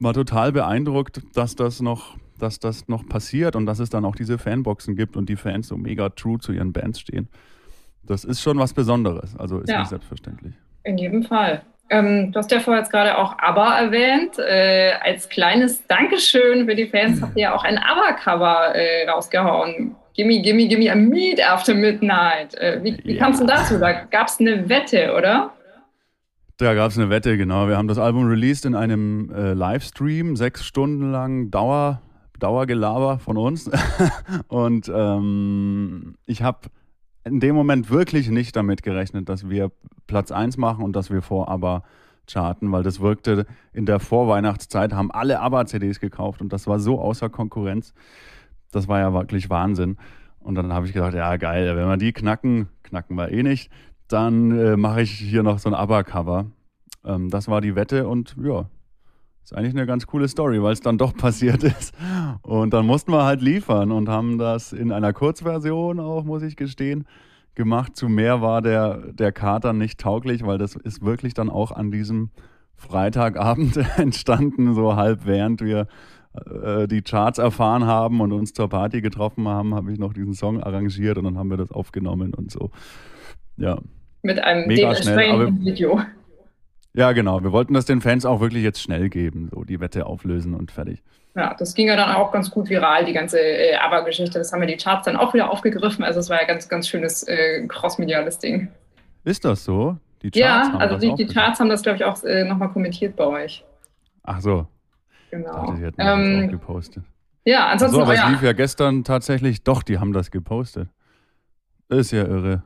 War 0.00 0.12
total 0.14 0.52
beeindruckt, 0.52 1.22
dass 1.34 1.54
das 1.54 1.80
noch 1.80 2.16
dass 2.38 2.58
das 2.58 2.88
noch 2.88 3.06
passiert 3.06 3.54
und 3.56 3.64
dass 3.64 3.78
es 3.78 3.90
dann 3.90 4.04
auch 4.04 4.16
diese 4.16 4.38
Fanboxen 4.38 4.96
gibt 4.96 5.16
und 5.16 5.28
die 5.28 5.36
Fans 5.36 5.68
so 5.68 5.76
mega 5.76 6.08
true 6.08 6.38
zu 6.40 6.52
ihren 6.52 6.72
Bands 6.72 7.00
stehen. 7.00 7.28
Das 8.02 8.24
ist 8.24 8.42
schon 8.42 8.58
was 8.58 8.74
Besonderes, 8.74 9.36
also 9.36 9.60
ist 9.60 9.70
Ja. 9.70 9.78
nicht 9.78 9.88
selbstverständlich. 9.88 10.54
In 10.82 10.98
jedem 10.98 11.22
Fall. 11.22 11.62
Ähm, 11.90 12.32
du 12.32 12.38
hast 12.38 12.50
ja 12.50 12.60
vorher 12.60 12.82
jetzt 12.82 12.90
gerade 12.90 13.16
auch 13.18 13.36
ABBA 13.38 13.78
erwähnt. 13.78 14.38
Äh, 14.38 14.92
als 15.02 15.28
kleines 15.28 15.86
Dankeschön 15.86 16.66
für 16.66 16.74
die 16.74 16.86
Fans 16.86 17.20
habt 17.20 17.36
ihr 17.36 17.42
ja 17.42 17.54
auch 17.54 17.64
ein 17.64 17.78
ABBA-Cover 17.78 18.74
äh, 18.74 19.08
rausgehauen. 19.08 19.94
Gimme, 20.14 20.40
gimme, 20.42 20.66
gimme 20.68 20.90
a 20.90 20.94
meet 20.94 21.44
after 21.44 21.74
midnight. 21.74 22.54
Äh, 22.54 22.80
wie 22.82 22.98
wie 23.04 23.12
Ja. 23.14 23.24
kamst 23.24 23.40
du 23.42 23.46
dazu? 23.46 23.78
Da 23.78 23.92
gab 23.92 24.28
es 24.28 24.40
eine 24.40 24.68
Wette, 24.68 25.12
oder? 25.14 25.52
Da 26.56 26.72
gab 26.74 26.90
es 26.90 26.98
eine 26.98 27.10
Wette, 27.10 27.36
genau. 27.36 27.68
Wir 27.68 27.76
haben 27.76 27.88
das 27.88 27.98
Album 27.98 28.28
released 28.28 28.64
in 28.64 28.74
einem 28.76 29.30
äh, 29.34 29.52
Livestream, 29.54 30.36
sechs 30.36 30.64
Stunden 30.64 31.10
lang 31.10 31.50
Dauer, 31.50 32.00
Dauergelaber 32.38 33.18
von 33.18 33.36
uns. 33.36 33.68
und 34.48 34.88
ähm, 34.94 36.14
ich 36.26 36.42
habe 36.42 36.60
in 37.24 37.40
dem 37.40 37.54
Moment 37.54 37.90
wirklich 37.90 38.28
nicht 38.28 38.54
damit 38.56 38.82
gerechnet, 38.82 39.28
dass 39.28 39.48
wir 39.48 39.70
Platz 40.06 40.30
1 40.30 40.56
machen 40.56 40.84
und 40.84 40.94
dass 40.94 41.10
wir 41.10 41.22
vor 41.22 41.48
aber 41.48 41.82
charten, 42.26 42.70
weil 42.72 42.82
das 42.82 43.00
wirkte 43.00 43.46
in 43.72 43.86
der 43.86 44.00
Vorweihnachtszeit, 44.00 44.92
haben 44.92 45.10
alle 45.10 45.40
ABBA-CDs 45.40 46.00
gekauft 46.00 46.40
und 46.40 46.52
das 46.52 46.66
war 46.66 46.78
so 46.78 47.00
außer 47.00 47.28
Konkurrenz. 47.28 47.94
Das 48.70 48.88
war 48.88 48.98
ja 48.98 49.12
wirklich 49.12 49.50
Wahnsinn. 49.50 49.96
Und 50.40 50.56
dann 50.56 50.72
habe 50.72 50.86
ich 50.86 50.92
gedacht, 50.92 51.14
ja 51.14 51.36
geil, 51.36 51.76
wenn 51.76 51.88
wir 51.88 51.96
die 51.96 52.12
knacken, 52.12 52.68
knacken 52.82 53.16
wir 53.16 53.30
eh 53.30 53.42
nicht, 53.42 53.70
dann 54.08 54.50
äh, 54.58 54.76
mache 54.76 55.02
ich 55.02 55.10
hier 55.10 55.42
noch 55.42 55.58
so 55.58 55.70
ein 55.70 55.74
ABBA-Cover. 55.74 56.46
Ähm, 57.04 57.30
das 57.30 57.48
war 57.48 57.60
die 57.60 57.76
Wette 57.76 58.06
und 58.06 58.36
ja, 58.42 58.66
ist 59.44 59.54
eigentlich 59.54 59.74
eine 59.74 59.86
ganz 59.86 60.06
coole 60.06 60.26
Story, 60.28 60.62
weil 60.62 60.72
es 60.72 60.80
dann 60.80 60.98
doch 60.98 61.14
passiert 61.16 61.62
ist. 61.62 61.94
Und 62.42 62.72
dann 62.72 62.86
mussten 62.86 63.12
wir 63.12 63.24
halt 63.24 63.42
liefern 63.42 63.92
und 63.92 64.08
haben 64.08 64.38
das 64.38 64.72
in 64.72 64.90
einer 64.90 65.12
Kurzversion 65.12 66.00
auch, 66.00 66.24
muss 66.24 66.42
ich 66.42 66.56
gestehen, 66.56 67.06
gemacht. 67.54 67.96
Zu 67.96 68.08
mehr 68.08 68.40
war 68.40 68.62
der, 68.62 69.12
der 69.12 69.32
Kater 69.32 69.72
nicht 69.72 70.00
tauglich, 70.00 70.44
weil 70.44 70.58
das 70.58 70.76
ist 70.76 71.04
wirklich 71.04 71.34
dann 71.34 71.50
auch 71.50 71.72
an 71.72 71.90
diesem 71.90 72.30
Freitagabend 72.76 73.76
entstanden, 73.98 74.74
so 74.74 74.96
halb 74.96 75.26
während 75.26 75.60
wir 75.60 75.86
äh, 76.34 76.88
die 76.88 77.02
Charts 77.02 77.38
erfahren 77.38 77.84
haben 77.84 78.20
und 78.20 78.32
uns 78.32 78.52
zur 78.52 78.68
Party 78.68 79.00
getroffen 79.00 79.46
haben, 79.46 79.74
habe 79.74 79.92
ich 79.92 79.98
noch 79.98 80.12
diesen 80.12 80.34
Song 80.34 80.62
arrangiert 80.62 81.18
und 81.18 81.24
dann 81.24 81.38
haben 81.38 81.50
wir 81.50 81.56
das 81.56 81.70
aufgenommen 81.70 82.34
und 82.34 82.50
so. 82.50 82.70
Ja. 83.56 83.78
Mit 84.22 84.42
einem 84.42 84.66
Mega 84.66 84.94
schnell, 84.94 85.52
Video. 85.60 86.00
Ja, 86.94 87.12
genau. 87.12 87.42
Wir 87.42 87.50
wollten 87.50 87.74
das 87.74 87.86
den 87.86 88.00
Fans 88.00 88.24
auch 88.24 88.40
wirklich 88.40 88.62
jetzt 88.62 88.80
schnell 88.80 89.08
geben, 89.08 89.48
so 89.52 89.64
die 89.64 89.80
Wette 89.80 90.06
auflösen 90.06 90.54
und 90.54 90.70
fertig. 90.70 91.02
Ja, 91.34 91.54
das 91.58 91.74
ging 91.74 91.88
ja 91.88 91.96
dann 91.96 92.14
auch 92.14 92.30
ganz 92.30 92.50
gut 92.50 92.70
viral, 92.70 93.04
die 93.04 93.12
ganze 93.12 93.40
äh, 93.40 93.74
ABBA-Geschichte. 93.74 94.38
Das 94.38 94.52
haben 94.52 94.60
wir 94.60 94.68
die 94.68 94.76
Charts 94.76 95.04
dann 95.06 95.16
auch 95.16 95.34
wieder 95.34 95.50
aufgegriffen. 95.50 96.04
Also 96.04 96.20
es 96.20 96.30
war 96.30 96.40
ja 96.40 96.46
ganz, 96.46 96.68
ganz 96.68 96.88
schönes 96.88 97.24
äh, 97.24 97.66
crossmediales 97.66 98.38
Ding. 98.38 98.68
Ist 99.24 99.44
das 99.44 99.64
so? 99.64 99.96
Die 100.22 100.30
Charts 100.30 100.68
ja, 100.68 100.78
also 100.78 100.96
die, 100.96 101.14
die, 101.16 101.26
Charts 101.26 101.58
haben 101.58 101.68
das, 101.68 101.82
glaube 101.82 101.96
ich, 101.96 102.04
auch 102.04 102.22
äh, 102.22 102.44
nochmal 102.44 102.70
kommentiert 102.70 103.16
bei 103.16 103.26
euch. 103.26 103.64
Ach 104.22 104.40
so. 104.40 104.66
Genau. 105.30 105.52
Dachte, 105.52 105.76
sie 105.76 105.84
hätten 105.84 106.00
ähm, 106.00 106.34
das 106.34 106.46
auch 106.46 106.50
gepostet. 106.52 107.04
Ja, 107.44 107.66
ansonsten. 107.66 108.00
Ach 108.00 108.06
so, 108.06 108.12
aber 108.12 108.14
es 108.14 108.30
lief 108.30 108.42
ja 108.42 108.52
gestern 108.52 109.02
tatsächlich, 109.02 109.64
doch, 109.64 109.82
die 109.82 109.98
haben 109.98 110.12
das 110.12 110.30
gepostet. 110.30 110.88
Ist 111.88 112.12
ja 112.12 112.24
irre. 112.24 112.62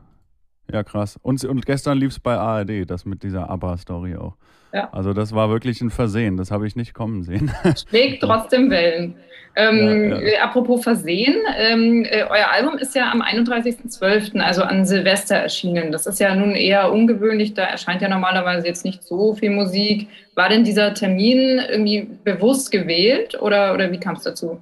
Ja, 0.71 0.83
krass. 0.83 1.17
Und, 1.21 1.43
und 1.45 1.65
gestern 1.65 1.97
lief 1.97 2.11
es 2.11 2.19
bei 2.19 2.35
ARD, 2.35 2.89
das 2.89 3.05
mit 3.05 3.23
dieser 3.23 3.49
ABBA-Story 3.49 4.15
auch. 4.15 4.35
Ja. 4.73 4.89
Also 4.91 5.13
das 5.13 5.33
war 5.33 5.49
wirklich 5.49 5.81
ein 5.81 5.89
Versehen, 5.89 6.37
das 6.37 6.51
habe 6.51 6.67
ich 6.67 6.75
nicht 6.75 6.93
kommen 6.93 7.23
sehen. 7.23 7.51
Schlägt 7.89 8.21
trotzdem 8.21 8.69
Wellen. 8.69 9.15
Ähm, 9.55 10.11
ja, 10.11 10.15
ja. 10.15 10.21
Äh, 10.21 10.37
apropos 10.37 10.83
Versehen, 10.83 11.35
ähm, 11.57 12.05
äh, 12.05 12.23
euer 12.29 12.49
Album 12.51 12.77
ist 12.77 12.95
ja 12.95 13.11
am 13.11 13.23
31.12., 13.23 14.39
also 14.39 14.61
an 14.61 14.85
Silvester 14.85 15.37
erschienen. 15.37 15.91
Das 15.91 16.05
ist 16.05 16.19
ja 16.19 16.35
nun 16.35 16.51
eher 16.51 16.91
ungewöhnlich, 16.91 17.55
da 17.55 17.63
erscheint 17.63 18.03
ja 18.03 18.09
normalerweise 18.09 18.67
jetzt 18.67 18.85
nicht 18.85 19.03
so 19.03 19.33
viel 19.33 19.49
Musik. 19.49 20.07
War 20.35 20.49
denn 20.49 20.63
dieser 20.63 20.93
Termin 20.93 21.59
irgendwie 21.67 22.07
bewusst 22.23 22.71
gewählt 22.71 23.41
oder, 23.41 23.73
oder 23.73 23.91
wie 23.91 23.99
kam 23.99 24.15
es 24.15 24.23
dazu? 24.23 24.61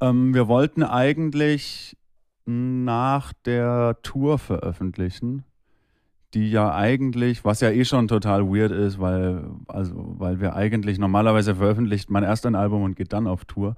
Ähm, 0.00 0.32
wir 0.32 0.48
wollten 0.48 0.82
eigentlich 0.82 1.96
nach 2.84 3.32
der 3.44 3.98
Tour 4.02 4.38
veröffentlichen, 4.38 5.44
die 6.34 6.50
ja 6.50 6.74
eigentlich, 6.74 7.44
was 7.44 7.60
ja 7.60 7.70
eh 7.70 7.84
schon 7.84 8.08
total 8.08 8.46
weird 8.46 8.72
ist, 8.72 9.00
weil, 9.00 9.44
also, 9.68 9.94
weil 10.18 10.40
wir 10.40 10.54
eigentlich 10.54 10.98
normalerweise 10.98 11.56
veröffentlicht 11.56 12.10
man 12.10 12.22
erst 12.22 12.46
ein 12.46 12.54
Album 12.54 12.82
und 12.82 12.96
geht 12.96 13.12
dann 13.12 13.26
auf 13.26 13.44
Tour. 13.44 13.74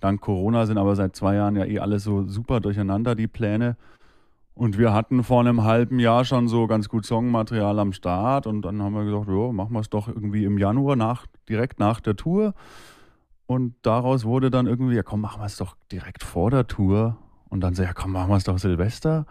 Dank 0.00 0.20
Corona 0.20 0.66
sind 0.66 0.78
aber 0.78 0.94
seit 0.94 1.16
zwei 1.16 1.34
Jahren 1.34 1.56
ja 1.56 1.64
eh 1.64 1.80
alles 1.80 2.04
so 2.04 2.26
super 2.28 2.60
durcheinander, 2.60 3.14
die 3.14 3.26
Pläne. 3.26 3.76
Und 4.54 4.76
wir 4.76 4.92
hatten 4.92 5.22
vor 5.22 5.40
einem 5.40 5.62
halben 5.62 6.00
Jahr 6.00 6.24
schon 6.24 6.48
so 6.48 6.66
ganz 6.66 6.88
gut 6.88 7.06
Songmaterial 7.06 7.78
am 7.78 7.92
Start 7.92 8.46
und 8.46 8.62
dann 8.62 8.82
haben 8.82 8.94
wir 8.94 9.04
gesagt, 9.04 9.28
jo, 9.28 9.52
machen 9.52 9.72
wir 9.72 9.80
es 9.80 9.88
doch 9.88 10.08
irgendwie 10.08 10.44
im 10.44 10.58
Januar 10.58 10.96
nach, 10.96 11.26
direkt 11.48 11.78
nach 11.78 12.00
der 12.00 12.16
Tour. 12.16 12.54
Und 13.46 13.74
daraus 13.82 14.24
wurde 14.24 14.50
dann 14.50 14.66
irgendwie, 14.66 14.96
ja 14.96 15.02
komm, 15.02 15.20
machen 15.20 15.40
wir 15.40 15.46
es 15.46 15.56
doch 15.56 15.76
direkt 15.90 16.24
vor 16.24 16.50
der 16.50 16.66
Tour. 16.66 17.16
Und 17.48 17.60
dann 17.60 17.74
so, 17.74 17.82
ja 17.82 17.92
komm, 17.92 18.12
machen 18.12 18.30
wir 18.30 18.36
es 18.36 18.44
doch 18.44 18.58
Silvester. 18.58 19.26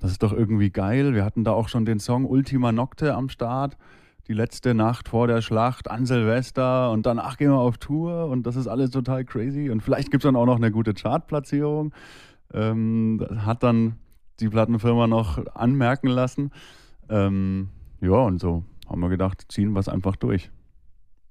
Das 0.00 0.10
ist 0.10 0.22
doch 0.22 0.32
irgendwie 0.32 0.70
geil. 0.70 1.14
Wir 1.14 1.24
hatten 1.24 1.44
da 1.44 1.52
auch 1.52 1.68
schon 1.68 1.84
den 1.84 1.98
Song 1.98 2.26
Ultima 2.26 2.72
Nocte 2.72 3.14
am 3.14 3.28
Start. 3.28 3.76
Die 4.28 4.32
letzte 4.32 4.74
Nacht 4.74 5.08
vor 5.08 5.26
der 5.26 5.42
Schlacht 5.42 5.90
an 5.90 6.06
Silvester 6.06 6.90
und 6.90 7.04
danach 7.04 7.36
gehen 7.36 7.50
wir 7.50 7.58
auf 7.58 7.76
Tour 7.76 8.26
und 8.26 8.46
das 8.46 8.56
ist 8.56 8.66
alles 8.66 8.90
total 8.90 9.24
crazy. 9.24 9.70
Und 9.70 9.82
vielleicht 9.82 10.10
gibt 10.10 10.24
es 10.24 10.28
dann 10.28 10.36
auch 10.36 10.46
noch 10.46 10.56
eine 10.56 10.70
gute 10.70 10.94
Chartplatzierung. 10.94 11.92
Ähm, 12.52 13.26
hat 13.44 13.62
dann 13.62 13.96
die 14.40 14.48
Plattenfirma 14.48 15.06
noch 15.06 15.44
anmerken 15.54 16.08
lassen. 16.08 16.50
Ähm, 17.08 17.68
ja, 18.00 18.12
und 18.12 18.40
so 18.40 18.64
haben 18.88 19.00
wir 19.00 19.08
gedacht, 19.08 19.44
ziehen 19.48 19.72
wir 19.72 19.80
es 19.80 19.88
einfach 19.88 20.16
durch. 20.16 20.50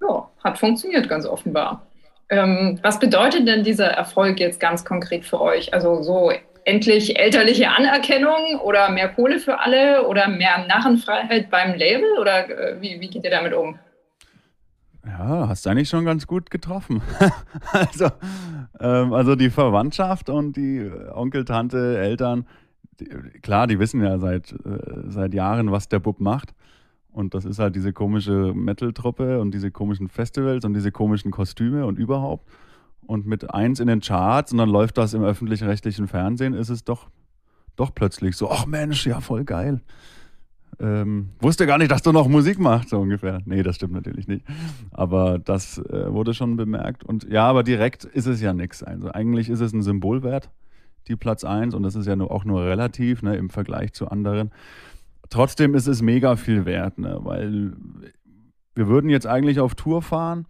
Ja, 0.00 0.30
hat 0.42 0.58
funktioniert 0.58 1.08
ganz 1.08 1.26
offenbar. 1.26 1.86
Ähm, 2.34 2.78
was 2.82 2.98
bedeutet 2.98 3.46
denn 3.46 3.62
dieser 3.62 3.86
Erfolg 3.86 4.40
jetzt 4.40 4.58
ganz 4.58 4.84
konkret 4.84 5.24
für 5.24 5.40
euch? 5.40 5.72
Also 5.72 6.02
so 6.02 6.32
endlich 6.64 7.18
elterliche 7.18 7.70
Anerkennung 7.70 8.58
oder 8.62 8.90
mehr 8.90 9.08
Kohle 9.08 9.38
für 9.38 9.60
alle 9.60 10.06
oder 10.08 10.28
mehr 10.28 10.66
Narrenfreiheit 10.66 11.50
beim 11.50 11.74
Label 11.74 12.18
oder 12.20 12.48
äh, 12.48 12.80
wie, 12.80 13.00
wie 13.00 13.08
geht 13.08 13.24
ihr 13.24 13.30
damit 13.30 13.52
um? 13.52 13.78
Ja, 15.06 15.48
hast 15.48 15.66
du 15.66 15.70
eigentlich 15.70 15.90
schon 15.90 16.04
ganz 16.04 16.26
gut 16.26 16.50
getroffen. 16.50 17.02
also, 17.72 18.08
ähm, 18.80 19.12
also 19.12 19.36
die 19.36 19.50
Verwandtschaft 19.50 20.30
und 20.30 20.56
die 20.56 20.90
Onkel, 21.12 21.44
Tante, 21.44 21.98
Eltern, 21.98 22.46
die, 22.98 23.06
klar, 23.42 23.66
die 23.66 23.78
wissen 23.78 24.02
ja 24.02 24.18
seit, 24.18 24.52
äh, 24.52 24.56
seit 25.08 25.34
Jahren, 25.34 25.70
was 25.70 25.88
der 25.88 25.98
Bub 25.98 26.20
macht. 26.20 26.54
Und 27.14 27.32
das 27.32 27.44
ist 27.44 27.60
halt 27.60 27.76
diese 27.76 27.92
komische 27.92 28.52
Metal-Truppe 28.54 29.40
und 29.40 29.54
diese 29.54 29.70
komischen 29.70 30.08
Festivals 30.08 30.64
und 30.64 30.74
diese 30.74 30.90
komischen 30.90 31.30
Kostüme 31.30 31.86
und 31.86 31.96
überhaupt. 31.96 32.50
Und 33.06 33.24
mit 33.24 33.54
eins 33.54 33.78
in 33.78 33.86
den 33.86 34.00
Charts 34.00 34.50
und 34.50 34.58
dann 34.58 34.68
läuft 34.68 34.98
das 34.98 35.14
im 35.14 35.22
öffentlich-rechtlichen 35.22 36.08
Fernsehen, 36.08 36.54
ist 36.54 36.70
es 36.70 36.82
doch, 36.82 37.08
doch 37.76 37.94
plötzlich 37.94 38.36
so, 38.36 38.50
ach 38.50 38.66
Mensch, 38.66 39.06
ja, 39.06 39.20
voll 39.20 39.44
geil. 39.44 39.80
Ähm, 40.80 41.30
wusste 41.38 41.66
gar 41.66 41.78
nicht, 41.78 41.92
dass 41.92 42.02
du 42.02 42.10
noch 42.10 42.26
Musik 42.26 42.58
machst, 42.58 42.88
so 42.88 42.98
ungefähr. 42.98 43.40
Nee, 43.44 43.62
das 43.62 43.76
stimmt 43.76 43.92
natürlich 43.92 44.26
nicht. 44.26 44.44
Aber 44.90 45.38
das 45.38 45.78
äh, 45.78 46.12
wurde 46.12 46.34
schon 46.34 46.56
bemerkt. 46.56 47.04
Und 47.04 47.30
ja, 47.30 47.46
aber 47.46 47.62
direkt 47.62 48.04
ist 48.04 48.26
es 48.26 48.40
ja 48.40 48.52
nichts. 48.52 48.82
Also 48.82 49.12
eigentlich 49.12 49.48
ist 49.48 49.60
es 49.60 49.72
ein 49.72 49.82
Symbolwert, 49.82 50.50
die 51.06 51.14
Platz 51.14 51.44
1. 51.44 51.74
Und 51.74 51.84
das 51.84 51.94
ist 51.94 52.06
ja 52.06 52.20
auch 52.20 52.44
nur 52.44 52.64
relativ 52.64 53.22
ne, 53.22 53.36
im 53.36 53.50
Vergleich 53.50 53.92
zu 53.92 54.08
anderen 54.08 54.50
trotzdem 55.34 55.74
ist 55.74 55.88
es 55.88 56.00
mega 56.00 56.36
viel 56.36 56.64
wert, 56.64 56.96
ne? 56.96 57.18
weil 57.22 57.72
wir 58.76 58.86
würden 58.86 59.10
jetzt 59.10 59.26
eigentlich 59.26 59.58
auf 59.58 59.74
Tour 59.74 60.00
fahren, 60.00 60.46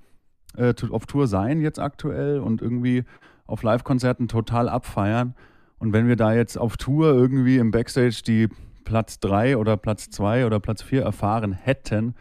äh, 0.59 0.74
auf 0.91 1.07
Tour 1.07 1.26
sein 1.26 1.62
jetzt 1.62 1.78
aktuell 1.78 2.39
und 2.39 2.61
irgendwie 2.61 3.05
auf 3.47 3.62
Live-Konzerten 3.62 4.28
total 4.28 4.68
abfeiern. 4.68 5.35
Und 5.78 5.95
wenn 5.95 6.07
wir 6.07 6.16
da 6.16 6.35
jetzt 6.35 6.59
auf 6.59 6.76
Tour 6.76 7.14
irgendwie 7.14 7.57
im 7.57 7.70
Backstage 7.70 8.20
die 8.26 8.49
Platz 8.85 9.20
3 9.20 9.57
oder 9.57 9.78
Platz 9.78 10.11
2 10.11 10.45
oder 10.45 10.61
Platz 10.61 10.82
4 10.82 11.03
erfahren 11.03 11.53
hätten, 11.53 12.14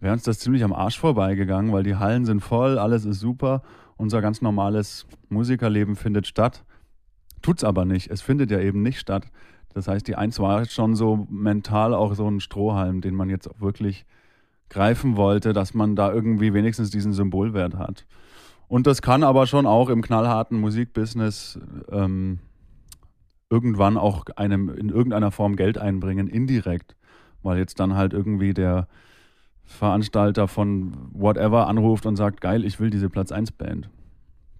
wäre 0.00 0.14
uns 0.14 0.22
das 0.22 0.38
ziemlich 0.38 0.64
am 0.64 0.72
Arsch 0.72 0.98
vorbeigegangen, 0.98 1.74
weil 1.74 1.82
die 1.82 1.96
Hallen 1.96 2.24
sind 2.24 2.40
voll, 2.40 2.78
alles 2.78 3.04
ist 3.04 3.20
super, 3.20 3.62
unser 3.98 4.22
ganz 4.22 4.40
normales 4.40 5.06
Musikerleben 5.28 5.94
findet 5.94 6.26
statt. 6.26 6.64
Tut's 7.42 7.64
aber 7.64 7.84
nicht. 7.84 8.10
Es 8.10 8.22
findet 8.22 8.50
ja 8.50 8.60
eben 8.60 8.82
nicht 8.82 8.98
statt. 8.98 9.26
Das 9.78 9.86
heißt, 9.86 10.08
die 10.08 10.16
Eins 10.16 10.40
war 10.40 10.64
schon 10.64 10.96
so 10.96 11.28
mental 11.30 11.94
auch 11.94 12.12
so 12.14 12.28
ein 12.28 12.40
Strohhalm, 12.40 13.00
den 13.00 13.14
man 13.14 13.30
jetzt 13.30 13.48
auch 13.48 13.60
wirklich 13.60 14.06
greifen 14.70 15.16
wollte, 15.16 15.52
dass 15.52 15.72
man 15.72 15.94
da 15.94 16.12
irgendwie 16.12 16.52
wenigstens 16.52 16.90
diesen 16.90 17.12
Symbolwert 17.12 17.76
hat. 17.76 18.04
Und 18.66 18.88
das 18.88 19.02
kann 19.02 19.22
aber 19.22 19.46
schon 19.46 19.66
auch 19.66 19.88
im 19.88 20.02
knallharten 20.02 20.58
Musikbusiness 20.58 21.60
ähm, 21.92 22.40
irgendwann 23.50 23.96
auch 23.96 24.24
einem 24.34 24.68
in 24.68 24.88
irgendeiner 24.88 25.30
Form 25.30 25.54
Geld 25.54 25.78
einbringen, 25.78 26.26
indirekt. 26.26 26.96
Weil 27.44 27.58
jetzt 27.58 27.78
dann 27.78 27.94
halt 27.94 28.12
irgendwie 28.12 28.54
der 28.54 28.88
Veranstalter 29.64 30.48
von 30.48 30.92
whatever 31.12 31.68
anruft 31.68 32.04
und 32.04 32.16
sagt, 32.16 32.40
geil, 32.40 32.64
ich 32.64 32.80
will 32.80 32.90
diese 32.90 33.08
Platz 33.08 33.30
1 33.30 33.52
Band. 33.52 33.88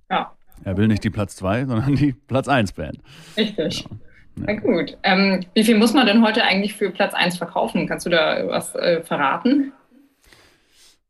Ja. 0.08 0.30
Er 0.62 0.76
will 0.76 0.86
nicht 0.86 1.02
die 1.02 1.10
Platz 1.10 1.34
2, 1.34 1.66
sondern 1.66 1.96
die 1.96 2.12
Platz 2.12 2.46
1 2.46 2.70
Band. 2.74 3.00
Richtig. 3.36 3.80
Ja. 3.80 3.96
Na 4.40 4.54
gut. 4.54 4.96
Ähm, 5.02 5.44
wie 5.54 5.64
viel 5.64 5.78
muss 5.78 5.94
man 5.94 6.06
denn 6.06 6.22
heute 6.22 6.44
eigentlich 6.44 6.74
für 6.74 6.90
Platz 6.90 7.14
1 7.14 7.38
verkaufen? 7.38 7.86
Kannst 7.86 8.06
du 8.06 8.10
da 8.10 8.46
was 8.48 8.74
äh, 8.74 9.02
verraten? 9.02 9.72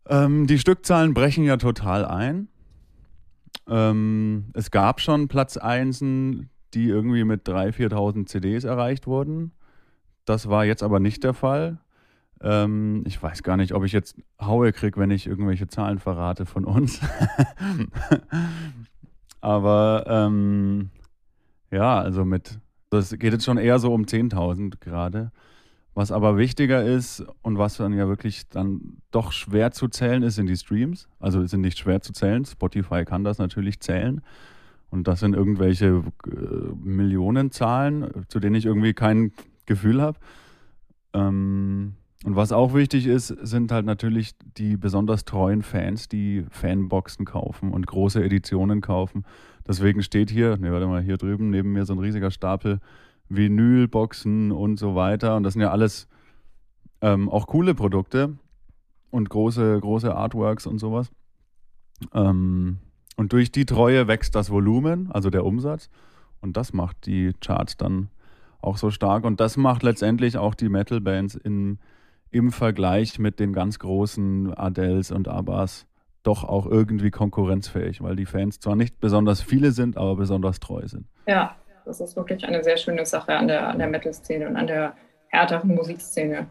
Ähm, 0.08 0.46
die 0.46 0.58
Stückzahlen 0.58 1.14
brechen 1.14 1.44
ja 1.44 1.56
total 1.56 2.04
ein. 2.04 2.48
Ähm, 3.68 4.46
es 4.54 4.70
gab 4.70 5.00
schon 5.00 5.28
Platz 5.28 5.56
1, 5.56 6.00
die 6.74 6.88
irgendwie 6.88 7.24
mit 7.24 7.46
3.000, 7.46 7.90
4.000 7.90 8.26
CDs 8.26 8.64
erreicht 8.64 9.06
wurden. 9.06 9.52
Das 10.24 10.48
war 10.48 10.64
jetzt 10.64 10.82
aber 10.82 11.00
nicht 11.00 11.24
der 11.24 11.34
Fall. 11.34 11.78
Ähm, 12.40 13.02
ich 13.06 13.22
weiß 13.22 13.42
gar 13.42 13.56
nicht, 13.56 13.74
ob 13.74 13.84
ich 13.84 13.92
jetzt 13.92 14.16
Haue 14.40 14.72
kriege, 14.72 15.00
wenn 15.00 15.10
ich 15.10 15.26
irgendwelche 15.26 15.68
Zahlen 15.68 15.98
verrate 15.98 16.46
von 16.46 16.64
uns. 16.64 17.00
aber 19.40 20.04
ähm, 20.06 20.90
ja, 21.70 21.98
also 22.00 22.24
mit 22.24 22.58
Das 22.90 23.10
geht 23.10 23.32
jetzt 23.32 23.44
schon 23.44 23.58
eher 23.58 23.78
so 23.78 23.92
um 23.92 24.04
10.000 24.04 24.80
gerade. 24.80 25.30
Was 25.94 26.12
aber 26.12 26.36
wichtiger 26.36 26.84
ist 26.84 27.24
und 27.42 27.58
was 27.58 27.76
dann 27.76 27.92
ja 27.92 28.06
wirklich 28.08 28.48
dann 28.48 28.98
doch 29.10 29.32
schwer 29.32 29.72
zu 29.72 29.88
zählen 29.88 30.22
ist, 30.22 30.36
sind 30.36 30.46
die 30.46 30.56
Streams. 30.56 31.08
Also 31.18 31.44
sind 31.46 31.62
nicht 31.62 31.78
schwer 31.78 32.00
zu 32.00 32.12
zählen. 32.12 32.44
Spotify 32.44 33.04
kann 33.04 33.24
das 33.24 33.38
natürlich 33.38 33.80
zählen. 33.80 34.22
Und 34.90 35.08
das 35.08 35.20
sind 35.20 35.34
irgendwelche 35.34 36.04
äh, 36.26 36.30
Millionenzahlen, 36.82 38.24
zu 38.28 38.40
denen 38.40 38.54
ich 38.54 38.64
irgendwie 38.64 38.94
kein 38.94 39.32
Gefühl 39.66 40.00
habe. 40.00 40.18
Ähm, 41.12 41.94
und 42.24 42.34
was 42.34 42.50
auch 42.50 42.74
wichtig 42.74 43.06
ist, 43.06 43.28
sind 43.28 43.70
halt 43.70 43.86
natürlich 43.86 44.32
die 44.56 44.76
besonders 44.76 45.24
treuen 45.24 45.62
Fans, 45.62 46.08
die 46.08 46.44
Fanboxen 46.50 47.24
kaufen 47.24 47.72
und 47.72 47.86
große 47.86 48.22
Editionen 48.22 48.80
kaufen. 48.80 49.24
Deswegen 49.66 50.02
steht 50.02 50.30
hier, 50.30 50.56
ne, 50.56 50.72
warte 50.72 50.88
mal, 50.88 51.00
hier 51.00 51.16
drüben 51.16 51.50
neben 51.50 51.72
mir 51.72 51.84
so 51.84 51.92
ein 51.92 52.00
riesiger 52.00 52.30
Stapel 52.30 52.80
Vinylboxen 53.28 54.50
und 54.50 54.78
so 54.78 54.96
weiter. 54.96 55.36
Und 55.36 55.44
das 55.44 55.52
sind 55.52 55.62
ja 55.62 55.70
alles 55.70 56.08
ähm, 57.02 57.28
auch 57.28 57.46
coole 57.46 57.74
Produkte 57.74 58.36
und 59.10 59.30
große, 59.30 59.78
große 59.80 60.12
Artworks 60.12 60.66
und 60.66 60.78
sowas. 60.78 61.10
Ähm, 62.14 62.78
und 63.16 63.32
durch 63.32 63.52
die 63.52 63.66
Treue 63.66 64.08
wächst 64.08 64.34
das 64.34 64.50
Volumen, 64.50 65.10
also 65.12 65.30
der 65.30 65.44
Umsatz. 65.44 65.88
Und 66.40 66.56
das 66.56 66.72
macht 66.72 67.06
die 67.06 67.32
Charts 67.40 67.76
dann 67.76 68.08
auch 68.60 68.76
so 68.76 68.90
stark. 68.90 69.24
Und 69.24 69.40
das 69.40 69.56
macht 69.56 69.84
letztendlich 69.84 70.36
auch 70.36 70.54
die 70.54 70.68
Metal-Bands 70.68 71.36
im 72.30 72.52
Vergleich 72.52 73.18
mit 73.18 73.40
den 73.40 73.52
ganz 73.52 73.78
großen 73.78 74.54
Adels 74.54 75.10
und 75.10 75.28
Abbas 75.28 75.86
doch 76.22 76.44
auch 76.44 76.66
irgendwie 76.66 77.10
konkurrenzfähig, 77.10 78.02
weil 78.02 78.16
die 78.16 78.26
Fans 78.26 78.60
zwar 78.60 78.76
nicht 78.76 79.00
besonders 79.00 79.40
viele 79.40 79.70
sind, 79.70 79.96
aber 79.96 80.16
besonders 80.16 80.60
treu 80.60 80.82
sind. 80.86 81.06
Ja, 81.26 81.56
das 81.84 82.00
ist 82.00 82.16
wirklich 82.16 82.44
eine 82.44 82.62
sehr 82.62 82.76
schöne 82.76 83.06
Sache 83.06 83.34
an 83.34 83.48
der, 83.48 83.68
an 83.68 83.78
der 83.78 83.88
Metal-Szene 83.88 84.48
und 84.48 84.56
an 84.56 84.66
der 84.66 84.94
härteren 85.28 85.74
Musikszene. 85.74 86.46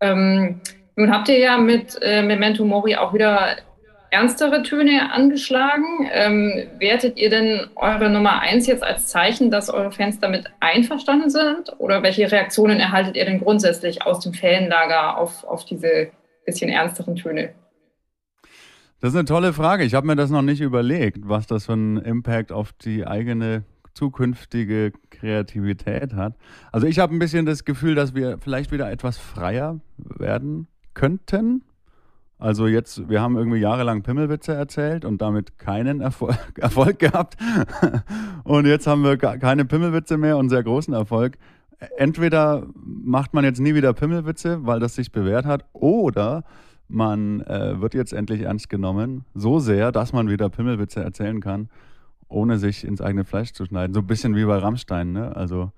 Ähm, 0.00 0.60
nun 0.96 1.12
habt 1.12 1.28
ihr 1.28 1.38
ja 1.38 1.58
mit 1.58 1.98
äh, 2.00 2.22
Memento 2.22 2.64
Mori 2.64 2.96
auch 2.96 3.12
wieder 3.12 3.56
ernstere 4.10 4.62
Töne 4.62 5.12
angeschlagen. 5.12 6.08
Ähm, 6.12 6.68
wertet 6.78 7.18
ihr 7.18 7.30
denn 7.30 7.66
eure 7.76 8.10
Nummer 8.10 8.40
1 8.40 8.66
jetzt 8.66 8.82
als 8.82 9.08
Zeichen, 9.08 9.50
dass 9.50 9.70
eure 9.70 9.92
Fans 9.92 10.18
damit 10.20 10.46
einverstanden 10.60 11.30
sind? 11.30 11.74
Oder 11.78 12.02
welche 12.02 12.30
Reaktionen 12.30 12.80
erhaltet 12.80 13.16
ihr 13.16 13.24
denn 13.24 13.40
grundsätzlich 13.40 14.02
aus 14.02 14.20
dem 14.20 14.34
Fanlager 14.34 15.18
auf, 15.18 15.44
auf 15.44 15.64
diese 15.64 16.10
bisschen 16.44 16.70
ernsteren 16.70 17.16
Töne? 17.16 17.50
Das 19.00 19.10
ist 19.10 19.16
eine 19.16 19.26
tolle 19.26 19.52
Frage. 19.52 19.84
Ich 19.84 19.94
habe 19.94 20.06
mir 20.06 20.16
das 20.16 20.30
noch 20.30 20.42
nicht 20.42 20.60
überlegt, 20.60 21.28
was 21.28 21.46
das 21.46 21.66
für 21.66 21.74
einen 21.74 21.98
Impact 21.98 22.50
auf 22.50 22.72
die 22.72 23.06
eigene 23.06 23.64
zukünftige 23.94 24.92
Kreativität 25.10 26.14
hat. 26.14 26.34
Also 26.72 26.86
ich 26.86 26.98
habe 26.98 27.14
ein 27.14 27.18
bisschen 27.18 27.46
das 27.46 27.64
Gefühl, 27.64 27.94
dass 27.94 28.14
wir 28.14 28.38
vielleicht 28.38 28.72
wieder 28.72 28.90
etwas 28.90 29.18
freier 29.18 29.80
werden 29.96 30.68
könnten. 30.94 31.64
Also 32.38 32.66
jetzt, 32.66 33.08
wir 33.08 33.20
haben 33.20 33.36
irgendwie 33.36 33.58
jahrelang 33.58 34.02
Pimmelwitze 34.02 34.54
erzählt 34.54 35.04
und 35.04 35.20
damit 35.20 35.58
keinen 35.58 36.00
Erfolg, 36.00 36.38
Erfolg 36.58 36.98
gehabt. 36.98 37.36
Und 38.44 38.66
jetzt 38.66 38.86
haben 38.86 39.02
wir 39.02 39.16
keine 39.16 39.64
Pimmelwitze 39.64 40.16
mehr 40.16 40.36
und 40.36 40.48
sehr 40.48 40.62
großen 40.62 40.94
Erfolg. 40.94 41.36
Entweder 41.96 42.66
macht 42.74 43.34
man 43.34 43.44
jetzt 43.44 43.60
nie 43.60 43.74
wieder 43.74 43.92
Pimmelwitze, 43.92 44.66
weil 44.66 44.80
das 44.80 44.94
sich 44.94 45.12
bewährt 45.12 45.46
hat, 45.46 45.64
oder 45.72 46.44
man 46.88 47.40
äh, 47.42 47.80
wird 47.80 47.94
jetzt 47.94 48.12
endlich 48.12 48.42
ernst 48.42 48.68
genommen, 48.68 49.24
so 49.34 49.58
sehr, 49.58 49.92
dass 49.92 50.12
man 50.12 50.28
wieder 50.28 50.48
Pimmelwitze 50.48 51.02
erzählen 51.02 51.40
kann 51.40 51.68
ohne 52.28 52.58
sich 52.58 52.84
ins 52.84 53.00
eigene 53.00 53.24
Fleisch 53.24 53.52
zu 53.52 53.64
schneiden. 53.64 53.94
So 53.94 54.00
ein 54.00 54.06
bisschen 54.06 54.36
wie 54.36 54.44
bei 54.44 54.58
Rammstein, 54.58 55.12
ne? 55.12 55.34
Also, 55.34 55.72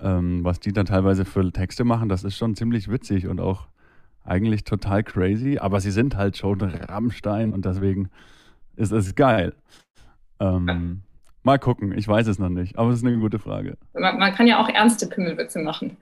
ähm, 0.00 0.42
was 0.42 0.60
die 0.60 0.72
dann 0.72 0.86
teilweise 0.86 1.24
für 1.24 1.50
Texte 1.52 1.84
machen, 1.84 2.08
das 2.08 2.24
ist 2.24 2.36
schon 2.36 2.54
ziemlich 2.54 2.90
witzig 2.90 3.26
und 3.28 3.40
auch 3.40 3.68
eigentlich 4.24 4.64
total 4.64 5.02
crazy, 5.02 5.58
aber 5.58 5.80
sie 5.80 5.90
sind 5.90 6.16
halt 6.16 6.36
schon 6.36 6.60
Rammstein 6.60 7.52
und 7.52 7.64
deswegen 7.64 8.08
ist 8.76 8.92
es 8.92 9.14
geil. 9.14 9.54
Ähm, 10.40 11.02
mal 11.42 11.58
gucken, 11.58 11.96
ich 11.96 12.08
weiß 12.08 12.26
es 12.26 12.38
noch 12.38 12.48
nicht, 12.48 12.78
aber 12.78 12.90
es 12.90 12.98
ist 12.98 13.06
eine 13.06 13.18
gute 13.18 13.38
Frage. 13.38 13.76
Man, 13.92 14.18
man 14.18 14.34
kann 14.34 14.46
ja 14.46 14.58
auch 14.60 14.68
ernste 14.68 15.06
Pimmelwitze 15.06 15.60
machen. 15.60 15.96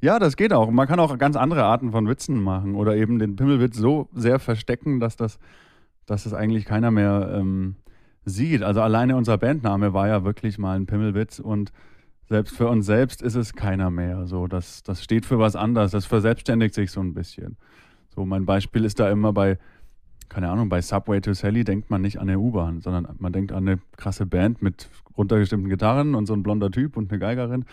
Ja, 0.00 0.18
das 0.18 0.36
geht 0.36 0.52
auch. 0.52 0.70
Man 0.70 0.86
kann 0.86 1.00
auch 1.00 1.16
ganz 1.18 1.36
andere 1.36 1.64
Arten 1.64 1.90
von 1.92 2.06
Witzen 2.08 2.42
machen 2.42 2.74
oder 2.74 2.96
eben 2.96 3.18
den 3.18 3.36
Pimmelwitz 3.36 3.76
so 3.76 4.08
sehr 4.14 4.38
verstecken, 4.38 5.00
dass 5.00 5.16
das, 5.16 5.38
dass 6.06 6.24
das 6.24 6.34
eigentlich 6.34 6.64
keiner 6.64 6.90
mehr 6.90 7.34
ähm, 7.34 7.76
sieht. 8.24 8.62
Also 8.62 8.82
alleine 8.82 9.16
unser 9.16 9.38
Bandname 9.38 9.94
war 9.94 10.08
ja 10.08 10.24
wirklich 10.24 10.58
mal 10.58 10.76
ein 10.76 10.86
Pimmelwitz 10.86 11.38
und 11.38 11.72
selbst 12.28 12.56
für 12.56 12.68
uns 12.68 12.86
selbst 12.86 13.22
ist 13.22 13.34
es 13.34 13.54
keiner 13.54 13.90
mehr. 13.90 14.26
So, 14.26 14.46
das, 14.46 14.82
das 14.82 15.02
steht 15.02 15.26
für 15.26 15.38
was 15.38 15.56
anderes. 15.56 15.92
Das 15.92 16.06
verselbstständigt 16.06 16.74
sich 16.74 16.90
so 16.90 17.00
ein 17.00 17.14
bisschen. 17.14 17.56
So, 18.14 18.24
mein 18.24 18.46
Beispiel 18.46 18.84
ist 18.84 18.98
da 18.98 19.10
immer 19.10 19.32
bei, 19.32 19.58
keine 20.28 20.50
Ahnung, 20.50 20.68
bei 20.68 20.80
Subway 20.80 21.20
to 21.20 21.34
Sally 21.34 21.64
denkt 21.64 21.90
man 21.90 22.02
nicht 22.02 22.18
an 22.18 22.28
eine 22.28 22.38
U-Bahn, 22.38 22.80
sondern 22.80 23.08
man 23.18 23.32
denkt 23.32 23.52
an 23.52 23.68
eine 23.68 23.78
krasse 23.96 24.26
Band 24.26 24.62
mit 24.62 24.88
runtergestimmten 25.16 25.68
Gitarren 25.68 26.14
und 26.14 26.26
so 26.26 26.34
ein 26.34 26.42
blonder 26.42 26.70
Typ 26.70 26.96
und 26.96 27.10
eine 27.10 27.18
Geigerin. 27.18 27.64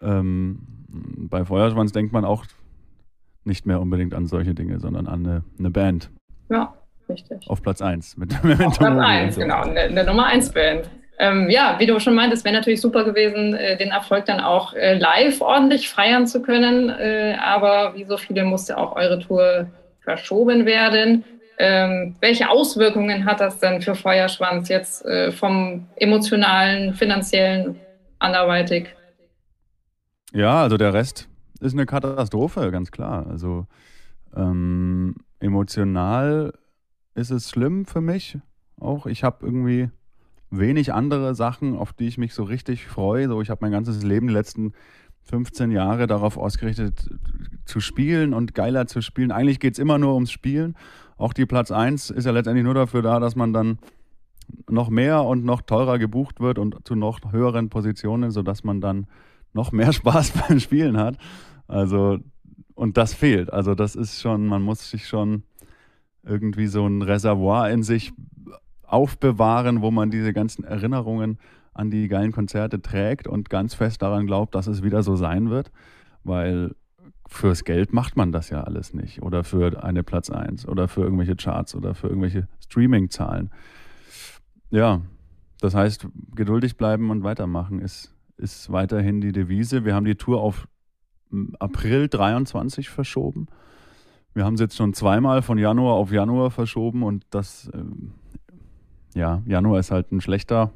Ähm, 0.00 0.60
bei 0.88 1.44
Feuerschwanz 1.44 1.92
denkt 1.92 2.12
man 2.12 2.24
auch 2.24 2.44
nicht 3.44 3.66
mehr 3.66 3.80
unbedingt 3.80 4.14
an 4.14 4.26
solche 4.26 4.54
Dinge, 4.54 4.78
sondern 4.78 5.06
an 5.06 5.26
eine, 5.26 5.44
eine 5.58 5.70
Band. 5.70 6.10
Ja. 6.50 6.74
Richtig. 7.08 7.48
Auf 7.48 7.62
Platz 7.62 7.82
1. 7.82 8.16
Mit, 8.16 8.42
mit 8.44 8.60
Auf 8.62 8.78
Platz 8.78 8.98
1, 8.98 9.34
so. 9.34 9.40
genau. 9.40 9.62
Eine, 9.62 9.80
eine 9.80 10.04
Nummer 10.04 10.26
1 10.26 10.52
Band. 10.52 10.88
Ähm, 11.22 11.48
ja, 11.50 11.76
wie 11.78 11.86
du 11.86 12.00
schon 12.00 12.16
meintest, 12.16 12.44
wäre 12.44 12.56
natürlich 12.56 12.80
super 12.80 13.04
gewesen, 13.04 13.54
äh, 13.54 13.76
den 13.76 13.92
Erfolg 13.92 14.26
dann 14.26 14.40
auch 14.40 14.74
äh, 14.74 14.98
live 14.98 15.40
ordentlich 15.40 15.88
feiern 15.88 16.26
zu 16.26 16.42
können. 16.42 16.88
Äh, 16.90 17.36
aber 17.40 17.94
wie 17.94 18.04
so 18.04 18.16
viele 18.16 18.42
musste 18.44 18.76
auch 18.76 18.96
eure 18.96 19.20
Tour 19.20 19.68
verschoben 20.00 20.66
werden. 20.66 21.22
Ähm, 21.58 22.16
welche 22.20 22.50
Auswirkungen 22.50 23.24
hat 23.24 23.38
das 23.38 23.60
denn 23.60 23.80
für 23.82 23.94
Feuerschwanz 23.94 24.68
jetzt 24.68 25.04
äh, 25.04 25.30
vom 25.30 25.86
emotionalen, 25.94 26.94
finanziellen, 26.94 27.78
anderweitig? 28.18 28.88
Ja, 30.32 30.62
also 30.62 30.76
der 30.76 30.92
Rest 30.92 31.28
ist 31.60 31.74
eine 31.74 31.86
Katastrophe, 31.86 32.72
ganz 32.72 32.90
klar. 32.90 33.28
Also 33.30 33.68
ähm, 34.36 35.14
emotional 35.38 36.52
ist 37.14 37.30
es 37.30 37.48
schlimm 37.48 37.86
für 37.86 38.00
mich 38.00 38.38
auch. 38.80 39.06
Ich 39.06 39.22
habe 39.22 39.46
irgendwie 39.46 39.88
wenig 40.52 40.92
andere 40.92 41.34
Sachen, 41.34 41.76
auf 41.76 41.92
die 41.92 42.06
ich 42.06 42.18
mich 42.18 42.34
so 42.34 42.44
richtig 42.44 42.86
freue. 42.86 43.26
So, 43.26 43.40
ich 43.40 43.50
habe 43.50 43.60
mein 43.62 43.72
ganzes 43.72 44.02
Leben, 44.02 44.28
die 44.28 44.34
letzten 44.34 44.72
15 45.24 45.70
Jahre 45.70 46.06
darauf 46.06 46.36
ausgerichtet, 46.36 47.10
zu 47.64 47.80
spielen 47.80 48.34
und 48.34 48.54
geiler 48.54 48.86
zu 48.86 49.00
spielen. 49.00 49.32
Eigentlich 49.32 49.60
geht 49.60 49.74
es 49.74 49.78
immer 49.78 49.98
nur 49.98 50.14
ums 50.14 50.30
Spielen. 50.30 50.76
Auch 51.16 51.32
die 51.32 51.46
Platz 51.46 51.70
1 51.70 52.10
ist 52.10 52.24
ja 52.24 52.32
letztendlich 52.32 52.64
nur 52.64 52.74
dafür 52.74 53.02
da, 53.02 53.18
dass 53.18 53.34
man 53.34 53.52
dann 53.52 53.78
noch 54.68 54.90
mehr 54.90 55.24
und 55.24 55.44
noch 55.44 55.62
teurer 55.62 55.98
gebucht 55.98 56.40
wird 56.40 56.58
und 56.58 56.86
zu 56.86 56.94
noch 56.94 57.20
höheren 57.32 57.70
Positionen, 57.70 58.30
sodass 58.30 58.64
man 58.64 58.80
dann 58.80 59.06
noch 59.52 59.72
mehr 59.72 59.92
Spaß 59.92 60.32
beim 60.32 60.60
Spielen 60.60 60.98
hat. 60.98 61.16
Also, 61.66 62.18
und 62.74 62.96
das 62.96 63.14
fehlt. 63.14 63.52
Also, 63.52 63.74
das 63.74 63.94
ist 63.94 64.20
schon, 64.20 64.46
man 64.46 64.62
muss 64.62 64.90
sich 64.90 65.06
schon 65.06 65.44
irgendwie 66.24 66.66
so 66.66 66.86
ein 66.86 67.02
Reservoir 67.02 67.70
in 67.70 67.82
sich 67.82 68.12
aufbewahren, 68.92 69.82
wo 69.82 69.90
man 69.90 70.10
diese 70.10 70.32
ganzen 70.32 70.64
Erinnerungen 70.64 71.38
an 71.74 71.90
die 71.90 72.08
geilen 72.08 72.32
Konzerte 72.32 72.82
trägt 72.82 73.26
und 73.26 73.48
ganz 73.48 73.74
fest 73.74 74.02
daran 74.02 74.26
glaubt, 74.26 74.54
dass 74.54 74.66
es 74.66 74.82
wieder 74.82 75.02
so 75.02 75.16
sein 75.16 75.50
wird, 75.50 75.72
weil 76.24 76.74
fürs 77.26 77.64
Geld 77.64 77.92
macht 77.92 78.16
man 78.16 78.30
das 78.30 78.50
ja 78.50 78.62
alles 78.62 78.92
nicht 78.92 79.22
oder 79.22 79.42
für 79.42 79.82
eine 79.82 80.02
Platz 80.02 80.30
1 80.30 80.68
oder 80.68 80.86
für 80.88 81.00
irgendwelche 81.00 81.36
Charts 81.36 81.74
oder 81.74 81.94
für 81.94 82.08
irgendwelche 82.08 82.46
Streaming-Zahlen. 82.60 83.50
Ja, 84.70 85.00
das 85.60 85.74
heißt, 85.74 86.08
geduldig 86.34 86.76
bleiben 86.76 87.10
und 87.10 87.22
weitermachen 87.22 87.78
ist, 87.78 88.14
ist 88.36 88.70
weiterhin 88.70 89.20
die 89.20 89.32
Devise. 89.32 89.84
Wir 89.84 89.94
haben 89.94 90.04
die 90.04 90.16
Tour 90.16 90.40
auf 90.40 90.68
April 91.58 92.08
23 92.08 92.90
verschoben. 92.90 93.46
Wir 94.34 94.44
haben 94.44 94.54
es 94.54 94.60
jetzt 94.60 94.76
schon 94.76 94.94
zweimal 94.94 95.42
von 95.42 95.58
Januar 95.58 95.94
auf 95.94 96.10
Januar 96.10 96.50
verschoben 96.50 97.02
und 97.02 97.24
das, 97.30 97.68
äh, 97.68 97.82
ja, 99.14 99.42
Januar 99.46 99.80
ist 99.80 99.90
halt 99.90 100.12
ein 100.12 100.20
schlechter 100.20 100.70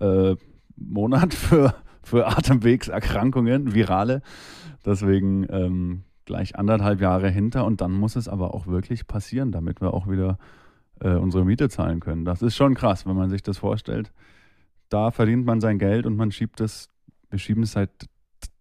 äh, 0.00 0.36
Monat 0.76 1.34
für, 1.34 1.74
für 2.02 2.26
Atemwegserkrankungen, 2.26 3.74
virale. 3.74 4.22
Deswegen 4.84 5.46
ähm, 5.50 6.04
gleich 6.24 6.56
anderthalb 6.56 7.00
Jahre 7.00 7.28
hinter 7.28 7.64
und 7.64 7.80
dann 7.80 7.92
muss 7.92 8.16
es 8.16 8.28
aber 8.28 8.54
auch 8.54 8.66
wirklich 8.66 9.06
passieren, 9.06 9.52
damit 9.52 9.80
wir 9.80 9.92
auch 9.92 10.08
wieder 10.08 10.38
äh, 11.00 11.14
unsere 11.14 11.44
Miete 11.44 11.68
zahlen 11.68 12.00
können. 12.00 12.24
Das 12.24 12.42
ist 12.42 12.56
schon 12.56 12.74
krass, 12.74 13.06
wenn 13.06 13.16
man 13.16 13.30
sich 13.30 13.42
das 13.42 13.58
vorstellt. 13.58 14.12
Da 14.88 15.10
verdient 15.10 15.44
man 15.44 15.60
sein 15.60 15.78
Geld 15.78 16.06
und 16.06 16.16
man 16.16 16.32
schiebt 16.32 16.60
es, 16.60 16.88
wir 17.30 17.38
schieben 17.38 17.62
es 17.62 17.72
seit 17.72 17.90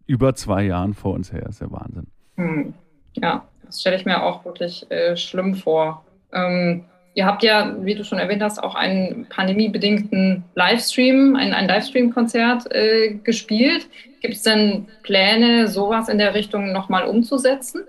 über 0.06 0.34
zwei 0.36 0.64
Jahren 0.64 0.94
vor 0.94 1.14
uns 1.14 1.32
her. 1.32 1.46
Ist 1.48 1.62
ja 1.62 1.72
Wahnsinn. 1.72 2.08
Hm. 2.36 2.74
Ja, 3.14 3.48
das 3.66 3.82
stelle 3.82 3.98
ich 3.98 4.06
mir 4.06 4.24
auch 4.24 4.46
wirklich 4.46 4.90
äh, 4.92 5.16
schlimm 5.16 5.56
vor. 5.56 6.06
Ähm, 6.32 6.86
ihr 7.20 7.26
habt 7.26 7.44
ja, 7.44 7.76
wie 7.82 7.96
du 7.96 8.06
schon 8.06 8.18
erwähnt 8.18 8.42
hast, 8.42 8.64
auch 8.64 8.76
einen 8.76 9.26
pandemiebedingten 9.28 10.46
Livestream, 10.56 11.36
ein, 11.36 11.54
ein 11.54 11.68
Livestream-Konzert 11.68 12.72
äh, 12.72 13.16
gespielt. 13.16 13.90
Gibt 14.22 14.36
es 14.36 14.44
denn 14.44 14.88
Pläne, 15.04 15.68
sowas 15.68 16.08
in 16.08 16.18
der 16.18 16.34
Richtung 16.34 16.72
nochmal 16.72 17.04
umzusetzen? 17.04 17.84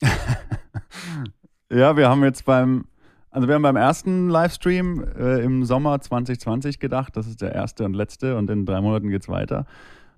ja, 1.72 1.96
wir 1.96 2.08
haben 2.08 2.22
jetzt 2.22 2.44
beim, 2.44 2.84
also 3.32 3.48
wir 3.48 3.56
haben 3.56 3.62
beim 3.62 3.74
ersten 3.74 4.28
Livestream 4.28 5.04
äh, 5.18 5.42
im 5.42 5.64
Sommer 5.64 6.00
2020 6.00 6.78
gedacht, 6.78 7.16
das 7.16 7.26
ist 7.26 7.42
der 7.42 7.52
erste 7.52 7.84
und 7.84 7.94
letzte 7.94 8.36
und 8.36 8.48
in 8.48 8.64
drei 8.64 8.80
Monaten 8.80 9.10
geht 9.10 9.22
es 9.22 9.28
weiter. 9.28 9.66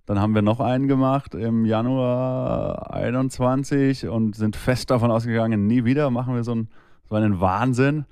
Dann 0.05 0.21
haben 0.21 0.35
wir 0.35 0.43
noch 0.43 0.61
einen 0.61 0.87
gemacht 0.87 1.35
im 1.35 1.65
Januar 1.65 2.93
21 2.93 4.07
und 4.07 4.37
sind 4.37 4.55
fest 4.55 4.91
davon 4.91 5.11
ausgegangen, 5.11 5.67
nie 5.67 5.87
wieder 5.87 6.11
machen 6.11 6.35
wir 6.35 6.45
so 6.45 6.53
einen, 6.53 6.69
so 7.09 7.15
einen 7.15 7.41
Wahnsinn. 7.41 8.05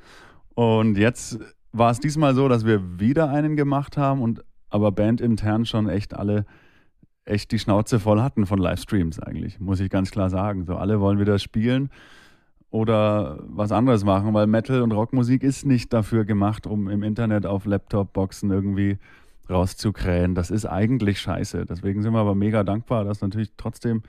Und 0.59 0.98
jetzt 0.98 1.39
war 1.70 1.93
es 1.93 2.01
diesmal 2.01 2.35
so, 2.35 2.48
dass 2.48 2.66
wir 2.66 2.98
wieder 2.98 3.30
einen 3.30 3.55
gemacht 3.55 3.97
haben 3.97 4.20
und 4.20 4.43
aber 4.70 4.90
bandintern 4.90 5.66
schon 5.66 5.89
echt 5.89 6.16
alle 6.16 6.47
echt 7.24 7.52
die 7.52 7.60
Schnauze 7.60 8.01
voll 8.01 8.20
hatten 8.20 8.44
von 8.44 8.59
Livestreams 8.59 9.20
eigentlich, 9.20 9.60
muss 9.60 9.78
ich 9.78 9.89
ganz 9.89 10.10
klar 10.10 10.30
sagen. 10.30 10.64
So 10.64 10.74
alle 10.74 10.98
wollen 10.98 11.20
wieder 11.20 11.39
spielen 11.39 11.90
oder 12.70 13.39
was 13.47 13.70
anderes 13.70 14.02
machen, 14.02 14.35
weil 14.35 14.48
Metal 14.48 14.82
und 14.82 14.90
Rockmusik 14.90 15.44
ist 15.44 15.64
nicht 15.64 15.93
dafür 15.93 16.24
gemacht, 16.24 16.66
um 16.66 16.89
im 16.89 17.05
Internet 17.05 17.47
auf 17.47 17.64
Laptop-Boxen 17.64 18.51
irgendwie 18.51 18.98
rauszukrähen. 19.48 20.35
Das 20.35 20.51
ist 20.51 20.66
eigentlich 20.66 21.20
scheiße. 21.20 21.66
Deswegen 21.66 22.02
sind 22.02 22.14
wir 22.14 22.18
aber 22.18 22.35
mega 22.35 22.64
dankbar, 22.64 23.05
dass 23.05 23.20
natürlich 23.20 23.52
trotzdem 23.56 24.02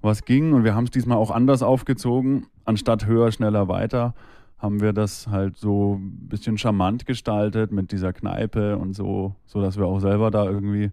was 0.00 0.24
ging 0.24 0.54
und 0.54 0.64
wir 0.64 0.74
haben 0.74 0.86
es 0.86 0.90
diesmal 0.90 1.18
auch 1.18 1.30
anders 1.30 1.62
aufgezogen. 1.62 2.46
Anstatt 2.64 3.06
höher, 3.06 3.30
schneller, 3.30 3.68
weiter 3.68 4.16
haben 4.64 4.80
wir 4.80 4.94
das 4.94 5.28
halt 5.28 5.58
so 5.58 5.96
ein 5.96 6.28
bisschen 6.28 6.56
charmant 6.56 7.04
gestaltet 7.04 7.70
mit 7.70 7.92
dieser 7.92 8.14
Kneipe 8.14 8.78
und 8.78 8.94
so, 8.94 9.36
so 9.44 9.60
dass 9.60 9.76
wir 9.76 9.84
auch 9.84 10.00
selber 10.00 10.30
da 10.30 10.46
irgendwie 10.46 10.90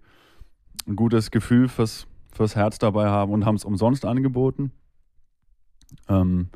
ein 0.87 0.97
gutes 0.97 1.31
Gefühl 1.31 1.69
fürs, 1.69 2.05
fürs 2.33 2.57
Herz 2.57 2.79
dabei 2.79 3.07
haben 3.07 3.31
und 3.31 3.45
haben 3.45 3.55
es 3.55 3.63
umsonst 3.63 4.05
angeboten, 4.05 4.71
ähm, 6.09 6.49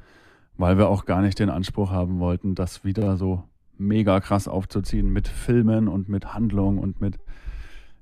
weil 0.57 0.77
wir 0.77 0.89
auch 0.89 1.05
gar 1.05 1.21
nicht 1.21 1.39
den 1.39 1.49
Anspruch 1.49 1.89
haben 1.89 2.19
wollten, 2.19 2.53
das 2.53 2.83
wieder 2.83 3.15
so 3.15 3.43
mega 3.77 4.19
krass 4.19 4.49
aufzuziehen 4.49 5.11
mit 5.11 5.29
Filmen 5.29 5.87
und 5.87 6.09
mit 6.09 6.33
Handlung 6.33 6.79
und 6.79 6.99
mit, 6.99 7.17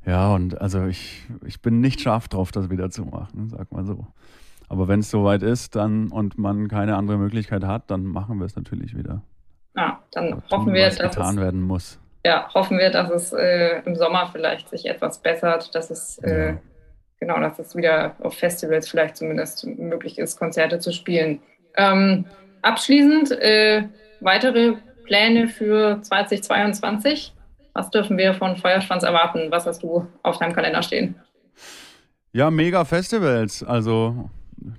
ja, 0.08 0.34
und 0.34 0.60
also 0.60 0.86
ich, 0.88 1.28
ich 1.46 1.62
bin 1.62 1.82
nicht 1.82 2.02
scharf 2.02 2.28
drauf, 2.30 2.52
das 2.52 2.72
wieder 2.72 2.90
zu 2.90 3.06
machen, 3.06 3.50
sag 3.50 3.72
mal 3.72 3.86
so. 3.86 4.08
Aber 4.74 4.88
wenn 4.88 5.02
es 5.02 5.12
soweit 5.12 5.44
ist 5.44 5.76
dann 5.76 6.10
und 6.10 6.38
man 6.38 6.68
keine 6.68 6.98
andere 6.98 7.18
Möglichkeit 7.18 7.64
hat, 7.64 7.92
dann 7.92 8.04
machen 8.06 8.40
wir 8.40 8.46
es 8.46 8.56
natürlich 8.56 8.98
wieder. 8.98 9.22
Ja, 9.76 10.00
dann 10.12 10.42
hoffen 10.52 10.74
wir, 10.74 10.86
dass 10.90 10.98
getan 10.98 11.36
es, 11.36 11.42
werden 11.42 11.62
muss 11.62 12.00
ja, 12.26 12.50
hoffen 12.54 12.78
wir, 12.78 12.90
dass 12.90 13.10
es 13.10 13.34
äh, 13.34 13.82
im 13.86 13.96
Sommer 13.96 14.30
vielleicht 14.32 14.70
sich 14.70 14.86
etwas 14.86 15.20
bessert, 15.20 15.76
dass 15.76 15.90
es 15.90 16.18
äh, 16.20 16.52
ja. 16.52 16.58
genau, 17.20 17.40
dass 17.40 17.60
es 17.60 17.76
wieder 17.76 18.16
auf 18.22 18.36
Festivals 18.36 18.90
vielleicht 18.90 19.18
zumindest 19.18 19.66
möglich 19.66 20.18
ist, 20.18 20.40
Konzerte 20.40 20.80
zu 20.80 20.94
spielen. 20.94 21.42
Ähm, 21.76 22.26
abschließend 22.62 23.32
äh, 23.32 23.84
weitere 24.22 24.76
Pläne 25.04 25.50
für 25.50 26.02
2022. 26.02 27.34
Was 27.74 27.90
dürfen 27.90 28.18
wir 28.18 28.36
von 28.36 28.56
Feuerschwanz 28.56 29.04
erwarten? 29.04 29.48
Was 29.50 29.66
hast 29.66 29.84
du 29.84 30.08
auf 30.22 30.38
deinem 30.38 30.54
Kalender 30.54 30.82
stehen? 30.82 31.16
Ja, 32.32 32.52
mega 32.52 32.86
Festivals. 32.86 33.64
Also 33.64 34.30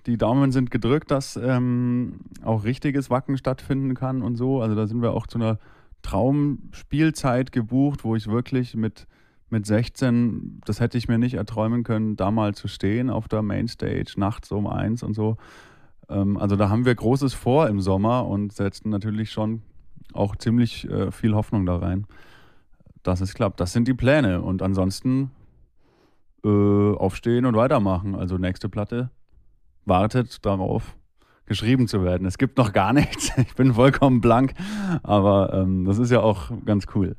die 0.06 0.16
Daumen 0.16 0.52
sind 0.52 0.70
gedrückt, 0.70 1.11
dass 1.11 1.36
ähm, 1.36 2.20
auch 2.43 2.65
richtiges 2.65 3.11
Wacken 3.11 3.36
stattfinden 3.36 3.94
kann 3.94 4.23
und 4.23 4.36
so. 4.36 4.61
Also 4.61 4.74
da 4.74 4.86
sind 4.86 5.02
wir 5.02 5.12
auch 5.12 5.27
zu 5.27 5.39
einer 5.39 5.59
Traumspielzeit 6.02 7.52
gebucht, 7.52 8.05
wo 8.05 8.15
ich 8.15 8.27
wirklich 8.27 8.77
mit, 8.77 9.06
mit 9.51 9.66
16, 9.66 10.61
das 10.65 10.81
hätte 10.81 10.98
ich 10.98 11.09
mir 11.09 11.19
nicht 11.19 11.35
erträumen 11.35 11.82
können, 11.82 12.16
da 12.16 12.31
mal 12.31 12.55
zu 12.55 12.69
stehen 12.69 13.11
auf 13.11 13.27
der 13.28 13.43
Mainstage, 13.43 14.12
nachts 14.16 14.52
um 14.52 14.66
eins 14.66 15.02
und 15.02 15.15
so. 15.15 15.36
Ähm, 16.09 16.36
also 16.36 16.56
da 16.56 16.69
haben 16.69 16.85
wir 16.85 16.94
Großes 16.94 17.35
vor 17.35 17.69
im 17.69 17.81
Sommer 17.81 18.27
und 18.27 18.52
setzen 18.52 18.90
natürlich 18.90 19.32
schon 19.32 19.62
auch 20.12 20.36
ziemlich 20.36 20.89
äh, 20.89 21.11
viel 21.11 21.35
Hoffnung 21.35 21.66
da 21.66 21.77
rein, 21.77 22.06
dass 23.02 23.20
es 23.20 23.35
klappt. 23.35 23.61
Das 23.61 23.73
sind 23.73 23.89
die 23.89 23.94
Pläne 23.94 24.43
und 24.43 24.62
ansonsten 24.62 25.31
äh, 26.44 26.48
aufstehen 26.48 27.47
und 27.47 27.56
weitermachen. 27.56 28.15
Also 28.15 28.36
nächste 28.36 28.69
Platte 28.69 29.11
wartet 29.86 30.44
darauf 30.44 30.97
geschrieben 31.47 31.89
zu 31.89 32.02
werden. 32.02 32.27
Es 32.27 32.39
gibt 32.39 32.59
noch 32.59 32.73
gar 32.73 32.93
nichts. 32.93 33.32
Ich 33.47 33.55
bin 33.55 33.74
vollkommen 33.74 34.20
blank, 34.20 34.55
aber 35.02 35.52
ähm, 35.52 35.85
das 35.85 35.98
ist 35.98 36.11
ja 36.11 36.20
auch 36.20 36.51
ganz 36.65 36.86
cool. 36.94 37.16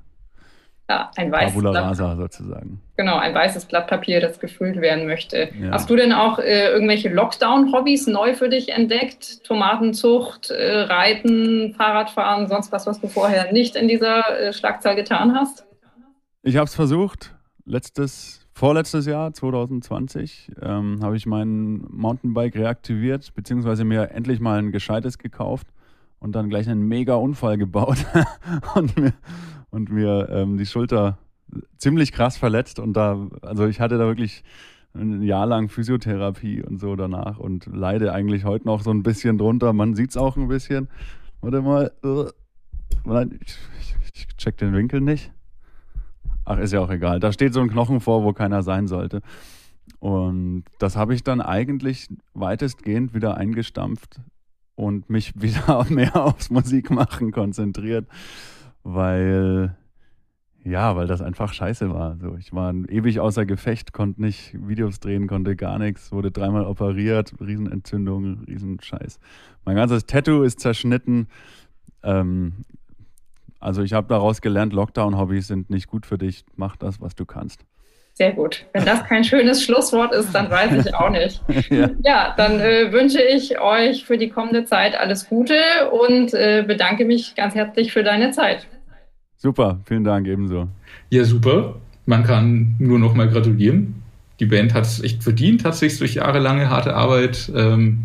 Ja, 0.89 1.09
ein 1.15 1.31
weißes 1.31 1.55
Tabula 1.55 1.81
rasa 1.81 2.15
sozusagen. 2.15 2.79
Genau, 2.95 3.17
ein 3.17 3.33
weißes 3.33 3.65
Blatt 3.65 3.87
Papier, 3.87 4.21
das 4.21 4.39
gefüllt 4.39 4.79
werden 4.81 5.07
möchte. 5.07 5.49
Ja. 5.59 5.71
Hast 5.71 5.89
du 5.89 5.95
denn 5.95 6.13
auch 6.13 6.37
äh, 6.37 6.67
irgendwelche 6.69 7.09
Lockdown-Hobbys 7.09 8.05
neu 8.07 8.35
für 8.35 8.49
dich 8.49 8.69
entdeckt? 8.69 9.43
Tomatenzucht, 9.43 10.51
äh, 10.51 10.81
Reiten, 10.81 11.73
Fahrradfahren, 11.73 12.47
sonst 12.47 12.71
was, 12.71 12.85
was 12.85 13.01
du 13.01 13.07
vorher 13.07 13.51
nicht 13.51 13.75
in 13.75 13.87
dieser 13.87 14.39
äh, 14.39 14.53
Schlagzahl 14.53 14.95
getan 14.95 15.33
hast? 15.33 15.65
Ich 16.43 16.55
habe 16.55 16.65
es 16.65 16.75
versucht. 16.75 17.33
Letztes 17.65 18.44
Vorletztes 18.57 19.05
Jahr, 19.05 19.33
2020, 19.33 20.49
ähm, 20.61 20.99
habe 21.01 21.17
ich 21.17 21.25
mein 21.25 21.85
Mountainbike 21.89 22.55
reaktiviert, 22.55 23.33
beziehungsweise 23.35 23.83
mir 23.83 24.11
endlich 24.11 24.39
mal 24.39 24.57
ein 24.57 24.71
gescheites 24.71 25.17
gekauft 25.17 25.67
und 26.19 26.37
dann 26.37 26.47
gleich 26.47 26.69
einen 26.69 26.87
mega 26.87 27.15
Unfall 27.15 27.57
gebaut 27.57 27.97
und 28.75 28.97
mir, 28.97 29.11
und 29.71 29.91
mir 29.91 30.29
ähm, 30.31 30.57
die 30.57 30.65
Schulter 30.65 31.17
ziemlich 31.77 32.13
krass 32.13 32.37
verletzt. 32.37 32.79
Und 32.79 32.93
da, 32.93 33.27
also 33.41 33.67
ich 33.67 33.81
hatte 33.81 33.97
da 33.97 34.05
wirklich 34.05 34.45
ein 34.93 35.21
Jahr 35.21 35.47
lang 35.47 35.67
Physiotherapie 35.67 36.63
und 36.63 36.79
so 36.79 36.95
danach 36.95 37.39
und 37.39 37.65
leide 37.65 38.13
eigentlich 38.13 38.45
heute 38.45 38.67
noch 38.67 38.83
so 38.83 38.91
ein 38.91 39.03
bisschen 39.03 39.37
drunter. 39.37 39.73
Man 39.73 39.95
sieht 39.95 40.11
es 40.11 40.17
auch 40.17 40.37
ein 40.37 40.47
bisschen. 40.47 40.87
Warte 41.41 41.61
mal. 41.61 41.91
Nein, 43.03 43.37
ich, 43.45 43.57
ich 44.13 44.27
check 44.37 44.55
den 44.55 44.73
Winkel 44.73 45.01
nicht. 45.01 45.34
Ach, 46.45 46.57
ist 46.59 46.73
ja 46.73 46.79
auch 46.79 46.91
egal. 46.91 47.19
Da 47.19 47.31
steht 47.31 47.53
so 47.53 47.59
ein 47.59 47.69
Knochen 47.69 47.99
vor, 47.99 48.23
wo 48.23 48.33
keiner 48.33 48.63
sein 48.63 48.87
sollte. 48.87 49.21
Und 49.99 50.63
das 50.79 50.95
habe 50.95 51.13
ich 51.13 51.23
dann 51.23 51.41
eigentlich 51.41 52.07
weitestgehend 52.33 53.13
wieder 53.13 53.37
eingestampft 53.37 54.21
und 54.75 55.09
mich 55.09 55.33
wieder 55.41 55.85
mehr 55.89 56.15
aufs 56.15 56.49
Musikmachen 56.49 57.31
konzentriert, 57.31 58.07
weil 58.83 59.75
ja, 60.65 60.95
weil 60.95 61.05
das 61.05 61.21
einfach 61.21 61.53
scheiße 61.53 61.93
war. 61.93 62.17
So, 62.17 62.37
ich 62.37 62.51
war 62.51 62.73
ewig 62.73 63.19
außer 63.19 63.45
Gefecht, 63.45 63.93
konnte 63.93 64.19
nicht 64.21 64.55
Videos 64.67 64.99
drehen, 64.99 65.27
konnte 65.27 65.55
gar 65.55 65.77
nichts, 65.77 66.11
wurde 66.11 66.31
dreimal 66.31 66.65
operiert, 66.65 67.33
Riesenentzündung, 67.39 68.39
Riesenscheiß. 68.47 69.19
Mein 69.63 69.75
ganzes 69.75 70.07
Tattoo 70.07 70.41
ist 70.41 70.59
zerschnitten. 70.59 71.27
Ähm, 72.01 72.65
also 73.65 73.81
ich 73.81 73.93
habe 73.93 74.07
daraus 74.07 74.41
gelernt, 74.41 74.73
Lockdown-Hobbys 74.73 75.47
sind 75.47 75.71
nicht 75.71 75.87
gut 75.87 76.05
für 76.05 76.19
dich. 76.19 76.45
Mach 76.55 76.75
das, 76.75 77.01
was 77.01 77.15
du 77.15 77.25
kannst. 77.25 77.65
Sehr 78.13 78.31
gut. 78.31 78.63
Wenn 78.73 78.85
das 78.85 79.03
kein 79.05 79.23
schönes 79.23 79.63
Schlusswort 79.63 80.13
ist, 80.13 80.33
dann 80.35 80.51
weiß 80.51 80.85
ich 80.85 80.93
auch 80.93 81.09
nicht. 81.09 81.41
ja. 81.71 81.89
ja, 82.03 82.33
dann 82.37 82.59
äh, 82.59 82.91
wünsche 82.91 83.19
ich 83.19 83.59
euch 83.59 84.05
für 84.05 84.19
die 84.19 84.29
kommende 84.29 84.65
Zeit 84.65 84.95
alles 84.95 85.27
Gute 85.27 85.55
und 85.91 86.35
äh, 86.35 86.63
bedanke 86.65 87.05
mich 87.05 87.33
ganz 87.33 87.55
herzlich 87.55 87.91
für 87.91 88.03
deine 88.03 88.29
Zeit. 88.29 88.67
Super, 89.35 89.79
vielen 89.85 90.03
Dank 90.03 90.27
ebenso. 90.27 90.67
Ja, 91.09 91.23
super. 91.23 91.77
Man 92.05 92.23
kann 92.23 92.75
nur 92.77 92.99
noch 92.99 93.15
mal 93.15 93.27
gratulieren. 93.27 94.03
Die 94.39 94.45
Band 94.45 94.75
hat 94.75 94.83
es 94.83 95.03
echt 95.03 95.23
verdient, 95.23 95.65
hat 95.65 95.73
sich 95.73 95.97
durch 95.97 96.13
jahrelange 96.13 96.69
harte 96.69 96.95
Arbeit 96.95 97.51
ähm, 97.55 98.03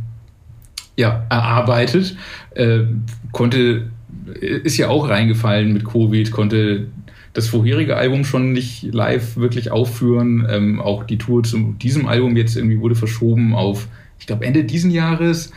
ja, 0.96 1.26
erarbeitet, 1.28 2.16
äh, 2.54 2.84
konnte 3.32 3.90
ist 4.34 4.76
ja 4.76 4.88
auch 4.88 5.08
reingefallen 5.08 5.72
mit 5.72 5.84
Covid, 5.84 6.30
konnte 6.30 6.88
das 7.32 7.48
vorherige 7.48 7.96
Album 7.96 8.24
schon 8.24 8.52
nicht 8.52 8.82
live 8.82 9.36
wirklich 9.36 9.70
aufführen. 9.70 10.46
Ähm, 10.50 10.80
auch 10.80 11.04
die 11.04 11.18
Tour 11.18 11.42
zu 11.42 11.74
diesem 11.80 12.06
Album 12.06 12.36
jetzt 12.36 12.56
irgendwie 12.56 12.80
wurde 12.80 12.94
verschoben 12.94 13.54
auf, 13.54 13.88
ich 14.18 14.26
glaube, 14.26 14.44
Ende 14.44 14.64
diesen 14.64 14.90
Jahres. 14.90 15.52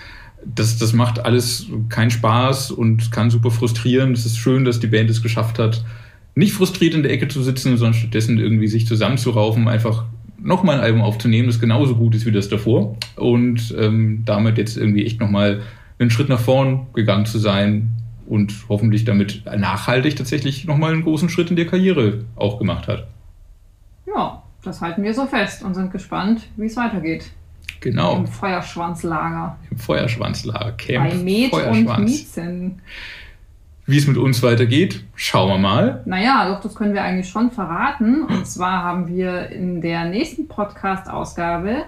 Das, 0.45 0.77
das 0.77 0.93
macht 0.93 1.23
alles 1.23 1.67
keinen 1.89 2.11
Spaß 2.11 2.71
und 2.71 3.11
kann 3.11 3.29
super 3.29 3.49
frustrieren. 3.49 4.11
Es 4.11 4.25
ist 4.25 4.37
schön, 4.37 4.65
dass 4.65 4.79
die 4.79 4.87
Band 4.87 5.09
es 5.09 5.23
geschafft 5.23 5.57
hat, 5.57 5.83
nicht 6.35 6.53
frustriert 6.53 6.93
in 6.93 7.03
der 7.03 7.11
Ecke 7.11 7.27
zu 7.27 7.41
sitzen, 7.41 7.77
sondern 7.77 7.93
stattdessen 7.93 8.39
irgendwie 8.39 8.67
sich 8.67 8.85
zusammenzuraufen, 8.85 9.67
einfach 9.67 10.05
nochmal 10.41 10.77
ein 10.77 10.83
Album 10.83 11.01
aufzunehmen, 11.01 11.47
das 11.47 11.59
genauso 11.59 11.95
gut 11.95 12.15
ist 12.15 12.25
wie 12.25 12.31
das 12.31 12.49
davor. 12.49 12.97
Und 13.15 13.73
ähm, 13.79 14.23
damit 14.25 14.57
jetzt 14.57 14.77
irgendwie 14.77 15.05
echt 15.05 15.19
nochmal 15.19 15.61
einen 15.99 16.09
Schritt 16.09 16.29
nach 16.29 16.39
vorn 16.39 16.87
gegangen 16.93 17.25
zu 17.25 17.39
sein, 17.39 17.91
und 18.27 18.53
hoffentlich 18.69 19.05
damit 19.05 19.43
nachhaltig 19.45 20.15
tatsächlich 20.15 20.65
nochmal 20.65 20.93
einen 20.93 21.03
großen 21.03 21.29
Schritt 21.29 21.49
in 21.49 21.55
der 21.55 21.67
Karriere 21.67 22.25
auch 22.35 22.57
gemacht 22.59 22.87
hat. 22.87 23.07
Ja, 24.05 24.43
das 24.63 24.81
halten 24.81 25.03
wir 25.03 25.13
so 25.13 25.25
fest 25.25 25.63
und 25.63 25.73
sind 25.73 25.91
gespannt, 25.91 26.47
wie 26.57 26.65
es 26.65 26.75
weitergeht. 26.75 27.31
Genau. 27.79 28.15
Im 28.15 28.27
Feuerschwanzlager. 28.27 29.57
Im 29.69 29.77
Feuerschwanzlager. 29.77 30.71
Camp 30.73 31.09
Bei 31.09 31.15
Met 31.15 31.53
und 31.53 31.99
Miezen. 31.99 32.81
Wie 33.85 33.97
es 33.97 34.07
mit 34.07 34.15
uns 34.15 34.41
weitergeht, 34.41 35.03
schauen 35.15 35.49
wir 35.49 35.57
mal. 35.57 36.01
Naja, 36.05 36.49
doch, 36.49 36.61
das 36.61 36.73
können 36.73 36.93
wir 36.93 37.03
eigentlich 37.03 37.27
schon 37.27 37.51
verraten. 37.51 38.23
Und 38.23 38.47
zwar 38.47 38.83
haben 38.83 39.09
wir 39.09 39.49
in 39.49 39.81
der 39.81 40.05
nächsten 40.05 40.47
Podcast-Ausgabe 40.47 41.83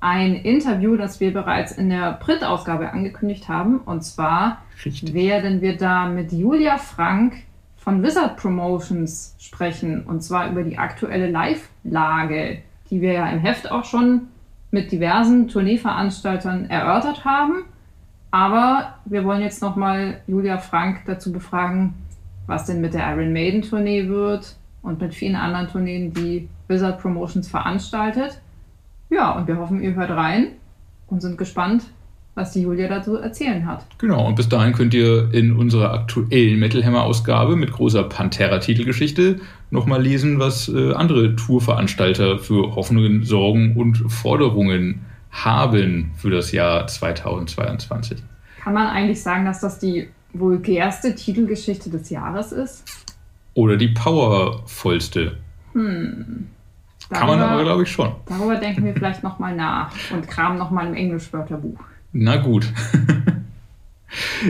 ein 0.00 0.34
Interview, 0.34 0.96
das 0.96 1.20
wir 1.20 1.32
bereits 1.32 1.72
in 1.72 1.88
der 1.88 2.12
Print-Ausgabe 2.12 2.92
angekündigt 2.92 3.48
haben. 3.48 3.78
Und 3.78 4.04
zwar 4.04 4.62
Richtig. 4.84 5.14
werden 5.14 5.60
wir 5.60 5.76
da 5.76 6.06
mit 6.06 6.32
Julia 6.32 6.78
Frank 6.78 7.34
von 7.76 8.02
Wizard 8.02 8.36
Promotions 8.36 9.34
sprechen. 9.38 10.04
Und 10.04 10.22
zwar 10.22 10.50
über 10.50 10.62
die 10.62 10.78
aktuelle 10.78 11.30
Live-Lage, 11.30 12.58
die 12.90 13.00
wir 13.00 13.12
ja 13.12 13.28
im 13.30 13.40
Heft 13.40 13.70
auch 13.70 13.84
schon 13.84 14.28
mit 14.70 14.92
diversen 14.92 15.48
Tourneeveranstaltern 15.48 16.68
erörtert 16.68 17.24
haben. 17.24 17.64
Aber 18.30 18.94
wir 19.06 19.24
wollen 19.24 19.40
jetzt 19.40 19.62
nochmal 19.62 20.20
Julia 20.26 20.58
Frank 20.58 21.02
dazu 21.06 21.32
befragen, 21.32 21.94
was 22.46 22.66
denn 22.66 22.80
mit 22.80 22.94
der 22.94 23.10
Iron 23.10 23.32
Maiden 23.32 23.62
Tournee 23.62 24.06
wird 24.08 24.56
und 24.82 25.00
mit 25.00 25.14
vielen 25.14 25.36
anderen 25.36 25.68
Tourneen, 25.68 26.12
die 26.12 26.48
Wizard 26.68 27.00
Promotions 27.00 27.48
veranstaltet. 27.48 28.40
Ja, 29.08 29.32
und 29.32 29.46
wir 29.48 29.56
hoffen, 29.56 29.82
ihr 29.82 29.94
hört 29.94 30.10
rein 30.10 30.48
und 31.06 31.22
sind 31.22 31.38
gespannt, 31.38 31.84
was 32.38 32.52
die 32.52 32.62
Julia 32.62 32.88
dazu 32.88 33.16
erzählen 33.16 33.66
hat. 33.66 33.84
Genau, 33.98 34.26
und 34.26 34.36
bis 34.36 34.48
dahin 34.48 34.72
könnt 34.72 34.94
ihr 34.94 35.32
in 35.34 35.54
unserer 35.54 35.92
aktuellen 35.92 36.58
Metal 36.58 36.82
Hammer 36.84 37.02
Ausgabe 37.02 37.56
mit 37.56 37.72
großer 37.72 38.04
Pantera-Titelgeschichte 38.04 39.40
nochmal 39.70 40.02
lesen, 40.02 40.38
was 40.38 40.68
äh, 40.68 40.94
andere 40.94 41.36
Tourveranstalter 41.36 42.38
für 42.38 42.74
Hoffnungen, 42.74 43.24
Sorgen 43.24 43.76
und 43.76 44.10
Forderungen 44.10 45.02
haben 45.30 46.12
für 46.16 46.30
das 46.30 46.52
Jahr 46.52 46.86
2022. 46.86 48.22
Kann 48.62 48.72
man 48.72 48.86
eigentlich 48.86 49.22
sagen, 49.22 49.44
dass 49.44 49.60
das 49.60 49.78
die 49.78 50.08
vulgärste 50.32 51.14
Titelgeschichte 51.14 51.90
des 51.90 52.08
Jahres 52.10 52.52
ist? 52.52 52.84
Oder 53.54 53.76
die 53.76 53.88
powervollste. 53.88 55.36
Hm. 55.72 56.46
Kann 57.10 57.26
man 57.26 57.40
aber, 57.40 57.62
glaube 57.62 57.82
ich, 57.84 57.90
schon. 57.90 58.12
Darüber 58.26 58.56
denken 58.56 58.84
wir 58.84 58.92
vielleicht 58.92 59.22
nochmal 59.22 59.56
nach 59.56 59.90
und 60.12 60.28
kramen 60.28 60.58
nochmal 60.58 60.86
im 60.86 60.94
Englischwörterbuch. 60.94 61.80
Na 62.12 62.36
gut. 62.36 62.72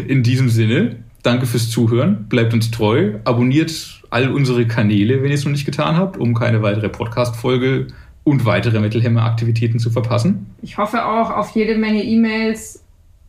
In 0.07 0.23
diesem 0.23 0.49
Sinne, 0.49 0.97
danke 1.23 1.47
fürs 1.47 1.71
Zuhören, 1.71 2.29
bleibt 2.29 2.55
uns 2.55 2.71
treu, 2.71 3.15
abonniert 3.25 4.03
all 4.11 4.31
unsere 4.31 4.67
Kanäle, 4.67 5.23
wenn 5.23 5.31
ihr 5.31 5.35
es 5.35 5.45
noch 5.45 5.53
nicht 5.53 5.67
getan 5.67 5.97
habt, 5.97 6.17
um 6.17 6.35
keine 6.35 6.63
weitere 6.63 6.89
Podcast-Folge 6.89 7.89
und 8.25 8.45
weitere 8.45 8.79
Mittelhämmer-Aktivitäten 8.81 9.79
zu 9.79 9.91
verpassen. 9.91 10.47
Ich 10.63 10.79
hoffe 10.79 11.05
auch 11.05 11.31
auf 11.31 11.51
jede 11.51 11.77
Menge 11.77 12.05
E-Mails, 12.05 12.85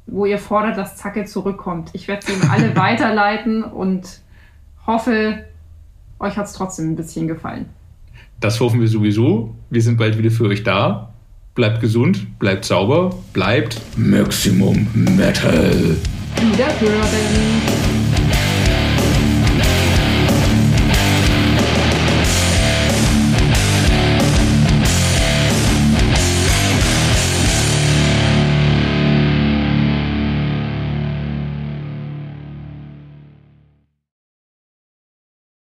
wo 0.07 0.25
ihr 0.25 0.37
fordert, 0.37 0.77
dass 0.77 0.97
Zacke 0.97 1.25
zurückkommt. 1.25 1.89
Ich 1.93 2.07
werde 2.07 2.25
sie 2.25 2.33
ihm 2.33 2.49
alle 2.49 2.75
weiterleiten 2.75 3.63
und 3.63 4.21
hoffe, 4.85 5.45
euch 6.19 6.37
hat 6.37 6.45
es 6.45 6.53
trotzdem 6.53 6.91
ein 6.91 6.95
bisschen 6.95 7.27
gefallen. 7.27 7.65
Das 8.39 8.59
hoffen 8.59 8.79
wir 8.79 8.87
sowieso. 8.87 9.55
Wir 9.69 9.81
sind 9.81 9.97
bald 9.97 10.17
wieder 10.17 10.31
für 10.31 10.45
euch 10.45 10.63
da. 10.63 11.13
Bleibt 11.55 11.81
gesund, 11.81 12.39
bleibt 12.39 12.65
sauber, 12.65 13.15
bleibt 13.33 13.81
Maximum 13.97 14.87
Metal. 14.93 15.97
Wiederhören. 16.37 17.68